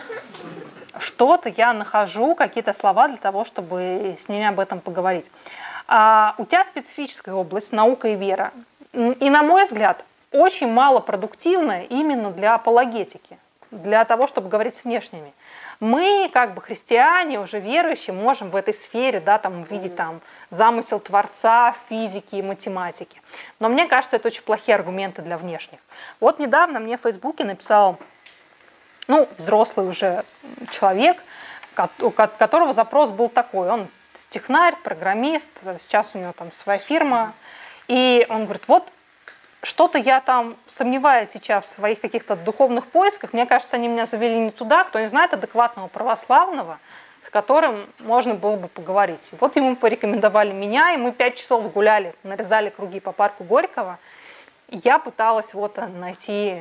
что-то 0.99 1.53
я 1.55 1.73
нахожу, 1.73 2.35
какие-то 2.35 2.73
слова 2.73 3.09
для 3.09 3.19
того, 3.19 3.45
чтобы 3.45 4.17
с 4.25 4.29
ними 4.29 4.47
об 4.47 4.61
этом 4.61 4.81
поговорить. 4.81 5.27
А 5.89 6.35
у 6.39 6.45
тебя 6.45 6.65
специфическая 6.65 7.35
область, 7.35 7.73
наука 7.73 8.09
и 8.09 8.17
вера. 8.17 8.53
И, 8.93 9.31
на 9.31 9.43
мой 9.43 9.65
взгляд, 9.65 10.05
очень 10.33 10.69
мало 10.69 11.01
продуктивная 11.01 11.85
именно 11.85 12.31
для 12.31 12.55
апологетики, 12.55 13.39
для 13.71 14.05
того, 14.05 14.27
чтобы 14.27 14.49
говорить 14.49 14.77
с 14.77 14.85
внешними. 14.85 15.33
Мы, 15.79 16.31
как 16.33 16.55
бы 16.55 16.63
христиане, 16.63 17.39
уже 17.39 17.61
верующие, 17.61 18.15
можем 18.15 18.49
в 18.51 18.57
этой 18.57 18.73
сфере 18.73 19.21
да, 19.21 19.39
там, 19.39 19.63
увидеть 19.63 19.95
там, 19.95 20.21
замысел 20.49 20.99
Творца 20.99 21.73
в 21.73 21.89
физике 21.91 22.39
и 22.39 22.43
математике. 22.43 23.21
Но 23.61 23.69
мне 23.69 23.87
кажется, 23.87 24.17
это 24.17 24.29
очень 24.29 24.43
плохие 24.43 24.75
аргументы 24.75 25.21
для 25.21 25.37
внешних. 25.37 25.79
Вот 26.19 26.39
недавно 26.39 26.81
мне 26.81 26.97
в 26.97 27.03
Фейсбуке 27.03 27.45
написал 27.45 27.99
ну, 29.07 29.29
взрослый 29.37 29.87
уже 29.87 30.25
человек, 30.71 31.23
у 32.01 32.11
ко- 32.11 32.29
которого 32.29 32.73
запрос 32.73 33.11
был 33.11 33.29
такой. 33.29 33.69
Он 33.69 33.89
технарь, 34.31 34.77
программист, 34.83 35.49
сейчас 35.81 36.11
у 36.15 36.19
него 36.19 36.33
там 36.33 36.53
своя 36.53 36.79
фирма. 36.79 37.33
И 37.89 38.27
он 38.29 38.45
говорит, 38.45 38.65
вот 38.67 38.89
что-то 39.63 39.99
я 39.99 40.21
там 40.21 40.57
сомневаюсь 40.69 41.31
сейчас 41.31 41.65
в 41.65 41.69
своих 41.69 42.01
каких-то 42.01 42.37
духовных 42.37 42.87
поисках. 42.87 43.33
Мне 43.33 43.47
кажется, 43.47 43.77
они 43.77 43.89
меня 43.89 44.07
завели 44.07 44.39
не 44.39 44.51
туда. 44.51 44.85
Кто 44.85 45.01
не 45.01 45.09
знает 45.09 45.35
адекватного 45.35 45.89
православного, 45.89 46.79
с 47.27 47.31
которым 47.31 47.87
можно 47.99 48.35
было 48.35 48.57
бы 48.57 48.69
поговорить. 48.69 49.31
И 49.33 49.37
вот 49.41 49.57
ему 49.57 49.75
порекомендовали 49.75 50.53
меня, 50.53 50.95
и 50.95 50.97
мы 50.97 51.13
пять 51.13 51.37
часов 51.37 51.73
гуляли, 51.73 52.15
нарезали 52.23 52.71
круги 52.71 53.01
по 53.01 53.13
парку 53.13 53.45
Горького. 53.45 53.99
Я 54.69 54.99
пыталась 54.99 55.55
вот 55.55 55.77
найти 55.77 56.61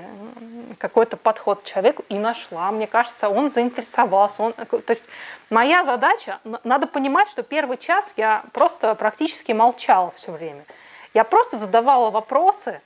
какой-то 0.77 1.17
подход 1.17 1.63
человеку 1.63 2.05
и 2.07 2.15
нашла. 2.15 2.69
Мне 2.71 2.85
кажется, 2.85 3.29
он 3.29 3.51
заинтересовался. 3.51 4.43
Он, 4.43 4.53
то 4.53 4.83
есть 4.89 5.03
моя 5.49 5.83
задача, 5.83 6.39
надо 6.63 6.85
понимать, 6.85 7.27
что 7.29 7.41
первый 7.41 7.77
час 7.77 8.11
я 8.15 8.43
просто 8.53 8.93
практически 8.93 9.53
молчала 9.53 10.13
все 10.15 10.31
время. 10.31 10.65
Я 11.15 11.23
просто 11.23 11.57
задавала 11.57 12.11
вопросы, 12.11 12.79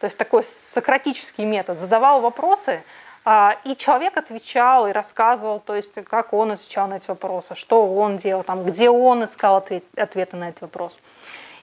то 0.00 0.04
есть 0.04 0.18
такой 0.18 0.44
сократический 0.44 1.44
метод, 1.44 1.78
задавала 1.78 2.20
вопросы, 2.20 2.82
а, 3.24 3.56
и 3.64 3.76
человек 3.76 4.16
отвечал 4.16 4.86
и 4.86 4.92
рассказывал, 4.92 5.60
то 5.60 5.74
есть 5.74 5.92
как 6.04 6.32
он 6.32 6.52
отвечал 6.52 6.88
на 6.88 6.96
эти 6.96 7.08
вопросы, 7.08 7.54
что 7.54 7.86
он 7.94 8.18
делал, 8.18 8.42
там, 8.42 8.64
где 8.64 8.90
он 8.90 9.24
искал 9.24 9.56
ответ- 9.56 9.84
ответы 9.96 10.36
на 10.36 10.50
эти 10.50 10.60
вопросы. 10.60 10.98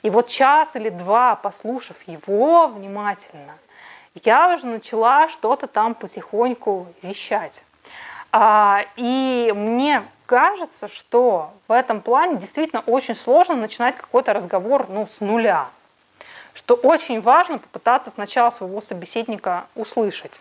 И 0.05 0.09
вот 0.11 0.27
час 0.27 0.75
или 0.75 0.89
два, 0.89 1.35
послушав 1.35 1.95
его 2.05 2.67
внимательно, 2.67 3.55
я 4.23 4.53
уже 4.53 4.67
начала 4.67 5.29
что-то 5.29 5.65
там 5.65 5.95
потихоньку 5.95 6.85
вещать. 7.01 7.63
А, 8.31 8.85
и 8.97 9.51
мне 9.55 10.03
кажется, 10.27 10.89
что 10.89 11.49
в 11.67 11.71
этом 11.71 12.01
плане 12.01 12.37
действительно 12.37 12.83
очень 12.85 13.15
сложно 13.15 13.55
начинать 13.55 13.97
какой-то 13.97 14.33
разговор 14.33 14.85
ну, 14.89 15.07
с 15.07 15.21
нуля. 15.21 15.69
Что 16.53 16.75
очень 16.75 17.19
важно 17.19 17.57
попытаться 17.57 18.11
сначала 18.11 18.51
своего 18.51 18.81
собеседника 18.81 19.65
услышать. 19.73 20.33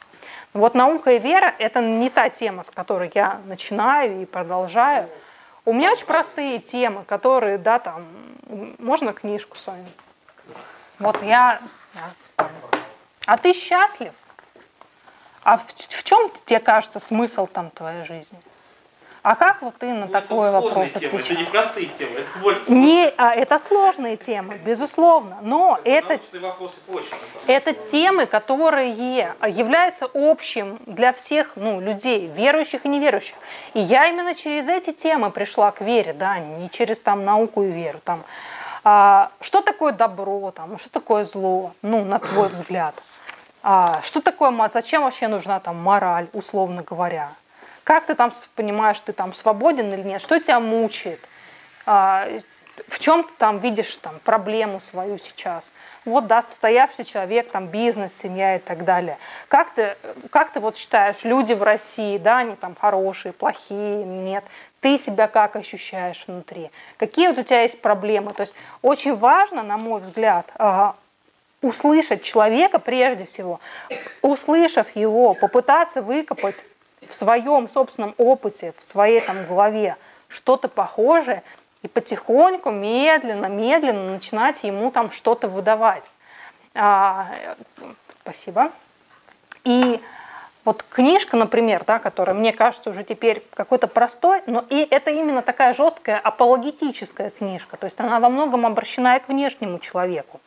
Вот 0.52 0.74
наука 0.74 1.12
и 1.12 1.18
вера– 1.18 1.54
это 1.58 1.80
не 1.80 2.10
та 2.10 2.28
тема, 2.28 2.64
с 2.64 2.70
которой 2.70 3.10
я 3.14 3.40
начинаю 3.46 4.20
и 4.20 4.26
продолжаю. 4.26 5.08
У 5.66 5.72
меня 5.72 5.92
очень 5.92 6.04
простые 6.04 6.58
темы, 6.58 7.04
которые, 7.04 7.56
да, 7.58 7.78
там, 7.78 8.06
можно 8.78 9.12
книжку 9.12 9.56
свою? 9.56 9.86
Вот 10.98 11.22
я... 11.22 11.60
А 13.26 13.36
ты 13.38 13.54
счастлив? 13.54 14.12
А 15.42 15.56
в, 15.56 15.66
в 15.66 16.04
чем 16.04 16.30
тебе 16.46 16.58
кажется 16.58 17.00
смысл 17.00 17.46
там 17.46 17.70
твоей 17.70 18.04
жизни? 18.04 18.38
А 19.24 19.36
как 19.36 19.62
вот 19.62 19.74
ты 19.78 19.86
на 19.86 20.04
ну, 20.04 20.12
такой 20.12 20.50
это 20.50 20.60
вопрос 20.60 20.92
темы? 20.92 21.20
Это 21.20 21.34
не 21.34 21.44
простые 21.44 21.86
темы, 21.86 22.18
это 22.18 22.38
больше. 22.40 22.70
Не, 22.70 23.10
а, 23.16 23.34
это 23.34 23.58
сложные 23.58 24.18
темы, 24.18 24.60
безусловно. 24.62 25.38
Но 25.40 25.80
это, 25.82 26.20
это 27.46 27.72
темы, 27.72 28.26
которые 28.26 28.90
являются 28.90 30.10
общим 30.12 30.78
для 30.84 31.14
всех 31.14 31.52
ну, 31.56 31.80
людей, 31.80 32.26
верующих 32.26 32.84
и 32.84 32.88
неверующих. 32.88 33.34
И 33.72 33.80
я 33.80 34.08
именно 34.08 34.34
через 34.34 34.68
эти 34.68 34.92
темы 34.92 35.30
пришла 35.30 35.70
к 35.70 35.80
вере, 35.80 36.12
да, 36.12 36.38
не 36.38 36.68
через 36.68 36.98
там 36.98 37.24
науку 37.24 37.62
и 37.62 37.70
веру. 37.70 38.00
Там, 38.04 38.24
а, 38.84 39.30
что 39.40 39.62
такое 39.62 39.94
добро, 39.94 40.50
там, 40.50 40.78
что 40.78 40.90
такое 40.90 41.24
зло, 41.24 41.72
ну, 41.80 42.04
на 42.04 42.18
твой 42.18 42.50
взгляд. 42.50 42.94
А, 43.62 44.02
что 44.02 44.20
такое, 44.20 44.52
зачем 44.70 45.04
вообще 45.04 45.28
нужна 45.28 45.60
там 45.60 45.76
мораль, 45.78 46.26
условно 46.34 46.82
говоря. 46.82 47.30
Как 47.84 48.06
ты 48.06 48.14
там 48.14 48.32
понимаешь, 48.56 48.98
ты 49.00 49.12
там 49.12 49.34
свободен 49.34 49.92
или 49.92 50.02
нет? 50.02 50.22
Что 50.22 50.40
тебя 50.40 50.58
мучает? 50.58 51.20
А, 51.86 52.26
в 52.88 52.98
чем 52.98 53.24
ты 53.24 53.30
там 53.38 53.58
видишь 53.58 53.94
там, 53.96 54.18
проблему 54.24 54.80
свою 54.80 55.18
сейчас? 55.18 55.64
Вот, 56.04 56.26
да, 56.26 56.42
состоявшийся 56.42 57.10
человек, 57.10 57.50
там, 57.50 57.68
бизнес, 57.68 58.18
семья 58.18 58.56
и 58.56 58.58
так 58.58 58.84
далее. 58.84 59.16
Как 59.48 59.72
ты, 59.74 59.96
как 60.30 60.52
ты 60.52 60.60
вот 60.60 60.76
считаешь, 60.76 61.16
люди 61.22 61.52
в 61.52 61.62
России, 61.62 62.18
да, 62.18 62.38
они 62.38 62.56
там 62.56 62.74
хорошие, 62.78 63.32
плохие, 63.32 64.04
нет? 64.04 64.44
Ты 64.80 64.98
себя 64.98 65.28
как 65.28 65.56
ощущаешь 65.56 66.24
внутри? 66.26 66.70
Какие 66.98 67.28
вот 67.28 67.38
у 67.38 67.42
тебя 67.42 67.62
есть 67.62 67.80
проблемы? 67.80 68.32
То 68.32 68.42
есть 68.42 68.54
очень 68.82 69.16
важно, 69.16 69.62
на 69.62 69.78
мой 69.78 70.00
взгляд, 70.00 70.50
а, 70.56 70.94
услышать 71.62 72.22
человека 72.22 72.78
прежде 72.78 73.24
всего, 73.24 73.60
услышав 74.20 74.94
его, 74.94 75.32
попытаться 75.32 76.02
выкопать 76.02 76.62
в 77.10 77.16
своем 77.16 77.68
собственном 77.68 78.14
опыте, 78.18 78.74
в 78.78 78.82
своей 78.82 79.20
там 79.20 79.46
голове 79.46 79.96
что-то 80.28 80.68
похожее, 80.68 81.42
и 81.82 81.88
потихоньку, 81.88 82.70
медленно, 82.70 83.46
медленно 83.46 84.12
начинать 84.12 84.62
ему 84.62 84.90
там 84.90 85.10
что-то 85.10 85.48
выдавать. 85.48 86.10
А, 86.74 87.28
спасибо. 88.22 88.72
И 89.64 90.00
вот 90.64 90.82
книжка, 90.88 91.36
например, 91.36 91.84
да, 91.86 91.98
которая 91.98 92.34
мне 92.34 92.52
кажется 92.52 92.88
уже 92.88 93.04
теперь 93.04 93.44
какой-то 93.52 93.86
простой, 93.86 94.42
но 94.46 94.64
и 94.70 94.86
это 94.90 95.10
именно 95.10 95.42
такая 95.42 95.74
жесткая 95.74 96.18
апологетическая 96.18 97.30
книжка, 97.30 97.76
то 97.76 97.84
есть 97.84 98.00
она 98.00 98.18
во 98.18 98.30
многом 98.30 98.64
обращена 98.64 99.16
и 99.16 99.20
к 99.20 99.28
внешнему 99.28 99.78
человеку. 99.78 100.40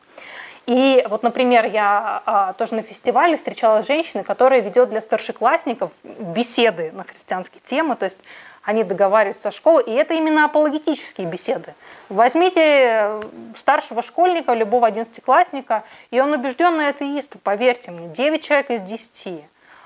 И 0.68 1.02
вот, 1.10 1.24
например, 1.24 1.66
я 1.66 2.22
а, 2.26 2.52
тоже 2.52 2.76
на 2.76 2.82
фестивале 2.82 3.38
встречалась 3.38 3.86
с 3.86 3.88
женщиной, 3.88 4.26
которая 4.26 4.60
ведет 4.60 4.90
для 4.90 5.00
старшеклассников 5.00 5.92
беседы 6.04 6.92
на 6.92 7.06
христианские 7.06 7.62
темы, 7.64 7.96
то 7.96 8.04
есть 8.04 8.20
они 8.64 8.84
договариваются 8.84 9.44
со 9.44 9.52
школой, 9.56 9.86
и 9.86 9.92
это 9.94 10.14
именно 10.14 10.44
апологетические 10.44 11.26
беседы. 11.26 11.74
Возьмите 12.10 12.60
э, 12.60 13.22
старшего 13.58 14.04
школьника, 14.04 14.54
любого 14.54 14.88
одиннадцатиклассника, 14.88 15.86
и 16.12 16.20
он 16.20 16.34
убежденный 16.34 16.90
атеист, 16.90 17.38
поверьте 17.44 17.92
мне, 17.92 18.10
9 18.10 18.44
человек 18.44 18.70
из 18.72 18.82
10. 18.82 19.46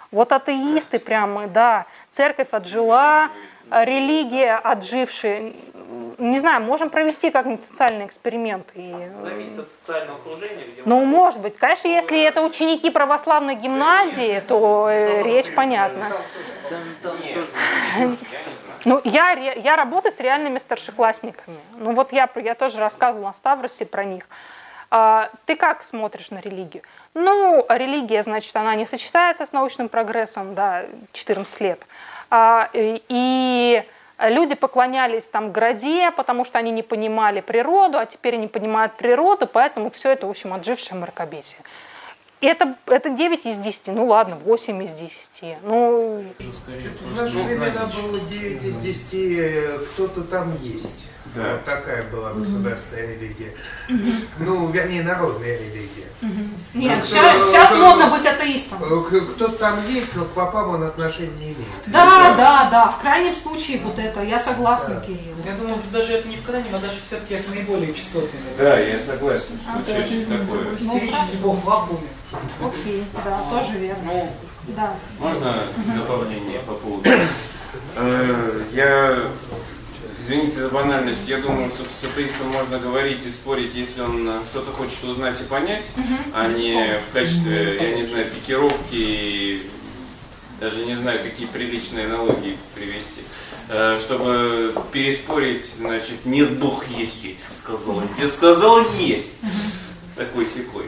Вот 0.10 0.34
атеисты 0.34 0.98
прямо, 0.98 1.48
да, 1.48 1.86
церковь 2.10 2.48
отжила, 2.50 3.30
религия 3.70 4.56
отжившая, 4.56 5.54
не 6.18 6.40
знаю, 6.40 6.62
можем 6.64 6.90
провести 6.90 7.32
как-нибудь 7.32 7.64
социальный 7.64 8.06
эксперимент. 8.06 8.68
И... 8.76 8.94
Зависит 9.24 9.60
от 9.60 9.70
социального 9.70 10.20
окружения. 10.20 10.66
Где 10.66 10.84
ну, 10.86 11.04
может 11.04 11.42
быть. 11.42 11.58
Конечно, 11.58 11.88
если 11.88 12.22
это 12.22 12.42
ученики 12.42 12.90
православной 12.90 13.56
гимназии, 13.56 14.42
то 14.48 14.88
э, 14.90 15.24
речь 15.24 15.54
понятна. 15.54 16.08
Ну, 18.86 19.00
я, 19.04 19.32
я 19.32 19.76
работаю 19.76 20.12
с 20.12 20.20
реальными 20.20 20.58
старшеклассниками. 20.58 21.58
Ну, 21.78 21.94
вот 21.94 22.12
я, 22.14 22.30
я 22.36 22.56
тоже 22.56 22.80
рассказывала 22.80 23.28
на 23.28 23.34
Ставросе 23.34 23.86
про 23.86 24.04
них. 24.04 24.26
А, 24.90 25.30
ты 25.46 25.56
как 25.56 25.84
смотришь 25.84 26.32
на 26.32 26.40
религию? 26.40 26.84
Ну, 27.14 27.66
религия, 27.70 28.24
значит, 28.24 28.56
она 28.56 28.76
не 28.76 28.86
сочетается 28.86 29.46
с 29.46 29.52
научным 29.52 29.88
прогрессом, 29.88 30.56
да, 30.56 30.86
14 31.14 31.62
лет. 31.62 31.82
А, 32.30 32.70
и 32.74 33.84
люди 34.30 34.56
поклонялись 34.56 35.24
там 35.24 35.52
грозе, 35.52 36.12
потому 36.12 36.46
что 36.46 36.60
они 36.60 36.72
не 36.72 36.84
понимали 36.84 37.42
природу, 37.42 37.98
а 37.98 38.06
теперь 38.06 38.36
они 38.36 38.48
понимают 38.48 38.94
природу, 38.94 39.48
поэтому 39.48 39.90
все 39.92 40.12
это, 40.12 40.28
в 40.28 40.30
общем, 40.30 40.54
отжившее 40.54 40.98
мракобесие. 41.00 41.62
Это, 42.42 42.76
это 42.88 43.12
9 43.12 43.46
из 43.46 43.58
10, 43.58 43.88
ну 43.88 44.08
ладно, 44.08 44.36
8 44.36 44.84
из 44.84 44.94
10. 44.96 45.58
Ну, 45.62 46.24
в 46.40 47.16
наши 47.16 47.38
времена 47.38 47.86
было 47.86 48.20
9 48.20 48.64
из 48.64 48.78
10, 48.78 49.94
кто-то 49.94 50.24
там 50.24 50.52
есть. 50.56 51.11
Да. 51.36 51.54
Вот 51.54 51.66
такая 51.66 52.04
была 52.12 52.34
государственная 52.34 53.16
религия. 53.16 53.54
Ну, 54.40 54.70
вернее, 54.70 55.04
народная 55.04 55.58
религия. 55.58 56.12
Нет, 56.74 57.00
ну, 57.00 57.06
сейчас, 57.06 57.50
сейчас 57.50 57.78
модно 57.78 58.16
быть 58.16 58.26
атеистом. 58.26 58.80
Кто-то 58.80 59.58
там 59.58 59.80
есть, 59.88 60.16
но 60.16 60.26
к 60.26 60.30
попам 60.30 60.70
он 60.70 60.84
отношения 60.84 61.32
не 61.38 61.46
имеет. 61.46 61.68
Да, 61.88 62.36
да, 62.36 62.70
да, 62.70 62.90
в 62.90 63.00
крайнем 63.00 63.36
случае 63.36 63.80
вот 63.80 63.98
это, 63.98 64.22
я 64.22 64.40
согласна, 64.40 64.96
да. 64.96 65.02
Кирилл. 65.02 65.36
Я 65.46 65.54
думаю, 65.54 65.78
что 65.80 65.92
даже 65.92 66.14
это 66.14 66.28
не 66.28 66.38
в 66.38 66.44
крайнем, 66.44 66.76
а 66.76 66.80
даже 66.80 67.02
все-таки 67.04 67.36
это 67.36 67.50
наиболее 67.50 67.94
частотное. 67.94 68.42
Да, 68.58 68.78
я 68.80 69.00
согласен, 69.00 69.58
что 69.62 69.72
а, 69.74 69.84
чаще 69.86 70.26
такое. 70.26 70.76
Истерический 70.76 71.38
бог 71.42 71.58
в 71.58 71.66
вакууме. 71.66 72.08
Окей, 72.64 73.04
да, 73.26 73.42
тоже 73.50 73.80
верно. 73.80 74.04
Ну, 74.06 74.36
да. 74.68 74.94
Можно 75.18 75.56
дополнение 75.98 76.60
по 76.60 76.74
поводу? 76.74 77.10
Э, 77.96 78.62
я 78.74 79.24
Извините 80.22 80.58
за 80.58 80.70
банальность, 80.70 81.28
я 81.28 81.40
думаю, 81.40 81.68
что 81.70 81.84
с 81.84 82.04
атеистом 82.04 82.48
можно 82.50 82.78
говорить 82.78 83.26
и 83.26 83.32
спорить, 83.32 83.74
если 83.74 84.02
он 84.02 84.30
э, 84.30 84.34
что-то 84.52 84.72
хочет 84.72 85.04
узнать 85.04 85.42
и 85.42 85.44
понять, 85.46 85.86
а 86.32 86.48
не 86.48 87.00
в 87.00 87.12
качестве, 87.12 87.78
я 87.82 87.96
не 87.96 88.04
знаю, 88.04 88.28
пикировки, 88.28 89.64
даже 90.60 90.86
не 90.86 90.94
знаю, 90.94 91.24
какие 91.24 91.48
приличные 91.48 92.06
аналогии 92.06 92.56
привести, 92.76 93.22
э, 93.70 93.98
чтобы 94.00 94.76
переспорить, 94.92 95.66
значит, 95.78 96.24
нет, 96.26 96.60
Бог 96.60 96.88
есть, 96.88 97.24
я 97.24 97.34
сказал, 97.50 98.04
я 98.20 98.28
сказал 98.28 98.86
есть, 99.00 99.38
такой 100.16 100.46
секой. 100.46 100.86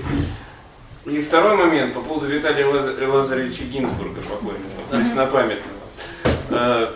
И 1.05 1.22
второй 1.23 1.57
момент 1.57 1.95
по 1.95 2.01
поводу 2.01 2.27
Виталия 2.27 2.68
Лазаревича 2.68 3.64
Гинзбурга 3.64 4.22
покойного, 4.22 4.84
преснопамятного. 4.91 6.93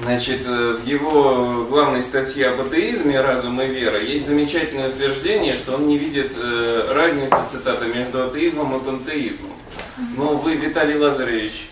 Э, 0.00 0.02
Значит, 0.02 0.42
э, 0.46 0.78
в 0.82 0.86
его 0.86 1.66
главной 1.68 2.02
статье 2.02 2.48
об 2.48 2.60
атеизме 2.60 3.20
«Разум 3.20 3.60
и 3.60 3.66
вера» 3.66 4.00
есть 4.00 4.26
замечательное 4.26 4.88
утверждение, 4.88 5.54
что 5.54 5.74
он 5.74 5.88
не 5.88 5.98
видит 5.98 6.32
э, 6.36 6.88
разницы, 6.92 7.36
цитата, 7.50 7.84
между 7.86 8.26
атеизмом 8.26 8.76
и 8.76 8.80
пантеизмом. 8.80 9.52
Но 10.16 10.36
вы, 10.36 10.54
Виталий 10.54 10.96
Лазаревич, 10.96 11.68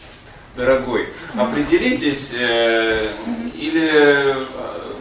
дорогой, 0.56 1.08
определитесь, 1.36 2.32
э, 2.38 3.08
или 3.54 4.36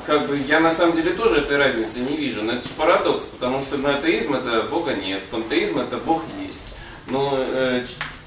как 0.06 0.27
бы 0.27 0.38
я 0.47 0.60
на 0.60 0.69
самом 0.72 0.95
деле 0.95 1.11
тоже 1.11 1.38
этой 1.38 1.57
разницы 1.57 1.99
не 1.99 2.15
вижу. 2.15 2.43
Но 2.43 2.53
это 2.53 2.68
же 2.68 2.73
парадокс, 2.77 3.26
потому 3.26 3.61
что 3.61 3.77
на 3.77 3.95
атеизм 3.95 4.35
это 4.35 4.64
Бога 4.64 4.93
нет, 4.93 5.22
пантеизм 5.31 5.80
это 5.80 5.97
Бог 5.97 6.23
есть. 6.47 6.76
Но 7.07 7.45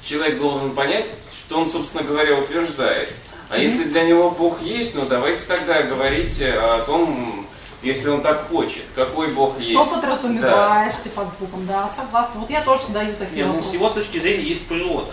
человек 0.02 0.38
должен 0.38 0.72
понять, 0.72 1.06
что 1.32 1.60
он, 1.60 1.70
собственно 1.70 2.02
говоря, 2.02 2.36
утверждает. 2.36 3.12
А 3.50 3.56
если 3.56 3.84
для 3.84 4.04
него 4.04 4.30
Бог 4.30 4.60
есть, 4.60 4.94
ну 4.94 5.06
давайте 5.06 5.44
тогда 5.46 5.82
говорить 5.82 6.40
о 6.42 6.80
том, 6.80 7.46
если 7.82 8.08
он 8.08 8.20
так 8.20 8.48
хочет, 8.48 8.82
какой 8.94 9.28
Бог 9.28 9.58
есть. 9.58 9.70
Что 9.70 9.84
подразумеваешь 9.84 10.94
да. 10.94 11.00
ты 11.02 11.10
под 11.10 11.28
Богом, 11.38 11.66
да, 11.66 11.88
согласна. 11.94 12.40
Вот 12.40 12.50
я 12.50 12.62
тоже 12.62 12.84
задаю 12.88 13.14
такие 13.14 13.44
Нет, 13.44 13.54
ну, 13.54 13.62
С 13.62 13.72
его 13.72 13.88
точки 13.90 14.18
зрения 14.18 14.44
есть 14.44 14.68
природа. 14.68 15.12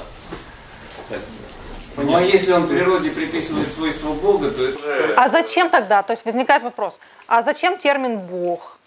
Ну 1.97 2.15
а 2.15 2.21
если 2.21 2.51
он 2.51 2.67
природе 2.67 3.09
приписывает 3.09 3.71
свойства 3.71 4.11
Бога, 4.13 4.51
то 4.51 4.63
это 4.63 4.79
же... 4.79 5.13
А 5.15 5.29
зачем 5.29 5.69
тогда? 5.69 6.03
То 6.03 6.11
есть 6.11 6.25
возникает 6.25 6.63
вопрос, 6.63 6.99
а 7.27 7.41
зачем 7.41 7.77
термин 7.77 8.19
Бог? 8.19 8.77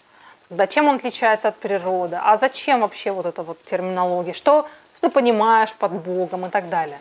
Зачем 0.51 0.87
он 0.87 0.95
отличается 0.95 1.47
от 1.47 1.57
природы? 1.57 2.19
А 2.21 2.37
зачем 2.37 2.81
вообще 2.81 3.11
вот 3.11 3.25
эта 3.25 3.41
вот 3.41 3.63
терминология? 3.63 4.33
Что, 4.33 4.67
что 4.97 5.07
ты 5.07 5.13
понимаешь 5.13 5.73
под 5.77 5.93
Богом 5.93 6.45
и 6.45 6.49
так 6.49 6.69
далее? 6.69 6.99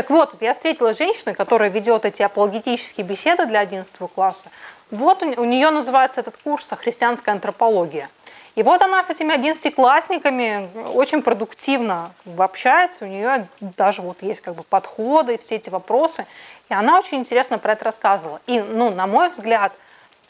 Так 0.00 0.08
вот, 0.08 0.34
я 0.40 0.54
встретила 0.54 0.94
женщину, 0.94 1.34
которая 1.34 1.68
ведет 1.68 2.06
эти 2.06 2.22
апологетические 2.22 3.04
беседы 3.04 3.44
для 3.44 3.60
11 3.60 3.92
класса. 4.14 4.48
Вот 4.90 5.22
у 5.22 5.44
нее 5.44 5.68
называется 5.68 6.20
этот 6.20 6.38
курс 6.38 6.70
«Христианская 6.70 7.32
антропология». 7.32 8.08
И 8.54 8.62
вот 8.62 8.80
она 8.80 9.04
с 9.04 9.10
этими 9.10 9.34
одиннадцатиклассниками 9.34 10.70
очень 10.94 11.20
продуктивно 11.20 12.12
общается, 12.38 13.04
у 13.04 13.08
нее 13.08 13.46
даже 13.60 14.00
вот 14.00 14.22
есть 14.22 14.40
как 14.40 14.54
бы 14.54 14.62
подходы, 14.62 15.36
все 15.36 15.56
эти 15.56 15.68
вопросы, 15.68 16.24
и 16.70 16.72
она 16.72 16.98
очень 16.98 17.18
интересно 17.18 17.58
про 17.58 17.72
это 17.72 17.84
рассказывала. 17.84 18.40
И, 18.46 18.58
ну, 18.58 18.88
на 18.88 19.06
мой 19.06 19.28
взгляд, 19.28 19.74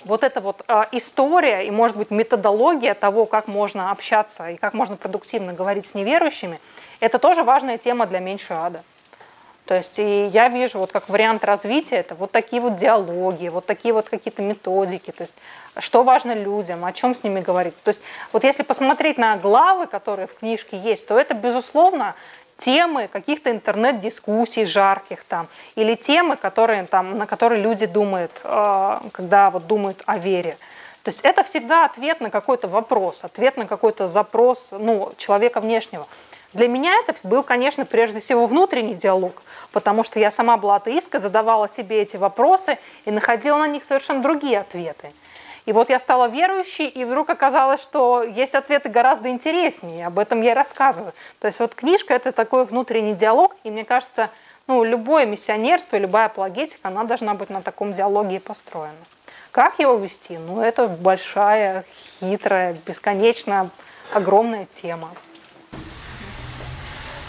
вот 0.05 0.25
эта 0.25 0.41
вот 0.41 0.65
э, 0.67 0.83
история 0.91 1.61
и, 1.61 1.71
может 1.71 1.97
быть, 1.97 2.11
методология 2.11 2.95
того, 2.95 3.25
как 3.25 3.47
можно 3.47 3.93
общаться 3.93 4.51
и 4.51 4.57
как 4.57 4.75
можно 4.75 4.97
продуктивно 4.97 5.53
говорить 5.53 5.87
с 5.87 5.95
неверующими, 5.95 6.59
это 6.99 7.21
тоже 7.21 7.45
важная 7.45 7.79
тема 7.79 8.07
для 8.07 8.19
меньше 8.19 8.53
ада. 8.53 8.83
То 9.71 9.77
есть 9.77 10.01
и 10.01 10.27
я 10.27 10.49
вижу 10.49 10.81
вот 10.81 10.91
как 10.91 11.09
вариант 11.09 11.45
развития 11.45 11.99
это 11.99 12.17
вот 12.17 12.33
такие 12.33 12.61
вот 12.61 12.75
диалоги, 12.75 13.47
вот 13.47 13.67
такие 13.67 13.95
вот 13.95 14.09
какие-то 14.09 14.43
методики, 14.43 15.13
то 15.13 15.23
есть 15.23 15.35
что 15.79 16.03
важно 16.03 16.35
людям, 16.35 16.85
о 16.85 16.93
чем 16.93 17.15
с 17.15 17.23
ними 17.23 17.39
говорить. 17.39 17.81
То 17.85 17.91
есть 17.91 18.01
вот 18.33 18.43
если 18.43 18.65
посмотреть 18.65 19.17
на 19.17 19.37
главы, 19.37 19.87
которые 19.87 20.27
в 20.27 20.35
книжке 20.35 20.77
есть, 20.77 21.07
то 21.07 21.17
это, 21.17 21.35
безусловно, 21.35 22.17
темы 22.59 23.07
каких-то 23.07 23.53
интернет-дискуссий 23.53 24.65
жарких 24.65 25.23
там, 25.23 25.47
или 25.77 25.95
темы, 25.95 26.35
которые, 26.35 26.87
там, 26.87 27.17
на 27.17 27.27
которые 27.27 27.63
люди 27.63 27.87
думают, 27.87 28.33
э, 28.43 28.99
когда 29.13 29.51
вот 29.51 29.69
думают 29.69 30.03
о 30.05 30.19
вере. 30.19 30.59
То 31.05 31.11
есть 31.11 31.21
это 31.23 31.45
всегда 31.45 31.85
ответ 31.85 32.21
на 32.21 32.31
какой-то 32.31 32.67
вопрос, 32.67 33.21
ответ 33.23 33.57
на 33.57 33.67
какой-то 33.67 34.09
запрос 34.09 34.67
ну, 34.73 35.13
человека 35.17 35.61
внешнего. 35.61 36.09
Для 36.53 36.67
меня 36.67 36.93
это 36.97 37.15
был, 37.23 37.45
конечно, 37.45 37.87
прежде 37.87 38.21
всего 38.21 38.47
внутренний 38.47 38.95
диалог, 38.95 39.41
потому 39.71 40.03
что 40.03 40.19
я 40.19 40.33
сама 40.33 40.57
была 40.57 40.77
атеисткой, 40.77 41.21
задавала 41.21 41.69
себе 41.69 42.03
эти 42.03 42.17
вопросы 42.17 42.79
и 43.05 43.13
находила 43.13 43.59
на 43.59 43.69
них 43.69 43.85
совершенно 43.85 44.21
другие 44.21 44.59
ответы. 44.59 45.13
И 45.67 45.73
вот 45.73 45.91
я 45.91 46.01
стала 46.01 46.29
верующей, 46.29 46.89
и 46.89 47.05
вдруг 47.05 47.31
оказалось, 47.31 47.81
что 47.81 48.25
есть 48.25 48.57
ответы 48.57 48.89
гораздо 48.89 49.29
интереснее, 49.29 50.07
об 50.07 50.19
этом 50.19 50.41
я 50.41 50.53
и 50.53 50.55
рассказываю. 50.55 51.13
То 51.39 51.47
есть 51.47 51.61
вот 51.61 51.77
книжка– 51.77 52.15
это 52.15 52.33
такой 52.33 52.65
внутренний 52.65 53.15
диалог, 53.15 53.55
и 53.63 53.71
мне 53.71 53.85
кажется, 53.85 54.31
ну, 54.67 54.83
любое 54.83 55.27
миссионерство, 55.27 55.97
любая 55.97 56.27
апологетика, 56.27 56.89
она 56.89 57.05
должна 57.05 57.35
быть 57.35 57.51
на 57.51 57.63
таком 57.63 57.93
диалоге 57.93 58.41
построена. 58.41 58.95
Как 59.53 59.79
его 59.79 59.95
вести? 59.95 60.39
Ну, 60.39 60.61
это 60.61 60.89
большая, 60.89 61.85
хитрая, 62.19 62.77
бесконечно 62.87 63.71
огромная 64.13 64.67
тема. 64.67 65.11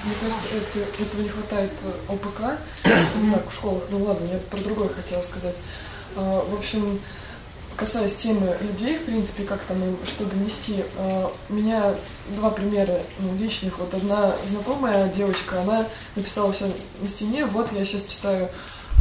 Мне 0.04 0.16
кажется, 0.20 0.48
это, 0.56 1.04
этого 1.04 1.22
не 1.22 1.30
хватает 1.30 1.72
э, 1.84 2.14
ОПК 2.14 2.58
ну, 3.16 3.42
в 3.50 3.54
школах. 3.54 3.84
Ну 3.90 4.04
ладно, 4.04 4.26
я 4.32 4.40
про 4.40 4.58
другое 4.60 4.90
хотела 4.90 5.22
сказать. 5.22 5.56
А, 6.16 6.46
в 6.50 6.56
общем, 6.56 7.00
касаясь 7.76 8.16
темы 8.16 8.58
людей, 8.62 8.98
в 8.98 9.06
принципе, 9.06 9.44
как 9.44 9.60
там 9.62 9.84
им 9.84 9.98
что 10.06 10.26
донести, 10.26 10.84
а, 10.98 11.32
у 11.50 11.54
меня 11.54 11.94
два 12.36 12.50
примера 12.50 13.00
ну, 13.20 13.36
личных. 13.38 13.78
Вот 13.80 13.94
одна 13.94 14.36
знакомая 14.50 15.08
девочка, 15.10 15.62
она 15.62 15.86
написала 16.16 16.52
все 16.52 16.72
на 17.02 17.10
стене, 17.10 17.46
вот 17.46 17.72
я 17.72 17.86
сейчас 17.86 18.06
читаю 18.06 18.50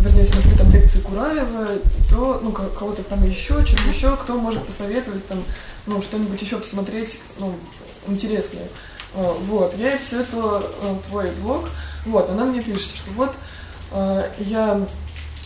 вернее, 0.03 0.25
смотрю 0.25 0.57
там 0.57 0.73
лекции 0.73 1.01
Кураева, 1.01 1.67
то, 2.09 2.41
ну, 2.43 2.53
кого-то 2.53 3.03
там 3.03 3.23
еще, 3.25 3.65
что-то 3.67 3.89
еще, 3.89 4.17
кто 4.17 4.37
может 4.37 4.65
посоветовать 4.67 5.27
там, 5.27 5.45
ну, 5.87 6.01
что-нибудь 6.01 6.41
еще 6.41 6.59
посмотреть, 6.59 7.19
ну, 7.39 7.55
интересное. 8.07 8.67
А, 9.15 9.37
вот, 9.47 9.75
я 9.77 9.91
ей 9.91 9.99
посоветовала 9.99 10.63
э, 10.83 10.97
твой 11.09 11.31
блог, 11.43 11.69
вот, 12.07 12.31
она 12.31 12.45
мне 12.45 12.63
пишет, 12.63 12.95
что 12.95 13.11
вот 13.13 13.35
э, 13.93 14.31
я 14.39 14.81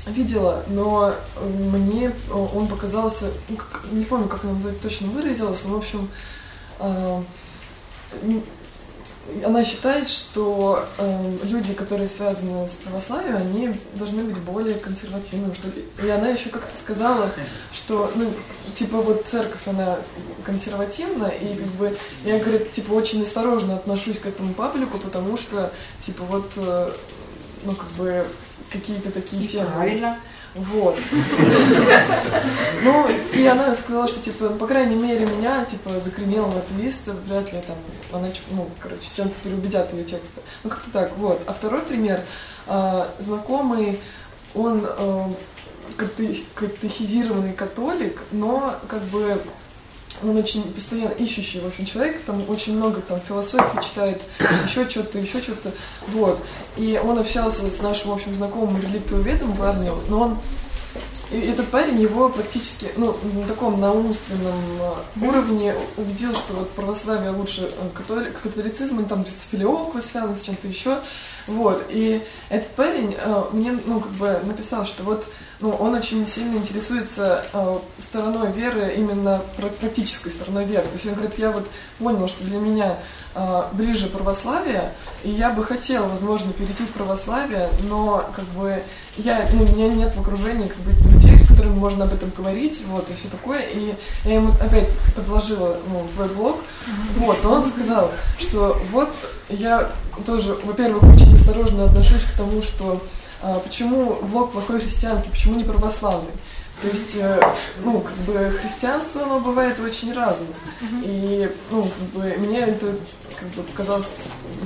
видела, 0.06 0.62
но 0.68 1.14
мне 1.40 2.12
он 2.30 2.68
показался, 2.68 3.30
ну, 3.48 3.56
не 3.92 4.04
помню, 4.04 4.28
как 4.28 4.44
она 4.44 4.54
точно 4.82 5.08
выразилась, 5.08 5.64
но, 5.64 5.74
в 5.74 5.78
общем, 5.78 6.08
э, 6.78 7.22
она 9.44 9.64
считает, 9.64 10.08
что 10.08 10.84
э, 10.98 11.38
люди, 11.44 11.72
которые 11.72 12.08
связаны 12.08 12.68
с 12.68 12.72
православием, 12.84 13.36
они 13.36 13.74
должны 13.94 14.22
быть 14.24 14.38
более 14.38 14.74
консервативными, 14.74 15.54
что 15.54 15.68
ли. 15.68 15.84
И 16.02 16.08
она 16.08 16.28
еще 16.28 16.50
как-то 16.50 16.76
сказала, 16.78 17.30
что, 17.72 18.12
ну, 18.14 18.32
типа 18.74 18.98
вот 18.98 19.24
церковь, 19.26 19.66
она 19.66 19.98
консервативна, 20.44 21.26
и 21.26 21.56
как 21.56 21.68
бы 21.68 21.96
я, 22.24 22.38
говорит, 22.38 22.72
типа 22.72 22.92
очень 22.92 23.22
осторожно 23.22 23.76
отношусь 23.76 24.18
к 24.18 24.26
этому 24.26 24.52
паблику, 24.52 24.98
потому 24.98 25.36
что, 25.38 25.72
типа 26.02 26.24
вот, 26.24 26.50
э, 26.56 26.92
ну, 27.64 27.72
как 27.72 27.88
бы 27.92 28.26
какие-то 28.70 29.10
такие 29.10 29.48
темы. 29.48 29.70
Правильно. 29.74 30.18
Вот. 30.54 30.96
Ну, 32.82 33.08
и 33.32 33.46
она 33.46 33.74
сказала, 33.74 34.06
что, 34.06 34.20
типа, 34.20 34.50
по 34.50 34.66
крайней 34.66 34.94
мере, 34.94 35.26
меня, 35.26 35.64
типа, 35.64 36.00
закремел 36.00 36.52
атеист, 36.56 37.08
вряд 37.26 37.52
ли 37.52 37.60
там, 37.66 37.76
она, 38.12 38.28
ну, 38.50 38.68
короче, 38.78 39.08
чем-то 39.16 39.34
переубедят 39.42 39.92
ее 39.92 40.04
тексты. 40.04 40.42
Ну, 40.62 40.70
как-то 40.70 40.90
так, 40.90 41.16
вот. 41.16 41.42
А 41.46 41.52
второй 41.52 41.82
пример, 41.82 42.20
а, 42.66 43.08
знакомый, 43.18 44.00
он 44.54 44.86
а, 44.86 45.32
катехизированный 45.96 47.52
католик, 47.52 48.22
но, 48.30 48.76
как 48.88 49.02
бы, 49.04 49.40
он 50.22 50.36
очень 50.36 50.62
постоянно 50.72 51.12
ищущий, 51.12 51.60
в 51.60 51.66
общем, 51.66 51.84
человек, 51.84 52.22
там 52.24 52.42
очень 52.48 52.76
много 52.76 53.00
там 53.00 53.20
философии 53.20 53.82
читает, 53.82 54.22
еще 54.66 54.88
что-то, 54.88 55.18
еще 55.18 55.42
что-то, 55.42 55.72
вот. 56.08 56.38
И 56.76 57.00
он 57.02 57.18
общался 57.18 57.68
с 57.70 57.82
нашим, 57.82 58.10
в 58.10 58.14
общем, 58.14 58.34
знакомым 58.34 58.80
религиоведом 58.80 59.56
парнем, 59.56 59.98
но 60.08 60.20
он 60.20 60.38
и 61.30 61.40
этот 61.40 61.68
парень 61.68 62.00
его 62.00 62.28
практически, 62.28 62.88
ну, 62.96 63.16
на 63.34 63.46
таком 63.48 63.80
наумственном 63.80 64.54
а, 64.80 65.04
уровне 65.20 65.74
убедил, 65.96 66.32
что 66.34 66.54
вот 66.54 66.70
православие 66.72 67.30
лучше 67.30 67.68
а, 67.80 67.88
католи, 67.96 68.30
католицизм, 68.42 69.04
там 69.06 69.26
с 69.26 69.48
филиокой 69.50 70.02
связан, 70.02 70.36
с 70.36 70.42
чем-то 70.42 70.68
еще. 70.68 70.98
Вот. 71.46 71.84
И 71.90 72.22
этот 72.48 72.68
парень 72.70 73.16
э, 73.18 73.44
мне, 73.52 73.78
ну, 73.86 74.00
как 74.00 74.12
бы 74.12 74.40
написал, 74.44 74.86
что 74.86 75.02
вот 75.02 75.26
ну, 75.60 75.70
он 75.70 75.94
очень 75.94 76.26
сильно 76.26 76.56
интересуется 76.56 77.44
э, 77.52 77.78
стороной 77.98 78.52
веры, 78.52 78.94
именно 78.96 79.40
практической 79.56 80.30
стороной 80.30 80.64
веры. 80.64 80.84
То 80.84 80.94
есть 80.94 81.06
он 81.06 81.14
говорит, 81.14 81.38
я 81.38 81.50
вот 81.50 81.66
понял, 81.98 82.28
что 82.28 82.44
для 82.44 82.58
меня 82.58 82.98
ближе 83.72 84.06
православие, 84.06 84.92
и 85.24 85.30
я 85.30 85.50
бы 85.50 85.64
хотел, 85.64 86.06
возможно, 86.06 86.52
перейти 86.52 86.84
в 86.84 86.90
православие, 86.90 87.68
но 87.88 88.24
как 88.34 88.44
бы 88.46 88.82
я, 89.16 89.48
ну, 89.52 89.64
у 89.64 89.68
меня 89.74 89.88
нет 89.88 90.14
в 90.14 90.20
окружении 90.20 90.68
как 90.68 90.78
бы, 90.78 90.92
людей, 91.10 91.38
с 91.38 91.48
которыми 91.48 91.74
можно 91.74 92.04
об 92.04 92.14
этом 92.14 92.30
говорить, 92.36 92.82
вот, 92.86 93.08
и 93.10 93.14
все 93.14 93.28
такое. 93.28 93.60
И 93.60 93.94
я 94.24 94.34
ему 94.34 94.52
опять 94.60 94.88
предложила 95.14 95.78
ну, 95.88 96.06
твой 96.14 96.28
блог, 96.28 96.56
вот, 97.16 97.44
он 97.44 97.66
сказал, 97.66 98.12
что 98.38 98.78
вот 98.92 99.10
я 99.48 99.90
тоже, 100.26 100.56
во-первых, 100.64 101.02
очень 101.02 101.34
осторожно 101.34 101.84
отношусь 101.84 102.22
к 102.22 102.36
тому, 102.36 102.62
что 102.62 103.02
а, 103.42 103.58
почему 103.58 104.16
блог 104.22 104.52
плохой 104.52 104.80
христианки, 104.80 105.28
почему 105.28 105.56
не 105.56 105.64
православный. 105.64 106.32
То 106.82 106.88
есть, 106.88 107.16
э, 107.16 107.40
ну, 107.84 108.00
как 108.00 108.16
бы 108.26 108.50
христианство, 108.60 109.22
оно 109.22 109.40
бывает 109.40 109.78
очень 109.80 110.12
разным. 110.12 110.48
И, 111.02 111.50
ну, 111.70 111.82
как 111.82 112.08
бы, 112.08 112.34
мне 112.38 112.60
это 112.60 112.94
как 113.38 113.48
бы 113.50 113.62
показалось 113.62 114.08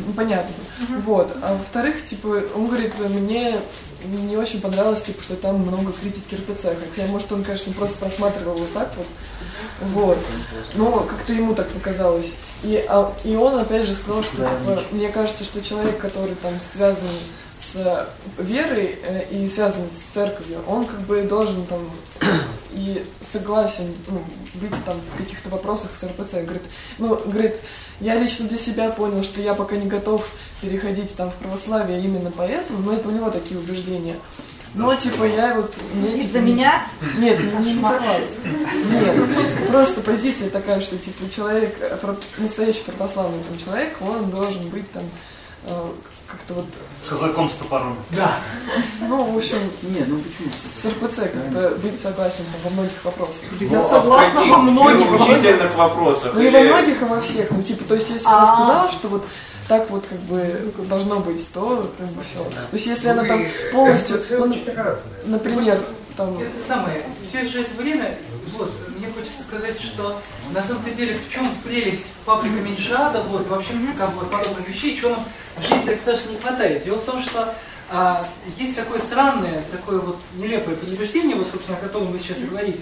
непонятным. 0.06 0.54
Вот. 1.04 1.36
А 1.42 1.54
во-вторых, 1.54 2.04
типа, 2.04 2.42
он 2.54 2.68
говорит, 2.68 2.92
мне 2.98 3.58
не 4.04 4.36
очень 4.36 4.60
понравилось, 4.60 5.02
типа, 5.02 5.22
что 5.22 5.36
там 5.36 5.56
много 5.60 5.92
критики 5.92 6.34
РПЦ. 6.34 6.68
Хотя, 6.80 7.06
может, 7.08 7.32
он, 7.32 7.42
конечно, 7.42 7.72
просто 7.72 7.98
просматривал 7.98 8.54
вот 8.54 8.72
так 8.72 8.92
вот. 8.96 9.06
Вот. 9.94 10.18
Но 10.74 11.00
как-то 11.00 11.32
ему 11.32 11.54
так 11.54 11.68
показалось. 11.68 12.32
И, 12.62 12.84
а, 12.88 13.12
и 13.24 13.34
он, 13.36 13.58
опять 13.58 13.86
же, 13.86 13.94
сказал, 13.94 14.22
что, 14.22 14.36
типа, 14.36 14.82
мне 14.90 15.08
кажется, 15.08 15.44
что 15.44 15.60
человек, 15.62 15.98
который 15.98 16.34
там 16.36 16.54
связан 16.72 17.08
с 17.72 18.08
верой 18.38 18.98
э, 19.04 19.28
и 19.30 19.48
связан 19.48 19.82
с 19.90 20.14
церковью, 20.14 20.60
он 20.66 20.86
как 20.86 21.00
бы 21.00 21.22
должен 21.22 21.66
там 21.66 21.80
и 22.72 23.04
согласен 23.20 23.94
ну, 24.08 24.22
быть 24.54 24.84
там 24.84 25.00
в 25.14 25.18
каких-то 25.18 25.48
вопросах 25.48 25.90
с 25.98 26.02
РПЦ. 26.04 26.34
Говорит, 26.44 26.62
ну, 26.98 27.16
говорит, 27.24 27.56
я 28.00 28.14
лично 28.14 28.46
для 28.46 28.58
себя 28.58 28.90
понял, 28.90 29.22
что 29.24 29.40
я 29.40 29.54
пока 29.54 29.76
не 29.76 29.86
готов 29.86 30.28
переходить 30.60 31.14
там 31.16 31.30
в 31.30 31.34
православие 31.34 32.00
именно 32.00 32.32
поэтому, 32.36 32.80
но 32.80 32.92
это 32.92 33.08
у 33.08 33.12
него 33.12 33.30
такие 33.30 33.58
убеждения. 33.58 34.16
Но 34.74 34.94
типа 34.94 35.24
я 35.24 35.54
вот... 35.54 35.74
Мне, 35.94 36.20
типа, 36.20 36.32
за 36.32 36.40
меня? 36.40 36.82
Нет, 37.16 37.40
не, 37.40 37.46
не, 37.46 37.74
не 37.74 37.82
согласна. 37.82 38.34
Нет, 38.44 39.68
просто 39.68 40.00
позиция 40.02 40.50
такая, 40.50 40.80
что 40.80 40.98
типа 40.98 41.28
человек, 41.30 41.74
настоящий 42.38 42.82
православный 42.84 43.42
там, 43.48 43.58
человек, 43.58 43.96
он 44.00 44.30
должен 44.30 44.68
быть 44.68 44.90
там 44.92 45.04
э, 45.64 45.90
как-то 46.30 46.54
вот... 46.54 46.66
Казаком 47.08 47.50
с 47.50 47.54
топором. 47.54 47.96
Да. 48.10 48.32
Ну, 49.00 49.32
в 49.32 49.38
общем, 49.38 49.58
не, 49.82 50.04
ну 50.04 50.18
почему? 50.18 50.50
С 50.60 50.84
РПЦ 50.84 51.32
как-то 51.32 51.76
быть 51.82 51.98
согласен 52.00 52.44
во 52.62 52.70
многих 52.70 53.04
вопросах. 53.04 53.44
Я 53.60 53.80
ну, 53.80 53.88
согласна 53.88 54.44
во 54.44 54.58
многих 54.58 55.12
учительных 55.12 55.74
вопросах. 55.76 56.32
Ну, 56.34 56.42
или... 56.42 56.56
во 56.56 56.62
многих, 56.76 57.00
и 57.00 57.04
во 57.04 57.20
всех. 57.20 57.50
Ну, 57.50 57.62
типа, 57.62 57.84
то 57.84 57.94
есть, 57.94 58.10
если 58.10 58.26
она 58.26 58.54
сказала, 58.54 58.90
что 58.90 59.08
вот 59.08 59.26
так 59.68 59.90
вот 59.90 60.04
как 60.08 60.18
бы 60.20 60.72
должно 60.88 61.20
быть, 61.20 61.46
то 61.52 61.90
как 61.98 62.08
бы 62.08 62.22
все. 62.22 62.44
То 62.44 62.74
есть 62.74 62.86
если 62.86 63.08
она 63.08 63.24
там 63.24 63.42
полностью, 63.72 64.22
ну, 64.30 64.54
например, 65.26 65.82
там... 66.16 66.36
Это 66.38 66.60
самое, 66.66 67.02
все 67.22 67.46
же 67.46 67.62
это 67.62 67.74
время, 67.80 68.18
вот, 68.56 68.72
мне 68.96 69.06
хочется 69.06 69.42
сказать, 69.46 69.80
что 69.80 70.20
на 70.52 70.62
самом 70.62 70.82
деле 70.94 71.16
в 71.16 71.32
чем 71.32 71.46
прелесть 71.64 72.08
паблика 72.24 72.56
Меньшада, 72.56 73.22
вот, 73.28 73.46
вообще 73.46 73.72
как 73.96 74.12
бы 74.14 74.26
подобных 74.26 74.68
вещей, 74.68 74.98
что 74.98 75.10
нам 75.10 75.24
жизни 75.62 75.86
достаточно 75.86 76.30
не 76.30 76.38
хватает. 76.38 76.84
Дело 76.84 76.98
в 76.98 77.04
том, 77.04 77.22
что 77.22 77.54
а, 77.90 78.22
есть 78.58 78.76
такое 78.76 78.98
странное, 78.98 79.64
такое 79.72 79.98
вот 80.00 80.18
нелепое 80.36 80.76
предубеждение, 80.76 81.36
вот, 81.36 81.48
собственно, 81.50 81.78
о 81.78 81.80
котором 81.80 82.12
вы 82.12 82.18
сейчас 82.18 82.40
и 82.42 82.46
говорите. 82.46 82.80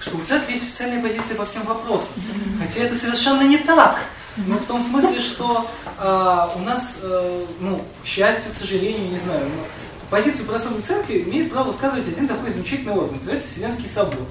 что 0.00 0.16
у 0.16 0.20
церкви 0.22 0.54
есть 0.54 0.64
официальная 0.64 1.02
позиция 1.02 1.36
по 1.36 1.44
всем 1.44 1.64
вопросам. 1.64 2.14
Хотя 2.58 2.84
это 2.84 2.94
совершенно 2.94 3.42
не 3.42 3.58
так. 3.58 3.98
Ну, 4.36 4.56
в 4.56 4.64
том 4.64 4.82
смысле, 4.82 5.20
что 5.20 5.68
э, 5.98 6.48
у 6.56 6.58
нас, 6.60 6.98
э, 7.02 7.44
ну, 7.60 7.84
к 8.02 8.06
счастью, 8.06 8.52
к 8.52 8.54
сожалению, 8.54 9.10
не 9.10 9.18
знаю, 9.18 9.44
но 9.44 9.64
позицию 10.08 10.46
православной 10.46 10.82
церкви 10.82 11.24
имеет 11.26 11.52
право 11.52 11.68
высказывать 11.68 12.08
один 12.08 12.26
такой 12.26 12.50
замечательный 12.50 12.92
орган, 12.92 13.18
называется 13.18 13.50
Вселенский 13.50 13.88
собор. 13.88 14.26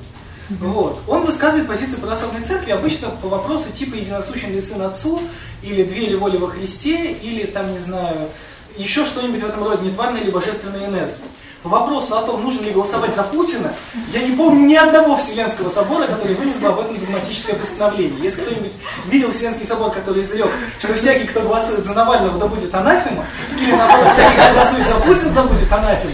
Вот. 0.50 1.00
Он 1.08 1.26
высказывает 1.26 1.68
позицию 1.68 2.00
православной 2.00 2.42
церкви 2.42 2.72
обычно 2.72 3.10
по 3.10 3.28
вопросу 3.28 3.66
типа 3.72 3.96
единосущен 3.96 4.52
ли 4.52 4.60
сын 4.60 4.82
отцу, 4.82 5.22
или 5.62 5.84
две 5.84 6.08
ли 6.08 6.16
воли 6.16 6.38
во 6.38 6.48
Христе, 6.48 7.12
или 7.12 7.46
там, 7.46 7.72
не 7.72 7.80
знаю, 7.80 8.30
еще 8.78 9.06
что-нибудь 9.06 9.42
в 9.42 9.46
этом 9.46 9.64
роде, 9.64 9.86
нетварной 9.86 10.22
или 10.22 10.32
божественной 10.32 10.86
энергии. 10.86 11.16
По 11.62 11.68
вопросу 11.68 12.18
о 12.18 12.22
том, 12.22 12.42
нужно 12.42 12.64
ли 12.64 12.72
голосовать 12.72 13.14
за 13.14 13.24
Путина, 13.24 13.74
я 14.14 14.26
не 14.26 14.34
помню 14.38 14.66
ни 14.66 14.76
одного 14.76 15.18
Вселенского 15.18 15.68
собора, 15.68 16.08
который 16.08 16.34
вынес 16.36 16.56
бы 16.56 16.70
об 16.70 16.80
этом 16.80 16.98
догматическое 16.98 17.54
постановление. 17.58 18.18
Если 18.22 18.44
кто-нибудь 18.44 18.72
видел 19.08 19.34
Вселенский 19.34 19.66
собор, 19.66 19.92
который 19.92 20.24
изрек, 20.24 20.48
что 20.80 20.94
всякий, 20.94 21.28
кто 21.28 21.42
голосует 21.42 21.84
за 21.84 21.94
Навального, 21.94 22.40
да 22.40 22.48
будет 22.48 22.74
анафема, 22.74 23.26
или 23.60 23.74
наоборот, 23.74 24.14
всякий, 24.14 24.38
кто 24.38 24.54
голосует 24.54 24.88
за 24.88 24.96
Путина, 24.96 25.32
да 25.32 25.44
будет 25.44 25.74
анафема, 25.74 26.14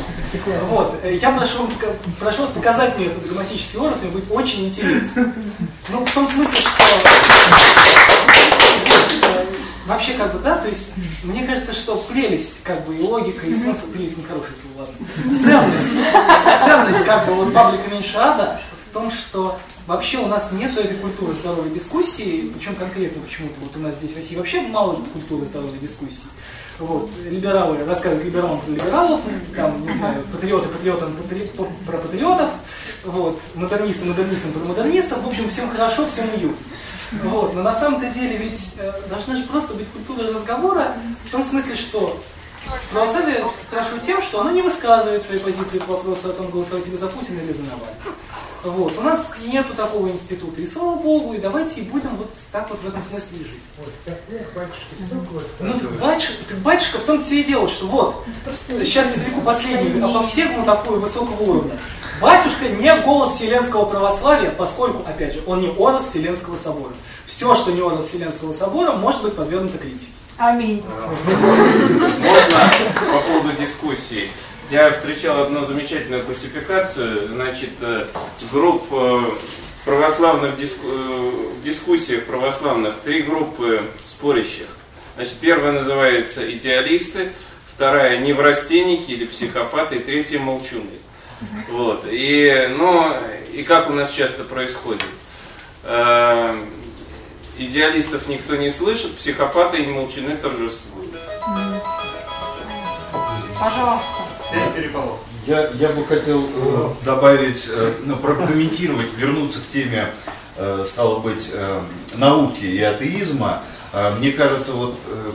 вот. 0.70 1.04
Я 1.04 1.32
прошу, 1.32 1.70
прошу 2.20 2.42
вас 2.42 2.52
показать 2.52 2.98
мне 2.98 3.08
этот 3.08 3.28
догматический 3.28 3.80
образ, 3.80 4.02
мне 4.02 4.12
будет 4.12 4.32
очень 4.32 4.68
интересно. 4.68 5.34
Ну, 5.90 6.06
в 6.06 6.12
том 6.12 6.28
смысле, 6.28 6.54
что 6.54 6.84
вообще 9.86 10.14
как 10.14 10.34
бы, 10.34 10.40
да, 10.40 10.58
то 10.58 10.68
есть 10.68 10.92
мне 11.24 11.46
кажется, 11.46 11.74
что 11.74 11.96
прелесть, 11.98 12.64
как 12.64 12.86
бы, 12.86 12.96
и 12.96 13.02
логика, 13.02 13.46
и 13.46 13.54
смысл, 13.54 13.88
прелесть 13.94 14.18
нехорошее 14.18 14.56
слово, 14.56 14.88
ладно, 14.88 14.96
ценность, 15.44 16.66
ценность, 16.66 17.06
как 17.06 17.28
бы, 17.28 17.34
вот 17.34 17.54
паблика 17.54 17.90
меньше 17.90 18.18
ада 18.18 18.62
в 18.90 18.94
том, 18.94 19.12
что 19.12 19.60
вообще 19.88 20.18
у 20.18 20.28
нас 20.28 20.52
нет 20.52 20.76
этой 20.78 20.98
культуры 20.98 21.34
здоровой 21.36 21.70
дискуссии, 21.70 22.52
причем 22.56 22.76
конкретно 22.76 23.22
почему-то 23.22 23.54
вот 23.62 23.76
у 23.76 23.80
нас 23.80 23.96
здесь 23.98 24.14
в 24.14 24.16
России 24.16 24.36
вообще 24.36 24.62
мало 24.62 24.96
культуры 25.14 25.46
здоровой 25.46 25.78
дискуссии. 25.78 26.28
Вот, 26.80 27.10
либералы 27.24 27.86
рассказывают 27.86 28.26
либералам 28.26 28.60
про 28.60 28.72
либералов, 28.72 29.22
там, 29.56 29.86
не 29.86 29.94
знаю, 29.94 30.24
патриоты 30.24 30.68
патриотам 30.68 31.16
патри... 31.16 31.50
про 31.86 31.98
патриотов, 31.98 32.50
вот, 33.06 33.40
модернисты 33.54 34.06
модернистам 34.06 34.52
про 34.52 34.60
модернистов, 34.66 35.24
в 35.24 35.28
общем, 35.28 35.50
всем 35.50 35.70
хорошо, 35.70 36.06
всем 36.08 36.26
уютно. 36.36 36.58
Вот. 37.24 37.54
Но 37.54 37.64
на 37.64 37.74
самом-то 37.74 38.10
деле 38.10 38.38
ведь 38.38 38.76
э, 38.78 38.92
должна 39.10 39.38
же 39.38 39.44
просто 39.44 39.74
быть 39.74 39.88
культура 39.90 40.28
разговора 40.28 40.96
в 41.26 41.32
том 41.32 41.46
смысле, 41.46 41.76
что 41.76 42.22
православие 42.92 43.44
хорошо 43.70 43.98
тем, 44.06 44.22
что 44.22 44.42
оно 44.42 44.52
не 44.52 44.62
высказывает 44.62 45.24
свои 45.24 45.40
позиции 45.40 45.80
по 45.80 45.94
вопросу 45.94 46.30
о 46.30 46.34
том, 46.34 46.50
голосовать 46.50 46.88
ли 46.88 46.98
за 46.98 47.08
Путина 47.08 47.40
или 47.40 47.54
за 47.54 47.64
Навального. 47.64 48.16
Вот. 48.72 48.98
У 48.98 49.02
нас 49.02 49.38
нету 49.46 49.74
такого 49.74 50.08
института. 50.10 50.62
И 50.62 50.68
слава 50.68 50.96
Богу, 50.96 51.34
и 51.34 51.38
давайте 51.38 51.82
и 51.82 51.84
будем 51.84 52.10
вот 52.16 52.30
так 52.52 52.70
вот 52.70 52.80
в 52.82 52.88
этом 52.88 53.04
смысле 53.04 53.40
жить. 53.40 53.62
Вот, 53.78 53.94
ну, 55.60 55.74
так 55.74 55.92
батюшка, 56.00 56.34
так 56.50 56.58
батюшка 56.60 56.98
в 56.98 57.04
том-то 57.04 57.36
и 57.36 57.44
дело, 57.44 57.70
что 57.70 57.88
вот, 57.88 58.26
сейчас 58.84 59.16
извлеку 59.16 59.42
последнюю 59.42 60.04
апофтегму 60.06 60.66
такую 60.66 61.00
высокого 61.00 61.42
уровня. 61.44 61.80
Батюшка 62.22 62.70
не 62.70 62.96
голос 63.02 63.36
Вселенского 63.36 63.86
православия, 63.86 64.50
поскольку, 64.52 65.08
опять 65.08 65.34
же, 65.34 65.44
он 65.46 65.62
не 65.62 65.68
образ 65.68 66.08
Вселенского 66.08 66.56
собора. 66.56 66.94
Все, 67.26 67.54
что 67.56 67.72
не 67.72 67.82
образ 67.82 68.08
Вселенского 68.08 68.54
собора, 68.54 68.94
может 68.94 69.22
быть 69.22 69.36
подвергнуто 69.36 69.78
критике. 69.78 70.08
Аминь. 70.38 70.84
Можно 72.20 72.72
по 73.12 73.20
поводу 73.28 73.52
дискуссии. 73.60 74.30
Я 74.72 74.92
встречал 74.92 75.44
одну 75.44 75.66
замечательную 75.66 76.24
классификацию, 76.24 77.28
значит, 77.28 77.70
э, 77.82 78.08
групп 78.52 78.86
э, 78.92 79.22
православных 79.86 80.58
диску, 80.58 80.88
э, 80.88 81.32
дискуссиях 81.64 82.24
православных, 82.26 82.96
три 83.04 83.22
группы 83.22 83.84
спорящих. 84.08 84.66
Значит, 85.16 85.36
первая 85.40 85.72
называется 85.72 86.52
идеалисты, 86.52 87.32
вторая 87.76 88.18
неврастенники 88.18 89.12
или 89.12 89.26
психопаты, 89.26 89.98
и 89.98 90.00
третья 90.00 90.40
молчуны. 90.40 90.90
Вот. 91.70 92.06
И, 92.10 92.70
ну, 92.76 93.14
и 93.54 93.62
как 93.62 93.90
у 93.90 93.94
нас 93.94 94.10
часто 94.10 94.44
происходит? 94.44 95.04
Идеалистов 97.58 98.28
никто 98.28 98.56
не 98.56 98.72
слышит, 98.72 99.16
психопаты 99.18 99.78
и 99.84 99.88
молчаны 99.88 100.36
торжествуют. 100.36 101.14
Пожалуйста. 103.60 104.25
Я, 105.48 105.70
я 105.76 105.90
бы 105.90 106.06
хотел 106.06 106.44
э, 106.44 106.90
добавить, 107.04 107.68
э, 107.70 107.94
ну, 108.04 108.16
прокомментировать, 108.18 109.14
вернуться 109.16 109.60
к 109.60 109.68
теме, 109.72 110.12
э, 110.58 110.86
стало 110.92 111.20
быть, 111.20 111.50
э, 111.54 111.82
науки 112.16 112.64
и 112.66 112.82
атеизма. 112.82 113.62
Э, 113.94 114.16
мне 114.16 114.32
кажется, 114.32 114.72
вот 114.74 114.98
э, 115.08 115.32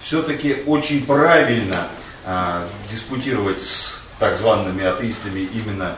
все-таки 0.00 0.62
очень 0.66 1.06
правильно 1.06 1.86
э, 2.24 2.66
диспутировать 2.90 3.60
с 3.62 4.02
так 4.18 4.36
зваными 4.36 4.84
атеистами 4.84 5.40
именно 5.40 5.96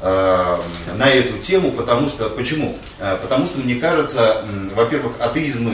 на 0.00 1.08
эту 1.08 1.38
тему, 1.38 1.72
потому 1.72 2.08
что, 2.08 2.28
почему? 2.28 2.78
Э, 2.98 3.18
потому 3.20 3.46
что, 3.46 3.58
мне 3.58 3.76
кажется, 3.76 4.44
во-первых, 4.74 5.14
атеизм 5.20 5.72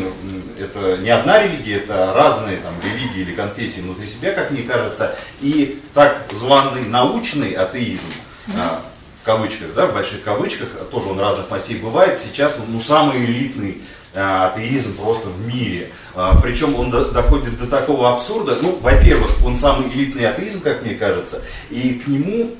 это 0.58 0.96
не 0.98 1.10
одна 1.10 1.42
религия, 1.42 1.76
это 1.76 2.12
разные 2.14 2.58
там, 2.58 2.72
религии 2.82 3.20
или 3.20 3.34
конфессии 3.34 3.80
внутри 3.80 4.06
себя, 4.06 4.32
как 4.32 4.50
мне 4.50 4.62
кажется, 4.62 5.16
и 5.40 5.80
так 5.92 6.24
званый 6.32 6.86
научный 6.86 7.52
атеизм, 7.52 8.06
э, 8.48 8.52
в 9.20 9.24
кавычках, 9.24 9.74
да, 9.74 9.86
в 9.86 9.94
больших 9.94 10.22
кавычках, 10.22 10.68
тоже 10.90 11.08
он 11.08 11.20
разных 11.20 11.50
мастей 11.50 11.76
бывает, 11.76 12.18
сейчас 12.18 12.56
ну, 12.66 12.80
самый 12.80 13.24
элитный 13.24 13.82
атеизм 14.14 14.96
просто 14.96 15.28
в 15.28 15.46
мире. 15.46 15.90
Э, 16.14 16.32
Причем 16.42 16.74
он 16.76 16.90
доходит 16.90 17.58
до 17.58 17.66
такого 17.66 18.12
абсурда. 18.12 18.58
Ну, 18.60 18.78
во-первых, 18.80 19.44
он 19.44 19.56
самый 19.56 19.88
элитный 19.88 20.28
атеизм, 20.28 20.60
как 20.60 20.82
мне 20.82 20.94
кажется, 20.94 21.42
и 21.70 22.00
к 22.04 22.06
нему 22.06 22.50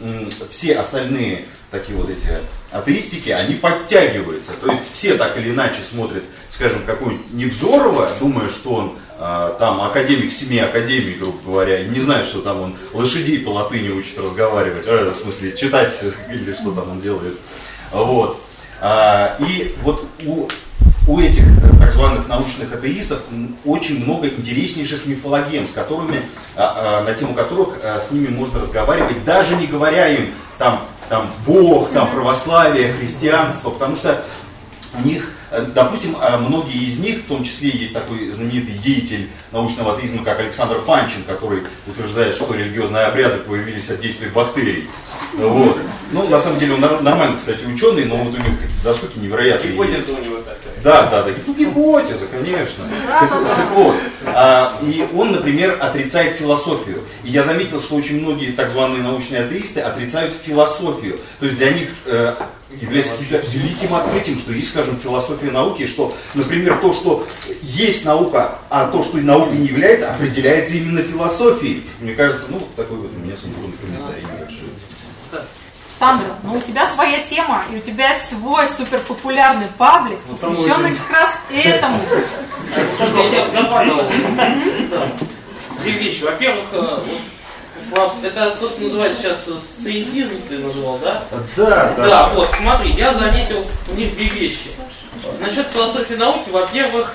все 0.51 0.77
остальные 0.77 1.45
такие 1.71 1.97
вот 1.99 2.09
эти 2.09 2.29
атеистики, 2.71 3.31
они 3.31 3.55
подтягиваются. 3.55 4.53
То 4.61 4.71
есть 4.71 4.93
все 4.93 5.15
так 5.15 5.37
или 5.37 5.51
иначе 5.51 5.81
смотрят, 5.83 6.23
скажем, 6.49 6.83
какой-нибудь 6.87 7.33
Невзорова, 7.33 8.11
думая, 8.21 8.49
что 8.49 8.75
он 8.75 8.99
э, 9.19 9.55
там 9.59 9.81
академик 9.81 10.31
семи 10.31 10.59
академий, 10.59 11.15
грубо 11.15 11.39
говоря, 11.45 11.85
не 11.85 12.01
знаю, 12.01 12.25
что 12.25 12.41
там 12.43 12.61
он 12.61 12.77
лошадей 12.93 13.41
по 13.41 13.51
латыни 13.51 13.91
учит 13.91 14.19
разговаривать, 14.19 14.87
э, 14.87 15.11
в 15.11 15.15
смысле 15.15 15.57
читать 15.57 16.01
или 16.33 16.53
что 16.53 16.73
там 16.73 16.91
он 16.91 17.01
делает. 17.01 17.35
Вот. 17.93 18.41
И 19.39 19.75
вот 19.83 20.05
у 20.27 20.49
у 21.07 21.21
этих 21.21 21.45
э, 21.45 21.79
так 21.79 21.93
званых 21.93 22.29
научных 22.29 22.73
атеистов 22.73 23.21
очень 23.65 24.03
много 24.03 24.29
интереснейших 24.29 25.07
мифологем, 25.07 25.67
с 25.69 25.71
которыми, 25.71 26.23
а, 26.57 27.03
а, 27.03 27.05
на 27.05 27.15
тему 27.15 27.35
которых 27.35 27.79
а, 27.83 28.01
с 28.01 28.11
ними 28.11 28.29
можно 28.29 28.61
разговаривать, 28.61 29.25
даже 29.25 29.57
не 29.57 29.67
говоря 29.67 30.09
им 30.09 30.31
там, 30.59 30.83
там 31.09 31.31
Бог, 31.47 31.91
там 31.91 32.11
православие, 32.11 32.93
христианство, 32.95 33.71
потому 33.71 33.97
что 33.97 34.25
у 34.95 35.07
них, 35.07 35.29
э, 35.51 35.67
допустим, 35.75 36.17
многие 36.41 36.89
из 36.89 36.99
них, 37.01 37.19
в 37.19 37.27
том 37.27 37.45
числе 37.45 37.69
есть 37.69 37.93
такой 37.93 38.31
знаменитый 38.31 38.79
деятель 38.79 39.29
научного 39.53 39.95
атеизма, 39.95 40.25
как 40.25 40.41
Александр 40.41 40.79
Панчин, 40.87 41.23
который 41.25 41.65
утверждает, 41.87 42.35
что 42.35 42.55
религиозные 42.55 43.05
обряды 43.05 43.39
появились 43.39 43.91
от 43.91 44.01
действия 44.01 44.29
бактерий. 44.29 44.89
Вот. 45.35 45.79
Ну, 46.13 46.29
на 46.29 46.39
самом 46.39 46.61
деле, 46.61 46.75
он 46.75 46.81
нормальный, 46.81 47.37
кстати, 47.37 47.65
ученый, 47.65 48.05
но 48.05 48.17
вот 48.17 48.29
у 48.29 48.37
него 48.37 48.57
какие-то 48.57 48.83
заскоки 48.83 49.19
невероятные. 49.19 49.73
Гипотеза 49.73 50.13
у 50.13 50.25
него. 50.25 50.34
Да, 50.85 51.07
да, 51.07 51.23
да. 51.23 51.31
Ну, 51.47 51.55
гипотеза, 51.55 52.27
конечно. 52.27 52.85
Так, 53.07 53.31
так 53.31 53.71
вот. 53.75 53.95
А, 54.27 54.79
и 54.83 55.07
он, 55.15 55.33
например, 55.33 55.79
отрицает 55.81 56.35
философию. 56.35 57.01
И 57.25 57.31
я 57.31 57.43
заметил, 57.43 57.81
что 57.81 57.97
очень 57.97 58.21
многие 58.21 58.53
так 58.53 58.71
званые 58.71 59.03
научные 59.03 59.45
атеисты 59.45 59.81
отрицают 59.81 60.35
философию. 60.35 61.19
То 61.41 61.47
есть 61.47 61.57
для 61.57 61.71
них 61.71 61.89
э, 62.05 62.35
является 62.81 63.13
каким-то 63.13 63.47
великим 63.49 63.95
открытием, 63.95 64.39
что 64.39 64.53
есть, 64.53 64.69
скажем, 64.69 64.99
философия 64.99 65.51
науки, 65.51 65.87
что, 65.87 66.15
например, 66.35 66.79
то, 66.83 66.93
что 66.93 67.27
есть 67.63 68.05
наука, 68.05 68.59
а 68.69 68.89
то, 68.89 69.03
что 69.03 69.17
наукой 69.17 69.57
не 69.57 69.69
является, 69.69 70.13
определяется 70.13 70.77
именно 70.77 71.01
философией. 71.01 71.85
Мне 72.01 72.13
кажется, 72.13 72.47
ну, 72.51 72.61
такой 72.77 72.99
вот 72.99 73.11
у 73.17 73.25
меня 73.25 73.35
симфонный 73.37 73.77
комментарий. 73.81 74.34
Сандра, 75.99 76.35
ну 76.43 76.57
у 76.57 76.61
тебя 76.61 76.87
своя 76.87 77.21
тема, 77.21 77.65
и 77.71 77.77
у 77.77 77.81
тебя 77.81 78.15
свой 78.15 78.69
суперпопулярный 78.69 79.69
паблик, 79.79 80.19
ну, 80.29 80.37
посвященный 80.37 80.97
как 80.97 81.11
раз 81.11 81.39
этому. 81.53 82.01
Две 85.83 85.93
вещи. 85.93 86.25
Во-первых, 86.25 86.65
э, 86.73 86.99
это 88.23 88.51
то, 88.59 88.71
что 88.71 88.83
называют 88.83 89.19
сейчас 89.19 89.45
сциентизм, 89.63 90.37
ты 90.49 90.59
называл, 90.59 90.99
да? 90.99 91.23
Да, 91.57 91.93
да. 91.97 92.07
Да, 92.07 92.29
вот, 92.31 92.49
смотри, 92.59 92.91
я 92.93 93.15
заметил 93.15 93.65
у 93.89 93.95
них 93.95 94.15
две 94.15 94.29
вещи. 94.29 94.71
Насчет 95.41 95.67
философии 95.69 96.15
науки, 96.15 96.51
во-первых, 96.51 97.15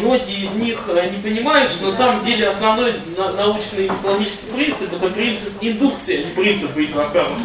многие 0.00 0.44
из 0.44 0.50
них 0.52 0.78
э, 0.88 1.10
не 1.10 1.18
понимают, 1.22 1.70
что 1.72 1.86
на 1.86 1.96
самом 1.96 2.24
деле 2.24 2.48
основной 2.48 2.94
научный 3.36 3.86
экологический 3.86 4.46
принцип 4.54 4.92
это 4.92 5.08
принцип 5.10 5.52
индукции, 5.60 6.22
а 6.22 6.26
не 6.26 6.30
принцип 6.42 6.74
Вейнакама. 6.76 7.36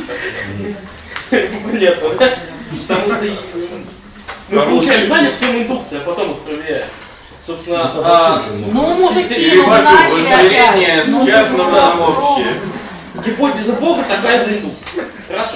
Потому 2.87 3.05
что 3.11 3.25
мы 4.49 4.61
получаем 4.61 5.07
знания 5.07 5.29
путем 5.31 5.57
индукции, 5.63 5.97
а 5.97 6.05
потом 6.05 6.31
их 6.31 6.37
проверяем. 6.39 6.87
Собственно, 7.45 7.91
Ну, 7.95 8.01
а, 8.03 8.43
Ну, 8.73 9.09
Перевожу 9.23 9.69
начали 9.69 10.33
разделение 10.33 10.93
опять. 10.93 11.05
с 11.05 11.07
Ну, 11.07 11.25
частного 11.25 11.71
да, 11.71 11.93
на 11.95 12.07
общее. 12.07 12.47
Гипотеза 13.25 13.73
Бога 13.73 14.03
такая 14.03 14.45
же 14.45 14.57
индукция. 14.57 15.05
Хорошо. 15.27 15.51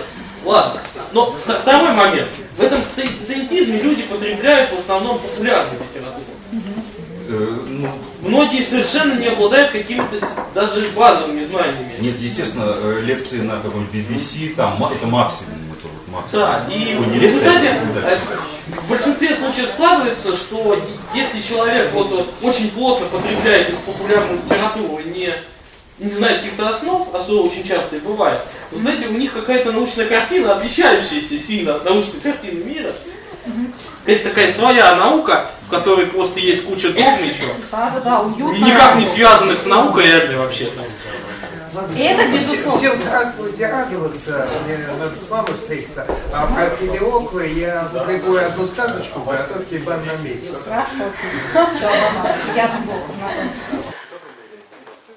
Ладно. 0.46 0.82
Но 1.12 1.36
вт- 1.46 1.60
второй 1.62 1.92
момент. 1.94 2.30
В 2.58 2.64
этом 2.64 2.82
сcientisme 2.82 3.82
люди 3.82 4.04
потребляют 4.04 4.72
в 4.72 4.80
основном 4.80 5.20
популярную 5.20 5.80
литературу. 5.82 6.11
Э, 7.32 7.60
ну, 7.70 7.90
Многие 8.22 8.62
совершенно 8.62 9.14
не 9.14 9.28
обладают 9.28 9.72
какими-то 9.72 10.20
даже 10.54 10.86
базовыми 10.96 11.46
знаниями. 11.46 11.96
Нет, 12.00 12.20
естественно, 12.20 12.66
э, 12.68 13.02
лекции 13.06 13.38
на 13.40 13.54
каком-нибудь 13.60 13.94
BBC, 13.94 14.54
там 14.56 14.84
это 14.84 15.08
максимум. 15.08 15.54
Это 15.72 15.88
вот 15.88 16.22
максимум. 16.22 16.46
Да, 16.46 16.66
и 16.70 16.98
Ой, 16.98 17.06
в 17.06 17.22
результате 17.22 17.70
а- 17.70 18.02
да. 18.02 18.12
э, 18.12 18.18
в 18.68 18.90
большинстве 18.90 19.34
случаев 19.34 19.70
складывается, 19.70 20.36
что 20.36 20.78
если 21.16 21.42
человек 21.42 21.92
вот, 21.94 22.30
очень 22.42 22.70
плотно 22.72 23.08
потребляет 23.08 23.70
эту 23.70 23.78
популярную 23.78 24.40
литературу 24.44 25.00
не, 25.06 25.34
не 26.00 26.14
знает 26.14 26.42
каких-то 26.42 26.70
основ, 26.70 27.08
что 27.24 27.44
очень 27.44 27.66
часто 27.66 27.96
и 27.96 28.00
бывает, 28.00 28.42
то, 28.72 28.78
знаете, 28.78 29.08
у 29.08 29.14
них 29.14 29.32
какая-то 29.32 29.72
научная 29.72 30.06
картина, 30.06 30.58
отличающаяся 30.58 31.40
сильно 31.40 31.76
от 31.76 31.86
научной 31.86 32.20
картины 32.20 32.62
мира. 32.66 32.94
Это 34.06 34.30
такая 34.30 34.52
своя 34.52 34.96
наука, 34.96 35.48
в 35.68 35.70
которой 35.70 36.08
просто 36.08 36.40
есть 36.40 36.66
куча 36.66 36.90
догм 36.90 37.24
еще. 37.24 37.46
Да, 37.72 37.92
да, 37.94 38.00
да, 38.00 38.20
уютно. 38.22 38.66
Никак 38.66 38.96
не 38.96 39.06
связанных 39.06 39.62
с 39.62 39.66
наукой 39.66 40.08
реальной 40.08 40.38
вообще-то. 40.38 40.82
Это 41.98 42.28
безусловно. 42.28 42.72
Всем 42.78 42.98
здравствуйте, 42.98 43.68
радоваться, 43.68 44.50
мне 44.66 44.78
надо 45.00 45.18
с 45.18 45.30
мамой 45.30 45.54
встретиться. 45.54 46.06
А 46.34 46.48
про 46.48 46.70
Филиоквы 46.76 47.48
я 47.48 47.88
запрягаю 47.94 48.48
одну 48.48 48.66
сказочку, 48.66 49.22
готовьте 49.22 49.80
бан 49.80 50.06
на 50.06 50.14
месяц. 50.18 50.68
Ладно. 50.68 51.06
Я. 52.56 52.70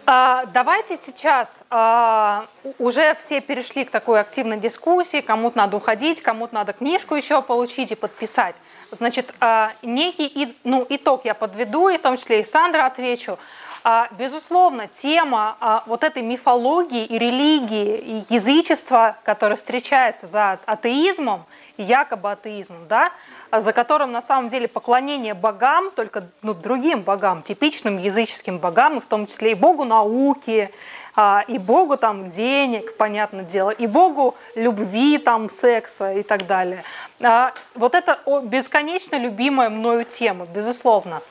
А, 0.07 0.45
Давайте 0.53 0.99
сейчас 0.99 1.63
а, 1.71 2.47
уже 2.79 3.17
все 3.19 3.41
перешли 3.41 3.87
к 3.87 3.91
такой 3.91 4.21
активной 4.21 4.59
дискуссии, 4.59 5.23
кому-то 5.23 5.57
надо 5.57 5.79
уходить, 5.79 6.21
кому-то 6.21 6.55
надо 6.55 6.75
книжку 6.75 7.15
еще 7.15 7.41
получить 7.41 7.91
и 7.91 7.95
подписать. 7.95 8.55
Значит, 8.95 9.35
а, 9.41 9.73
некий 9.83 10.57
ну, 10.65 10.87
итог 10.89 11.25
я 11.25 11.35
подведу, 11.35 11.89
и 11.89 11.99
в 11.99 12.03
том 12.03 12.17
числе 12.17 12.41
и 12.41 12.45
Сандра 12.45 12.87
отвечу. 12.87 13.39
А, 13.83 14.09
Безусловно, 14.19 14.87
тема 14.89 15.57
а, 15.61 15.83
вот 15.87 16.05
этой 16.05 16.23
мифологии 16.23 17.05
и 17.05 17.19
религии, 17.19 17.97
и 17.99 18.35
язычества, 18.35 19.17
которое 19.25 19.57
встречается 19.57 20.27
за 20.27 20.59
атеизмом, 20.65 21.45
якобы 21.77 22.31
атеизмом, 22.31 22.87
да, 22.89 23.13
за 23.53 23.73
которым 23.73 24.13
на 24.13 24.23
самом 24.23 24.49
деле 24.49 24.69
поклонение 24.69 25.35
богам, 25.35 25.91
только 25.91 26.29
ну, 26.41 26.55
другим 26.55 27.03
богам, 27.03 27.43
типичным 27.43 27.99
языческим 27.99 28.59
богам, 28.59 28.99
и 28.99 29.01
в 29.01 29.07
том 29.07 29.27
числе 29.27 29.53
и 29.53 29.55
богу 29.55 29.85
науки, 29.85 30.71
и 31.49 31.59
богу 31.59 31.97
там 31.97 32.31
денег, 32.31 32.97
понятное 32.97 33.45
дело, 33.45 33.71
и 33.71 33.87
богу 33.87 34.35
любви, 34.55 35.19
там, 35.19 35.51
секса 35.51 36.13
и 36.15 36.23
так 36.23 36.47
далее. 36.47 36.85
А, 37.25 37.53
Вот 37.75 37.95
это 37.95 38.19
бесконечно 38.45 39.17
любимая 39.17 39.71
мною 39.71 40.05
тема, 40.05 40.45
безусловно. 40.45 41.23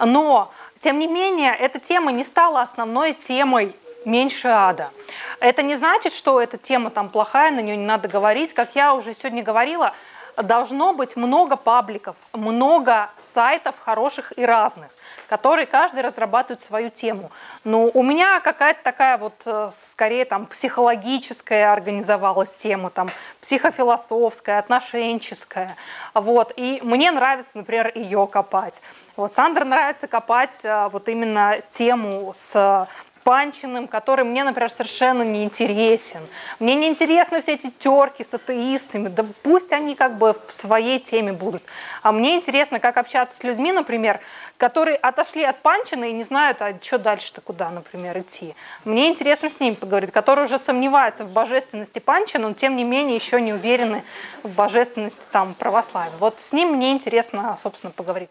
Но, 0.00 0.50
тем 0.78 0.98
не 0.98 1.06
менее, 1.06 1.54
эта 1.54 1.78
тема 1.78 2.10
не 2.10 2.24
стала 2.24 2.62
основной 2.62 3.12
темой 3.12 3.76
меньше 4.06 4.48
ада. 4.48 4.90
Это 5.40 5.62
не 5.62 5.76
значит, 5.76 6.14
что 6.14 6.40
эта 6.40 6.56
тема 6.56 6.90
там 6.90 7.10
плохая, 7.10 7.50
на 7.50 7.60
нее 7.60 7.76
не 7.76 7.84
надо 7.84 8.08
говорить. 8.08 8.54
Как 8.54 8.70
я 8.74 8.94
уже 8.94 9.14
сегодня 9.14 9.42
говорила, 9.42 9.92
должно 10.36 10.94
быть 10.94 11.16
много 11.16 11.56
пабликов, 11.56 12.16
много 12.32 13.10
сайтов 13.18 13.74
хороших 13.78 14.32
и 14.36 14.44
разных, 14.44 14.88
которые 15.32 15.64
каждый 15.64 16.02
разрабатывает 16.02 16.60
свою 16.60 16.90
тему. 16.90 17.30
Но 17.64 17.86
у 17.86 18.02
меня 18.02 18.38
какая-то 18.40 18.82
такая 18.82 19.16
вот, 19.16 19.32
э, 19.46 19.70
скорее 19.92 20.26
там 20.26 20.44
психологическая 20.44 21.72
организовалась 21.72 22.54
тема, 22.54 22.90
там 22.90 23.08
психофилософская, 23.40 24.58
отношенческая. 24.58 25.74
Вот. 26.12 26.52
И 26.56 26.80
мне 26.82 27.10
нравится, 27.10 27.56
например, 27.56 27.92
ее 27.94 28.28
копать. 28.30 28.82
Вот 29.16 29.32
Сандра 29.32 29.64
нравится 29.64 30.06
копать 30.06 30.60
э, 30.64 30.90
вот 30.92 31.08
именно 31.08 31.62
тему 31.70 32.34
с 32.36 32.86
Панчиным, 33.24 33.86
который 33.86 34.24
мне, 34.24 34.42
например, 34.42 34.70
совершенно 34.70 35.22
не 35.22 35.44
интересен. 35.44 36.20
Мне 36.58 36.74
не 36.74 36.88
интересны 36.88 37.40
все 37.40 37.54
эти 37.54 37.70
терки 37.70 38.24
с 38.24 38.34
атеистами, 38.34 39.08
да 39.08 39.24
пусть 39.42 39.72
они 39.72 39.94
как 39.94 40.18
бы 40.18 40.36
в 40.48 40.54
своей 40.54 40.98
теме 40.98 41.32
будут. 41.32 41.62
А 42.02 42.10
мне 42.10 42.34
интересно, 42.34 42.80
как 42.80 42.96
общаться 42.96 43.36
с 43.36 43.44
людьми, 43.44 43.72
например, 43.72 44.20
которые 44.56 44.96
отошли 44.96 45.44
от 45.44 45.60
Панчина 45.62 46.04
и 46.04 46.12
не 46.12 46.22
знают, 46.22 46.62
а 46.62 46.74
что 46.80 46.98
дальше-то 46.98 47.40
куда, 47.40 47.70
например, 47.70 48.18
идти. 48.18 48.54
Мне 48.84 49.08
интересно 49.08 49.48
с 49.48 49.60
ними 49.60 49.74
поговорить, 49.74 50.12
которые 50.12 50.44
уже 50.46 50.58
сомневаются 50.58 51.24
в 51.24 51.30
божественности 51.30 51.98
Панчина, 51.98 52.48
но 52.48 52.54
тем 52.54 52.76
не 52.76 52.84
менее 52.84 53.16
еще 53.16 53.40
не 53.40 53.52
уверены 53.52 54.04
в 54.42 54.54
божественности 54.54 55.22
там 55.32 55.54
православия. 55.54 56.16
Вот 56.18 56.40
с 56.40 56.52
ним 56.52 56.76
мне 56.76 56.92
интересно, 56.92 57.56
собственно, 57.62 57.92
поговорить. 57.92 58.30